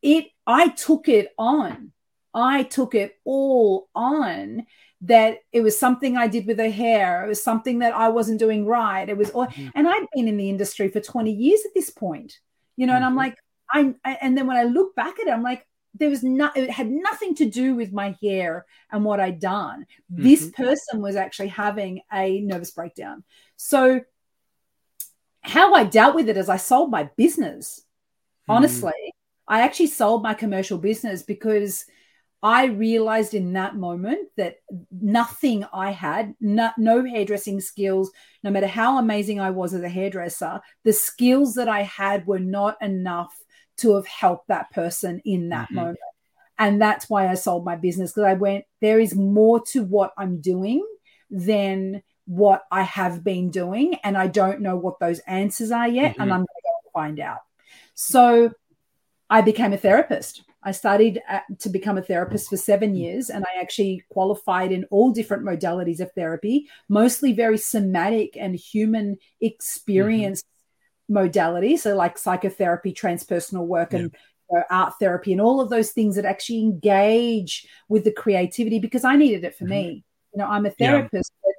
it, 0.00 0.28
I 0.46 0.68
took 0.70 1.08
it 1.08 1.28
on. 1.38 1.92
I 2.32 2.62
took 2.62 2.94
it 2.94 3.18
all 3.26 3.88
on 3.94 4.64
that 5.02 5.40
it 5.52 5.60
was 5.60 5.78
something 5.78 6.16
I 6.16 6.26
did 6.26 6.46
with 6.46 6.58
her 6.58 6.70
hair. 6.70 7.26
It 7.26 7.28
was 7.28 7.44
something 7.44 7.80
that 7.80 7.94
I 7.94 8.08
wasn't 8.08 8.40
doing 8.40 8.64
right. 8.64 9.06
It 9.06 9.18
was, 9.18 9.30
all, 9.30 9.46
mm-hmm. 9.46 9.68
and 9.74 9.86
I'd 9.86 10.06
been 10.14 10.26
in 10.26 10.38
the 10.38 10.48
industry 10.48 10.88
for 10.88 11.00
20 11.00 11.30
years 11.30 11.60
at 11.66 11.74
this 11.74 11.90
point, 11.90 12.32
you 12.76 12.86
know, 12.86 12.94
mm-hmm. 12.94 12.96
and 12.96 13.04
I'm 13.04 13.10
mm-hmm. 13.10 13.18
like, 13.18 13.94
I, 14.04 14.16
and 14.22 14.38
then 14.38 14.46
when 14.46 14.56
I 14.56 14.62
look 14.62 14.94
back 14.94 15.18
at 15.20 15.26
it, 15.26 15.30
I'm 15.30 15.42
like, 15.42 15.66
there 15.98 16.10
was 16.10 16.22
not 16.22 16.56
it 16.56 16.70
had 16.70 16.90
nothing 16.90 17.34
to 17.36 17.46
do 17.46 17.74
with 17.74 17.92
my 17.92 18.16
hair 18.22 18.66
and 18.90 19.04
what 19.04 19.20
I'd 19.20 19.40
done. 19.40 19.86
Mm-hmm. 20.12 20.22
This 20.22 20.50
person 20.50 21.00
was 21.00 21.16
actually 21.16 21.48
having 21.48 22.00
a 22.12 22.40
nervous 22.40 22.70
breakdown. 22.70 23.24
So 23.56 24.00
how 25.40 25.74
I 25.74 25.84
dealt 25.84 26.14
with 26.14 26.28
it 26.28 26.36
is 26.36 26.48
I 26.48 26.56
sold 26.56 26.90
my 26.90 27.10
business. 27.16 27.80
Mm-hmm. 27.80 28.52
Honestly, 28.52 29.14
I 29.48 29.62
actually 29.62 29.88
sold 29.88 30.22
my 30.22 30.34
commercial 30.34 30.78
business 30.78 31.22
because 31.22 31.84
I 32.42 32.66
realized 32.66 33.34
in 33.34 33.54
that 33.54 33.76
moment 33.76 34.28
that 34.36 34.56
nothing 34.90 35.64
I 35.72 35.90
had, 35.90 36.34
no, 36.40 36.70
no, 36.76 37.04
hairdressing 37.04 37.60
skills, 37.60 38.10
no 38.42 38.50
matter 38.50 38.66
how 38.66 38.98
amazing 38.98 39.40
I 39.40 39.50
was 39.50 39.72
as 39.72 39.82
a 39.82 39.88
hairdresser, 39.88 40.60
the 40.84 40.92
skills 40.92 41.54
that 41.54 41.68
I 41.68 41.82
had 41.82 42.26
were 42.26 42.38
not 42.38 42.76
enough 42.82 43.34
to 43.78 43.94
have 43.94 44.06
helped 44.06 44.48
that 44.48 44.70
person 44.70 45.20
in 45.24 45.50
that 45.50 45.66
mm-hmm. 45.66 45.76
moment. 45.76 45.98
And 46.58 46.80
that's 46.80 47.10
why 47.10 47.28
I 47.28 47.34
sold 47.34 47.64
my 47.64 47.76
business 47.76 48.12
because 48.12 48.24
I 48.24 48.34
went, 48.34 48.64
there 48.80 48.98
is 48.98 49.14
more 49.14 49.60
to 49.72 49.82
what 49.82 50.12
I'm 50.16 50.40
doing 50.40 50.86
than 51.30 52.02
what 52.24 52.62
I 52.70 52.82
have 52.82 53.22
been 53.22 53.50
doing. 53.50 53.96
And 54.02 54.16
I 54.16 54.26
don't 54.26 54.60
know 54.60 54.76
what 54.76 54.98
those 54.98 55.18
answers 55.20 55.70
are 55.70 55.88
yet. 55.88 56.12
Mm-hmm. 56.12 56.22
And 56.22 56.32
I'm 56.32 56.40
going 56.40 56.46
to 56.46 56.90
find 56.94 57.20
out. 57.20 57.40
So 57.94 58.52
I 59.28 59.42
became 59.42 59.72
a 59.72 59.78
therapist. 59.78 60.42
I 60.62 60.72
studied 60.72 61.22
at, 61.28 61.44
to 61.60 61.68
become 61.68 61.96
a 61.96 62.02
therapist 62.02 62.48
for 62.50 62.56
seven 62.56 62.90
mm-hmm. 62.90 62.98
years, 62.98 63.30
and 63.30 63.44
I 63.44 63.60
actually 63.60 64.04
qualified 64.10 64.72
in 64.72 64.84
all 64.90 65.12
different 65.12 65.44
modalities 65.44 66.00
of 66.00 66.10
therapy, 66.12 66.68
mostly 66.88 67.32
very 67.32 67.56
somatic 67.56 68.36
and 68.36 68.56
human 68.56 69.12
mm-hmm. 69.14 69.46
experience 69.46 70.42
modalities, 71.10 71.80
so 71.80 71.94
like 71.94 72.18
psychotherapy, 72.18 72.92
transpersonal 72.92 73.66
work, 73.66 73.92
yeah. 73.92 74.00
and 74.00 74.14
you 74.50 74.58
know, 74.58 74.64
art 74.70 74.94
therapy, 75.00 75.32
and 75.32 75.40
all 75.40 75.60
of 75.60 75.70
those 75.70 75.92
things 75.92 76.16
that 76.16 76.24
actually 76.24 76.60
engage 76.60 77.66
with 77.88 78.04
the 78.04 78.12
creativity 78.12 78.78
because 78.78 79.04
I 79.04 79.16
needed 79.16 79.44
it 79.44 79.56
for 79.56 79.64
mm-hmm. 79.64 79.72
me. 79.72 80.04
You 80.34 80.38
know, 80.42 80.46
I'm 80.46 80.66
a 80.66 80.70
therapist, 80.70 81.32
yeah. 81.44 81.52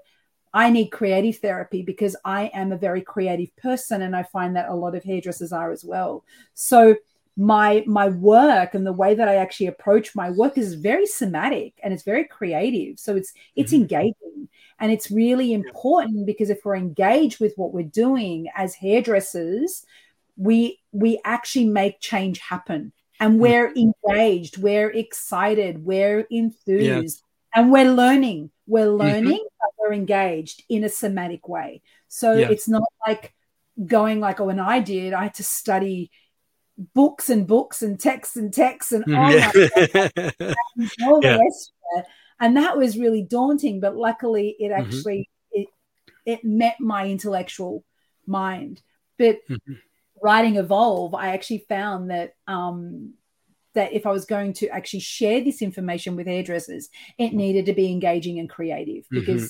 but 0.54 0.60
I 0.60 0.70
need 0.70 0.89
creative 0.89 1.38
therapy 1.38 1.82
because 1.82 2.16
I 2.24 2.52
am 2.54 2.72
a 2.72 2.78
very 2.78 3.02
creative 3.02 3.56
person, 3.58 4.02
and 4.02 4.16
I 4.16 4.24
find 4.24 4.56
that 4.56 4.70
a 4.70 4.76
lot 4.76 4.95
of 4.95 5.04
hairdressers 5.04 5.52
are 5.52 5.72
as 5.72 5.84
well. 5.84 6.24
So 6.54 6.95
my 7.38 7.83
my 7.85 8.09
work 8.09 8.73
and 8.73 8.85
the 8.85 8.91
way 8.91 9.13
that 9.13 9.27
I 9.29 9.35
actually 9.35 9.67
approach 9.67 10.15
my 10.15 10.31
work 10.31 10.57
is 10.57 10.73
very 10.73 11.05
somatic 11.05 11.75
and 11.83 11.93
it's 11.93 12.03
very 12.03 12.25
creative. 12.25 12.99
So 12.99 13.15
it's 13.15 13.31
it's 13.55 13.71
mm-hmm. 13.71 13.83
engaging. 13.83 14.49
And 14.79 14.91
it's 14.91 15.09
really 15.09 15.53
important 15.53 16.25
because 16.25 16.51
if 16.51 16.63
we're 16.63 16.75
engaged 16.75 17.39
with 17.39 17.53
what 17.55 17.73
we're 17.73 17.83
doing 17.83 18.47
as 18.55 18.75
hairdressers, 18.75 19.85
we 20.35 20.79
we 20.91 21.19
actually 21.23 21.65
make 21.65 21.99
change 21.99 22.39
happen. 22.39 22.91
And 23.19 23.38
mm. 23.38 23.39
we're 23.39 23.73
engaged, 23.73 24.57
we're 24.57 24.91
excited, 24.91 25.83
we're 25.83 26.27
enthused, 26.29 27.23
and 27.55 27.71
we're 27.71 27.91
learning. 27.91 28.51
We're 28.67 28.85
mm-hmm. 28.85 28.97
learning, 28.97 29.39
mm-hmm. 29.39 29.57
but 29.59 29.69
we're 29.79 29.93
engaged 29.93 30.63
in 30.69 30.83
a 30.83 30.89
somatic 30.89 31.47
way. 31.47 31.81
So 32.07 32.33
yeah. 32.33 32.49
it's 32.49 32.67
not 32.67 32.83
like 33.07 33.33
going 33.83 34.19
like 34.19 34.39
oh, 34.39 34.45
when 34.45 34.59
I 34.59 34.79
did, 34.79 35.13
I 35.13 35.23
had 35.23 35.33
to 35.35 35.43
study 35.43 36.11
books 36.93 37.30
and 37.30 37.47
books 37.47 37.82
and 37.82 37.99
texts 37.99 38.36
and 38.36 38.53
texts 38.53 38.91
and, 38.91 39.03
mm-hmm. 39.05 40.11
oh 40.15 40.43
and 40.78 40.91
all 41.07 41.19
the 41.19 41.39
rest 41.43 41.73
of 41.95 41.99
it 41.99 42.05
and 42.39 42.57
that 42.57 42.78
was 42.78 42.97
really 42.97 43.23
daunting 43.23 43.80
but 43.80 43.95
luckily 43.95 44.55
it 44.59 44.71
mm-hmm. 44.71 44.82
actually 44.82 45.30
mm-hmm. 45.55 45.61
it 45.61 45.67
it 46.25 46.43
met 46.43 46.80
my 46.80 47.07
intellectual 47.07 47.84
mind 48.28 48.82
but 49.17 49.39
mm-hmm. 49.49 49.73
writing 50.21 50.57
evolve 50.57 51.15
i 51.15 51.30
actually 51.30 51.65
found 51.67 52.11
that 52.11 52.36
um 52.47 53.13
that 53.73 53.93
if 53.93 54.05
i 54.05 54.11
was 54.11 54.25
going 54.25 54.53
to 54.53 54.67
actually 54.69 54.99
share 54.99 55.43
this 55.43 55.63
information 55.63 56.15
with 56.15 56.28
hairdressers 56.28 56.89
it 57.17 57.34
needed 57.34 57.65
to 57.65 57.73
be 57.73 57.91
engaging 57.91 58.38
and 58.38 58.49
creative 58.49 59.05
mm-hmm. 59.05 59.19
because 59.19 59.43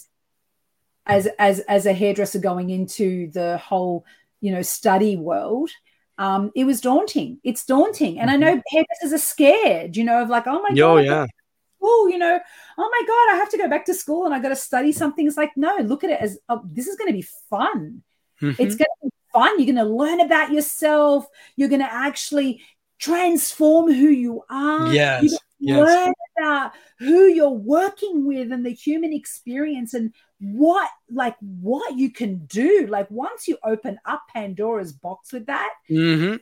mm-hmm. 1.08 1.14
as 1.14 1.28
as 1.40 1.60
as 1.62 1.86
a 1.86 1.94
hairdresser 1.94 2.40
going 2.40 2.70
into 2.70 3.30
the 3.32 3.58
whole 3.58 4.06
you 4.40 4.52
know 4.52 4.62
study 4.62 5.18
world 5.18 5.70
um, 6.18 6.52
it 6.56 6.66
was 6.66 6.82
daunting. 6.82 7.40
It's 7.44 7.66
daunting, 7.66 8.20
and 8.20 8.30
I 8.30 8.38
know 8.38 8.56
mm-hmm. 8.56 8.78
hairdressers 8.78 9.14
are 9.14 9.24
scared. 9.24 9.96
You 9.96 10.04
know, 10.04 10.22
of 10.22 10.30
like, 10.30 10.48
oh 10.48 10.62
my 10.62 10.70
oh, 10.72 10.76
god, 10.76 11.06
yeah, 11.06 11.26
school, 11.78 12.10
you 12.10 12.18
know, 12.18 12.40
oh 12.78 12.90
my 12.92 13.08
God, 13.08 13.36
I 13.36 13.38
have 13.38 13.50
to 13.50 13.58
go 13.58 13.70
back 13.70 13.86
to 13.86 13.94
school 13.94 14.26
and 14.26 14.34
I 14.34 14.40
got 14.40 14.50
to 14.50 14.56
study 14.56 14.92
something. 14.92 15.28
It's 15.28 15.38
like, 15.38 15.56
no, 15.56 15.78
look 15.78 16.04
at 16.04 16.10
it 16.10 16.20
as 16.20 16.40
oh, 16.50 16.62
this 16.66 16.88
is 16.88 16.96
going 16.96 17.10
to 17.10 17.14
be 17.14 17.28
fun. 17.50 18.04
Mm-hmm. 18.42 18.62
It's 18.62 18.76
going 18.76 18.88
to 19.02 19.06
be 19.06 19.12
fun. 19.34 19.60
You're 19.60 19.74
going 19.74 19.88
to 19.88 19.94
learn 19.94 20.22
about 20.22 20.52
yourself. 20.52 21.28
You're 21.56 21.70
going 21.70 21.82
to 21.82 21.94
actually 21.94 22.62
transform 23.00 23.92
who 23.92 24.10
you 24.10 24.44
are. 24.50 24.94
Yes. 24.94 25.38
yes. 25.60 25.78
Learn 25.78 26.14
about 26.38 26.74
who 27.00 27.26
you're 27.26 27.50
working 27.50 28.26
with 28.26 28.52
and 28.52 28.66
the 28.66 28.72
human 28.72 29.14
experience 29.14 29.94
and 29.94 30.14
what 30.40 30.90
like 31.10 31.36
what 31.40 31.98
you 31.98 32.12
can 32.12 32.46
do. 32.46 32.88
Like 32.90 33.10
once 33.10 33.48
you 33.48 33.58
open 33.64 34.00
up 34.06 34.24
pandora's 34.34 34.94
box 34.94 35.34
with 35.34 35.48
that 35.48 35.72
mm-hmm. 35.90 36.36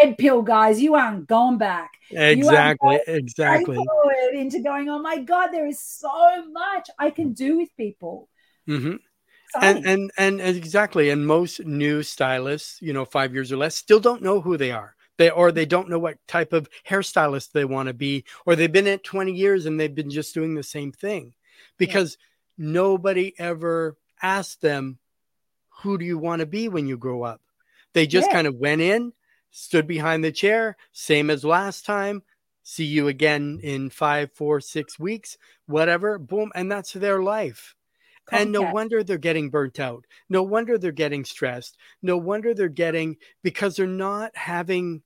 red 0.00 0.18
pill 0.18 0.42
guys 0.42 0.80
you 0.80 0.94
aren't 0.94 1.26
going 1.26 1.58
back. 1.58 1.92
Exactly 2.10 3.00
exactly. 3.06 3.78
into 4.32 4.60
going 4.60 4.88
oh 4.88 4.98
my 4.98 5.18
god 5.18 5.48
there 5.48 5.66
is 5.66 5.80
so 5.80 6.46
much 6.50 6.88
i 6.98 7.10
can 7.10 7.32
do 7.32 7.58
with 7.58 7.68
people. 7.76 8.28
Mm-hmm. 8.68 8.96
and, 9.60 9.86
and 9.86 10.12
and 10.16 10.40
exactly 10.40 11.10
and 11.10 11.26
most 11.26 11.64
new 11.66 12.02
stylists 12.02 12.80
you 12.80 12.92
know 12.92 13.04
five 13.04 13.34
years 13.34 13.50
or 13.50 13.56
less 13.56 13.74
still 13.74 14.00
don't 14.00 14.22
know 14.22 14.40
who 14.40 14.56
they 14.56 14.70
are. 14.70 14.94
They 15.18 15.28
or 15.28 15.52
they 15.52 15.66
don't 15.66 15.90
know 15.90 15.98
what 15.98 16.16
type 16.26 16.54
of 16.54 16.70
hairstylist 16.88 17.52
they 17.52 17.66
want 17.66 17.88
to 17.88 17.94
be 17.94 18.24
or 18.46 18.56
they've 18.56 18.72
been 18.72 18.86
at 18.86 19.04
20 19.04 19.32
years 19.32 19.66
and 19.66 19.78
they've 19.78 19.94
been 19.94 20.10
just 20.10 20.32
doing 20.32 20.54
the 20.54 20.62
same 20.62 20.90
thing. 20.90 21.34
Because 21.76 22.16
yeah. 22.18 22.31
Nobody 22.56 23.32
ever 23.38 23.96
asked 24.20 24.60
them 24.60 24.98
who 25.82 25.98
do 25.98 26.04
you 26.04 26.18
want 26.18 26.40
to 26.40 26.46
be 26.46 26.68
when 26.68 26.86
you 26.86 26.96
grow 26.96 27.22
up 27.22 27.40
they 27.92 28.06
just 28.06 28.28
yeah. 28.28 28.34
kind 28.34 28.46
of 28.46 28.56
went 28.56 28.80
in 28.80 29.12
stood 29.50 29.86
behind 29.86 30.24
the 30.24 30.32
chair 30.32 30.76
same 30.92 31.30
as 31.30 31.44
last 31.44 31.84
time 31.84 32.22
see 32.62 32.84
you 32.84 33.08
again 33.08 33.58
in 33.62 33.90
five 33.90 34.30
four 34.32 34.60
six 34.60 34.98
weeks 34.98 35.36
whatever 35.66 36.18
boom 36.18 36.50
and 36.54 36.70
that's 36.70 36.92
their 36.92 37.22
life 37.22 37.74
and 38.30 38.52
no 38.52 38.62
wonder 38.62 39.02
they're 39.02 39.18
getting 39.18 39.50
burnt 39.50 39.80
out. 39.80 40.06
No 40.28 40.42
wonder 40.42 40.78
they're 40.78 40.92
getting 40.92 41.24
stressed. 41.24 41.76
No 42.02 42.16
wonder 42.16 42.54
they're 42.54 42.68
getting 42.68 43.16
because 43.42 43.76
they're 43.76 43.86
not 43.86 44.36
having. 44.36 45.02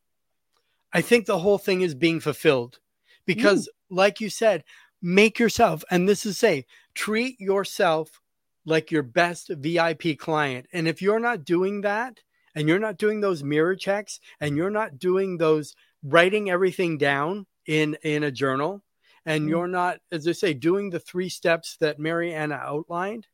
I 0.92 1.00
think 1.00 1.26
the 1.26 1.38
whole 1.38 1.58
thing 1.58 1.80
is 1.80 1.94
being 1.94 2.20
fulfilled 2.20 2.78
because, 3.26 3.68
mm. 3.68 3.96
like 3.96 4.20
you 4.20 4.30
said, 4.30 4.64
make 5.02 5.38
yourself, 5.38 5.84
and 5.90 6.08
this 6.08 6.24
is 6.24 6.38
say, 6.38 6.66
treat 6.96 7.38
yourself 7.40 8.20
like 8.64 8.90
your 8.90 9.04
best 9.04 9.50
VIP 9.50 10.18
client. 10.18 10.66
And 10.72 10.88
if 10.88 11.00
you're 11.00 11.20
not 11.20 11.44
doing 11.44 11.82
that, 11.82 12.18
and 12.56 12.66
you're 12.66 12.78
not 12.78 12.96
doing 12.96 13.20
those 13.20 13.44
mirror 13.44 13.76
checks, 13.76 14.18
and 14.40 14.56
you're 14.56 14.70
not 14.70 14.98
doing 14.98 15.36
those 15.36 15.74
writing 16.02 16.50
everything 16.50 16.98
down 16.98 17.46
in 17.66 17.96
in 18.02 18.24
a 18.24 18.30
journal, 18.32 18.82
and 19.26 19.42
mm-hmm. 19.42 19.50
you're 19.50 19.68
not, 19.68 19.98
as 20.10 20.26
I 20.26 20.32
say, 20.32 20.54
doing 20.54 20.90
the 20.90 20.98
three 20.98 21.28
steps 21.28 21.76
that 21.80 21.98
Mariana 21.98 22.54
outlined, 22.54 23.26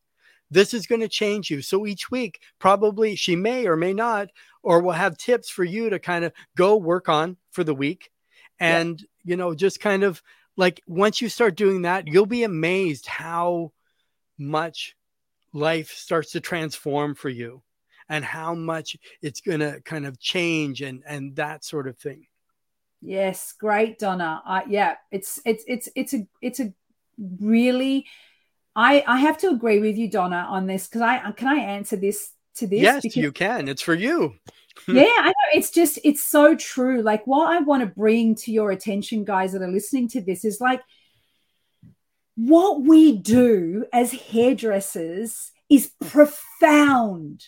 this 0.50 0.74
is 0.74 0.86
going 0.86 1.00
to 1.00 1.08
change 1.08 1.50
you. 1.50 1.62
So 1.62 1.86
each 1.86 2.10
week, 2.10 2.40
probably 2.58 3.14
she 3.14 3.36
may 3.36 3.66
or 3.66 3.76
may 3.76 3.94
not, 3.94 4.28
or 4.62 4.82
will 4.82 4.92
have 4.92 5.16
tips 5.16 5.48
for 5.48 5.64
you 5.64 5.88
to 5.88 5.98
kind 5.98 6.24
of 6.24 6.32
go 6.56 6.76
work 6.76 7.08
on 7.08 7.36
for 7.52 7.64
the 7.64 7.74
week. 7.74 8.10
And, 8.60 9.02
you 9.24 9.36
know, 9.36 9.54
just 9.54 9.80
kind 9.80 10.02
of 10.04 10.22
like 10.56 10.82
once 10.86 11.20
you 11.20 11.28
start 11.28 11.56
doing 11.56 11.82
that, 11.82 12.08
you'll 12.08 12.26
be 12.26 12.44
amazed 12.44 13.06
how 13.06 13.72
much 14.38 14.96
life 15.52 15.90
starts 15.90 16.32
to 16.32 16.40
transform 16.40 17.14
for 17.14 17.28
you 17.28 17.62
and 18.08 18.24
how 18.24 18.54
much 18.54 18.96
it's 19.20 19.40
going 19.40 19.60
to 19.60 19.80
kind 19.84 20.06
of 20.06 20.18
change 20.18 20.82
and 20.82 21.02
and 21.06 21.36
that 21.36 21.64
sort 21.64 21.86
of 21.86 21.96
thing 21.98 22.26
Yes, 23.02 23.52
great, 23.58 23.98
Donna. 23.98 24.40
Uh, 24.46 24.60
yeah, 24.68 24.94
it's 25.10 25.40
it's 25.44 25.64
it's 25.66 25.88
it's 25.96 26.14
a 26.14 26.26
it's 26.40 26.60
a 26.60 26.72
really. 27.40 28.06
I 28.76 29.04
I 29.06 29.18
have 29.18 29.36
to 29.38 29.48
agree 29.50 29.80
with 29.80 29.98
you, 29.98 30.08
Donna, 30.08 30.46
on 30.48 30.66
this 30.66 30.86
because 30.86 31.02
I 31.02 31.32
can 31.32 31.48
I 31.48 31.56
answer 31.56 31.96
this 31.96 32.30
to 32.56 32.66
this. 32.68 32.80
Yes, 32.80 33.02
because, 33.02 33.16
you 33.16 33.32
can. 33.32 33.68
It's 33.68 33.82
for 33.82 33.94
you. 33.94 34.36
Yeah, 34.88 35.04
I 35.18 35.28
know. 35.28 35.32
It's 35.54 35.70
just 35.70 35.98
it's 36.04 36.24
so 36.24 36.54
true. 36.54 37.02
Like 37.02 37.26
what 37.26 37.50
I 37.50 37.60
want 37.60 37.82
to 37.82 37.86
bring 37.86 38.34
to 38.36 38.52
your 38.52 38.70
attention, 38.70 39.24
guys 39.24 39.52
that 39.52 39.62
are 39.62 39.70
listening 39.70 40.08
to 40.08 40.20
this, 40.20 40.44
is 40.44 40.60
like 40.60 40.80
what 42.36 42.82
we 42.82 43.16
do 43.16 43.84
as 43.92 44.12
hairdressers 44.12 45.52
is 45.68 45.92
profound. 46.00 47.44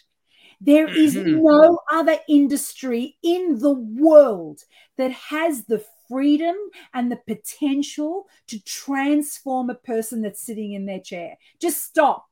There 0.60 0.88
is 0.88 1.14
mm-hmm. 1.14 1.42
no 1.42 1.80
other 1.92 2.16
industry 2.28 3.16
in 3.22 3.58
the 3.58 3.72
world 3.72 4.60
that 4.96 5.12
has 5.12 5.64
the 5.64 5.84
freedom 6.08 6.56
and 6.92 7.10
the 7.10 7.20
potential 7.26 8.26
to 8.46 8.62
transform 8.62 9.70
a 9.70 9.74
person 9.74 10.22
that's 10.22 10.40
sitting 10.40 10.72
in 10.72 10.86
their 10.86 11.00
chair. 11.00 11.36
Just 11.60 11.82
stop. 11.82 12.26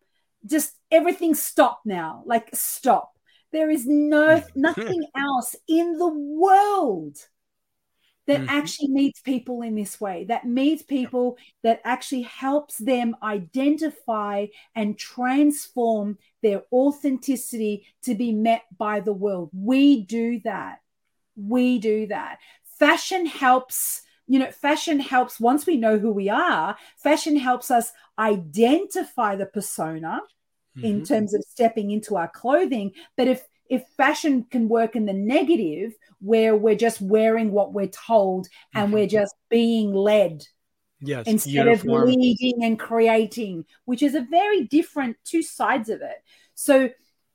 Just 0.47 0.77
everything 0.91 1.35
stop 1.35 1.81
now. 1.85 2.23
Like 2.27 2.51
stop. 2.55 3.12
There 3.53 3.71
is 3.71 3.87
no 3.87 4.43
nothing 4.55 5.07
else 5.15 5.55
in 5.69 5.99
the 5.99 6.09
world 6.09 7.19
that 8.27 8.41
mm-hmm. 8.41 8.49
actually 8.49 8.89
meets 8.89 9.21
people 9.21 9.63
in 9.63 9.75
this 9.75 10.01
way, 10.01 10.25
that 10.29 10.47
meets 10.47 10.83
people, 10.83 11.37
that 11.63 11.81
actually 11.85 12.23
helps 12.23 12.79
them 12.79 13.17
identify 13.23 14.47
and 14.75 14.99
transform 14.99 16.19
their 16.43 16.63
authenticity 16.73 17.85
to 18.03 18.15
be 18.15 18.33
met 18.33 18.63
by 18.79 19.01
the 19.01 19.13
world. 19.13 19.51
We 19.53 20.03
do 20.03 20.41
that. 20.45 20.79
We 21.37 21.79
do 21.79 22.07
that. 22.09 22.39
Fashion 22.79 23.27
helps 23.27 24.03
you 24.29 24.39
know, 24.39 24.51
fashion 24.51 25.01
helps 25.01 25.41
once 25.41 25.67
we 25.67 25.77
know 25.77 25.99
who 25.99 26.11
we 26.11 26.31
are, 26.31 26.77
fashion 26.97 27.37
helps 27.37 27.71
us 27.71 27.93
identify 28.19 29.35
the 29.37 29.45
persona 29.45 30.21
mm-hmm. 30.77 30.85
in 30.85 31.05
terms 31.05 31.35
of 31.35 31.45
stepping 31.49 31.91
into 31.91 32.17
our 32.17 32.29
clothing. 32.29 32.93
But 33.17 33.29
if 33.29 33.43
if 33.69 33.85
fashion 33.97 34.45
can 34.51 34.69
work 34.69 34.97
in 34.97 35.07
the 35.07 35.15
negative, 35.15 35.95
where 36.21 36.55
we're 36.55 36.75
just 36.77 37.01
wearing 37.01 37.53
what 37.53 37.73
we're 37.73 37.87
told 37.87 38.49
and 38.75 38.87
mm-hmm. 38.87 38.95
we're 38.95 39.07
just 39.07 39.35
being 39.49 39.95
led 39.95 40.45
yes 41.03 41.27
instead 41.27 41.67
uniform. 41.67 42.03
of 42.03 42.09
leading 42.09 42.65
and 42.65 42.79
creating 42.79 43.65
which 43.85 44.03
is 44.03 44.15
a 44.15 44.27
very 44.31 44.65
different 44.65 45.17
two 45.25 45.43
sides 45.43 45.89
of 45.89 46.01
it 46.01 46.23
so 46.55 46.89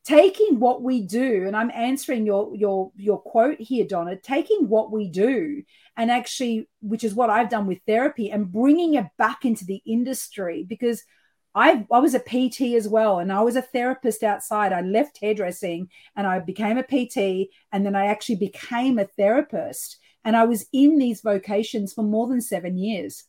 taking 0.06 0.60
what 0.60 0.82
we 0.82 1.02
do 1.02 1.46
and 1.46 1.56
i'm 1.56 1.72
answering 1.72 2.26
your 2.26 2.56
your 2.56 2.92
your 2.96 3.20
quote 3.20 3.60
here 3.60 3.86
donna 3.86 4.16
taking 4.16 4.70
what 4.70 4.92
we 4.92 5.10
do 5.10 5.62
and 5.98 6.10
actually 6.10 6.70
which 6.82 7.04
is 7.04 7.14
what 7.14 7.30
i've 7.30 7.50
done 7.50 7.68
with 7.68 7.80
therapy 7.86 8.32
and 8.32 8.52
bringing 8.52 8.94
it 8.94 9.06
back 9.18 9.44
into 9.44 9.66
the 9.66 9.82
industry 9.86 10.66
because 10.68 11.04
I, 11.58 11.88
I 11.92 12.00
was 12.00 12.14
a 12.14 12.20
PT 12.20 12.76
as 12.76 12.88
well, 12.88 13.18
and 13.18 13.34
I 13.34 13.42
was 13.42 13.56
a 13.56 13.64
therapist 13.64 14.22
outside. 14.22 14.72
I 14.72 14.82
left 14.82 15.18
hairdressing 15.20 15.90
and 16.16 16.28
I 16.28 16.38
became 16.38 16.78
a 16.78 16.84
PT, 16.84 17.50
and 17.72 17.84
then 17.84 17.96
I 17.96 18.06
actually 18.06 18.36
became 18.36 19.00
a 19.00 19.06
therapist. 19.06 19.98
And 20.24 20.36
I 20.36 20.46
was 20.46 20.68
in 20.72 21.00
these 21.00 21.22
vocations 21.22 21.94
for 21.94 22.04
more 22.04 22.28
than 22.28 22.42
seven 22.42 22.78
years. 22.78 23.24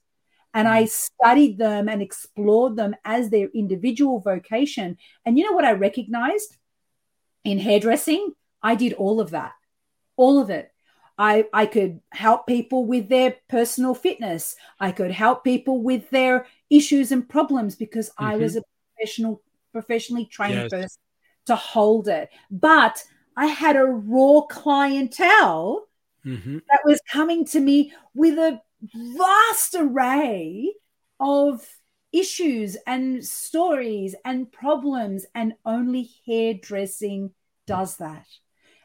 And 0.52 0.68
I 0.68 0.84
mm. 0.84 0.88
studied 0.88 1.56
them 1.56 1.88
and 1.88 2.02
explored 2.02 2.76
them 2.76 2.94
as 3.04 3.30
their 3.30 3.48
individual 3.54 4.20
vocation. 4.20 4.98
And 5.24 5.38
you 5.38 5.44
know 5.44 5.52
what 5.52 5.64
I 5.64 5.72
recognized 5.72 6.56
in 7.44 7.58
hairdressing? 7.58 8.32
I 8.62 8.74
did 8.74 8.92
all 8.92 9.20
of 9.20 9.30
that, 9.30 9.52
all 10.16 10.38
of 10.38 10.50
it. 10.50 10.70
I, 11.16 11.46
I 11.52 11.66
could 11.66 12.00
help 12.10 12.46
people 12.46 12.84
with 12.84 13.08
their 13.08 13.36
personal 13.48 13.94
fitness. 13.94 14.54
I 14.78 14.92
could 14.92 15.10
help 15.10 15.42
people 15.42 15.82
with 15.82 16.10
their 16.10 16.46
issues 16.70 17.12
and 17.12 17.28
problems 17.28 17.74
because 17.74 18.08
mm-hmm. 18.10 18.24
I 18.24 18.36
was 18.36 18.52
mm-hmm. 18.52 18.60
a 18.60 18.94
professional, 18.96 19.42
professionally 19.72 20.26
trained 20.26 20.54
yes. 20.54 20.70
person 20.70 21.00
to 21.46 21.56
hold 21.56 22.08
it. 22.08 22.30
But 22.50 23.02
I 23.36 23.46
had 23.46 23.76
a 23.76 23.84
raw 23.84 24.42
clientele 24.42 25.88
mm-hmm. 26.24 26.58
that 26.68 26.80
was 26.84 27.00
coming 27.10 27.44
to 27.46 27.60
me 27.60 27.92
with 28.14 28.38
a 28.38 28.60
vast 29.16 29.74
array 29.74 30.72
of 31.20 31.66
issues 32.12 32.76
and 32.86 33.24
stories 33.24 34.14
and 34.24 34.50
problems, 34.50 35.26
and 35.34 35.54
only 35.64 36.10
hairdressing 36.26 37.32
does 37.66 37.96
that. 37.98 38.26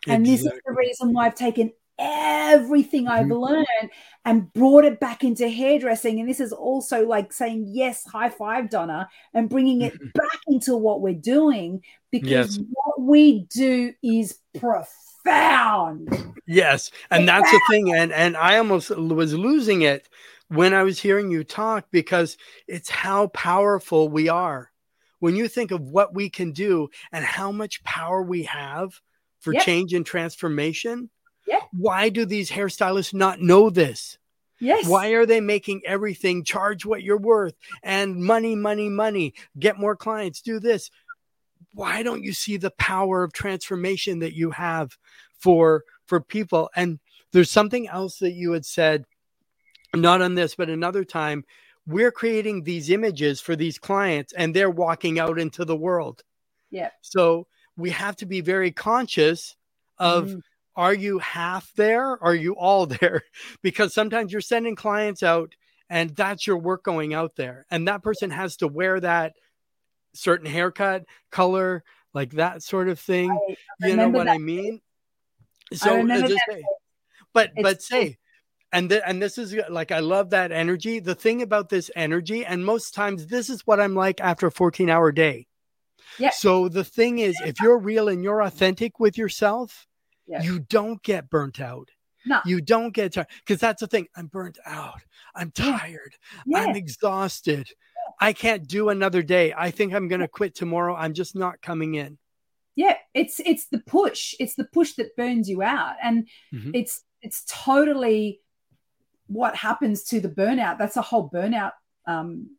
And 0.08 0.26
this 0.26 0.42
is 0.42 0.52
the 0.66 0.74
reason 0.74 1.14
why 1.14 1.28
I've 1.28 1.36
taken 1.36 1.72
everything 2.00 3.08
I've 3.08 3.26
mm-hmm. 3.26 3.34
learned 3.34 3.90
and 4.26 4.52
brought 4.54 4.86
it 4.86 5.00
back 5.00 5.24
into 5.24 5.48
hairdressing. 5.48 6.20
And 6.20 6.30
this 6.30 6.40
is 6.40 6.54
also 6.54 7.06
like 7.06 7.34
saying, 7.34 7.66
yes, 7.70 8.06
high 8.06 8.30
five, 8.30 8.70
Donna, 8.70 9.10
and 9.34 9.50
bringing 9.50 9.82
it 9.82 9.94
mm-hmm. 9.94 10.08
back 10.14 10.40
into 10.48 10.76
what 10.76 11.02
we're 11.02 11.14
doing 11.14 11.82
because 12.12 12.58
yes. 12.58 12.60
what 12.72 13.02
we 13.02 13.46
do 13.50 13.94
is 14.04 14.40
profound. 14.60 16.10
Yes. 16.46 16.92
And 17.12 17.26
profound. 17.26 17.28
that's 17.28 17.52
the 17.52 17.62
thing. 17.70 17.94
And, 17.96 18.12
and 18.12 18.38
I 18.38 18.58
almost 18.58 18.90
was 18.96 19.34
losing 19.34 19.82
it 19.84 20.10
when 20.50 20.74
I 20.74 20.84
was 20.84 21.00
hearing 21.00 21.32
you 21.32 21.44
talk 21.44 21.86
because 21.92 22.38
it's 22.68 22.90
how 22.90 23.28
powerful 23.28 24.10
we 24.10 24.30
are. 24.30 24.72
When 25.20 25.36
you 25.36 25.48
think 25.48 25.72
of 25.72 25.82
what 25.82 26.14
we 26.14 26.30
can 26.30 26.52
do 26.52 26.90
and 27.14 27.24
how 27.24 27.52
much 27.52 27.84
power 27.84 28.22
we 28.22 28.44
have 28.44 29.00
for 29.40 29.54
yep. 29.54 29.64
change 29.64 29.94
and 29.94 30.06
transformation, 30.06 31.10
yeah. 31.48 31.60
Why 31.72 32.10
do 32.10 32.26
these 32.26 32.50
hairstylists 32.50 33.14
not 33.14 33.42
know 33.42 33.70
this? 33.70 34.18
Yes. 34.60 34.88
Why 34.88 35.10
are 35.10 35.26
they 35.26 35.42
making 35.42 35.82
everything 35.86 36.44
charge 36.44 36.86
what 36.86 37.04
you're 37.04 37.18
worth 37.18 37.56
and 37.82 38.24
money, 38.24 38.56
money, 38.56 38.88
money, 38.88 39.34
get 39.60 39.78
more 39.78 39.96
clients, 39.96 40.42
do 40.42 40.60
this? 40.60 40.90
Why 41.74 42.04
don't 42.04 42.24
you 42.24 42.32
see 42.34 42.58
the 42.58 42.72
power 42.72 43.24
of 43.24 43.34
transformation 43.34 44.20
that 44.20 44.34
you 44.34 44.52
have 44.52 44.98
for 45.38 45.84
for 46.06 46.22
people? 46.22 46.70
And 46.76 47.00
there's 47.32 47.50
something 47.50 47.88
else 47.90 48.20
that 48.20 48.32
you 48.32 48.54
had 48.54 48.66
said, 48.66 49.06
not 49.94 50.22
on 50.22 50.36
this, 50.36 50.56
but 50.56 50.70
another 50.70 51.04
time. 51.04 51.44
We're 51.86 52.12
creating 52.12 52.64
these 52.64 52.90
images 52.90 53.42
for 53.42 53.58
these 53.58 53.78
clients 53.78 54.32
and 54.32 54.56
they're 54.56 54.70
walking 54.70 55.20
out 55.20 55.38
into 55.38 55.66
the 55.66 55.76
world. 55.76 56.24
Yeah. 56.72 56.92
So 57.02 57.48
we 57.76 57.90
have 57.90 58.16
to 58.18 58.26
be 58.26 58.40
very 58.40 58.72
conscious 58.72 59.58
of 59.98 60.28
mm 60.30 60.42
are 60.76 60.94
you 60.94 61.20
half 61.20 61.72
there? 61.76 62.22
Are 62.24 62.36
you 62.36 62.54
all 62.54 62.86
there? 63.02 63.24
because 63.62 63.94
sometimes 63.94 64.32
you're 64.32 64.42
sending 64.42 64.76
clients 64.76 65.24
out 65.24 65.56
and 65.90 66.10
that's 66.12 66.48
your 66.48 66.58
work 66.58 66.84
going 66.84 67.14
out 67.14 67.36
there. 67.36 67.66
And 67.70 67.88
that 67.88 68.04
person 68.04 68.32
has 68.32 68.58
to 68.58 68.68
wear 68.68 69.00
that 69.00 69.34
certain 70.14 70.48
haircut, 70.48 71.06
color, 71.32 71.84
like 72.14 72.32
that 72.32 72.64
sort 72.64 72.90
of 72.90 73.00
thing. 73.00 73.32
I, 73.32 73.56
I 73.84 73.88
you 73.88 73.96
know 73.96 74.10
what 74.10 74.28
I 74.28 74.38
mean? 74.38 74.82
So, 75.74 76.02
uh, 76.02 76.14
I 76.14 76.28
say, 76.28 76.64
but 77.34 77.52
it's, 77.56 77.64
but 77.64 77.82
say 77.82 78.18
and 78.74 78.90
th- 78.90 79.04
and 79.06 79.22
this 79.22 79.38
is 79.38 79.54
uh, 79.54 79.64
like 79.70 79.92
I 79.92 80.00
love 80.00 80.32
that 80.32 80.52
energy. 80.52 81.00
The 81.00 81.16
thing 81.16 81.42
about 81.42 81.70
this 81.70 81.90
energy, 81.96 82.44
and 82.44 82.66
most 82.66 82.94
times 82.94 83.28
this 83.28 83.50
is 83.50 83.66
what 83.66 83.80
I'm 83.80 83.96
like 83.96 84.20
after 84.20 84.48
a 84.48 84.52
14 84.52 84.90
hour 84.90 85.12
day. 85.12 85.48
Yeah. 86.18 86.32
So 86.32 86.68
the 86.68 86.84
thing 86.84 87.20
is, 87.20 87.40
if 87.46 87.62
you're 87.62 87.78
real 87.78 88.10
and 88.10 88.24
you're 88.24 88.42
authentic 88.42 89.00
with 89.00 89.18
yourself, 89.18 89.88
yeah. 90.28 90.42
you 90.42 90.60
don't 90.60 91.02
get 91.04 91.30
burnt 91.30 91.60
out. 91.60 91.90
No. 92.26 92.40
You 92.46 92.62
don't 92.62 92.94
get 92.94 93.14
tired 93.14 93.28
because 93.46 93.60
that's 93.60 93.82
the 93.82 93.88
thing. 93.88 94.08
I'm 94.16 94.28
burnt 94.28 94.58
out. 94.66 95.02
I'm 95.36 95.52
tired. 95.52 96.16
Yeah. 96.46 96.60
I'm 96.60 96.76
exhausted. 96.76 97.68
I 98.20 98.34
can't 98.34 98.68
do 98.68 98.90
another 98.90 99.22
day. 99.22 99.54
I 99.56 99.72
think 99.72 99.94
I'm 99.94 100.08
going 100.08 100.22
to 100.22 100.28
quit 100.28 100.56
tomorrow. 100.56 100.96
I'm 100.96 101.14
just 101.14 101.36
not 101.36 101.62
coming 101.62 101.96
in. 101.96 102.18
Yeah, 102.76 102.96
it's 103.14 103.40
it's 103.40 103.68
the 103.68 103.80
push. 103.80 104.34
It's 104.40 104.56
the 104.56 104.64
push 104.64 104.94
that 104.94 105.16
burns 105.16 105.48
you 105.48 105.62
out, 105.62 105.96
and 106.02 106.28
mm-hmm. 106.52 106.72
it's 106.74 107.04
it's 107.22 107.44
totally 107.48 108.42
what 109.28 109.56
happens 109.56 110.04
to 110.06 110.20
the 110.20 110.30
burnout. 110.30 110.80
That's 110.80 110.98
a 110.98 111.02
whole 111.02 111.30
burnout 111.30 111.74
um, 112.08 112.58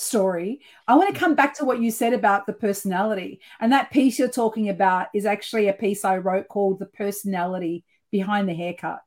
story. 0.00 0.60
I 0.88 0.94
want 0.96 1.12
to 1.12 1.18
come 1.18 1.34
back 1.34 1.54
to 1.58 1.64
what 1.64 1.80
you 1.80 1.90
said 1.90 2.12
about 2.12 2.46
the 2.46 2.52
personality. 2.52 3.40
And 3.60 3.72
that 3.72 3.90
piece 3.90 4.18
you're 4.18 4.28
talking 4.28 4.68
about 4.68 5.08
is 5.14 5.26
actually 5.26 5.68
a 5.68 5.72
piece 5.72 6.04
I 6.04 6.18
wrote 6.18 6.48
called 6.48 6.78
The 6.78 6.86
Personality 6.86 7.84
Behind 8.10 8.48
the 8.48 8.54
Haircut. 8.54 9.00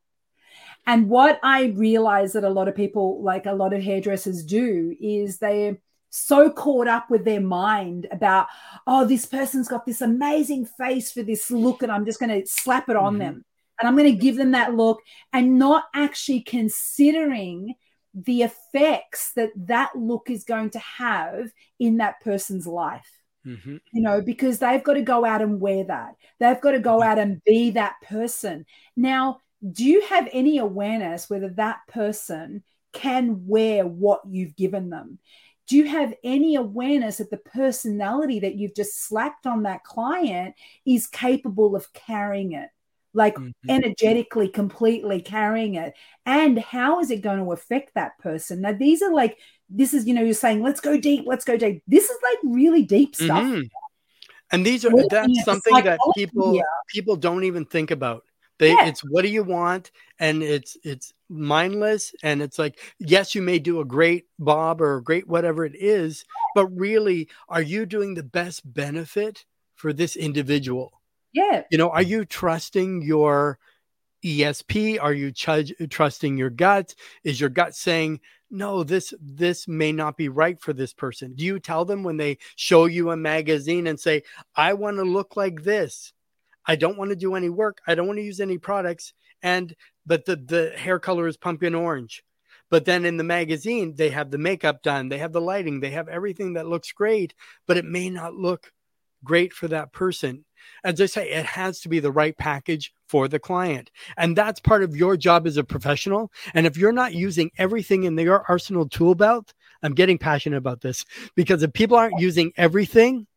And 0.86 1.10
what 1.10 1.40
I 1.44 1.66
realize 1.76 2.34
that 2.34 2.44
a 2.44 2.50
lot 2.50 2.68
of 2.68 2.76
people, 2.76 3.24
like 3.24 3.46
a 3.46 3.54
lot 3.54 3.74
of 3.74 3.82
hairdressers, 3.82 4.44
do 4.44 4.96
is 5.00 5.38
they're 5.38 5.78
so 6.10 6.52
caught 6.52 6.88
up 6.88 7.10
with 7.10 7.26
their 7.26 7.42
mind 7.42 8.08
about, 8.12 8.48
oh, 8.86 9.06
this 9.06 9.26
person's 9.26 9.68
got 9.68 9.86
this 9.86 10.02
amazing 10.02 10.66
face 10.66 11.12
for 11.12 11.24
this 11.24 11.50
look, 11.50 11.84
and 11.84 11.92
I'm 11.92 12.06
just 12.06 12.20
going 12.20 12.42
to 12.42 12.48
slap 12.48 12.90
it 12.90 12.96
on 12.96 13.14
mm-hmm. 13.14 13.20
them 13.20 13.46
and 13.80 13.88
I'm 13.88 13.98
going 13.98 14.12
to 14.12 14.18
give 14.18 14.38
them 14.38 14.52
that 14.52 14.76
look 14.76 15.02
and 15.32 15.58
not 15.58 15.86
actually 15.94 16.42
considering 16.42 17.76
the 18.14 18.44
effects 18.44 19.34
that 19.36 19.52
that 19.56 19.92
look 19.96 20.30
is 20.30 20.44
going 20.44 20.70
to 20.72 20.80
have 20.80 21.52
in 21.80 21.98
that 21.98 22.22
person's 22.22 22.68
life. 22.68 23.10
Mm-hmm. 23.46 23.78
You 23.92 24.02
know, 24.02 24.22
because 24.22 24.60
they've 24.60 24.84
got 24.84 24.94
to 24.94 25.02
go 25.02 25.26
out 25.26 25.42
and 25.42 25.60
wear 25.60 25.84
that. 25.86 26.16
They've 26.40 26.62
got 26.62 26.72
to 26.72 26.80
go 26.80 27.00
mm-hmm. 27.00 27.10
out 27.10 27.20
and 27.20 27.44
be 27.44 27.72
that 27.72 27.96
person. 28.02 28.66
Now, 28.96 29.40
do 29.70 29.84
you 29.84 30.02
have 30.08 30.30
any 30.32 30.58
awareness 30.58 31.30
whether 31.30 31.50
that 31.50 31.80
person 31.88 32.64
can 32.94 33.48
wear 33.48 33.86
what 33.86 34.22
you've 34.30 34.56
given 34.56 34.90
them? 34.90 35.20
Do 35.68 35.78
you 35.78 35.88
have 35.88 36.14
any 36.24 36.56
awareness 36.56 37.18
that 37.18 37.32
the 37.32 37.38
personality 37.38 38.40
that 38.42 38.56
you've 38.56 38.76
just 38.76 39.02
slapped 39.02 39.48
on 39.48 39.64
that 39.64 39.84
client 39.84 40.56
is 40.86 41.08
capable 41.08 41.76
of 41.76 41.92
carrying 41.94 42.54
it? 42.54 42.70
Like 43.14 43.36
mm-hmm. 43.36 43.70
energetically 43.70 44.48
completely 44.48 45.22
carrying 45.22 45.76
it. 45.76 45.94
And 46.26 46.60
how 46.60 47.00
is 47.00 47.12
it 47.12 47.22
going 47.22 47.40
to 47.40 47.52
affect 47.52 47.94
that 47.96 48.18
person? 48.20 48.62
Now 48.62 48.74
these 48.74 49.02
are 49.02 49.14
like 49.14 49.38
this 49.70 49.94
is 49.94 50.06
you 50.06 50.14
know 50.14 50.24
you're 50.24 50.34
saying 50.34 50.62
let's 50.62 50.80
go 50.80 51.00
deep 51.00 51.26
let's 51.26 51.46
go 51.46 51.58
deep. 51.58 51.84
This 51.88 52.10
is 52.10 52.18
like 52.24 52.40
really 52.44 52.84
deep 52.84 53.16
stuff. 53.16 53.44
Mm-hmm. 53.44 53.62
and 54.52 54.66
these 54.66 54.86
are 54.86 54.92
that's 55.10 55.44
something 55.44 55.84
that 55.84 56.00
people 56.16 56.62
people 56.90 57.16
don't 57.16 57.44
even 57.44 57.66
think 57.66 57.92
about. 57.92 58.24
They 58.60 58.70
yeah. 58.70 58.86
it's 58.86 59.02
what 59.02 59.24
do 59.24 59.30
you 59.30 59.44
want? 59.44 59.92
And 60.20 60.44
it's 60.44 60.78
it's 60.84 61.14
mindless. 61.30 62.14
And 62.24 62.42
it's 62.42 62.60
like 62.60 62.80
yes 63.00 63.36
you 63.36 63.42
may 63.42 63.60
do 63.60 63.80
a 63.80 63.86
great 63.86 64.26
bob 64.40 64.82
or 64.82 64.98
a 64.98 65.04
great 65.04 65.28
whatever 65.28 65.66
it 65.66 65.76
is 65.76 66.26
but 66.56 66.68
really 66.68 67.30
are 67.50 67.62
you 67.62 67.86
doing 67.86 68.14
the 68.14 68.24
best 68.24 68.62
benefit 68.74 69.46
for 69.76 69.92
this 69.92 70.16
individual 70.16 71.02
yeah. 71.34 71.64
You 71.72 71.78
know, 71.78 71.90
are 71.90 72.02
you 72.02 72.26
trusting 72.26 73.02
your 73.02 73.60
ESP? 74.24 75.00
Are 75.02 75.14
you 75.14 75.32
ch- 75.32 75.74
trusting 75.90 76.38
your 76.38 76.50
gut? 76.50 76.96
Is 77.24 77.40
your 77.40 77.50
gut 77.50 77.76
saying, 77.76 78.22
no, 78.50 78.84
this 78.84 79.14
this 79.20 79.68
may 79.68 79.92
not 79.92 80.16
be 80.16 80.30
right 80.30 80.62
for 80.62 80.74
this 80.74 80.94
person? 80.94 81.34
Do 81.36 81.44
you 81.44 81.60
tell 81.60 81.86
them 81.86 82.04
when 82.04 82.18
they 82.18 82.38
show 82.56 82.86
you 82.86 83.10
a 83.12 83.18
magazine 83.18 83.88
and 83.88 84.00
say, 84.00 84.24
I 84.56 84.74
want 84.74 84.98
to 84.98 85.04
look 85.04 85.36
like 85.36 85.64
this? 85.64 86.14
I 86.66 86.76
don't 86.76 86.98
want 86.98 87.10
to 87.10 87.16
do 87.16 87.36
any 87.36 87.50
work. 87.50 87.82
I 87.88 87.96
don't 87.96 88.08
want 88.08 88.20
to 88.20 88.24
use 88.24 88.40
any 88.40 88.58
products. 88.58 89.14
And 89.42 89.76
but 90.06 90.26
the 90.26 90.36
the 90.36 90.74
hair 90.78 91.00
color 91.00 91.28
is 91.28 91.36
pumpkin 91.36 91.76
orange. 91.76 92.24
But 92.70 92.86
then 92.86 93.06
in 93.06 93.18
the 93.18 93.24
magazine, 93.24 93.94
they 93.96 94.10
have 94.10 94.32
the 94.32 94.38
makeup 94.38 94.82
done, 94.82 95.10
they 95.10 95.18
have 95.20 95.34
the 95.34 95.42
lighting, 95.42 95.80
they 95.80 95.92
have 95.92 96.08
everything 96.08 96.54
that 96.54 96.68
looks 96.68 96.92
great, 96.92 97.34
but 97.68 97.78
it 97.78 97.86
may 97.86 98.10
not 98.10 98.34
look 98.34 98.72
great 99.24 99.54
for 99.54 99.68
that 99.68 99.92
person 99.92 100.46
as 100.84 101.00
I 101.00 101.06
say, 101.06 101.30
it 101.30 101.46
has 101.46 101.80
to 101.82 101.90
be 101.90 102.00
the 102.00 102.12
right 102.12 102.38
package 102.38 102.94
for 103.08 103.28
the 103.28 103.40
client. 103.40 103.92
And 104.18 104.36
that's 104.36 104.60
part 104.60 104.84
of 104.84 104.96
your 104.96 105.18
job 105.18 105.48
as 105.48 105.58
a 105.58 105.64
professional. 105.64 106.32
And 106.54 106.66
if 106.66 106.78
you're 106.78 106.92
not 106.92 107.14
using 107.14 107.52
everything 107.58 108.04
in 108.04 108.18
your 108.18 108.44
arsenal 108.50 108.88
tool 108.88 109.16
belt, 109.16 109.54
I'm 109.82 109.94
getting 109.94 110.18
passionate 110.18 110.58
about 110.58 110.82
this 110.82 111.06
because 111.36 111.62
if 111.64 111.74
people 111.74 111.98
aren't 111.98 112.20
using 112.20 112.54
everything, 112.58 113.28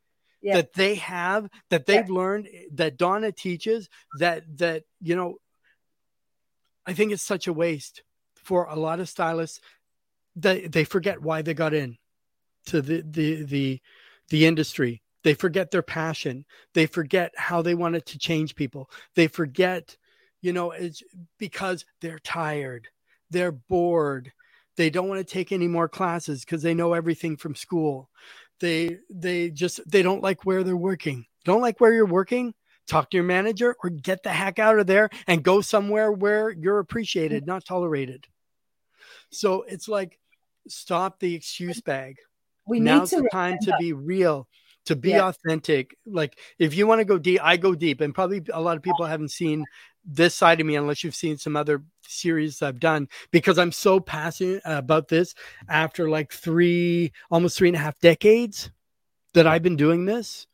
yeah. 0.43 0.55
that 0.55 0.75
they 0.75 0.95
have 0.97 1.49
that 1.71 1.87
they've 1.87 2.09
yeah. 2.09 2.15
learned 2.15 2.49
that 2.73 2.97
Donna 2.97 3.33
teaches 3.33 3.89
that 4.19 4.45
that 4.59 4.85
you 5.01 5.17
know 5.17 5.39
I 6.87 6.93
think 6.93 7.11
it's 7.11 7.23
such 7.23 7.49
a 7.49 7.53
waste 7.53 8.03
for 8.37 8.67
a 8.67 8.77
lot 8.77 9.01
of 9.01 9.09
stylists 9.09 9.61
that 10.37 10.71
they 10.71 10.85
forget 10.85 11.21
why 11.21 11.43
they 11.43 11.55
got 11.55 11.75
in 11.75 11.99
to 12.67 12.81
the 12.81 13.03
the 13.03 13.43
the 13.43 13.81
the 14.29 14.47
industry 14.47 15.03
they 15.27 15.35
forget 15.35 15.73
their 15.73 15.83
passion. 15.83 16.45
They 16.73 16.87
forget 16.87 17.33
how 17.37 17.61
they 17.61 17.75
wanted 17.75 18.07
to 18.07 18.19
change 18.19 18.55
people. 18.55 18.89
They 19.17 19.27
forget, 19.27 19.97
you 20.41 20.53
know, 20.53 20.71
it's 20.71 21.03
because 21.37 21.85
they're 22.01 22.21
tired, 22.21 22.87
they're 23.31 23.51
bored, 23.51 24.31
they 24.77 24.89
don't 24.89 25.09
want 25.09 25.19
to 25.19 25.25
take 25.25 25.51
any 25.51 25.67
more 25.67 25.89
classes 25.89 26.45
because 26.45 26.63
they 26.63 26.75
know 26.75 26.93
everything 26.93 27.37
from 27.37 27.57
school. 27.57 28.09
They 28.61 28.99
they 29.11 29.51
just 29.51 29.81
they 29.91 30.03
don't 30.03 30.23
like 30.23 30.45
where 30.45 30.63
they're 30.63 30.77
working. 30.77 31.27
Don't 31.45 31.61
like 31.61 31.81
where 31.81 31.93
you're 31.93 32.07
working? 32.07 32.55
Talk 32.87 33.11
to 33.11 33.17
your 33.17 33.25
manager 33.25 33.75
or 33.83 33.91
get 33.91 34.23
the 34.23 34.31
heck 34.31 34.61
out 34.61 34.79
of 34.79 34.87
there 34.87 35.11
and 35.27 35.43
go 35.43 35.61
somewhere 35.61 36.13
where 36.13 36.51
you're 36.51 36.79
appreciated, 36.79 37.49
not 37.49 37.65
tolerated. 37.65 38.29
So 39.33 39.63
it's 39.63 39.89
like 39.89 40.21
stop 40.69 41.19
the 41.19 41.35
excuse 41.35 41.81
bag. 41.81 42.19
We 42.65 42.79
Now's 42.79 43.11
the 43.11 43.29
time 43.33 43.59
to 43.63 43.75
be 43.81 43.93
real 43.93 44.47
to 44.87 44.97
be 44.97 45.11
yeah. 45.11 45.29
authentic. 45.29 45.97
Like 46.07 46.39
if 46.59 46.75
you 46.75 46.87
want 46.87 47.01
to 47.01 47.05
go 47.05 47.19
deep, 47.19 47.41
I 47.43 47.57
go 47.57 47.75
deep, 47.75 48.01
and 48.01 48.15
probably 48.15 48.43
a 48.53 48.61
lot 48.61 48.77
of 48.77 48.83
people 48.83 49.05
haven't 49.05 49.31
seen 49.31 49.65
this 50.05 50.35
side 50.35 50.61
of 50.61 50.67
me 50.67 50.77
unless 50.77 51.03
you've 51.03 51.15
seen 51.15 51.37
some 51.37 51.57
other 51.57 51.83
series 52.07 52.63
I've 52.63 52.81
done 52.81 53.09
because 53.33 53.59
I'm 53.59 53.73
so 53.73 53.99
passionate 53.99 54.63
about 54.65 55.09
this 55.09 55.35
after 55.69 56.09
like 56.09 56.33
three, 56.33 57.13
almost 57.31 57.59
three 57.59 57.69
and 57.69 57.77
a 57.77 57.81
half 57.81 57.99
decades 57.99 58.71
that 59.35 59.47
I've 59.47 59.63
been 59.63 59.77
doing 59.77 60.05
this. 60.05 60.47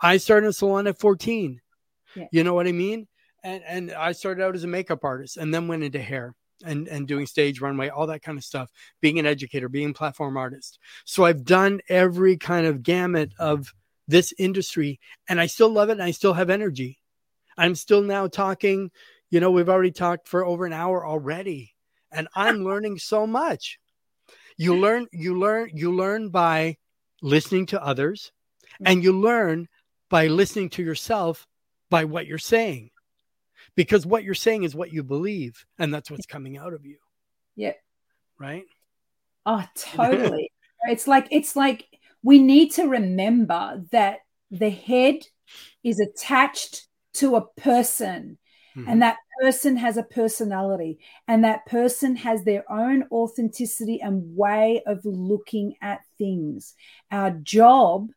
I 0.00 0.18
started 0.18 0.48
a 0.48 0.52
salon 0.52 0.86
at 0.86 0.98
14. 0.98 1.60
Yeah. 2.14 2.26
You 2.32 2.44
know 2.44 2.54
what 2.54 2.66
I 2.66 2.72
mean? 2.72 3.08
And 3.42 3.62
and 3.66 3.92
I 3.92 4.12
started 4.12 4.44
out 4.44 4.54
as 4.54 4.64
a 4.64 4.68
makeup 4.68 5.02
artist 5.02 5.38
and 5.38 5.52
then 5.52 5.68
went 5.68 5.82
into 5.82 6.00
hair 6.00 6.34
and 6.64 6.88
and 6.88 7.06
doing 7.06 7.26
stage 7.26 7.60
runway 7.60 7.88
all 7.88 8.06
that 8.06 8.22
kind 8.22 8.38
of 8.38 8.44
stuff 8.44 8.70
being 9.00 9.18
an 9.18 9.26
educator 9.26 9.68
being 9.68 9.92
platform 9.92 10.36
artist. 10.36 10.78
So 11.04 11.24
i've 11.24 11.44
done 11.44 11.80
every 11.88 12.36
kind 12.36 12.66
of 12.66 12.82
gamut 12.82 13.32
of 13.38 13.72
this 14.08 14.34
industry 14.38 14.98
and 15.28 15.40
i 15.40 15.46
still 15.46 15.70
love 15.70 15.88
it 15.88 15.92
and 15.92 16.02
i 16.02 16.10
still 16.10 16.32
have 16.34 16.50
energy. 16.50 16.98
I'm 17.56 17.74
still 17.74 18.02
now 18.02 18.26
talking 18.26 18.90
you 19.30 19.40
know 19.40 19.50
we've 19.50 19.68
already 19.68 19.92
talked 19.92 20.28
for 20.28 20.44
over 20.44 20.66
an 20.66 20.72
hour 20.72 21.06
already 21.06 21.74
and 22.12 22.28
i'm 22.34 22.64
learning 22.64 22.98
so 22.98 23.26
much. 23.26 23.78
You 24.56 24.76
learn 24.76 25.06
you 25.12 25.38
learn 25.38 25.70
you 25.72 25.94
learn 25.94 26.30
by 26.30 26.76
listening 27.22 27.66
to 27.66 27.84
others 27.84 28.32
and 28.84 29.02
you 29.02 29.12
learn 29.12 29.68
by 30.08 30.26
listening 30.26 30.70
to 30.70 30.82
yourself 30.82 31.46
by 31.90 32.04
what 32.04 32.26
you're 32.26 32.38
saying 32.38 32.89
because 33.80 34.04
what 34.04 34.24
you're 34.24 34.34
saying 34.34 34.62
is 34.62 34.74
what 34.74 34.92
you 34.92 35.02
believe 35.02 35.64
and 35.78 35.92
that's 35.94 36.10
what's 36.10 36.26
coming 36.26 36.58
out 36.58 36.74
of 36.74 36.84
you. 36.84 36.98
Yeah. 37.56 37.72
Right? 38.38 38.64
Oh 39.46 39.64
totally. 39.74 40.52
It's 40.84 41.08
like 41.08 41.28
it's 41.30 41.56
like 41.56 41.86
we 42.22 42.40
need 42.40 42.72
to 42.72 42.88
remember 42.88 43.82
that 43.90 44.18
the 44.50 44.68
head 44.68 45.20
is 45.82 45.98
attached 45.98 46.88
to 47.14 47.36
a 47.36 47.46
person 47.58 48.36
mm-hmm. 48.76 48.86
and 48.86 49.00
that 49.00 49.16
person 49.40 49.78
has 49.78 49.96
a 49.96 50.02
personality 50.02 50.98
and 51.26 51.44
that 51.44 51.64
person 51.64 52.16
has 52.16 52.44
their 52.44 52.70
own 52.70 53.04
authenticity 53.10 53.98
and 54.02 54.36
way 54.36 54.82
of 54.86 55.00
looking 55.06 55.72
at 55.80 56.00
things. 56.18 56.74
Our 57.10 57.30
job 57.30 58.10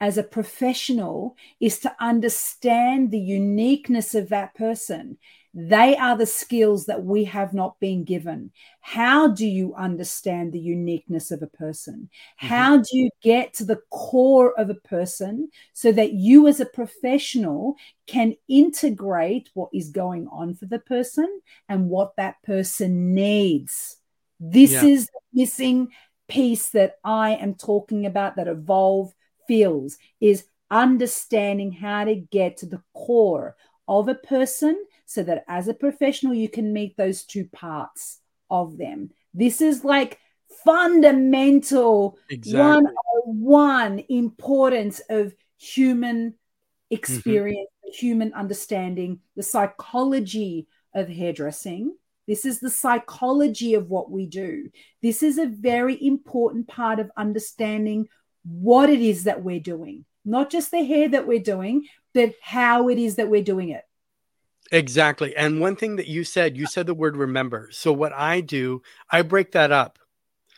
as 0.00 0.18
a 0.18 0.22
professional 0.22 1.36
is 1.60 1.78
to 1.80 1.94
understand 2.00 3.10
the 3.10 3.18
uniqueness 3.18 4.14
of 4.14 4.28
that 4.28 4.54
person. 4.54 5.18
They 5.56 5.96
are 5.96 6.16
the 6.16 6.26
skills 6.26 6.86
that 6.86 7.04
we 7.04 7.24
have 7.24 7.54
not 7.54 7.78
been 7.78 8.02
given. 8.02 8.50
How 8.80 9.28
do 9.28 9.46
you 9.46 9.72
understand 9.76 10.52
the 10.52 10.58
uniqueness 10.58 11.30
of 11.30 11.42
a 11.42 11.46
person? 11.46 12.10
Mm-hmm. 12.42 12.46
How 12.46 12.76
do 12.78 12.88
you 12.90 13.08
get 13.22 13.54
to 13.54 13.64
the 13.64 13.80
core 13.90 14.58
of 14.58 14.68
a 14.68 14.74
person 14.74 15.50
so 15.72 15.92
that 15.92 16.12
you, 16.12 16.48
as 16.48 16.58
a 16.58 16.66
professional, 16.66 17.76
can 18.08 18.34
integrate 18.48 19.48
what 19.54 19.70
is 19.72 19.90
going 19.90 20.26
on 20.26 20.54
for 20.56 20.66
the 20.66 20.80
person 20.80 21.40
and 21.68 21.88
what 21.88 22.16
that 22.16 22.42
person 22.42 23.14
needs? 23.14 23.98
This 24.40 24.72
yeah. 24.72 24.84
is 24.84 25.06
the 25.06 25.40
missing 25.40 25.88
piece 26.26 26.70
that 26.70 26.96
I 27.04 27.36
am 27.36 27.54
talking 27.54 28.06
about 28.06 28.34
that 28.36 28.48
Evolve 28.48 29.14
feels 29.46 29.98
is 30.20 30.44
understanding 30.70 31.72
how 31.72 32.04
to 32.04 32.14
get 32.14 32.56
to 32.58 32.66
the 32.66 32.82
core 32.94 33.56
of 33.86 34.08
a 34.08 34.14
person 34.14 34.82
so 35.06 35.22
that 35.22 35.44
as 35.48 35.68
a 35.68 35.74
professional 35.74 36.34
you 36.34 36.48
can 36.48 36.72
meet 36.72 36.96
those 36.96 37.24
two 37.24 37.46
parts 37.46 38.20
of 38.50 38.78
them. 38.78 39.10
This 39.34 39.60
is 39.60 39.84
like 39.84 40.18
fundamental 40.64 42.18
exactly. 42.30 42.92
one 43.24 44.02
importance 44.08 45.00
of 45.08 45.34
human 45.58 46.30
mm-hmm. 46.30 46.94
experience, 46.94 47.68
mm-hmm. 47.84 48.06
human 48.06 48.32
understanding, 48.32 49.20
the 49.36 49.42
psychology 49.42 50.66
of 50.94 51.08
hairdressing. 51.08 51.94
This 52.26 52.46
is 52.46 52.60
the 52.60 52.70
psychology 52.70 53.74
of 53.74 53.90
what 53.90 54.10
we 54.10 54.26
do. 54.26 54.70
This 55.02 55.22
is 55.22 55.36
a 55.36 55.46
very 55.46 56.02
important 56.06 56.68
part 56.68 56.98
of 56.98 57.10
understanding 57.16 58.08
what 58.44 58.90
it 58.90 59.00
is 59.00 59.24
that 59.24 59.42
we're 59.42 59.60
doing, 59.60 60.04
not 60.24 60.50
just 60.50 60.70
the 60.70 60.84
hair 60.84 61.08
that 61.08 61.26
we're 61.26 61.38
doing, 61.38 61.86
but 62.12 62.34
how 62.42 62.88
it 62.88 62.98
is 62.98 63.16
that 63.16 63.28
we're 63.28 63.42
doing 63.42 63.70
it. 63.70 63.84
Exactly. 64.72 65.36
And 65.36 65.60
one 65.60 65.76
thing 65.76 65.96
that 65.96 66.08
you 66.08 66.24
said, 66.24 66.56
you 66.56 66.66
said 66.66 66.86
the 66.86 66.94
word 66.94 67.16
remember. 67.16 67.68
So 67.70 67.92
what 67.92 68.12
I 68.12 68.40
do, 68.40 68.82
I 69.10 69.22
break 69.22 69.52
that 69.52 69.72
up. 69.72 69.98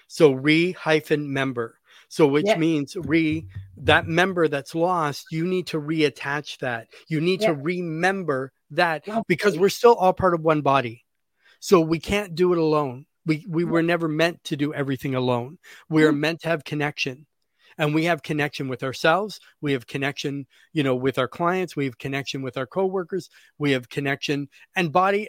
So 0.09 0.33
re 0.33 0.73
hyphen 0.73 1.33
member. 1.33 1.79
So 2.09 2.27
which 2.27 2.47
yep. 2.47 2.59
means 2.59 2.97
re 2.97 3.47
that 3.79 4.07
member 4.07 4.47
that's 4.47 4.75
lost, 4.75 5.27
you 5.33 5.45
need 5.45 5.67
to 5.69 5.81
reattach 5.81 6.59
that. 6.59 6.89
You 7.09 7.21
need 7.21 7.43
yep. 7.43 7.57
to 7.57 7.63
remember 7.63 8.53
that 8.71 9.05
because 9.27 9.59
we're 9.59 9.69
still 9.69 9.95
all 9.95 10.13
part 10.13 10.35
of 10.35 10.43
one 10.43 10.61
body. 10.61 11.05
So 11.59 11.81
we 11.81 11.99
can't 11.99 12.35
do 12.35 12.53
it 12.53 12.59
alone. 12.59 13.07
We 13.25 13.45
we 13.49 13.65
were 13.65 13.83
never 13.83 14.07
meant 14.07 14.45
to 14.45 14.57
do 14.57 14.73
everything 14.73 15.17
alone. 15.17 15.59
We 15.89 16.05
are 16.05 16.11
mm-hmm. 16.11 16.21
meant 16.21 16.41
to 16.43 16.49
have 16.49 16.63
connection 16.63 17.27
and 17.79 17.95
we 17.95 18.05
have 18.05 18.23
connection 18.23 18.69
with 18.69 18.83
ourselves. 18.83 19.41
We 19.61 19.73
have 19.73 19.87
connection 19.87 20.47
you 20.73 20.83
know 20.83 20.95
with 20.95 21.19
our 21.19 21.29
clients. 21.29 21.77
We 21.77 21.85
have 21.87 21.99
connection 21.99 22.43
with 22.43 22.57
our 22.57 22.67
coworkers. 22.67 23.31
We 23.59 23.73
have 23.73 23.89
connection 23.89 24.49
and 24.75 24.93
body 24.93 25.29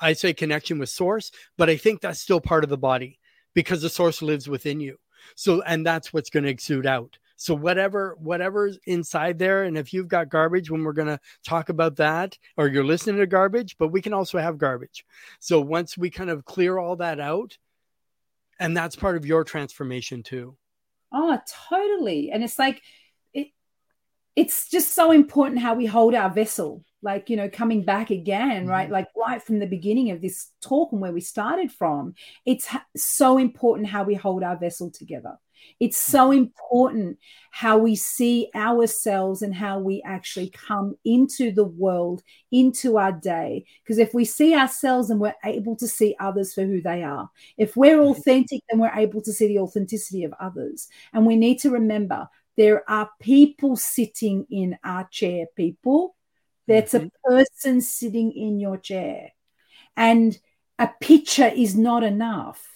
i 0.00 0.14
say 0.14 0.32
connection 0.32 0.80
with 0.80 0.88
source 0.88 1.30
but 1.56 1.70
i 1.70 1.76
think 1.76 2.00
that's 2.00 2.18
still 2.18 2.40
part 2.40 2.64
of 2.64 2.70
the 2.70 2.78
body 2.78 3.20
because 3.54 3.82
the 3.82 3.90
source 3.90 4.22
lives 4.22 4.48
within 4.48 4.80
you. 4.80 4.98
So 5.36 5.62
and 5.62 5.86
that's 5.86 6.12
what's 6.12 6.30
going 6.30 6.44
to 6.44 6.50
exude 6.50 6.86
out. 6.86 7.18
So 7.36 7.54
whatever 7.54 8.16
whatever's 8.18 8.78
inside 8.86 9.38
there 9.38 9.64
and 9.64 9.76
if 9.76 9.92
you've 9.92 10.08
got 10.08 10.28
garbage 10.28 10.70
when 10.70 10.84
we're 10.84 10.92
going 10.92 11.08
to 11.08 11.20
talk 11.46 11.68
about 11.68 11.96
that 11.96 12.38
or 12.56 12.68
you're 12.68 12.84
listening 12.84 13.18
to 13.18 13.26
garbage 13.26 13.76
but 13.78 13.88
we 13.88 14.02
can 14.02 14.12
also 14.12 14.38
have 14.38 14.58
garbage. 14.58 15.04
So 15.40 15.60
once 15.60 15.98
we 15.98 16.10
kind 16.10 16.30
of 16.30 16.44
clear 16.44 16.78
all 16.78 16.96
that 16.96 17.20
out 17.20 17.58
and 18.60 18.76
that's 18.76 18.96
part 18.96 19.16
of 19.16 19.26
your 19.26 19.44
transformation 19.44 20.22
too 20.22 20.56
Oh, 21.12 21.38
totally. 21.68 22.30
And 22.30 22.42
it's 22.42 22.58
like 22.58 22.80
it 23.32 23.48
it's 24.36 24.68
just 24.68 24.94
so 24.94 25.12
important 25.12 25.60
how 25.60 25.74
we 25.74 25.86
hold 25.86 26.14
our 26.14 26.30
vessel. 26.30 26.84
Like, 27.04 27.28
you 27.28 27.36
know, 27.36 27.48
coming 27.48 27.84
back 27.84 28.10
again, 28.10 28.68
right? 28.68 28.84
Mm-hmm. 28.84 28.92
Like 28.92 29.08
right 29.16 29.42
from 29.42 29.58
the 29.58 29.66
beginning 29.66 30.12
of 30.12 30.20
this 30.20 30.50
talk 30.60 30.92
and 30.92 31.00
where 31.00 31.12
we 31.12 31.20
started 31.20 31.72
from, 31.72 32.14
it's 32.46 32.68
so 32.96 33.38
important 33.38 33.88
how 33.88 34.04
we 34.04 34.14
hold 34.14 34.44
our 34.44 34.56
vessel 34.56 34.90
together. 34.90 35.36
It's 35.80 35.96
so 35.96 36.30
important 36.30 37.18
how 37.50 37.78
we 37.78 37.96
see 37.96 38.48
ourselves 38.54 39.42
and 39.42 39.54
how 39.54 39.78
we 39.78 40.02
actually 40.04 40.50
come 40.50 40.96
into 41.04 41.52
the 41.52 41.64
world, 41.64 42.22
into 42.50 42.98
our 42.98 43.12
day. 43.12 43.64
Because 43.82 43.98
if 43.98 44.14
we 44.14 44.24
see 44.24 44.54
ourselves 44.54 45.10
and 45.10 45.20
we're 45.20 45.34
able 45.44 45.76
to 45.76 45.88
see 45.88 46.16
others 46.18 46.54
for 46.54 46.64
who 46.64 46.80
they 46.80 47.02
are, 47.02 47.30
if 47.58 47.76
we're 47.76 48.00
authentic, 48.00 48.62
then 48.70 48.80
we're 48.80 48.94
able 48.94 49.20
to 49.22 49.32
see 49.32 49.48
the 49.48 49.58
authenticity 49.58 50.24
of 50.24 50.34
others. 50.40 50.88
And 51.12 51.26
we 51.26 51.36
need 51.36 51.58
to 51.60 51.70
remember 51.70 52.28
there 52.56 52.88
are 52.90 53.10
people 53.20 53.76
sitting 53.76 54.46
in 54.50 54.78
our 54.84 55.08
chair, 55.10 55.46
people. 55.56 56.16
That's 56.66 56.94
mm-hmm. 56.94 57.06
a 57.06 57.28
person 57.28 57.80
sitting 57.80 58.32
in 58.32 58.60
your 58.60 58.76
chair. 58.76 59.32
And 59.96 60.38
a 60.78 60.90
picture 61.00 61.48
is 61.48 61.76
not 61.76 62.02
enough 62.02 62.71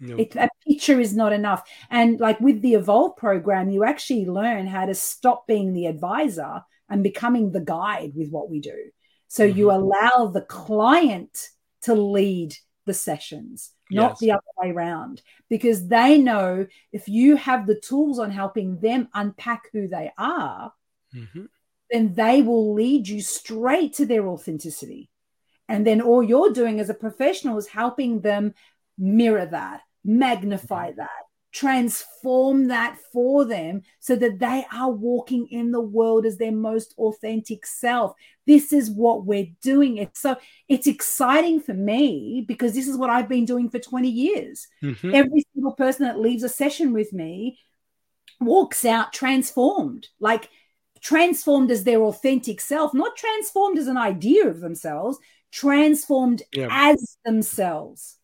no. 0.00 0.16
It, 0.16 0.34
a 0.34 0.48
picture 0.66 0.98
is 0.98 1.14
not 1.14 1.32
enough. 1.32 1.62
And 1.90 2.18
like 2.18 2.40
with 2.40 2.62
the 2.62 2.74
Evolve 2.74 3.16
program, 3.16 3.68
you 3.68 3.84
actually 3.84 4.24
learn 4.24 4.66
how 4.66 4.86
to 4.86 4.94
stop 4.94 5.46
being 5.46 5.74
the 5.74 5.86
advisor 5.86 6.62
and 6.88 7.02
becoming 7.02 7.52
the 7.52 7.60
guide 7.60 8.12
with 8.14 8.30
what 8.30 8.50
we 8.50 8.60
do. 8.60 8.90
So 9.28 9.46
mm-hmm. 9.46 9.58
you 9.58 9.70
allow 9.70 10.30
the 10.32 10.40
client 10.40 11.48
to 11.82 11.94
lead 11.94 12.56
the 12.86 12.94
sessions, 12.94 13.70
not 13.90 14.12
yes. 14.12 14.18
the 14.20 14.32
other 14.32 14.42
way 14.58 14.70
around, 14.70 15.22
because 15.50 15.86
they 15.86 16.18
know 16.18 16.66
if 16.92 17.06
you 17.06 17.36
have 17.36 17.66
the 17.66 17.78
tools 17.78 18.18
on 18.18 18.30
helping 18.30 18.80
them 18.80 19.08
unpack 19.14 19.64
who 19.72 19.86
they 19.86 20.10
are, 20.16 20.72
mm-hmm. 21.14 21.44
then 21.90 22.14
they 22.14 22.40
will 22.40 22.72
lead 22.72 23.06
you 23.06 23.20
straight 23.20 23.94
to 23.94 24.06
their 24.06 24.26
authenticity. 24.26 25.10
And 25.68 25.86
then 25.86 26.00
all 26.00 26.22
you're 26.22 26.52
doing 26.52 26.80
as 26.80 26.88
a 26.88 26.94
professional 26.94 27.58
is 27.58 27.68
helping 27.68 28.22
them 28.22 28.54
mirror 28.98 29.46
that 29.46 29.82
magnify 30.04 30.92
that, 30.92 31.08
transform 31.52 32.68
that 32.68 32.96
for 33.12 33.44
them 33.44 33.82
so 33.98 34.16
that 34.16 34.38
they 34.38 34.64
are 34.72 34.90
walking 34.90 35.46
in 35.48 35.72
the 35.72 35.80
world 35.80 36.24
as 36.24 36.38
their 36.38 36.52
most 36.52 36.94
authentic 36.98 37.66
self. 37.66 38.14
This 38.46 38.72
is 38.72 38.90
what 38.90 39.24
we're 39.24 39.48
doing. 39.62 39.96
It's 39.98 40.20
so 40.20 40.36
it's 40.68 40.86
exciting 40.86 41.60
for 41.60 41.74
me 41.74 42.44
because 42.46 42.74
this 42.74 42.88
is 42.88 42.96
what 42.96 43.10
I've 43.10 43.28
been 43.28 43.44
doing 43.44 43.68
for 43.68 43.78
20 43.78 44.08
years. 44.08 44.66
Mm-hmm. 44.82 45.14
Every 45.14 45.44
single 45.54 45.72
person 45.72 46.06
that 46.06 46.20
leaves 46.20 46.42
a 46.42 46.48
session 46.48 46.92
with 46.92 47.12
me 47.12 47.58
walks 48.40 48.84
out 48.84 49.12
transformed, 49.12 50.08
like 50.18 50.48
transformed 51.00 51.70
as 51.70 51.84
their 51.84 52.02
authentic 52.02 52.60
self, 52.60 52.92
not 52.94 53.16
transformed 53.16 53.78
as 53.78 53.86
an 53.86 53.96
idea 53.96 54.48
of 54.48 54.60
themselves, 54.60 55.18
transformed 55.50 56.42
yeah. 56.52 56.68
as 56.70 57.18
themselves. 57.24 58.16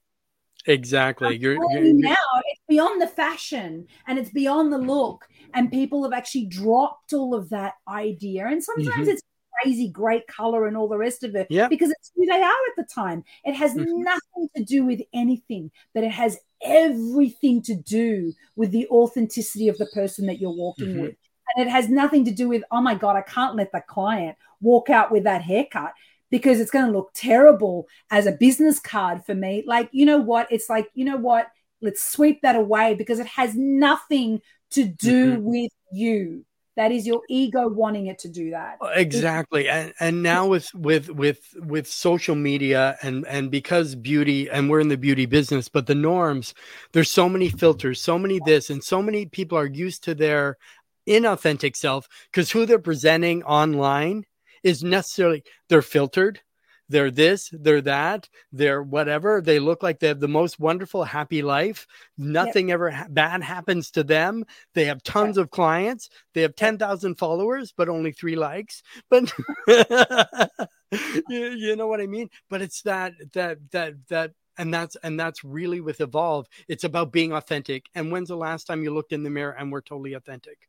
Exactly. 0.67 1.37
You're, 1.37 1.55
you're, 1.55 1.95
now 1.95 2.17
it's 2.47 2.61
beyond 2.69 3.01
the 3.01 3.07
fashion 3.07 3.87
and 4.07 4.19
it's 4.19 4.31
beyond 4.31 4.73
the 4.73 4.79
look, 4.79 5.29
and 5.55 5.71
people 5.71 6.03
have 6.03 6.13
actually 6.13 6.47
dropped 6.47 7.13
all 7.13 7.35
of 7.35 7.49
that 7.51 7.75
idea. 7.89 8.47
And 8.47 8.63
sometimes 8.63 9.07
mm-hmm. 9.07 9.11
it's 9.11 9.23
crazy, 9.63 9.89
great 9.89 10.27
color, 10.27 10.67
and 10.67 10.77
all 10.77 10.89
the 10.89 10.99
rest 10.99 11.23
of 11.23 11.35
it, 11.35 11.47
yeah. 11.51 11.69
because 11.69 11.91
it's 11.91 12.13
who 12.15 12.27
they 12.27 12.43
are 12.43 12.51
at 12.51 12.77
the 12.77 12.87
time. 12.93 13.25
It 13.45 13.55
has 13.55 13.75
mm-hmm. 13.75 14.03
nothing 14.03 14.49
to 14.57 14.65
do 14.65 14.85
with 14.85 15.01
anything, 15.15 15.71
but 15.95 16.05
it 16.05 16.11
has 16.11 16.39
everything 16.63 17.63
to 17.63 17.75
do 17.75 18.33
with 18.57 18.71
the 18.71 18.87
authenticity 18.89 19.69
of 19.69 19.79
the 19.79 19.87
person 19.87 20.27
that 20.27 20.41
you're 20.41 20.51
walking 20.51 20.89
mm-hmm. 20.89 21.03
with. 21.03 21.15
And 21.55 21.69
it 21.69 21.71
has 21.71 21.89
nothing 21.89 22.25
to 22.25 22.33
do 22.33 22.49
with, 22.49 22.65
oh 22.73 22.81
my 22.81 22.97
God, 22.97 23.17
I 23.17 23.23
can't 23.23 23.55
let 23.55 23.71
the 23.71 23.81
client 23.87 24.37
walk 24.61 24.91
out 24.91 25.13
with 25.13 25.25
that 25.25 25.43
haircut 25.43 25.93
because 26.37 26.61
it's 26.61 26.71
going 26.71 26.85
to 26.85 26.93
look 26.93 27.11
terrible 27.15 27.89
as 28.11 28.27
a 28.27 28.33
business 28.33 28.79
card 28.79 29.25
for 29.25 29.35
me. 29.35 29.65
Like, 29.67 29.89
you 29.91 30.05
know 30.05 30.19
what? 30.19 30.47
It's 30.53 30.69
like, 30.69 30.91
you 30.93 31.03
know 31.03 31.17
what? 31.17 31.49
Let's 31.81 32.05
sweep 32.05 32.43
that 32.43 32.57
away 32.57 32.95
because 32.95 33.21
it 33.21 33.27
has 33.27 33.55
nothing 33.55 34.43
to 34.73 34.85
do 34.85 35.33
mm-hmm. 35.33 35.45
with 35.45 35.73
you. 35.93 36.45
That 36.77 36.93
is 36.93 37.07
your 37.07 37.23
ego 37.31 37.69
wanting 37.69 38.09
it 38.09 38.19
to 38.19 38.29
do 38.29 38.51
that. 38.51 38.77
Exactly. 38.95 39.67
And 39.67 39.95
and 39.99 40.23
now 40.23 40.47
with 40.47 40.75
with 40.75 41.09
with 41.09 41.41
with 41.57 41.89
social 41.89 42.35
media 42.35 42.99
and 43.01 43.27
and 43.27 43.51
because 43.51 43.95
beauty 43.95 44.51
and 44.51 44.69
we're 44.69 44.81
in 44.81 44.89
the 44.89 44.99
beauty 44.99 45.25
business, 45.25 45.71
but 45.71 45.87
the 45.87 45.95
norms, 45.95 46.53
there's 46.93 47.11
so 47.11 47.31
many 47.31 47.49
filters, 47.49 48.03
so 48.03 48.19
many 48.19 48.41
this, 48.45 48.69
and 48.69 48.85
so 48.85 49.01
many 49.01 49.25
people 49.25 49.57
are 49.57 49.65
used 49.65 50.05
to 50.05 50.15
their 50.15 50.59
inauthentic 51.09 51.77
self 51.77 52.07
because 52.31 52.51
who 52.51 52.67
they're 52.67 52.79
presenting 52.79 53.43
online 53.45 54.27
is 54.67 54.83
necessarily 54.83 55.45
they're 55.69 55.81
filtered. 55.81 56.41
They're 56.89 57.11
this 57.11 57.51
they're 57.53 57.81
that 57.83 58.29
they're 58.53 58.83
whatever. 58.83 59.41
They 59.41 59.59
look 59.61 59.83
like 59.83 60.01
they 60.01 60.09
have 60.09 60.21
the 60.21 60.29
most 60.29 60.59
wonderful 60.59 61.05
happy 61.05 61.43
life. 61.43 61.87
Nothing 62.19 62.69
yep. 62.69 62.75
ever 62.75 62.91
ha- 62.91 63.07
bad 63.09 63.43
happens 63.43 63.93
to 63.93 64.03
them. 64.05 64.45
They 64.75 64.85
have 64.87 65.03
tons 65.05 65.37
yep. 65.37 65.45
of 65.45 65.51
clients. 65.51 66.11
They 66.35 66.43
have 66.43 66.57
10,000 66.57 67.15
followers 67.17 67.73
but 67.77 67.89
only 67.89 68.13
3 68.13 68.37
likes. 68.37 68.83
But 69.09 69.33
you, 71.29 71.47
you 71.51 71.77
know 71.77 71.87
what 71.87 72.01
i 72.01 72.07
mean? 72.07 72.29
But 72.51 72.63
it's 72.63 72.83
that 72.83 73.15
that 73.35 73.59
that 73.71 73.95
that 74.09 74.33
and 74.59 74.75
that's 74.75 74.97
and 75.03 75.19
that's 75.19 75.45
really 75.45 75.81
with 75.81 76.01
evolve. 76.01 76.47
It's 76.69 76.85
about 76.85 77.13
being 77.13 77.33
authentic. 77.33 77.87
And 77.95 78.11
when's 78.11 78.29
the 78.29 78.37
last 78.37 78.65
time 78.67 78.83
you 78.83 78.93
looked 78.93 79.13
in 79.13 79.23
the 79.23 79.31
mirror 79.31 79.57
and 79.57 79.71
we're 79.71 79.81
totally 79.81 80.15
authentic 80.15 80.69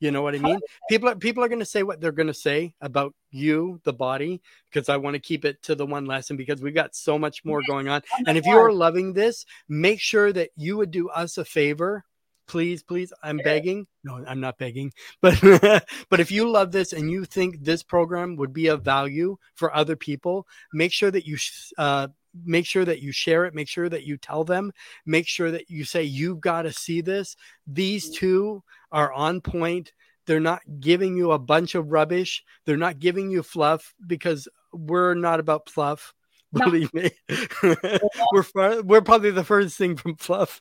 You 0.00 0.12
know 0.12 0.22
what 0.22 0.34
I 0.34 0.38
mean? 0.38 0.60
People 0.88 1.08
are 1.08 1.16
people 1.16 1.42
are 1.42 1.48
going 1.48 1.58
to 1.58 1.64
say 1.64 1.82
what 1.82 2.00
they're 2.00 2.12
going 2.12 2.28
to 2.28 2.34
say 2.34 2.74
about 2.80 3.14
you, 3.30 3.80
the 3.84 3.92
body, 3.92 4.40
because 4.70 4.88
I 4.88 4.96
want 4.96 5.14
to 5.14 5.20
keep 5.20 5.44
it 5.44 5.60
to 5.62 5.74
the 5.74 5.86
one 5.86 6.06
lesson 6.06 6.36
because 6.36 6.62
we've 6.62 6.74
got 6.74 6.94
so 6.94 7.18
much 7.18 7.44
more 7.44 7.62
going 7.66 7.88
on. 7.88 8.02
Oh 8.12 8.24
and 8.26 8.38
if 8.38 8.46
you 8.46 8.56
are 8.56 8.72
loving 8.72 9.12
this, 9.12 9.44
make 9.68 10.00
sure 10.00 10.32
that 10.32 10.50
you 10.56 10.76
would 10.76 10.92
do 10.92 11.08
us 11.08 11.36
a 11.38 11.44
favor. 11.44 12.04
Please, 12.46 12.82
please, 12.82 13.12
I'm 13.22 13.38
begging. 13.38 13.86
No, 14.04 14.24
I'm 14.26 14.40
not 14.40 14.56
begging. 14.56 14.92
But 15.20 15.84
but 16.08 16.20
if 16.20 16.30
you 16.30 16.48
love 16.48 16.70
this 16.70 16.92
and 16.92 17.10
you 17.10 17.24
think 17.24 17.62
this 17.62 17.82
program 17.82 18.36
would 18.36 18.52
be 18.52 18.68
of 18.68 18.82
value 18.82 19.36
for 19.56 19.74
other 19.74 19.96
people, 19.96 20.46
make 20.72 20.92
sure 20.92 21.10
that 21.10 21.26
you 21.26 21.36
uh, 21.76 22.08
make 22.44 22.66
sure 22.66 22.84
that 22.84 23.02
you 23.02 23.10
share 23.10 23.46
it 23.46 23.54
make 23.54 23.68
sure 23.68 23.88
that 23.88 24.04
you 24.04 24.16
tell 24.16 24.44
them 24.44 24.70
make 25.06 25.26
sure 25.26 25.50
that 25.50 25.70
you 25.70 25.84
say 25.84 26.02
you've 26.02 26.40
got 26.40 26.62
to 26.62 26.72
see 26.72 27.00
this 27.00 27.36
these 27.66 28.10
two 28.10 28.62
are 28.92 29.12
on 29.12 29.40
point. 29.40 29.92
They're 30.26 30.40
not 30.40 30.60
giving 30.80 31.16
you 31.16 31.32
a 31.32 31.38
bunch 31.38 31.74
of 31.74 31.90
rubbish. 31.90 32.44
They're 32.66 32.76
not 32.76 32.98
giving 32.98 33.30
you 33.30 33.42
fluff 33.42 33.94
because 34.06 34.48
we're 34.72 35.14
not 35.14 35.40
about 35.40 35.70
fluff 35.70 36.14
believe 36.52 36.92
no. 36.94 37.02
me. 37.02 37.10
We're 38.32 38.42
far, 38.42 38.82
we're 38.82 39.02
probably 39.02 39.30
the 39.30 39.44
first 39.44 39.76
thing 39.76 39.96
from 39.96 40.16
fluff 40.16 40.60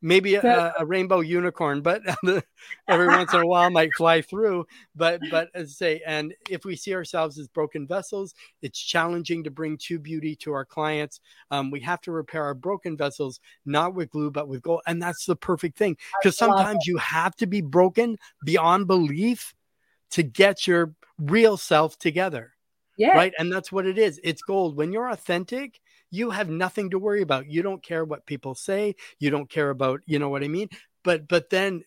maybe 0.00 0.34
a, 0.36 0.74
a, 0.78 0.86
rainbow 0.86 1.20
unicorn, 1.20 1.82
but 1.82 2.02
every 2.88 3.06
once 3.08 3.32
in 3.32 3.40
a 3.40 3.46
while 3.46 3.70
might 3.70 3.92
fly 3.96 4.22
through. 4.22 4.66
But 4.94 5.20
but 5.30 5.48
as 5.54 5.68
I 5.68 5.72
say, 5.72 6.02
and 6.06 6.34
if 6.48 6.64
we 6.64 6.76
see 6.76 6.94
ourselves 6.94 7.38
as 7.38 7.48
broken 7.48 7.86
vessels, 7.86 8.34
it's 8.62 8.78
challenging 8.78 9.44
to 9.44 9.50
bring 9.50 9.78
true 9.78 9.98
beauty 9.98 10.36
to 10.36 10.52
our 10.52 10.64
clients. 10.64 11.20
Um, 11.50 11.70
we 11.70 11.80
have 11.80 12.00
to 12.02 12.12
repair 12.12 12.44
our 12.44 12.54
broken 12.54 12.96
vessels, 12.96 13.40
not 13.64 13.94
with 13.94 14.10
glue, 14.10 14.30
but 14.30 14.48
with 14.48 14.62
gold, 14.62 14.82
and 14.86 15.02
that's 15.02 15.26
the 15.26 15.36
perfect 15.36 15.76
thing. 15.78 15.96
Because 16.20 16.36
sometimes 16.36 16.86
you 16.86 16.96
have 16.98 17.34
to 17.36 17.46
be 17.46 17.60
broken 17.60 18.18
beyond 18.44 18.86
belief 18.86 19.54
to 20.10 20.22
get 20.22 20.66
your 20.66 20.94
real 21.18 21.56
self 21.56 21.98
together. 21.98 22.52
Yeah. 22.96 23.16
Right. 23.16 23.32
And 23.38 23.52
that's 23.52 23.70
what 23.70 23.86
it 23.86 23.96
is. 23.96 24.20
It's 24.24 24.42
gold. 24.42 24.76
When 24.76 24.92
you're 24.92 25.08
authentic, 25.08 25.80
you 26.10 26.30
have 26.30 26.48
nothing 26.48 26.90
to 26.90 26.98
worry 26.98 27.22
about. 27.22 27.50
You 27.50 27.62
don't 27.62 27.82
care 27.82 28.04
what 28.04 28.26
people 28.26 28.54
say. 28.54 28.94
You 29.18 29.30
don't 29.30 29.50
care 29.50 29.70
about, 29.70 30.00
you 30.06 30.18
know 30.18 30.28
what 30.28 30.44
I 30.44 30.48
mean? 30.48 30.68
But 31.04 31.28
but 31.28 31.50
then 31.50 31.84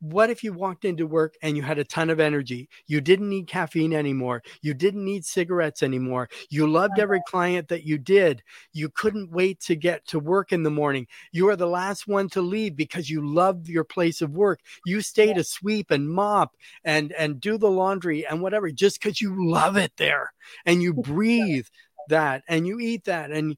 what 0.00 0.28
if 0.28 0.44
you 0.44 0.52
walked 0.52 0.84
into 0.84 1.06
work 1.06 1.34
and 1.40 1.56
you 1.56 1.62
had 1.62 1.78
a 1.78 1.84
ton 1.84 2.10
of 2.10 2.20
energy? 2.20 2.68
You 2.86 3.00
didn't 3.00 3.30
need 3.30 3.46
caffeine 3.46 3.94
anymore. 3.94 4.42
You 4.60 4.74
didn't 4.74 5.04
need 5.04 5.24
cigarettes 5.24 5.82
anymore. 5.82 6.28
You 6.50 6.66
loved 6.66 6.98
every 6.98 7.22
client 7.26 7.68
that 7.68 7.84
you 7.84 7.96
did. 7.96 8.42
You 8.74 8.90
couldn't 8.90 9.30
wait 9.30 9.60
to 9.60 9.76
get 9.76 10.06
to 10.08 10.18
work 10.18 10.52
in 10.52 10.62
the 10.62 10.70
morning. 10.70 11.06
You 11.32 11.48
are 11.48 11.56
the 11.56 11.66
last 11.66 12.06
one 12.06 12.28
to 12.30 12.42
leave 12.42 12.76
because 12.76 13.08
you 13.08 13.26
loved 13.26 13.66
your 13.68 13.84
place 13.84 14.20
of 14.20 14.32
work. 14.32 14.60
You 14.84 15.00
stay 15.00 15.32
to 15.32 15.42
sweep 15.42 15.90
and 15.90 16.10
mop 16.10 16.54
and 16.84 17.12
and 17.12 17.40
do 17.40 17.56
the 17.56 17.70
laundry 17.70 18.26
and 18.26 18.42
whatever 18.42 18.70
just 18.70 19.00
because 19.00 19.22
you 19.22 19.48
love 19.50 19.78
it 19.78 19.92
there 19.96 20.34
and 20.66 20.82
you 20.82 20.92
breathe 20.92 21.66
that 22.08 22.42
and 22.48 22.66
you 22.66 22.78
eat 22.80 23.04
that 23.04 23.30
and 23.30 23.56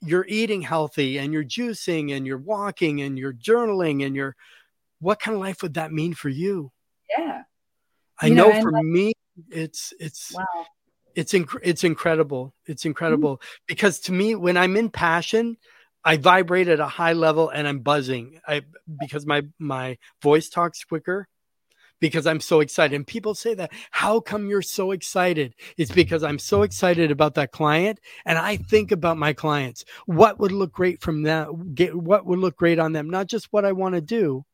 you're 0.00 0.26
eating 0.28 0.62
healthy 0.62 1.18
and 1.18 1.32
you're 1.32 1.44
juicing 1.44 2.16
and 2.16 2.26
you're 2.26 2.38
walking 2.38 3.00
and 3.00 3.18
you're 3.18 3.32
journaling 3.32 4.04
and 4.06 4.14
you're 4.14 4.36
what 5.00 5.20
kind 5.20 5.34
of 5.34 5.40
life 5.40 5.62
would 5.62 5.74
that 5.74 5.92
mean 5.92 6.14
for 6.14 6.28
you 6.28 6.70
yeah 7.16 7.42
i 8.20 8.26
you 8.26 8.34
know, 8.34 8.48
know 8.48 8.60
for 8.60 8.72
like, 8.72 8.84
me 8.84 9.12
it's 9.50 9.92
it's 9.98 10.32
wow. 10.34 10.44
it's 11.14 11.32
inc- 11.32 11.60
it's 11.62 11.84
incredible 11.84 12.54
it's 12.66 12.82
mm-hmm. 12.82 12.88
incredible 12.88 13.36
mm-hmm. 13.36 13.64
because 13.66 14.00
to 14.00 14.12
me 14.12 14.34
when 14.34 14.56
i'm 14.56 14.76
in 14.76 14.88
passion 14.88 15.56
i 16.04 16.16
vibrate 16.16 16.68
at 16.68 16.80
a 16.80 16.86
high 16.86 17.12
level 17.12 17.48
and 17.48 17.66
i'm 17.66 17.80
buzzing 17.80 18.40
i 18.46 18.62
because 19.00 19.26
my 19.26 19.42
my 19.58 19.96
voice 20.22 20.48
talks 20.48 20.84
quicker 20.84 21.28
because 22.00 22.26
I'm 22.26 22.40
so 22.40 22.60
excited. 22.60 22.94
And 22.94 23.06
people 23.06 23.34
say 23.34 23.54
that, 23.54 23.72
how 23.90 24.20
come 24.20 24.48
you're 24.48 24.62
so 24.62 24.92
excited? 24.92 25.54
It's 25.76 25.90
because 25.90 26.22
I'm 26.22 26.38
so 26.38 26.62
excited 26.62 27.10
about 27.10 27.34
that 27.34 27.52
client. 27.52 28.00
And 28.24 28.38
I 28.38 28.56
think 28.56 28.92
about 28.92 29.16
my 29.16 29.32
clients. 29.32 29.84
What 30.06 30.38
would 30.38 30.52
look 30.52 30.72
great 30.72 31.00
from 31.00 31.22
that? 31.24 31.48
Get, 31.74 31.94
what 31.94 32.26
would 32.26 32.38
look 32.38 32.56
great 32.56 32.78
on 32.78 32.92
them? 32.92 33.10
Not 33.10 33.26
just 33.26 33.48
what 33.50 33.64
I 33.64 33.72
want 33.72 33.94
to 33.94 34.00
do, 34.00 34.44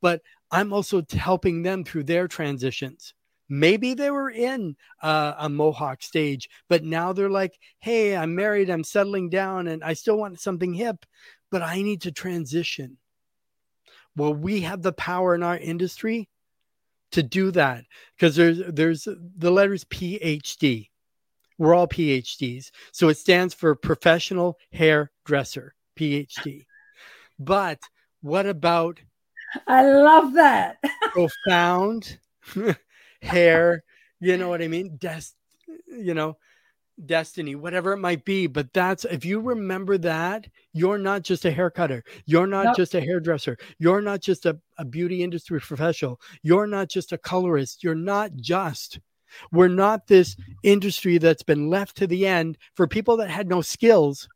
but 0.00 0.22
I'm 0.50 0.72
also 0.72 1.02
helping 1.10 1.62
them 1.62 1.84
through 1.84 2.04
their 2.04 2.28
transitions. 2.28 3.14
Maybe 3.52 3.94
they 3.94 4.10
were 4.10 4.30
in 4.30 4.76
uh, 5.02 5.34
a 5.36 5.48
Mohawk 5.48 6.02
stage, 6.02 6.48
but 6.68 6.84
now 6.84 7.12
they're 7.12 7.28
like, 7.28 7.58
hey, 7.80 8.16
I'm 8.16 8.36
married, 8.36 8.70
I'm 8.70 8.84
settling 8.84 9.28
down, 9.28 9.66
and 9.66 9.82
I 9.82 9.94
still 9.94 10.16
want 10.16 10.40
something 10.40 10.72
hip, 10.72 11.04
but 11.50 11.60
I 11.60 11.82
need 11.82 12.02
to 12.02 12.12
transition. 12.12 12.96
Well, 14.16 14.34
we 14.34 14.60
have 14.62 14.82
the 14.82 14.92
power 14.92 15.34
in 15.34 15.42
our 15.42 15.58
industry 15.58 16.28
to 17.12 17.22
do 17.22 17.50
that 17.52 17.84
because 18.16 18.36
there's 18.36 18.60
there's 18.68 19.06
the 19.36 19.50
letters 19.50 19.84
PhD. 19.84 20.88
We're 21.58 21.74
all 21.74 21.88
PhDs. 21.88 22.70
So 22.92 23.08
it 23.08 23.18
stands 23.18 23.52
for 23.52 23.74
professional 23.74 24.56
hairdresser, 24.72 25.74
PhD. 25.98 26.64
But 27.38 27.80
what 28.22 28.46
about 28.46 29.00
I 29.66 29.84
love 29.90 30.34
that. 30.34 30.78
profound 31.12 32.18
hair, 33.22 33.82
you 34.20 34.36
know 34.36 34.48
what 34.48 34.62
I 34.62 34.68
mean? 34.68 34.96
Des- 34.96 35.34
you 35.88 36.14
know, 36.14 36.36
destiny, 37.06 37.54
whatever 37.54 37.92
it 37.92 37.98
might 37.98 38.24
be. 38.24 38.46
But 38.46 38.72
that's 38.72 39.04
if 39.04 39.24
you 39.24 39.40
remember 39.40 39.98
that, 39.98 40.46
you're 40.72 40.98
not 40.98 41.22
just 41.22 41.44
a 41.44 41.50
hair 41.50 41.70
cutter, 41.70 42.04
you're 42.26 42.46
not 42.46 42.66
nope. 42.66 42.76
just 42.76 42.94
a 42.94 43.00
hairdresser, 43.00 43.56
you're 43.78 44.00
not 44.00 44.20
just 44.20 44.46
a, 44.46 44.58
a 44.78 44.84
beauty 44.84 45.22
industry 45.22 45.60
professional, 45.60 46.20
you're 46.42 46.66
not 46.66 46.88
just 46.88 47.12
a 47.12 47.18
colorist, 47.18 47.82
you're 47.82 47.94
not 47.94 48.34
just. 48.36 49.00
We're 49.52 49.68
not 49.68 50.06
this 50.06 50.36
industry 50.62 51.18
that's 51.18 51.44
been 51.44 51.70
left 51.70 51.96
to 51.98 52.06
the 52.06 52.26
end 52.26 52.58
for 52.74 52.88
people 52.88 53.16
that 53.18 53.30
had 53.30 53.48
no 53.48 53.60
skills. 53.60 54.28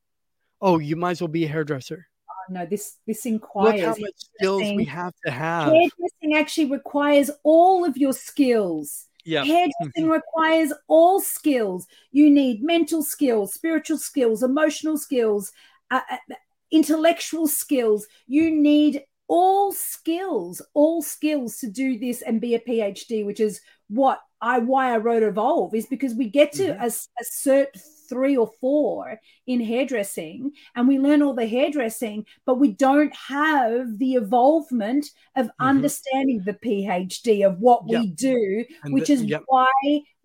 Oh, 0.61 0.79
you 0.79 0.97
might 0.97 1.13
as 1.13 1.21
well 1.21 1.29
be 1.29 1.45
a 1.45 1.49
hairdresser. 1.49 2.07
Oh, 2.31 2.53
no, 2.53 2.67
this 2.67 2.97
this 3.07 3.27
inquires 3.27 3.81
Look 3.81 3.85
how 3.85 4.01
much 4.01 4.15
skills 4.37 4.63
we 4.77 4.85
have 4.85 5.15
to 5.25 5.33
have. 5.33 5.73
Hairdressing 5.73 6.35
actually 6.37 6.71
requires 6.71 7.31
all 7.43 7.85
of 7.85 7.97
your 7.97 8.13
skills 8.13 9.07
yeah. 9.25 9.45
Hairdressing 9.45 10.09
requires 10.09 10.73
all 10.87 11.21
skills. 11.21 11.87
You 12.13 12.31
need 12.31 12.63
mental 12.63 13.03
skills, 13.03 13.55
spiritual 13.55 13.99
skills, 13.99 14.43
emotional 14.43 14.97
skills, 14.99 15.53
uh, 15.91 16.01
uh, 16.11 16.35
intellectual 16.71 17.47
skills. 17.47 18.07
You 18.27 18.51
need 18.51 19.03
all 19.29 19.73
skills, 19.73 20.61
all 20.75 21.03
skills 21.03 21.59
to 21.59 21.69
do 21.69 21.99
this 21.99 22.23
and 22.23 22.41
be 22.41 22.55
a 22.55 22.61
PhD, 22.61 23.25
which 23.25 23.41
is 23.41 23.61
what 23.89 24.21
I 24.41 24.59
why 24.59 24.93
I 24.93 24.99
wrote 24.99 25.23
Evolve 25.23 25.75
is 25.75 25.87
because 25.87 26.15
we 26.15 26.29
get 26.29 26.53
to 26.53 26.75
mm-hmm. 26.75 26.85
assert 27.21 27.69
three 28.09 28.37
or 28.37 28.51
four 28.61 29.21
in 29.47 29.61
hairdressing 29.61 30.53
and 30.75 30.89
we 30.89 30.99
learn 30.99 31.23
all 31.23 31.35
the 31.35 31.47
hairdressing, 31.47 32.27
but 32.47 32.57
we 32.57 32.73
don't 32.73 33.15
have 33.15 33.99
the 33.99 34.15
evolvement 34.15 35.07
of 35.37 35.47
mm-hmm. 35.47 35.67
understanding 35.67 36.43
the 36.45 36.55
PhD 36.55 37.47
of 37.47 37.59
what 37.59 37.83
yep. 37.87 38.01
we 38.01 38.07
do, 38.09 38.65
and 38.83 38.95
which 38.95 39.09
the, 39.09 39.15
is 39.15 39.25
yep. 39.25 39.43
why 39.47 39.71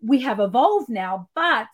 we 0.02 0.22
have 0.22 0.40
evolved 0.40 0.90
now. 0.90 1.30
But 1.36 1.68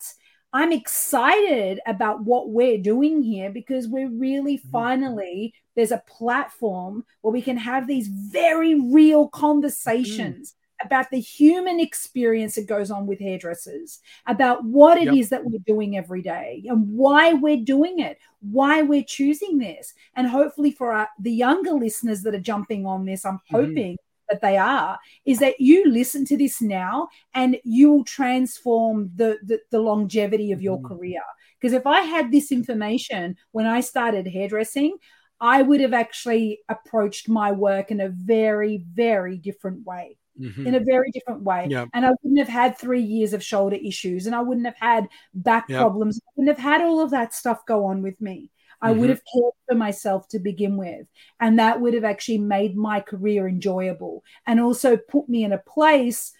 I'm 0.52 0.72
excited 0.72 1.80
about 1.86 2.24
what 2.24 2.50
we're 2.50 2.78
doing 2.78 3.22
here 3.22 3.50
because 3.50 3.88
we're 3.88 4.10
really 4.10 4.58
mm-hmm. 4.58 4.70
finally 4.70 5.54
there's 5.74 5.92
a 5.92 6.02
platform 6.08 7.04
where 7.20 7.32
we 7.32 7.42
can 7.42 7.58
have 7.58 7.86
these 7.86 8.08
very 8.08 8.80
real 8.80 9.28
conversations. 9.28 10.52
Mm 10.52 10.56
about 10.84 11.10
the 11.10 11.20
human 11.20 11.80
experience 11.80 12.54
that 12.54 12.66
goes 12.66 12.90
on 12.90 13.06
with 13.06 13.20
hairdressers, 13.20 14.00
about 14.26 14.64
what 14.64 14.98
it 14.98 15.04
yep. 15.04 15.14
is 15.14 15.28
that 15.30 15.44
we're 15.44 15.58
doing 15.66 15.96
every 15.96 16.22
day 16.22 16.62
and 16.66 16.88
why 16.88 17.32
we're 17.32 17.64
doing 17.64 18.00
it, 18.00 18.18
why 18.40 18.82
we're 18.82 19.04
choosing 19.04 19.58
this. 19.58 19.94
And 20.14 20.28
hopefully, 20.28 20.70
for 20.70 20.92
our, 20.92 21.08
the 21.18 21.32
younger 21.32 21.72
listeners 21.72 22.22
that 22.22 22.34
are 22.34 22.40
jumping 22.40 22.86
on 22.86 23.04
this, 23.04 23.24
I'm 23.24 23.34
mm-hmm. 23.34 23.56
hoping. 23.56 23.92
Mm-hmm. 23.92 24.02
That 24.28 24.40
they 24.40 24.56
are 24.56 24.98
is 25.24 25.38
that 25.38 25.60
you 25.60 25.88
listen 25.88 26.24
to 26.24 26.36
this 26.36 26.60
now 26.60 27.06
and 27.32 27.58
you'll 27.62 28.02
transform 28.02 29.08
the, 29.14 29.38
the, 29.44 29.60
the 29.70 29.78
longevity 29.78 30.50
of 30.50 30.60
your 30.60 30.78
mm-hmm. 30.78 30.88
career. 30.88 31.22
Because 31.60 31.72
if 31.72 31.86
I 31.86 32.00
had 32.00 32.32
this 32.32 32.50
information 32.50 33.36
when 33.52 33.66
I 33.66 33.80
started 33.82 34.26
hairdressing, 34.26 34.96
I 35.40 35.62
would 35.62 35.80
have 35.80 35.92
actually 35.92 36.58
approached 36.68 37.28
my 37.28 37.52
work 37.52 37.92
in 37.92 38.00
a 38.00 38.08
very, 38.08 38.82
very 38.94 39.36
different 39.36 39.86
way 39.86 40.18
mm-hmm. 40.40 40.66
in 40.66 40.74
a 40.74 40.80
very 40.80 41.10
different 41.10 41.42
way. 41.42 41.66
Yep. 41.68 41.88
And 41.94 42.06
I 42.06 42.10
wouldn't 42.22 42.38
have 42.38 42.48
had 42.48 42.78
three 42.78 43.02
years 43.02 43.32
of 43.32 43.42
shoulder 43.42 43.76
issues 43.76 44.26
and 44.26 44.34
I 44.34 44.42
wouldn't 44.42 44.66
have 44.66 44.76
had 44.78 45.08
back 45.34 45.66
yep. 45.68 45.80
problems. 45.80 46.18
I 46.18 46.30
wouldn't 46.36 46.56
have 46.56 46.64
had 46.64 46.82
all 46.82 47.00
of 47.00 47.10
that 47.10 47.34
stuff 47.34 47.66
go 47.66 47.86
on 47.86 48.02
with 48.02 48.20
me. 48.20 48.50
I 48.80 48.90
mm-hmm. 48.90 49.00
would 49.00 49.10
have 49.10 49.22
cared 49.32 49.52
for 49.68 49.74
myself 49.74 50.28
to 50.28 50.38
begin 50.38 50.76
with. 50.76 51.06
And 51.40 51.58
that 51.58 51.80
would 51.80 51.94
have 51.94 52.04
actually 52.04 52.38
made 52.38 52.76
my 52.76 53.00
career 53.00 53.48
enjoyable 53.48 54.22
and 54.46 54.60
also 54.60 54.96
put 54.96 55.28
me 55.28 55.44
in 55.44 55.52
a 55.52 55.58
place, 55.58 56.32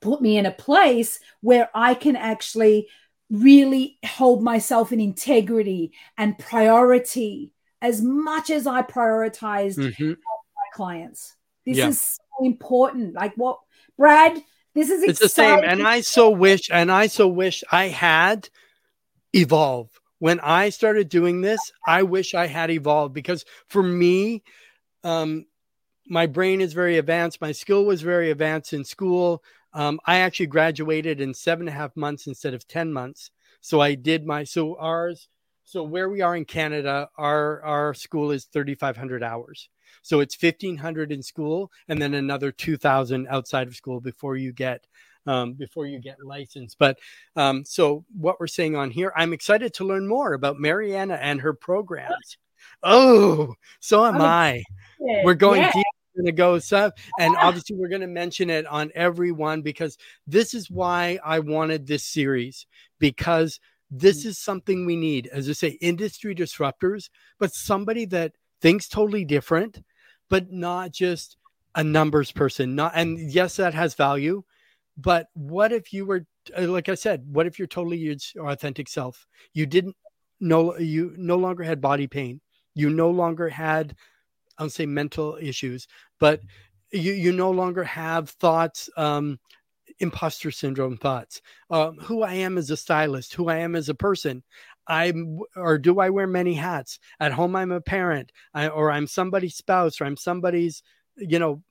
put 0.00 0.20
me 0.20 0.36
in 0.36 0.46
a 0.46 0.52
place 0.52 1.18
where 1.40 1.70
I 1.74 1.94
can 1.94 2.16
actually 2.16 2.88
really 3.30 3.98
hold 4.04 4.42
myself 4.42 4.92
in 4.92 5.00
integrity 5.00 5.92
and 6.18 6.38
priority 6.38 7.52
as 7.80 8.02
much 8.02 8.50
as 8.50 8.66
I 8.66 8.82
prioritized 8.82 9.78
mm-hmm. 9.78 10.08
my 10.08 10.68
clients. 10.74 11.36
This 11.66 11.78
yeah. 11.78 11.88
is 11.88 12.00
so 12.00 12.44
important. 12.44 13.14
Like 13.14 13.34
what, 13.36 13.58
Brad? 13.96 14.42
This 14.74 14.88
is 14.88 15.02
it's 15.02 15.20
exciting. 15.20 15.56
the 15.56 15.62
same. 15.62 15.70
And 15.70 15.86
I 15.86 16.00
so 16.00 16.30
wish, 16.30 16.70
and 16.70 16.90
I 16.92 17.08
so 17.08 17.26
wish 17.28 17.64
I 17.70 17.88
had 17.88 18.48
evolve. 19.34 19.90
When 20.18 20.38
I 20.40 20.68
started 20.68 21.08
doing 21.08 21.40
this, 21.40 21.72
I 21.86 22.02
wish 22.02 22.34
I 22.34 22.46
had 22.46 22.70
evolved 22.70 23.14
because 23.14 23.44
for 23.68 23.82
me, 23.82 24.42
um, 25.02 25.46
my 26.06 26.26
brain 26.26 26.60
is 26.60 26.72
very 26.72 26.98
advanced. 26.98 27.40
My 27.40 27.52
skill 27.52 27.84
was 27.84 28.02
very 28.02 28.30
advanced 28.30 28.72
in 28.72 28.84
school. 28.84 29.42
Um, 29.72 30.00
I 30.04 30.18
actually 30.18 30.46
graduated 30.46 31.20
in 31.20 31.32
seven 31.32 31.68
and 31.68 31.74
a 31.74 31.78
half 31.78 31.96
months 31.96 32.26
instead 32.26 32.52
of 32.52 32.66
10 32.66 32.92
months. 32.92 33.30
So 33.60 33.80
I 33.80 33.94
did 33.94 34.26
my, 34.26 34.44
so 34.44 34.76
ours, 34.76 35.28
so 35.70 35.84
where 35.84 36.08
we 36.08 36.20
are 36.20 36.34
in 36.34 36.44
Canada, 36.44 37.08
our, 37.16 37.62
our 37.62 37.94
school 37.94 38.32
is 38.32 38.46
3,500 38.46 39.22
hours. 39.22 39.68
So 40.02 40.18
it's 40.18 40.36
1500 40.40 41.12
in 41.12 41.22
school 41.22 41.70
and 41.86 42.02
then 42.02 42.14
another 42.14 42.50
2000 42.50 43.28
outside 43.28 43.68
of 43.68 43.76
school 43.76 44.00
before 44.00 44.34
you 44.34 44.52
get 44.52 44.84
um, 45.26 45.52
before 45.52 45.86
you 45.86 46.00
get 46.00 46.16
licensed. 46.24 46.76
But 46.80 46.98
um, 47.36 47.64
so 47.64 48.04
what 48.18 48.40
we're 48.40 48.48
saying 48.48 48.74
on 48.74 48.90
here, 48.90 49.12
I'm 49.14 49.32
excited 49.32 49.72
to 49.74 49.84
learn 49.84 50.08
more 50.08 50.32
about 50.32 50.58
Mariana 50.58 51.14
and 51.22 51.40
her 51.40 51.52
programs. 51.52 52.36
Oh, 52.82 53.54
so 53.78 54.04
am 54.04 54.20
I. 54.20 54.64
We're 54.98 55.34
going 55.34 55.60
yeah. 55.60 55.72
deep 55.72 55.86
going 56.16 56.26
to 56.26 56.32
go 56.32 56.58
sub 56.58 56.92
and 57.20 57.36
obviously 57.36 57.76
we're 57.76 57.88
going 57.88 58.00
to 58.00 58.08
mention 58.08 58.50
it 58.50 58.66
on 58.66 58.90
everyone 58.96 59.62
because 59.62 59.96
this 60.26 60.54
is 60.54 60.68
why 60.68 61.16
i 61.24 61.38
wanted 61.38 61.86
this 61.86 62.02
series 62.02 62.66
because 62.98 63.60
this 63.90 64.24
is 64.24 64.38
something 64.38 64.86
we 64.86 64.96
need 64.96 65.26
as 65.32 65.48
i 65.48 65.52
say 65.52 65.70
industry 65.80 66.34
disruptors 66.34 67.10
but 67.38 67.52
somebody 67.52 68.04
that 68.04 68.32
thinks 68.60 68.88
totally 68.88 69.24
different 69.24 69.82
but 70.28 70.52
not 70.52 70.92
just 70.92 71.36
a 71.74 71.84
numbers 71.84 72.32
person. 72.32 72.74
Not 72.74 72.92
and 72.94 73.18
yes, 73.18 73.56
that 73.56 73.74
has 73.74 73.94
value, 73.94 74.42
but 74.96 75.28
what 75.34 75.72
if 75.72 75.92
you 75.92 76.06
were 76.06 76.26
uh, 76.56 76.66
like 76.68 76.88
I 76.88 76.94
said, 76.94 77.22
what 77.30 77.46
if 77.46 77.58
you're 77.58 77.68
totally 77.68 77.98
your 77.98 78.16
authentic 78.48 78.88
self? 78.88 79.26
You 79.52 79.66
didn't 79.66 79.96
no 80.40 80.78
you 80.78 81.14
no 81.16 81.36
longer 81.36 81.62
had 81.62 81.80
body 81.80 82.06
pain. 82.06 82.40
You 82.74 82.90
no 82.90 83.10
longer 83.10 83.48
had 83.48 83.94
I'll 84.58 84.70
say 84.70 84.86
mental 84.86 85.38
issues, 85.40 85.86
but 86.18 86.40
you 86.92 87.12
you 87.12 87.32
no 87.32 87.50
longer 87.50 87.84
have 87.84 88.30
thoughts 88.30 88.88
um 88.96 89.38
imposter 90.00 90.50
syndrome 90.50 90.96
thoughts 90.96 91.42
um, 91.70 91.96
who 91.98 92.22
i 92.22 92.32
am 92.32 92.58
as 92.58 92.70
a 92.70 92.76
stylist 92.76 93.34
who 93.34 93.48
i 93.48 93.56
am 93.56 93.76
as 93.76 93.88
a 93.88 93.94
person 93.94 94.42
I'm 94.90 95.38
or 95.54 95.78
do 95.78 96.00
I 96.00 96.10
wear 96.10 96.26
many 96.26 96.52
hats? 96.54 96.98
At 97.20 97.32
home 97.32 97.54
I'm 97.54 97.70
a 97.70 97.80
parent, 97.80 98.32
I, 98.52 98.68
or 98.68 98.90
I'm 98.90 99.06
somebody's 99.06 99.54
spouse, 99.54 100.00
or 100.00 100.04
I'm 100.04 100.16
somebody's, 100.16 100.82
you 101.16 101.38
know, 101.38 101.62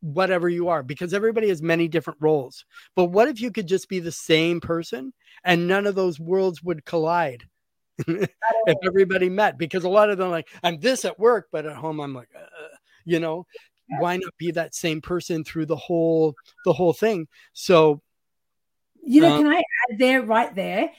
whatever 0.00 0.48
you 0.48 0.68
are, 0.68 0.82
because 0.82 1.14
everybody 1.14 1.48
has 1.48 1.62
many 1.62 1.88
different 1.88 2.18
roles. 2.20 2.66
But 2.94 3.06
what 3.06 3.28
if 3.28 3.40
you 3.40 3.50
could 3.50 3.66
just 3.66 3.88
be 3.88 3.98
the 3.98 4.12
same 4.12 4.60
person 4.60 5.14
and 5.42 5.66
none 5.66 5.86
of 5.86 5.94
those 5.94 6.20
worlds 6.20 6.62
would 6.62 6.84
collide? 6.84 7.44
if 8.06 8.76
everybody 8.84 9.30
met, 9.30 9.56
because 9.56 9.84
a 9.84 9.88
lot 9.88 10.10
of 10.10 10.18
them 10.18 10.30
like 10.30 10.48
I'm 10.62 10.78
this 10.80 11.06
at 11.06 11.18
work, 11.18 11.48
but 11.50 11.64
at 11.64 11.76
home 11.76 11.98
I'm 11.98 12.14
like, 12.14 12.28
uh, 12.36 12.76
you 13.06 13.20
know, 13.20 13.46
why 13.98 14.16
not 14.16 14.32
be 14.38 14.52
that 14.52 14.74
same 14.74 15.00
person 15.00 15.44
through 15.44 15.66
the 15.66 15.76
whole 15.76 16.34
the 16.64 16.72
whole 16.72 16.92
thing? 16.92 17.28
So, 17.52 18.02
you 19.02 19.20
know, 19.20 19.34
uh, 19.34 19.38
can 19.38 19.46
I 19.46 19.56
add 19.58 19.98
there 19.98 20.22
right 20.22 20.54
there? 20.54 20.90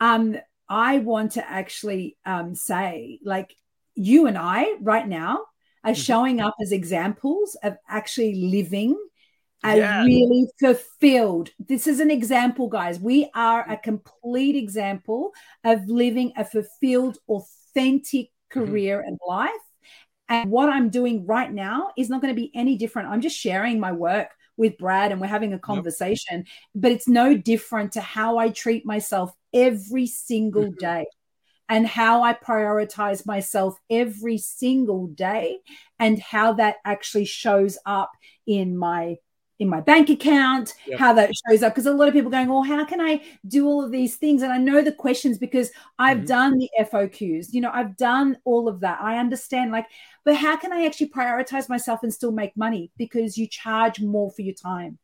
Um, 0.00 0.36
I 0.68 0.98
want 0.98 1.32
to 1.32 1.50
actually 1.50 2.16
um, 2.24 2.54
say, 2.54 3.18
like, 3.24 3.54
you 3.94 4.26
and 4.26 4.38
I 4.38 4.76
right 4.80 5.06
now 5.06 5.44
are 5.84 5.92
mm-hmm. 5.92 6.00
showing 6.00 6.40
up 6.40 6.54
as 6.62 6.72
examples 6.72 7.56
of 7.62 7.76
actually 7.88 8.34
living 8.34 8.96
a 9.62 9.76
yeah. 9.76 10.04
really 10.04 10.48
fulfilled. 10.58 11.50
This 11.58 11.86
is 11.86 12.00
an 12.00 12.10
example, 12.10 12.68
guys. 12.68 12.98
We 12.98 13.30
are 13.34 13.68
a 13.70 13.76
complete 13.76 14.56
example 14.56 15.32
of 15.64 15.86
living 15.86 16.32
a 16.36 16.44
fulfilled, 16.44 17.18
authentic 17.28 18.26
mm-hmm. 18.26 18.60
career 18.60 18.98
mm-hmm. 18.98 19.08
and 19.08 19.18
life. 19.26 19.50
And 20.30 20.50
what 20.50 20.70
I'm 20.70 20.88
doing 20.88 21.26
right 21.26 21.52
now 21.52 21.90
is 21.98 22.08
not 22.08 22.22
going 22.22 22.34
to 22.34 22.40
be 22.40 22.52
any 22.54 22.76
different. 22.76 23.08
I'm 23.08 23.20
just 23.20 23.36
sharing 23.36 23.80
my 23.80 23.92
work 23.92 24.28
with 24.56 24.78
Brad 24.78 25.10
and 25.10 25.20
we're 25.20 25.26
having 25.26 25.52
a 25.52 25.58
conversation, 25.58 26.38
yep. 26.38 26.46
but 26.74 26.92
it's 26.92 27.08
no 27.08 27.36
different 27.36 27.92
to 27.92 28.00
how 28.00 28.38
I 28.38 28.50
treat 28.50 28.86
myself 28.86 29.32
every 29.52 30.06
single 30.06 30.66
mm-hmm. 30.66 30.78
day 30.78 31.06
and 31.68 31.86
how 31.86 32.22
I 32.22 32.34
prioritize 32.34 33.26
myself 33.26 33.76
every 33.88 34.38
single 34.38 35.06
day 35.08 35.58
and 35.98 36.18
how 36.18 36.54
that 36.54 36.76
actually 36.84 37.24
shows 37.24 37.78
up 37.86 38.10
in 38.46 38.76
my 38.76 39.16
in 39.60 39.68
my 39.68 39.80
bank 39.80 40.08
account, 40.08 40.74
yep. 40.86 40.98
how 40.98 41.12
that 41.12 41.30
shows 41.46 41.62
up. 41.62 41.72
Because 41.72 41.86
a 41.86 41.92
lot 41.92 42.08
of 42.08 42.14
people 42.14 42.30
going, 42.30 42.48
well, 42.48 42.62
how 42.62 42.84
can 42.84 43.00
I 43.00 43.22
do 43.46 43.66
all 43.66 43.84
of 43.84 43.92
these 43.92 44.16
things? 44.16 44.42
And 44.42 44.50
I 44.50 44.56
know 44.56 44.82
the 44.82 44.90
questions 44.90 45.38
because 45.38 45.70
I've 45.98 46.18
mm-hmm. 46.18 46.26
done 46.26 46.58
the 46.58 46.70
FOQs, 46.80 47.48
you 47.52 47.60
know, 47.60 47.70
I've 47.72 47.96
done 47.96 48.38
all 48.44 48.68
of 48.68 48.80
that. 48.80 48.98
I 49.00 49.18
understand, 49.18 49.70
like, 49.70 49.86
but 50.24 50.34
how 50.34 50.56
can 50.56 50.72
I 50.72 50.86
actually 50.86 51.10
prioritize 51.10 51.68
myself 51.68 52.02
and 52.02 52.12
still 52.12 52.32
make 52.32 52.56
money? 52.56 52.90
Because 52.96 53.36
you 53.38 53.46
charge 53.46 54.00
more 54.00 54.30
for 54.32 54.42
your 54.42 54.54
time. 54.54 54.98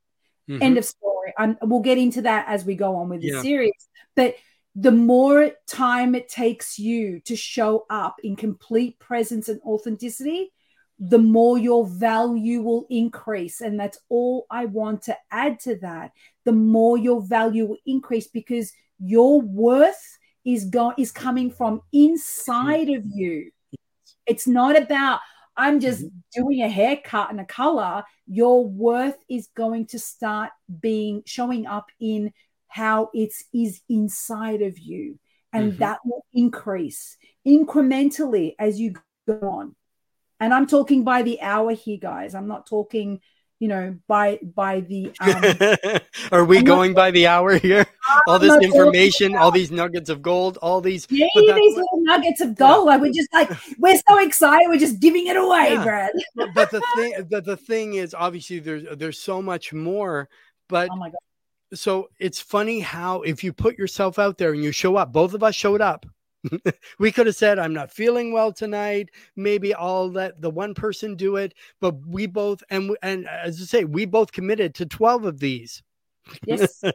Mm-hmm. 0.48 0.62
End 0.62 0.78
of 0.78 0.84
story. 0.84 1.34
I'm, 1.38 1.58
we'll 1.62 1.80
get 1.80 1.98
into 1.98 2.22
that 2.22 2.46
as 2.48 2.64
we 2.64 2.76
go 2.76 2.96
on 2.96 3.10
with 3.10 3.20
the 3.20 3.40
series. 3.42 3.88
But 4.14 4.36
the 4.74 4.92
more 4.92 5.52
time 5.66 6.14
it 6.14 6.28
takes 6.28 6.78
you 6.78 7.20
to 7.20 7.36
show 7.36 7.84
up 7.90 8.16
in 8.22 8.36
complete 8.36 8.98
presence 8.98 9.48
and 9.48 9.60
authenticity, 9.62 10.52
the 10.98 11.18
more 11.18 11.58
your 11.58 11.86
value 11.86 12.62
will 12.62 12.86
increase. 12.88 13.60
And 13.60 13.78
that's 13.78 13.98
all 14.08 14.46
I 14.50 14.66
want 14.66 15.02
to 15.02 15.16
add 15.30 15.60
to 15.60 15.76
that. 15.76 16.12
The 16.44 16.52
more 16.52 16.96
your 16.96 17.20
value 17.20 17.66
will 17.66 17.78
increase 17.84 18.28
because 18.28 18.72
your 18.98 19.40
worth 19.40 20.18
is 20.44 20.64
going 20.64 20.94
is 20.98 21.10
coming 21.10 21.50
from 21.50 21.82
inside 21.92 22.88
of 22.88 23.04
you. 23.04 23.50
It's 24.26 24.46
not 24.46 24.80
about 24.80 25.20
I'm 25.56 25.80
just 25.80 26.04
mm-hmm. 26.04 26.42
doing 26.42 26.62
a 26.62 26.68
haircut 26.68 27.30
and 27.30 27.40
a 27.40 27.44
color. 27.44 28.04
Your 28.26 28.66
worth 28.66 29.16
is 29.28 29.48
going 29.56 29.86
to 29.88 29.98
start 29.98 30.50
being 30.80 31.22
showing 31.26 31.66
up 31.66 31.86
in 32.00 32.32
how 32.68 33.10
it 33.12 33.18
is 33.18 33.44
is 33.52 33.80
inside 33.88 34.62
of 34.62 34.78
you. 34.78 35.18
And 35.52 35.72
mm-hmm. 35.72 35.80
that 35.80 35.98
will 36.04 36.24
increase 36.32 37.16
incrementally 37.46 38.54
as 38.58 38.80
you 38.80 38.94
go 39.26 39.38
on 39.42 39.74
and 40.40 40.52
i'm 40.52 40.66
talking 40.66 41.04
by 41.04 41.22
the 41.22 41.40
hour 41.40 41.72
here 41.72 41.98
guys. 41.98 42.34
I'm 42.34 42.48
not 42.48 42.66
talking 42.66 43.20
you 43.58 43.68
know 43.68 43.96
by 44.06 44.38
by 44.54 44.80
the 44.80 45.10
um, 45.20 46.00
are 46.32 46.44
we 46.44 46.58
I'm 46.58 46.64
going 46.64 46.92
not, 46.92 46.96
by 46.96 47.10
the 47.10 47.26
hour 47.26 47.58
here? 47.58 47.86
All 48.26 48.38
this 48.38 48.56
information 48.62 49.34
all 49.34 49.50
these 49.50 49.70
nuggets 49.70 50.10
of 50.10 50.20
gold 50.20 50.58
all 50.60 50.80
these 50.80 51.06
yeah 51.10 51.26
these 51.34 51.76
little 51.76 52.02
nuggets 52.02 52.40
of 52.40 52.54
gold. 52.54 52.86
Yeah. 52.86 52.92
like 52.92 53.00
we're 53.00 53.12
just 53.12 53.32
like 53.32 53.50
we're 53.78 54.00
so 54.08 54.18
excited. 54.18 54.68
We're 54.68 54.78
just 54.78 55.00
giving 55.00 55.26
it 55.26 55.36
away 55.36 55.72
yeah. 55.72 55.82
brad. 55.82 56.10
But 56.54 56.70
the 56.70 56.82
thing 56.96 57.26
the, 57.30 57.40
the 57.40 57.56
thing 57.56 57.94
is 57.94 58.14
obviously 58.14 58.58
there's 58.58 58.84
there's 58.96 59.20
so 59.20 59.40
much 59.40 59.72
more 59.72 60.28
but 60.68 60.90
oh 60.92 61.10
so 61.74 62.08
it's 62.20 62.40
funny 62.40 62.78
how 62.78 63.22
if 63.22 63.42
you 63.42 63.52
put 63.52 63.76
yourself 63.76 64.18
out 64.18 64.38
there 64.38 64.52
and 64.52 64.62
you 64.62 64.70
show 64.70 64.96
up 64.96 65.12
both 65.12 65.34
of 65.34 65.42
us 65.42 65.54
showed 65.54 65.80
up 65.80 66.06
we 66.98 67.12
could 67.12 67.26
have 67.26 67.36
said, 67.36 67.58
I'm 67.58 67.72
not 67.72 67.90
feeling 67.90 68.32
well 68.32 68.52
tonight. 68.52 69.10
Maybe 69.36 69.74
I'll 69.74 70.10
let 70.10 70.40
the 70.40 70.50
one 70.50 70.74
person 70.74 71.16
do 71.16 71.36
it. 71.36 71.54
But 71.80 71.94
we 72.06 72.26
both, 72.26 72.62
and, 72.70 72.96
and 73.02 73.26
as 73.28 73.60
I 73.60 73.64
say, 73.64 73.84
we 73.84 74.04
both 74.04 74.32
committed 74.32 74.74
to 74.76 74.86
12 74.86 75.24
of 75.24 75.38
these. 75.38 75.82
Yes. 76.46 76.82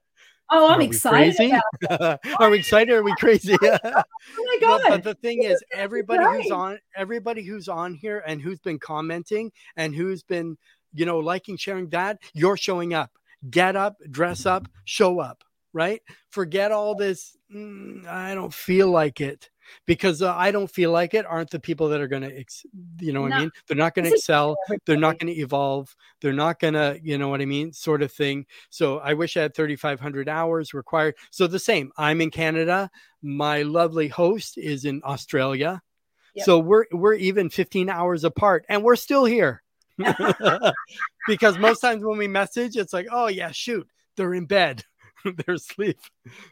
Oh, 0.54 0.68
I'm 0.68 0.82
excited. 0.82 1.62
are 1.90 2.50
we 2.50 2.60
excited? 2.60 2.94
Are 2.94 3.04
we 3.04 3.16
crazy? 3.16 3.56
oh 3.64 4.04
my 4.38 4.58
god! 4.60 4.82
But, 4.84 4.90
but 4.90 5.04
the 5.04 5.14
thing 5.14 5.44
is, 5.44 5.64
everybody 5.72 6.26
who's 6.26 6.52
on, 6.52 6.78
everybody 6.94 7.42
who's 7.42 7.70
on 7.70 7.94
here 7.94 8.22
and 8.28 8.42
who's 8.42 8.60
been 8.60 8.78
commenting 8.78 9.54
and 9.78 9.96
who's 9.96 10.24
been, 10.24 10.58
you 10.94 11.06
know, 11.06 11.20
liking, 11.20 11.56
sharing 11.56 11.88
that, 11.92 12.18
you're 12.34 12.58
showing 12.58 12.94
up. 12.94 13.12
Get 13.50 13.78
up, 13.78 13.96
dress 14.12 14.46
up, 14.46 14.68
show 14.84 15.22
up 15.22 15.42
right? 15.74 16.02
Forget 16.30 16.72
all 16.72 16.96
this. 16.96 17.38
Mm, 17.54 18.08
I 18.08 18.34
don't 18.36 18.54
feel 18.54 18.90
like 18.90 19.22
it 19.22 19.50
because 19.86 20.22
uh, 20.22 20.34
I 20.36 20.52
don't 20.52 20.70
feel 20.70 20.92
like 20.92 21.14
it 21.14 21.26
aren't 21.26 21.50
the 21.50 21.60
people 21.60 21.90
that 21.90 22.02
are 22.02 22.08
going 22.08 22.24
to, 22.24 22.38
ex- 22.38 22.66
you 23.00 23.14
know 23.14 23.22
what 23.22 23.30
no. 23.30 23.36
I 23.36 23.40
mean? 23.42 23.52
They're 23.68 23.78
not 23.78 23.96
going 23.96 24.06
to 24.06 24.12
excel. 24.12 24.56
They're 24.86 24.98
not 24.98 25.20
going 25.20 25.34
to 25.34 25.40
evolve. 25.40 25.96
They're 26.22 26.34
not 26.34 26.60
going 26.60 26.74
to, 26.74 27.00
you 27.02 27.18
know 27.18 27.30
what 27.30 27.42
I 27.42 27.46
mean? 27.46 27.74
Sort 27.74 28.02
of 28.02 28.12
thing. 28.12 28.46
So 28.70 29.00
I 29.00 29.14
wish 29.14 29.38
I 29.38 29.42
had 29.42 29.56
3,500 29.56 30.30
hours 30.30 30.74
required. 30.74 31.16
So 31.30 31.48
the 31.48 31.60
same, 31.60 31.92
I'm 31.98 32.22
in 32.22 32.32
Canada. 32.32 32.90
My 33.22 33.62
lovely 33.64 34.08
host 34.08 34.58
is 34.58 34.86
in 34.86 35.02
Australia. 35.04 35.82
Yep. 36.36 36.46
So 36.46 36.60
we're, 36.60 36.86
we're 36.92 37.16
even 37.16 37.50
15 37.50 37.90
hours 37.90 38.24
apart 38.24 38.66
and 38.70 38.84
we're 38.84 38.96
still 38.96 39.26
here. 39.26 39.62
because 41.28 41.58
most 41.58 41.82
times 41.82 42.04
when 42.04 42.18
we 42.18 42.28
message, 42.28 42.78
it's 42.78 42.94
like, 42.94 43.08
oh 43.12 43.28
yeah, 43.28 43.52
shoot, 43.52 43.88
they're 44.16 44.34
in 44.34 44.46
bed 44.46 44.84
their 45.46 45.58
sleep 45.58 46.00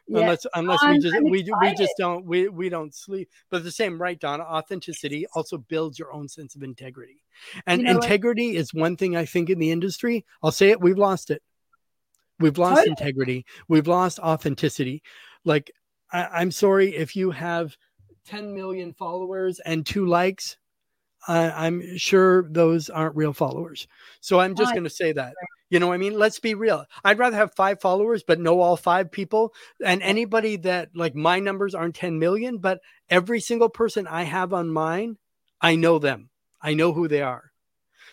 yeah. 0.08 0.22
unless 0.22 0.46
unless 0.56 0.84
we 0.84 1.00
just 1.00 1.24
we, 1.24 1.50
we 1.62 1.76
just 1.76 1.94
don't 1.98 2.26
we 2.26 2.50
we 2.50 2.70
don't 2.70 2.94
sleep 2.94 3.30
but 3.50 3.64
the 3.64 3.72
same 3.72 4.02
right 4.02 4.20
donna 4.20 4.44
authenticity 4.44 5.26
also 5.36 5.58
builds 5.58 5.98
your 5.98 6.14
own 6.14 6.28
sense 6.28 6.56
of 6.56 6.64
integrity 6.64 7.24
and 7.66 7.82
you 7.82 7.88
know 7.88 7.96
integrity 7.96 8.50
what? 8.50 8.60
is 8.60 8.74
one 8.74 8.96
thing 8.96 9.16
i 9.16 9.26
think 9.26 9.50
in 9.50 9.60
the 9.60 9.72
industry 9.72 10.26
i'll 10.44 10.52
say 10.52 10.70
it 10.70 10.82
we've 10.82 10.98
lost 10.98 11.30
it 11.30 11.42
we've 12.40 12.58
lost 12.58 12.78
totally. 12.78 12.92
integrity 12.92 13.46
we've 13.68 13.88
lost 13.88 14.20
authenticity 14.20 15.02
like 15.46 15.72
I, 16.12 16.26
i'm 16.26 16.52
sorry 16.52 16.96
if 16.96 17.16
you 17.16 17.32
have 17.32 17.76
10 18.26 18.54
million 18.54 18.94
followers 18.94 19.60
and 19.60 19.86
two 19.86 20.06
likes 20.06 20.58
I'm 21.28 21.98
sure 21.98 22.50
those 22.50 22.90
aren't 22.90 23.16
real 23.16 23.34
followers. 23.34 23.88
So 24.22 24.40
I'm 24.40 24.56
just 24.56 24.72
going 24.72 24.86
to 24.86 24.90
say 24.90 25.12
that. 25.12 25.34
You 25.70 25.80
know 25.80 25.88
what 25.88 25.94
I 25.94 25.98
mean? 25.98 26.18
Let's 26.18 26.40
be 26.40 26.56
real. 26.56 26.86
I'd 27.04 27.20
rather 27.20 27.36
have 27.36 27.54
five 27.54 27.80
followers, 27.80 28.24
but 28.24 28.40
know 28.40 28.60
all 28.60 28.76
five 28.76 29.12
people. 29.12 29.54
And 29.86 30.02
anybody 30.02 30.56
that, 30.58 30.90
like, 30.96 31.16
my 31.16 31.40
numbers 31.40 31.76
aren't 31.76 31.96
10 31.96 32.18
million, 32.18 32.58
but 32.58 32.82
every 33.10 33.40
single 33.40 33.70
person 33.70 34.08
I 34.08 34.24
have 34.24 34.52
on 34.52 34.70
mine, 34.70 35.18
I 35.62 35.76
know 35.76 36.00
them. 36.00 36.30
I 36.62 36.74
know 36.74 36.94
who 36.94 37.08
they 37.08 37.22
are. 37.22 37.52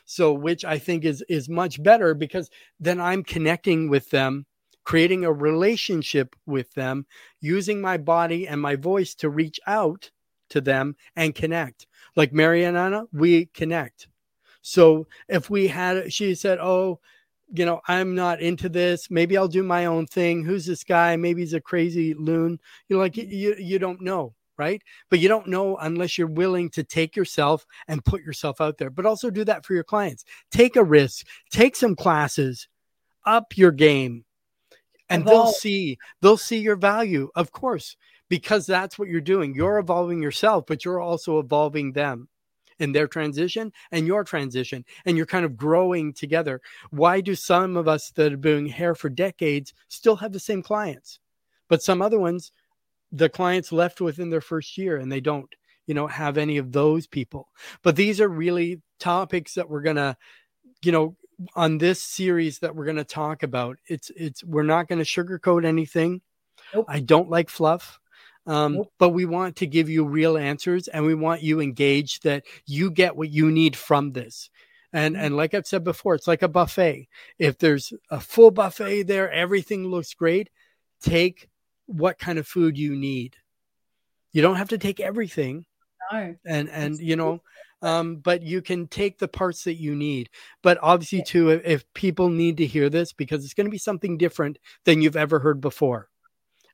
So, 0.04 0.32
which 0.32 0.64
I 0.64 0.78
think 0.78 1.04
is 1.04 1.24
is 1.28 1.48
much 1.48 1.82
better 1.82 2.14
because 2.14 2.48
then 2.78 3.00
I'm 3.00 3.24
connecting 3.24 3.88
with 3.88 4.10
them, 4.10 4.46
creating 4.84 5.24
a 5.24 5.32
relationship 5.32 6.36
with 6.46 6.74
them, 6.74 7.06
using 7.40 7.80
my 7.80 7.96
body 7.96 8.46
and 8.46 8.60
my 8.60 8.76
voice 8.76 9.14
to 9.16 9.28
reach 9.28 9.58
out 9.66 10.10
to 10.50 10.60
them 10.60 10.94
and 11.16 11.34
connect. 11.34 11.86
Like 12.14 12.32
Mariana, 12.32 13.04
we 13.12 13.46
connect. 13.46 14.06
So 14.62 15.08
if 15.28 15.50
we 15.50 15.68
had, 15.68 16.12
she 16.12 16.34
said, 16.36 16.58
"Oh, 16.60 17.00
you 17.52 17.64
know, 17.64 17.81
I'm 17.86 18.14
not 18.14 18.40
into 18.40 18.68
this. 18.68 19.10
Maybe 19.10 19.36
I'll 19.36 19.48
do 19.48 19.62
my 19.62 19.86
own 19.86 20.06
thing. 20.06 20.44
Who's 20.44 20.66
this 20.66 20.85
guy? 20.85 21.16
Maybe 21.16 21.43
he's 21.43 21.55
a 21.55 21.60
crazy 21.60 22.14
loon. 22.14 22.59
You 22.89 22.97
know, 22.97 23.02
like 23.02 23.16
you, 23.16 23.55
you 23.59 23.78
don't 23.78 24.01
know, 24.01 24.35
right? 24.59 24.82
But 25.10 25.20
you 25.20 25.28
don't 25.28 25.48
know 25.48 25.77
unless 25.77 26.18
you're 26.18 26.27
willing 26.27 26.70
to 26.70 26.82
take 26.82 27.14
yourself 27.16 27.64
and 27.89 28.05
put 28.05 28.23
yourself 28.23 28.60
out 28.60 28.78
there. 28.78 28.90
But 28.90 29.06
also 29.06 29.31
do 29.31 29.44
that 29.44 29.64
for 29.64 29.74
your 29.74 29.85
clients. 29.85 30.24
Take 30.51 30.77
a 30.77 30.85
risk. 30.85 31.27
Take 31.51 31.77
some 31.77 31.94
classes. 31.97 32.68
Up 33.24 33.56
your 33.56 33.73
game, 33.73 34.24
and 35.09 35.27
they'll 35.27 35.48
see 35.48 35.98
they'll 36.23 36.36
see 36.36 36.59
your 36.59 36.77
value, 36.77 37.28
of 37.35 37.51
course, 37.51 37.97
because 38.28 38.66
that's 38.66 39.01
what 39.01 39.09
you're 39.09 39.20
doing. 39.20 39.52
You're 39.52 39.78
evolving 39.78 40.23
yourself, 40.23 40.66
but 40.68 40.85
you're 40.85 41.01
also 41.01 41.40
evolving 41.40 41.90
them 41.90 42.28
in 42.78 42.92
their 42.92 43.08
transition 43.08 43.72
and 43.92 44.06
your 44.06 44.24
transition 44.24 44.84
and 45.04 45.16
you're 45.16 45.26
kind 45.26 45.44
of 45.44 45.56
growing 45.56 46.12
together. 46.12 46.60
Why 46.90 47.20
do 47.20 47.34
some 47.34 47.76
of 47.76 47.88
us 47.88 48.10
that 48.12 48.30
have 48.32 48.40
been 48.40 48.52
doing 48.52 48.66
hair 48.66 48.94
for 48.94 49.08
decades 49.08 49.74
still 49.88 50.16
have 50.16 50.32
the 50.32 50.40
same 50.40 50.62
clients 50.62 51.20
but 51.68 51.82
some 51.82 52.02
other 52.02 52.18
ones 52.18 52.52
the 53.12 53.28
clients 53.28 53.72
left 53.72 54.00
within 54.00 54.30
their 54.30 54.40
first 54.40 54.76
year 54.76 54.96
and 54.96 55.10
they 55.10 55.20
don't 55.20 55.54
you 55.86 55.94
know 55.94 56.06
have 56.06 56.36
any 56.38 56.58
of 56.58 56.72
those 56.72 57.06
people. 57.06 57.48
But 57.82 57.96
these 57.96 58.20
are 58.20 58.28
really 58.28 58.82
topics 58.98 59.54
that 59.54 59.68
we're 59.68 59.82
going 59.82 59.96
to 59.96 60.16
you 60.82 60.92
know 60.92 61.16
on 61.54 61.78
this 61.78 62.02
series 62.02 62.58
that 62.60 62.74
we're 62.74 62.84
going 62.84 62.96
to 62.96 63.04
talk 63.04 63.42
about. 63.42 63.78
It's 63.86 64.10
it's 64.16 64.42
we're 64.42 64.64
not 64.64 64.88
going 64.88 64.98
to 64.98 65.04
sugarcoat 65.04 65.64
anything. 65.64 66.20
Nope. 66.74 66.86
i 66.88 66.98
don't 66.98 67.30
like 67.30 67.48
fluff 67.48 68.00
um, 68.47 68.74
nope. 68.74 68.93
But 68.98 69.10
we 69.10 69.24
want 69.24 69.56
to 69.56 69.66
give 69.66 69.89
you 69.89 70.05
real 70.05 70.39
answers 70.39 70.89
and 70.89 71.05
we 71.05 71.14
want 71.14 71.43
you 71.43 71.60
engaged 71.60 72.23
that 72.23 72.44
you 72.66 72.90
get 72.90 73.16
what 73.16 73.31
you 73.31 73.51
need 73.51 73.77
from 73.77 74.12
this. 74.12 74.51
And, 74.93 75.16
mm-hmm. 75.16 75.24
and 75.24 75.36
like 75.36 75.55
I've 75.55 75.66
said 75.66 75.85
before, 75.85 76.14
it's 76.14 76.28
like 76.28 76.43
a 76.43 76.48
buffet. 76.48 77.09
If 77.39 77.59
there's 77.59 77.93
a 78.10 78.20
full 78.20 78.51
buffet 78.51 79.05
there, 79.05 79.31
everything 79.31 79.89
looks 79.89 80.14
great. 80.14 80.48
Take 81.01 81.48
what 81.86 82.18
kind 82.18 82.39
of 82.39 82.47
food 82.47 82.78
you 82.78 82.94
need. 82.94 83.36
You 84.32 84.43
don't 84.43 84.56
have 84.56 84.68
to 84.70 84.78
take 84.78 85.01
everything. 85.01 85.66
No. 86.12 86.36
And 86.44 86.68
and 86.68 86.98
you 87.01 87.16
know, 87.16 87.43
um, 87.82 88.16
but 88.16 88.43
you 88.43 88.62
can 88.62 88.86
take 88.86 89.18
the 89.18 89.27
parts 89.27 89.64
that 89.64 89.74
you 89.74 89.97
need. 89.97 90.31
But 90.62 90.78
obviously, 90.82 91.23
too, 91.23 91.51
if 91.51 91.85
people 91.94 92.28
need 92.28 92.59
to 92.59 92.66
hear 92.66 92.89
this 92.89 93.12
because 93.12 93.44
it's 93.44 93.55
going 93.55 93.66
to 93.66 93.73
be 93.73 93.78
something 93.78 94.18
different 94.18 94.59
than 94.85 95.02
you've 95.02 95.16
ever 95.16 95.40
heard 95.40 95.60
before 95.60 96.09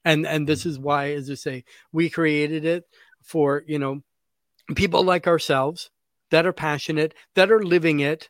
and 0.05 0.27
and 0.27 0.49
this 0.49 0.65
mm. 0.65 0.67
is 0.67 0.79
why 0.79 1.13
as 1.13 1.31
i 1.31 1.35
say 1.35 1.65
we 1.93 2.11
created 2.11 2.65
it 2.65 2.85
for 3.23 3.63
you 3.67 3.79
know 3.79 4.01
people 4.75 5.03
like 5.03 5.27
ourselves 5.27 5.91
that 6.31 6.47
are 6.47 6.53
passionate 6.53 7.15
that 7.35 7.51
are 7.51 7.63
living 7.63 8.01
it 8.01 8.29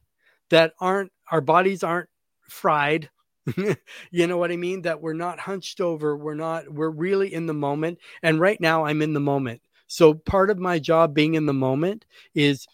that 0.51 0.75
aren't 0.81 1.11
our 1.31 1.41
bodies 1.41 1.83
aren't 1.83 2.11
fried. 2.49 3.11
You 4.13 4.27
know 4.29 4.37
what 4.37 4.53
i 4.53 4.57
mean? 4.57 4.83
That 4.83 5.01
we're 5.01 5.15
not 5.15 5.41
hunched 5.41 5.81
over. 5.81 6.17
We're 6.17 6.35
not 6.35 6.73
we're 6.73 6.91
really 6.91 7.33
in 7.35 7.47
the 7.47 7.55
moment. 7.55 7.99
And 8.23 8.39
right 8.39 8.61
now 8.61 8.85
i'm 8.85 9.03
in 9.03 9.15
the 9.15 9.21
moment. 9.21 9.63
So 9.89 10.15
part 10.15 10.51
of 10.51 10.59
my 10.59 10.79
job 10.79 11.13
being 11.13 11.35
in 11.35 11.47
the 11.47 11.53
moment 11.53 12.05
is 12.35 12.67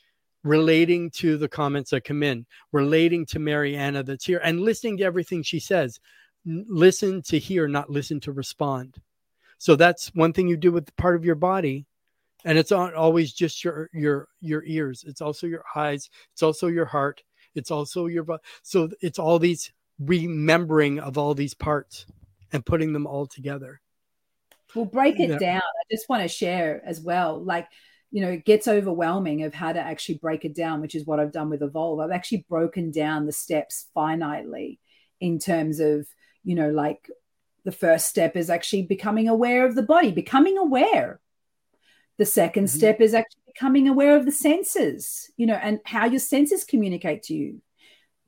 relating 0.45 1.11
to 1.11 1.39
the 1.39 1.49
comments 1.49 1.91
that 1.91 2.05
come 2.05 2.23
in 2.23 2.47
relating 2.73 3.27
to 3.27 3.39
mariana 3.39 4.03
that's 4.05 4.25
here 4.25 4.41
and 4.45 4.61
listening 4.61 4.97
to 4.97 5.05
everything 5.05 5.43
she 5.43 5.59
says 5.59 5.99
listen 6.49 7.23
to 7.23 7.39
hear, 7.39 7.69
not 7.69 7.91
listen 7.91 8.21
to 8.21 8.33
respond. 8.33 8.97
So 9.59 9.77
that's 9.77 10.15
one 10.15 10.33
thing 10.33 10.49
you 10.49 10.57
do 10.57 10.73
with 10.73 10.95
part 10.97 11.17
of 11.17 11.25
your 11.25 11.35
body. 11.35 11.87
And 12.45 12.57
it's 12.57 12.71
not 12.71 12.95
always 12.95 13.33
just 13.33 13.65
your 13.65 13.91
your 13.93 14.29
your 14.41 14.63
ears. 14.65 15.05
It's 15.07 15.21
also 15.21 15.47
your 15.47 15.65
eyes. 15.75 16.09
It's 16.33 16.43
also 16.43 16.69
your 16.69 16.87
heart. 16.87 17.23
It's 17.55 17.71
also 17.71 18.07
your 18.07 18.25
so 18.63 18.89
it's 19.01 19.19
all 19.19 19.41
these 19.41 19.73
remembering 19.99 21.01
of 21.01 21.19
all 21.19 21.35
these 21.35 21.55
parts 21.55 22.07
and 22.53 22.65
putting 22.65 22.93
them 22.93 23.07
all 23.07 23.27
together. 23.27 23.81
We'll 24.75 24.85
break 24.85 25.19
it 25.19 25.31
yeah. 25.31 25.39
down. 25.39 25.63
I 25.63 25.85
just 25.91 26.09
want 26.09 26.23
to 26.23 26.29
share 26.29 26.81
as 26.85 27.01
well. 27.01 27.43
Like, 27.43 27.67
you 28.11 28.23
know, 28.23 28.31
it 28.31 28.45
gets 28.45 28.69
overwhelming 28.69 29.43
of 29.43 29.55
how 29.55 29.73
to 29.73 29.81
actually 29.81 30.19
break 30.19 30.45
it 30.45 30.55
down, 30.55 30.81
which 30.81 30.95
is 30.95 31.07
what 31.07 31.19
I've 31.19 31.33
done 31.33 31.51
with 31.51 31.63
Evolve. 31.63 32.01
I've 32.01 32.11
actually 32.11 32.47
broken 32.49 32.91
down 32.91 33.27
the 33.27 33.33
steps 33.33 33.87
finitely 33.97 34.79
in 35.21 35.39
terms 35.39 35.81
of 35.81 36.07
you 36.49 36.55
know, 36.55 36.71
like 36.71 37.11
the 37.67 37.73
first 37.73 38.07
step 38.07 38.35
is 38.35 38.49
actually 38.49 38.81
becoming 38.81 39.29
aware 39.29 39.67
of 39.67 39.75
the 39.75 39.83
body, 39.83 40.11
becoming 40.11 40.57
aware. 40.57 41.21
The 42.17 42.25
2nd 42.25 42.53
mm-hmm. 42.53 42.67
step 42.67 43.03
is 43.03 43.13
actually 43.13 43.43
becoming 43.47 43.87
aware 43.87 44.17
of 44.17 44.25
the 44.25 44.33
senses, 44.33 45.31
you 45.37 45.45
know, 45.45 45.61
and 45.63 45.79
how 45.85 46.07
your 46.07 46.21
senses 46.21 46.65
communicate 46.65 47.25
to 47.25 47.35
you. 47.35 47.61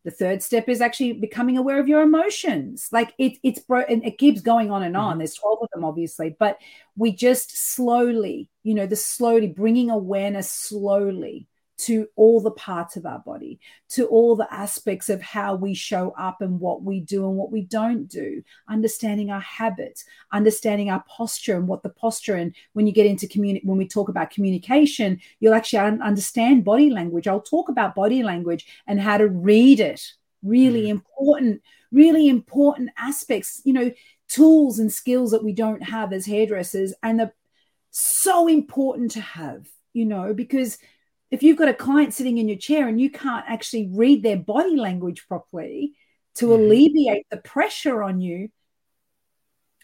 The 0.05 0.11
third 0.11 0.43
step 0.43 0.69
is 0.69 0.83
actually 0.83 1.15
becoming 1.15 1.57
aware 1.57 1.81
of 1.81 1.89
your 1.89 2.03
emotions. 2.03 2.91
Like 2.93 3.15
it, 3.17 3.39
it's 3.43 3.61
bro, 3.61 3.81
and 3.81 4.05
it 4.05 4.19
keeps 4.19 4.43
going 4.43 4.71
on 4.71 4.83
and 4.83 4.99
on. 4.99 5.13
Mm-hmm. 5.13 5.19
There's 5.21 5.37
12 5.37 5.59
of 5.63 5.69
them, 5.73 5.85
obviously, 5.87 6.37
but 6.39 6.59
we 6.97 7.13
just 7.13 7.57
slowly, 7.57 8.51
you 8.63 8.75
know, 8.75 8.87
the 8.87 8.97
slowly 8.97 9.47
bringing 9.47 9.89
awareness 9.89 10.53
slowly 10.53 11.47
to 11.81 12.07
all 12.15 12.41
the 12.41 12.51
parts 12.51 12.97
of 12.97 13.07
our 13.07 13.21
body, 13.21 13.59
to 13.89 14.07
all 14.07 14.37
the 14.37 14.53
aspects 14.53 15.09
of 15.09 15.23
how 15.23 15.55
we 15.55 15.73
show 15.73 16.15
up 16.19 16.43
and 16.43 16.61
what 16.61 16.83
we 16.83 17.01
do 17.01 17.27
and 17.27 17.37
what 17.37 17.51
we 17.51 17.63
don't 17.63 18.07
do, 18.07 18.43
understanding 18.69 19.31
our 19.31 19.41
habits, 19.41 20.05
understanding 20.33 20.91
our 20.91 21.03
posture 21.09 21.57
and 21.57 21.67
what 21.67 21.83
the 21.83 21.89
posture 21.89 22.35
and 22.35 22.55
when 22.75 22.87
you 22.87 22.93
get 22.93 23.07
into 23.07 23.27
community, 23.27 23.67
when 23.67 23.79
we 23.79 23.89
talk 23.89 24.11
about 24.11 24.31
communication, 24.31 25.19
you'll 25.41 25.55
actually 25.55 25.79
understand 25.79 26.65
body 26.65 26.91
language. 26.91 27.27
I'll 27.27 27.41
talk 27.41 27.71
about 27.71 27.95
body 27.95 28.23
language 28.23 28.67
and 28.87 29.01
how 29.01 29.17
to 29.17 29.29
read 29.29 29.81
it. 29.81 30.03
Really 30.43 30.85
mm. 30.85 30.91
important, 30.91 31.63
really 31.93 32.29
important 32.29 32.91
aspects, 32.99 33.63
you 33.65 33.73
know, 33.73 33.91
tools 34.29 34.79
and 34.79 34.93
skills 34.93 35.31
that 35.31 35.45
we 35.45 35.53
don't 35.53 35.83
have 35.83 36.13
as 36.13 36.27
hairdressers 36.27 36.93
and 37.03 37.19
the 37.19 37.33
so 37.91 38.47
important 38.47 39.11
to 39.13 39.21
have, 39.21 39.67
you 39.93 40.05
know, 40.05 40.33
because 40.33 40.79
if 41.31 41.43
you've 41.43 41.57
got 41.57 41.69
a 41.69 41.75
client 41.75 42.13
sitting 42.13 42.39
in 42.39 42.49
your 42.49 42.59
chair 42.59 42.89
and 42.89 43.01
you 43.01 43.11
can't 43.11 43.45
actually 43.49 43.91
read 43.93 44.23
their 44.23 44.37
body 44.37 44.77
language 44.77 45.27
properly 45.29 45.95
to 46.37 46.47
mm-hmm. 46.47 46.63
alleviate 46.63 47.27
the 47.31 47.37
pressure 47.37 48.03
on 48.03 48.21
you, 48.21 48.49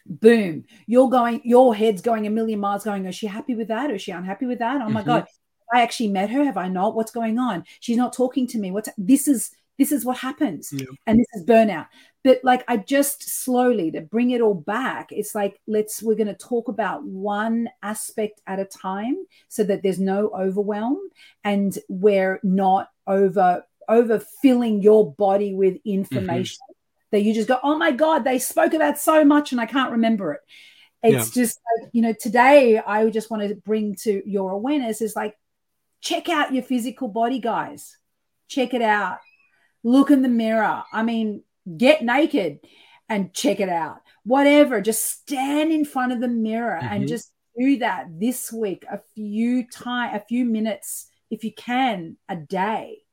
boom, 0.04 0.64
you're 0.86 1.10
going, 1.10 1.40
your 1.44 1.74
head's 1.74 2.02
going 2.02 2.26
a 2.26 2.30
million 2.30 2.60
miles 2.60 2.84
going, 2.84 3.06
is 3.06 3.14
she 3.14 3.26
happy 3.26 3.54
with 3.54 3.68
that? 3.68 3.90
Or 3.90 3.94
is 3.94 4.02
she 4.02 4.12
unhappy 4.12 4.46
with 4.46 4.58
that? 4.58 4.80
Oh 4.80 4.88
my 4.88 5.00
mm-hmm. 5.00 5.10
God, 5.10 5.26
I 5.72 5.82
actually 5.82 6.08
met 6.08 6.30
her. 6.30 6.44
Have 6.44 6.56
I 6.56 6.68
not? 6.68 6.94
What's 6.94 7.10
going 7.10 7.38
on? 7.38 7.64
She's 7.80 7.96
not 7.96 8.12
talking 8.12 8.46
to 8.48 8.58
me. 8.58 8.70
What's 8.70 8.88
this 8.96 9.28
is 9.28 9.50
this 9.78 9.92
is 9.92 10.04
what 10.04 10.16
happens. 10.18 10.70
Yeah. 10.72 10.86
And 11.06 11.18
this 11.18 11.26
is 11.34 11.44
burnout. 11.44 11.86
But 12.26 12.40
like 12.42 12.64
I 12.66 12.76
just 12.76 13.22
slowly 13.44 13.92
to 13.92 14.00
bring 14.00 14.32
it 14.32 14.40
all 14.40 14.52
back, 14.52 15.12
it's 15.12 15.32
like 15.32 15.60
let's 15.68 16.02
we're 16.02 16.16
going 16.16 16.26
to 16.26 16.34
talk 16.34 16.66
about 16.66 17.04
one 17.04 17.68
aspect 17.84 18.40
at 18.48 18.58
a 18.58 18.64
time 18.64 19.14
so 19.46 19.62
that 19.62 19.84
there's 19.84 20.00
no 20.00 20.30
overwhelm 20.36 20.98
and 21.44 21.78
we're 21.88 22.40
not 22.42 22.88
over 23.06 23.64
over 23.88 24.18
filling 24.42 24.82
your 24.82 25.12
body 25.12 25.54
with 25.54 25.74
mm-hmm. 25.74 26.00
information 26.00 26.58
mm-hmm. 26.68 27.06
that 27.12 27.22
you 27.22 27.32
just 27.32 27.46
go, 27.46 27.60
oh 27.62 27.78
my 27.78 27.92
God, 27.92 28.24
they 28.24 28.40
spoke 28.40 28.74
about 28.74 28.98
so 28.98 29.24
much 29.24 29.52
and 29.52 29.60
I 29.60 29.66
can't 29.66 29.92
remember 29.92 30.32
it. 30.32 30.40
It's 31.04 31.36
yeah. 31.36 31.42
just 31.42 31.60
like, 31.78 31.90
you 31.92 32.02
know, 32.02 32.12
today 32.12 32.80
I 32.80 33.08
just 33.08 33.30
want 33.30 33.48
to 33.48 33.54
bring 33.54 33.94
to 34.02 34.28
your 34.28 34.50
awareness 34.50 35.00
is 35.00 35.14
like, 35.14 35.36
check 36.00 36.28
out 36.28 36.52
your 36.52 36.64
physical 36.64 37.06
body, 37.06 37.38
guys. 37.38 37.96
Check 38.48 38.74
it 38.74 38.82
out 38.82 39.18
look 39.86 40.10
in 40.10 40.22
the 40.22 40.28
mirror. 40.28 40.82
I 40.92 41.04
mean, 41.04 41.44
get 41.76 42.02
naked 42.02 42.60
and 43.08 43.32
check 43.34 43.60
it 43.60 43.68
out. 43.68 44.00
whatever. 44.24 44.80
Just 44.80 45.04
stand 45.04 45.70
in 45.70 45.84
front 45.84 46.10
of 46.10 46.20
the 46.20 46.26
mirror 46.26 46.80
Mhm. 46.82 46.90
and 46.90 47.06
just 47.08 47.30
do 47.56 47.78
that 47.78 48.08
this 48.18 48.52
week 48.52 48.84
a 48.90 48.98
few 49.14 49.64
time, 49.68 50.12
a 50.16 50.24
few 50.28 50.44
minutes, 50.44 51.08
if 51.30 51.44
you 51.44 51.52
can, 51.54 52.16
a 52.28 52.34
day. 52.34 53.04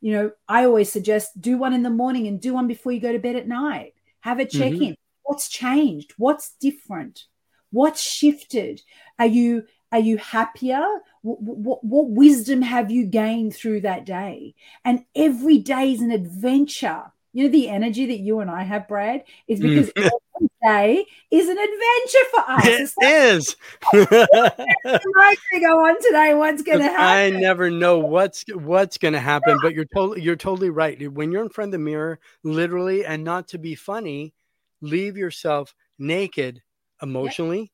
You 0.00 0.12
know, 0.12 0.30
I 0.48 0.64
always 0.64 0.90
suggest 0.92 1.40
do 1.40 1.56
one 1.58 1.72
in 1.72 1.82
the 1.82 1.90
morning 1.90 2.26
and 2.28 2.40
do 2.40 2.54
one 2.54 2.66
before 2.68 2.92
you 2.92 3.00
go 3.00 3.12
to 3.12 3.18
bed 3.18 3.36
at 3.36 3.48
night. 3.48 3.94
Have 4.20 4.38
a 4.38 4.44
check 4.44 4.72
in. 4.80 4.96
What's 5.24 5.48
changed? 5.48 6.14
What's 6.18 6.54
different? 6.60 7.26
What's 7.70 8.00
shifted? 8.02 8.82
Are 9.18 9.26
you 9.26 9.64
are 9.90 9.98
you 9.98 10.16
happier? 10.18 10.84
What, 11.20 11.42
what, 11.42 11.84
what 11.84 12.08
wisdom 12.10 12.62
have 12.62 12.90
you 12.90 13.04
gained 13.06 13.54
through 13.54 13.82
that 13.82 14.06
day? 14.06 14.54
And 14.84 15.04
every 15.14 15.58
day 15.58 15.92
is 15.92 16.00
an 16.00 16.10
adventure. 16.10 17.11
You 17.32 17.44
know, 17.44 17.50
the 17.50 17.68
energy 17.68 18.06
that 18.06 18.18
you 18.18 18.40
and 18.40 18.50
I 18.50 18.62
have, 18.62 18.86
Brad, 18.88 19.24
is 19.48 19.60
Mm. 19.60 19.62
because 19.62 19.92
every 19.96 20.50
day 20.62 21.06
is 21.30 21.48
an 21.48 21.56
adventure 21.58 22.28
for 22.30 22.40
us. 22.50 22.66
It 22.66 22.80
It's 22.80 22.96
like, 22.98 23.08
is. 23.08 23.56
what's 23.92 25.40
going 25.50 25.52
to 25.52 25.60
go 25.60 25.84
on 25.86 26.02
today? 26.02 26.34
What's 26.34 26.62
going 26.68 26.78
to 26.80 26.84
happen? 26.84 27.36
I 27.36 27.40
never 27.40 27.70
know 27.70 27.98
what's 27.98 28.44
what's 28.52 28.98
going 28.98 29.14
to 29.14 29.20
happen, 29.20 29.58
but 29.62 29.74
you're 29.74 29.84
totally 29.86 30.22
you're 30.22 30.36
totally 30.36 30.70
right. 30.70 31.10
When 31.12 31.32
you're 31.32 31.42
in 31.42 31.48
front 31.48 31.68
of 31.68 31.72
the 31.72 31.78
mirror, 31.78 32.18
literally, 32.42 33.04
and 33.04 33.24
not 33.24 33.48
to 33.48 33.58
be 33.58 33.74
funny, 33.74 34.34
leave 34.80 35.16
yourself 35.16 35.74
naked 35.98 36.62
emotionally 37.02 37.72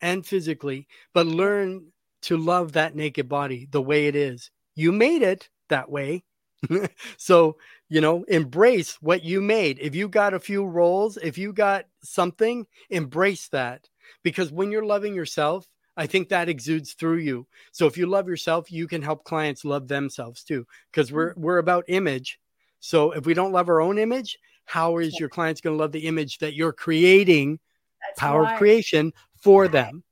and 0.00 0.24
physically, 0.24 0.86
but 1.14 1.26
learn 1.26 1.92
to 2.22 2.36
love 2.36 2.72
that 2.72 2.94
naked 2.94 3.28
body 3.28 3.68
the 3.70 3.82
way 3.82 4.06
it 4.06 4.16
is. 4.16 4.50
You 4.74 4.92
made 4.92 5.22
it 5.22 5.48
that 5.68 5.90
way. 5.90 6.24
so, 7.16 7.56
you 7.88 8.00
know, 8.00 8.24
embrace 8.24 9.00
what 9.00 9.24
you 9.24 9.40
made. 9.40 9.78
If 9.80 9.94
you 9.94 10.08
got 10.08 10.34
a 10.34 10.40
few 10.40 10.64
rolls, 10.64 11.16
if 11.16 11.38
you 11.38 11.52
got 11.52 11.86
something, 12.02 12.66
embrace 12.90 13.48
that. 13.48 13.88
Because 14.22 14.52
when 14.52 14.70
you're 14.70 14.84
loving 14.84 15.14
yourself, 15.14 15.66
I 15.96 16.06
think 16.06 16.28
that 16.28 16.48
exudes 16.48 16.92
through 16.92 17.18
you. 17.18 17.46
So 17.72 17.86
if 17.86 17.96
you 17.96 18.06
love 18.06 18.28
yourself, 18.28 18.70
you 18.70 18.86
can 18.86 19.02
help 19.02 19.24
clients 19.24 19.64
love 19.64 19.88
themselves 19.88 20.44
too. 20.44 20.66
Because 20.90 21.12
we're 21.12 21.34
mm. 21.34 21.38
we're 21.38 21.58
about 21.58 21.84
image. 21.88 22.38
So 22.80 23.12
if 23.12 23.26
we 23.26 23.34
don't 23.34 23.52
love 23.52 23.68
our 23.68 23.80
own 23.80 23.98
image, 23.98 24.38
how 24.64 24.98
is 24.98 25.18
your 25.18 25.28
clients 25.28 25.60
going 25.60 25.76
to 25.76 25.82
love 25.82 25.92
the 25.92 26.06
image 26.06 26.38
that 26.38 26.54
you're 26.54 26.72
creating, 26.72 27.58
That's 28.00 28.20
power 28.20 28.42
right. 28.42 28.52
of 28.52 28.58
creation 28.58 29.12
for 29.40 29.62
Right. 29.62 29.72
them? 29.72 30.04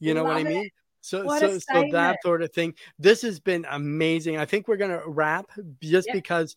You 0.00 0.14
know 0.14 0.24
what 0.24 0.36
I 0.36 0.42
Love 0.42 0.46
it. 0.46 0.54
mean? 0.54 0.70
So 1.00 1.24
What 1.24 1.40
so 1.40 1.58
so 1.58 1.84
that 1.92 2.16
sort 2.22 2.42
of 2.42 2.52
thing. 2.52 2.74
This 2.98 3.22
has 3.22 3.40
been 3.40 3.66
amazing. 3.70 4.36
I 4.36 4.46
think 4.46 4.68
we're 4.68 4.76
going 4.76 4.90
to 4.90 5.02
wrap 5.06 5.50
just 5.82 6.06
Yep. 6.08 6.14
because 6.14 6.56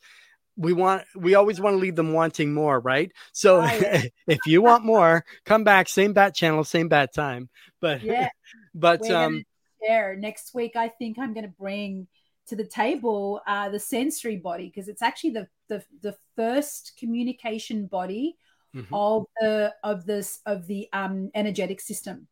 we 0.58 0.74
want 0.74 1.04
we 1.16 1.36
always 1.36 1.60
want 1.60 1.76
to 1.76 1.78
leave 1.80 1.96
them 1.96 2.14
wanting 2.14 2.54
more, 2.54 2.80
right? 2.80 3.12
So 3.34 3.62
Oh, 3.62 3.66
yeah. 3.66 4.04
if 4.28 4.40
you 4.46 4.62
want 4.62 4.84
more, 4.86 5.24
come 5.46 5.64
back 5.64 5.90
same 5.90 6.14
bat 6.14 6.36
channel, 6.36 6.64
same 6.64 6.88
bat 6.88 7.14
time. 7.14 7.50
But 7.80 8.02
Yeah. 8.04 8.30
but 8.74 9.02
We're 9.02 9.16
um 9.16 9.44
gonna 9.82 10.16
next 10.18 10.54
week. 10.54 10.76
I 10.76 10.88
think 10.90 11.18
I'm 11.20 11.34
going 11.34 11.46
to 11.46 11.54
bring 11.58 12.08
to 12.48 12.56
the 12.56 12.66
table 12.66 13.42
uh, 13.48 13.70
the 13.70 13.80
sensory 13.80 14.38
body 14.38 14.66
because 14.66 14.88
it's 14.88 15.02
actually 15.02 15.32
the, 15.32 15.48
the 15.70 15.84
the 16.02 16.16
first 16.36 16.94
communication 17.00 17.88
body 17.88 18.38
mhm. 18.76 18.88
of 18.92 19.26
the 19.40 19.74
of 19.84 20.06
this 20.06 20.40
of 20.46 20.68
the 20.68 20.88
um, 20.94 21.30
energetic 21.34 21.82
system 21.82 22.28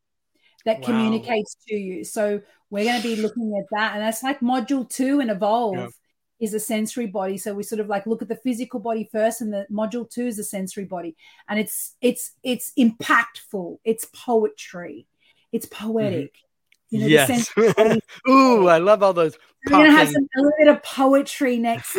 that 0.66 0.80
Wow. 0.82 0.86
communicates 0.86 1.56
to 1.68 1.76
you. 1.76 2.04
So 2.04 2.42
we're 2.70 2.84
going 2.84 3.02
to 3.02 3.08
be 3.08 3.16
looking 3.22 3.54
at 3.58 3.66
that, 3.78 3.94
and 3.94 4.04
that's 4.04 4.24
like 4.24 4.42
module 4.42 4.88
two 4.90 5.20
and 5.20 5.32
evolve. 5.32 5.94
Is 6.40 6.54
a 6.54 6.60
sensory 6.60 7.08
body, 7.08 7.38
so 7.38 7.54
we 7.54 7.64
sort 7.64 7.82
of 7.82 7.88
like 7.88 8.08
look 8.08 8.22
at 8.22 8.30
the 8.30 8.36
physical 8.38 8.80
body 8.80 9.10
first, 9.12 9.42
and 9.42 9.52
the 9.52 9.68
module 9.70 10.10
two 10.10 10.26
is 10.26 10.38
the 10.38 10.44
sensory 10.44 10.86
body, 10.86 11.18
and 11.50 11.60
it's 11.60 11.96
it's 12.02 12.32
it's 12.44 12.72
impactful, 12.78 13.80
it's 13.84 14.06
poetry, 14.14 15.06
it's 15.52 15.66
poetic. 15.66 16.34
You 16.92 17.00
know, 17.00 17.06
the 17.06 17.12
yes. 17.12 17.52
Ooh, 18.30 18.68
I 18.68 18.78
love 18.78 19.04
all 19.04 19.14
those. 19.14 19.38
We're 19.66 19.78
going 19.78 19.92
to 19.92 19.92
have 19.92 20.10
some 20.10 20.24
a 20.24 20.42
little 20.42 20.54
bit 20.58 20.68
of 20.70 20.82
poetry 20.84 21.58
next 21.58 21.96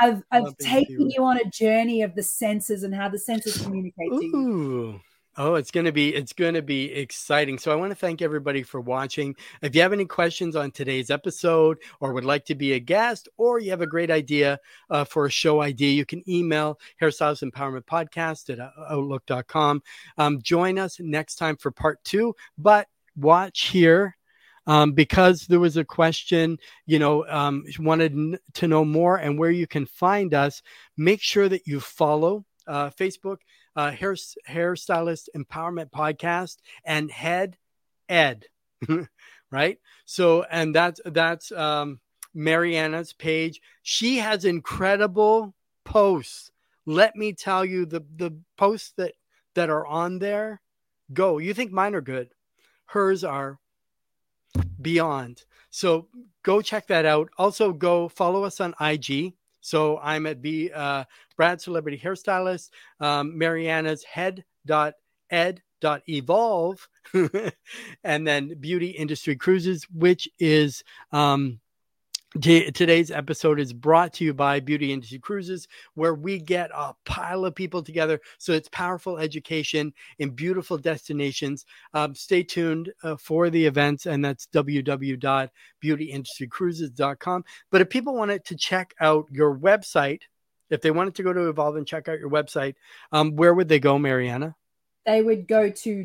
of, 0.00 0.22
of 0.32 0.56
taking 0.58 1.10
you 1.10 1.24
on 1.24 1.38
a 1.38 1.44
journey 1.44 2.02
of 2.02 2.14
the 2.14 2.22
senses 2.22 2.82
and 2.82 2.94
how 2.94 3.08
the 3.08 3.18
senses 3.18 3.60
communicate 3.62 4.10
to 4.10 4.24
you. 4.24 5.00
Oh, 5.38 5.54
it's 5.54 5.70
gonna 5.70 5.92
be 5.92 6.14
it's 6.14 6.34
gonna 6.34 6.60
be 6.60 6.92
exciting. 6.92 7.56
So 7.58 7.72
I 7.72 7.74
want 7.74 7.90
to 7.90 7.96
thank 7.96 8.20
everybody 8.20 8.62
for 8.62 8.82
watching. 8.82 9.34
If 9.62 9.74
you 9.74 9.80
have 9.80 9.94
any 9.94 10.04
questions 10.04 10.56
on 10.56 10.70
today's 10.70 11.10
episode, 11.10 11.78
or 12.00 12.12
would 12.12 12.26
like 12.26 12.44
to 12.46 12.54
be 12.54 12.74
a 12.74 12.78
guest, 12.78 13.30
or 13.38 13.58
you 13.58 13.70
have 13.70 13.80
a 13.80 13.86
great 13.86 14.10
idea 14.10 14.60
uh, 14.90 15.04
for 15.04 15.24
a 15.24 15.30
show 15.30 15.62
idea, 15.62 15.90
you 15.92 16.04
can 16.04 16.22
email 16.28 16.78
Hairstylist 17.00 17.50
Empowerment 17.50 17.86
Podcast 17.86 18.50
at 18.50 18.72
outlook.com. 18.90 19.82
Um, 20.18 20.42
join 20.42 20.78
us 20.78 21.00
next 21.00 21.36
time 21.36 21.56
for 21.56 21.70
part 21.70 22.04
two. 22.04 22.36
But 22.58 22.88
watch 23.16 23.68
here 23.68 24.16
um, 24.66 24.92
because 24.92 25.46
there 25.46 25.60
was 25.60 25.78
a 25.78 25.84
question, 25.84 26.58
you 26.84 26.98
know, 26.98 27.26
um, 27.26 27.64
wanted 27.78 28.38
to 28.54 28.68
know 28.68 28.84
more 28.84 29.16
and 29.16 29.38
where 29.38 29.50
you 29.50 29.66
can 29.66 29.86
find 29.86 30.34
us. 30.34 30.62
Make 30.96 31.22
sure 31.22 31.48
that 31.48 31.66
you 31.66 31.80
follow 31.80 32.44
uh, 32.66 32.90
Facebook, 32.90 33.38
uh, 33.76 33.90
Hair 33.90 34.14
Hairstylist 34.48 35.28
Empowerment 35.36 35.90
Podcast, 35.90 36.58
and 36.84 37.10
Head 37.10 37.56
Ed, 38.08 38.46
right? 39.50 39.78
So, 40.04 40.44
and 40.50 40.74
that's 40.74 41.00
that's 41.04 41.52
um, 41.52 42.00
Mariana's 42.34 43.12
page. 43.12 43.60
She 43.82 44.18
has 44.18 44.44
incredible 44.44 45.54
posts. 45.84 46.50
Let 46.86 47.16
me 47.16 47.32
tell 47.32 47.64
you, 47.64 47.86
the 47.86 48.04
the 48.16 48.36
posts 48.56 48.92
that 48.96 49.14
that 49.54 49.70
are 49.70 49.86
on 49.86 50.18
there, 50.18 50.60
go. 51.12 51.38
You 51.38 51.54
think 51.54 51.72
mine 51.72 51.94
are 51.94 52.00
good? 52.00 52.30
Hers 52.86 53.24
are 53.24 53.58
beyond. 54.80 55.44
So 55.70 56.08
go 56.42 56.60
check 56.60 56.88
that 56.88 57.06
out. 57.06 57.30
Also, 57.38 57.72
go 57.72 58.08
follow 58.08 58.44
us 58.44 58.60
on 58.60 58.74
IG. 58.80 59.34
So 59.62 59.98
I'm 59.98 60.26
at 60.26 60.42
the 60.42 60.72
uh, 60.74 61.04
Brad 61.36 61.60
Celebrity 61.60 61.98
Hairstylist, 61.98 62.70
um, 63.00 63.38
Mariana's 63.38 64.04
head 64.04 64.44
dot 64.66 64.94
ed 65.30 65.62
dot 65.80 66.02
evolve, 66.08 66.86
and 68.04 68.26
then 68.26 68.54
Beauty 68.60 68.90
Industry 68.90 69.36
Cruises, 69.36 69.84
which 69.94 70.28
is 70.38 70.84
um, 71.12 71.60
today's 72.40 73.10
episode 73.10 73.60
is 73.60 73.72
brought 73.72 74.12
to 74.14 74.24
you 74.24 74.32
by 74.32 74.60
Beauty 74.60 74.92
Industry 74.92 75.18
Cruises, 75.18 75.66
where 75.94 76.14
we 76.14 76.38
get 76.38 76.70
a 76.74 76.94
pile 77.04 77.44
of 77.44 77.54
people 77.54 77.82
together. 77.82 78.18
So 78.38 78.52
it's 78.52 78.70
powerful 78.70 79.18
education 79.18 79.92
in 80.18 80.30
beautiful 80.30 80.78
destinations. 80.78 81.66
Um, 81.92 82.14
stay 82.14 82.42
tuned 82.42 82.90
uh, 83.02 83.16
for 83.16 83.50
the 83.50 83.66
events, 83.66 84.06
and 84.06 84.24
that's 84.24 84.46
www.beautyindustrycruises.com. 84.46 87.44
But 87.70 87.82
if 87.82 87.90
people 87.90 88.14
wanted 88.14 88.46
to 88.46 88.56
check 88.56 88.94
out 89.00 89.26
your 89.30 89.58
website, 89.58 90.22
if 90.70 90.80
they 90.80 90.90
wanted 90.90 91.14
to 91.16 91.22
go 91.22 91.34
to 91.34 91.50
Evolve 91.50 91.76
and 91.76 91.86
check 91.86 92.08
out 92.08 92.18
your 92.18 92.30
website, 92.30 92.76
um, 93.12 93.36
where 93.36 93.52
would 93.52 93.68
they 93.68 93.78
go, 93.78 93.98
Mariana? 93.98 94.56
They 95.04 95.20
would 95.20 95.46
go 95.48 95.68
to 95.68 96.04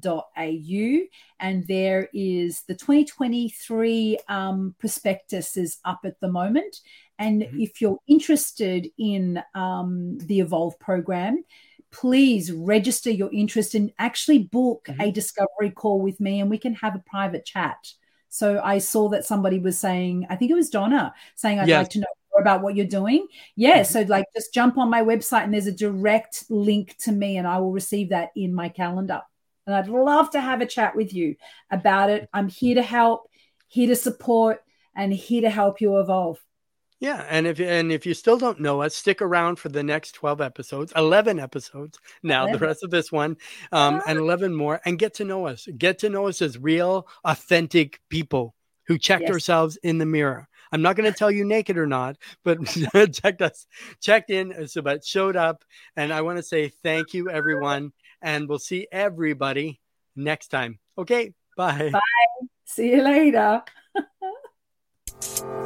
www.headed.com.au 0.00 1.06
and 1.40 1.66
there 1.66 2.08
is 2.12 2.62
the 2.62 2.74
2023 2.74 4.18
um, 4.28 4.74
prospectus 4.78 5.56
is 5.56 5.78
up 5.84 6.00
at 6.04 6.18
the 6.20 6.28
moment. 6.28 6.80
And 7.18 7.42
Mhm. 7.42 7.62
if 7.62 7.80
you're 7.80 7.98
interested 8.06 8.90
in 8.98 9.42
um, 9.54 10.18
the 10.18 10.40
Evolve 10.40 10.78
program, 10.78 11.44
please 11.90 12.50
register 12.50 13.10
your 13.10 13.30
interest 13.32 13.74
and 13.74 13.92
actually 13.98 14.38
book 14.38 14.86
Mhm. 14.88 15.00
a 15.08 15.12
discovery 15.12 15.70
call 15.70 16.00
with 16.00 16.18
me 16.18 16.40
and 16.40 16.50
we 16.50 16.58
can 16.58 16.74
have 16.74 16.94
a 16.96 16.98
private 17.06 17.44
chat. 17.44 17.92
So 18.28 18.60
I 18.64 18.78
saw 18.78 19.08
that 19.10 19.24
somebody 19.24 19.60
was 19.60 19.78
saying, 19.78 20.26
I 20.28 20.34
think 20.34 20.50
it 20.50 20.54
was 20.54 20.70
Donna 20.70 21.14
saying, 21.36 21.60
I'd 21.60 21.68
Yes. 21.68 21.78
like 21.84 21.90
to 21.90 22.00
know 22.00 22.06
more 22.32 22.40
about 22.40 22.62
what 22.62 22.74
you're 22.74 22.84
doing. 22.86 23.28
Yeah. 23.54 23.80
Mhm. 23.82 23.86
So 23.86 24.02
like 24.02 24.24
just 24.34 24.52
jump 24.52 24.76
on 24.76 24.90
my 24.90 25.02
website 25.02 25.44
and 25.44 25.54
there's 25.54 25.68
a 25.68 25.72
direct 25.72 26.50
link 26.50 26.96
to 26.98 27.12
me 27.12 27.36
and 27.36 27.46
I 27.46 27.58
will 27.58 27.70
receive 27.70 28.08
that 28.08 28.30
in 28.34 28.52
my 28.52 28.68
calendar. 28.68 29.22
And 29.66 29.74
I'd 29.74 29.88
love 29.88 30.30
to 30.30 30.40
have 30.40 30.60
a 30.60 30.66
chat 30.66 30.94
with 30.94 31.14
you 31.14 31.36
about 31.70 32.10
it. 32.10 32.28
I'm 32.32 32.48
here 32.48 32.74
to 32.76 32.82
help, 32.82 33.28
here 33.66 33.88
to 33.88 33.96
support, 33.96 34.62
and 34.94 35.12
here 35.12 35.42
to 35.42 35.50
help 35.50 35.80
you 35.80 35.98
evolve. 35.98 36.38
Yeah, 37.00 37.26
and 37.28 37.46
if 37.46 37.60
and 37.60 37.92
if 37.92 38.06
you 38.06 38.14
still 38.14 38.38
don't 38.38 38.60
know 38.60 38.80
us, 38.80 38.94
stick 38.94 39.20
around 39.20 39.56
for 39.58 39.68
the 39.68 39.82
next 39.82 40.12
twelve 40.12 40.40
episodes, 40.40 40.92
eleven 40.96 41.38
episodes 41.38 41.98
now, 42.22 42.46
the 42.46 42.58
rest 42.58 42.82
of 42.82 42.90
this 42.90 43.12
one, 43.12 43.36
um, 43.72 44.00
and 44.06 44.18
eleven 44.18 44.54
more, 44.54 44.80
and 44.84 44.98
get 44.98 45.14
to 45.14 45.24
know 45.24 45.46
us. 45.46 45.68
Get 45.76 45.98
to 45.98 46.08
know 46.08 46.28
us 46.28 46.40
as 46.40 46.56
real, 46.56 47.06
authentic 47.24 48.00
people 48.08 48.54
who 48.86 48.96
checked 48.96 49.22
Yes. 49.22 49.34
ourselves 49.34 49.76
in 49.82 49.98
the 49.98 50.06
mirror. 50.06 50.48
I'm 50.72 50.82
not 50.82 50.96
going 50.96 51.10
to 51.10 51.16
tell 51.16 51.30
you 51.30 51.44
naked 51.44 51.76
or 51.78 51.86
not, 51.86 52.16
but 52.42 52.58
checked 53.12 53.42
us, 53.42 53.66
checked 54.00 54.30
in, 54.30 54.66
so 54.68 54.80
but 54.80 55.04
showed 55.04 55.36
up, 55.36 55.64
and 55.96 56.12
I 56.12 56.22
want 56.22 56.38
to 56.38 56.42
say 56.42 56.68
thank 56.68 57.12
you, 57.12 57.28
everyone, 57.28 57.92
and 58.24 58.48
we'll 58.48 58.58
see 58.58 58.88
everybody 58.90 59.80
next 60.16 60.48
time. 60.48 60.80
Okay, 60.98 61.34
bye. 61.56 61.90
Bye. 61.92 62.00
See 62.64 62.90
you 62.90 63.02
later. 63.02 63.62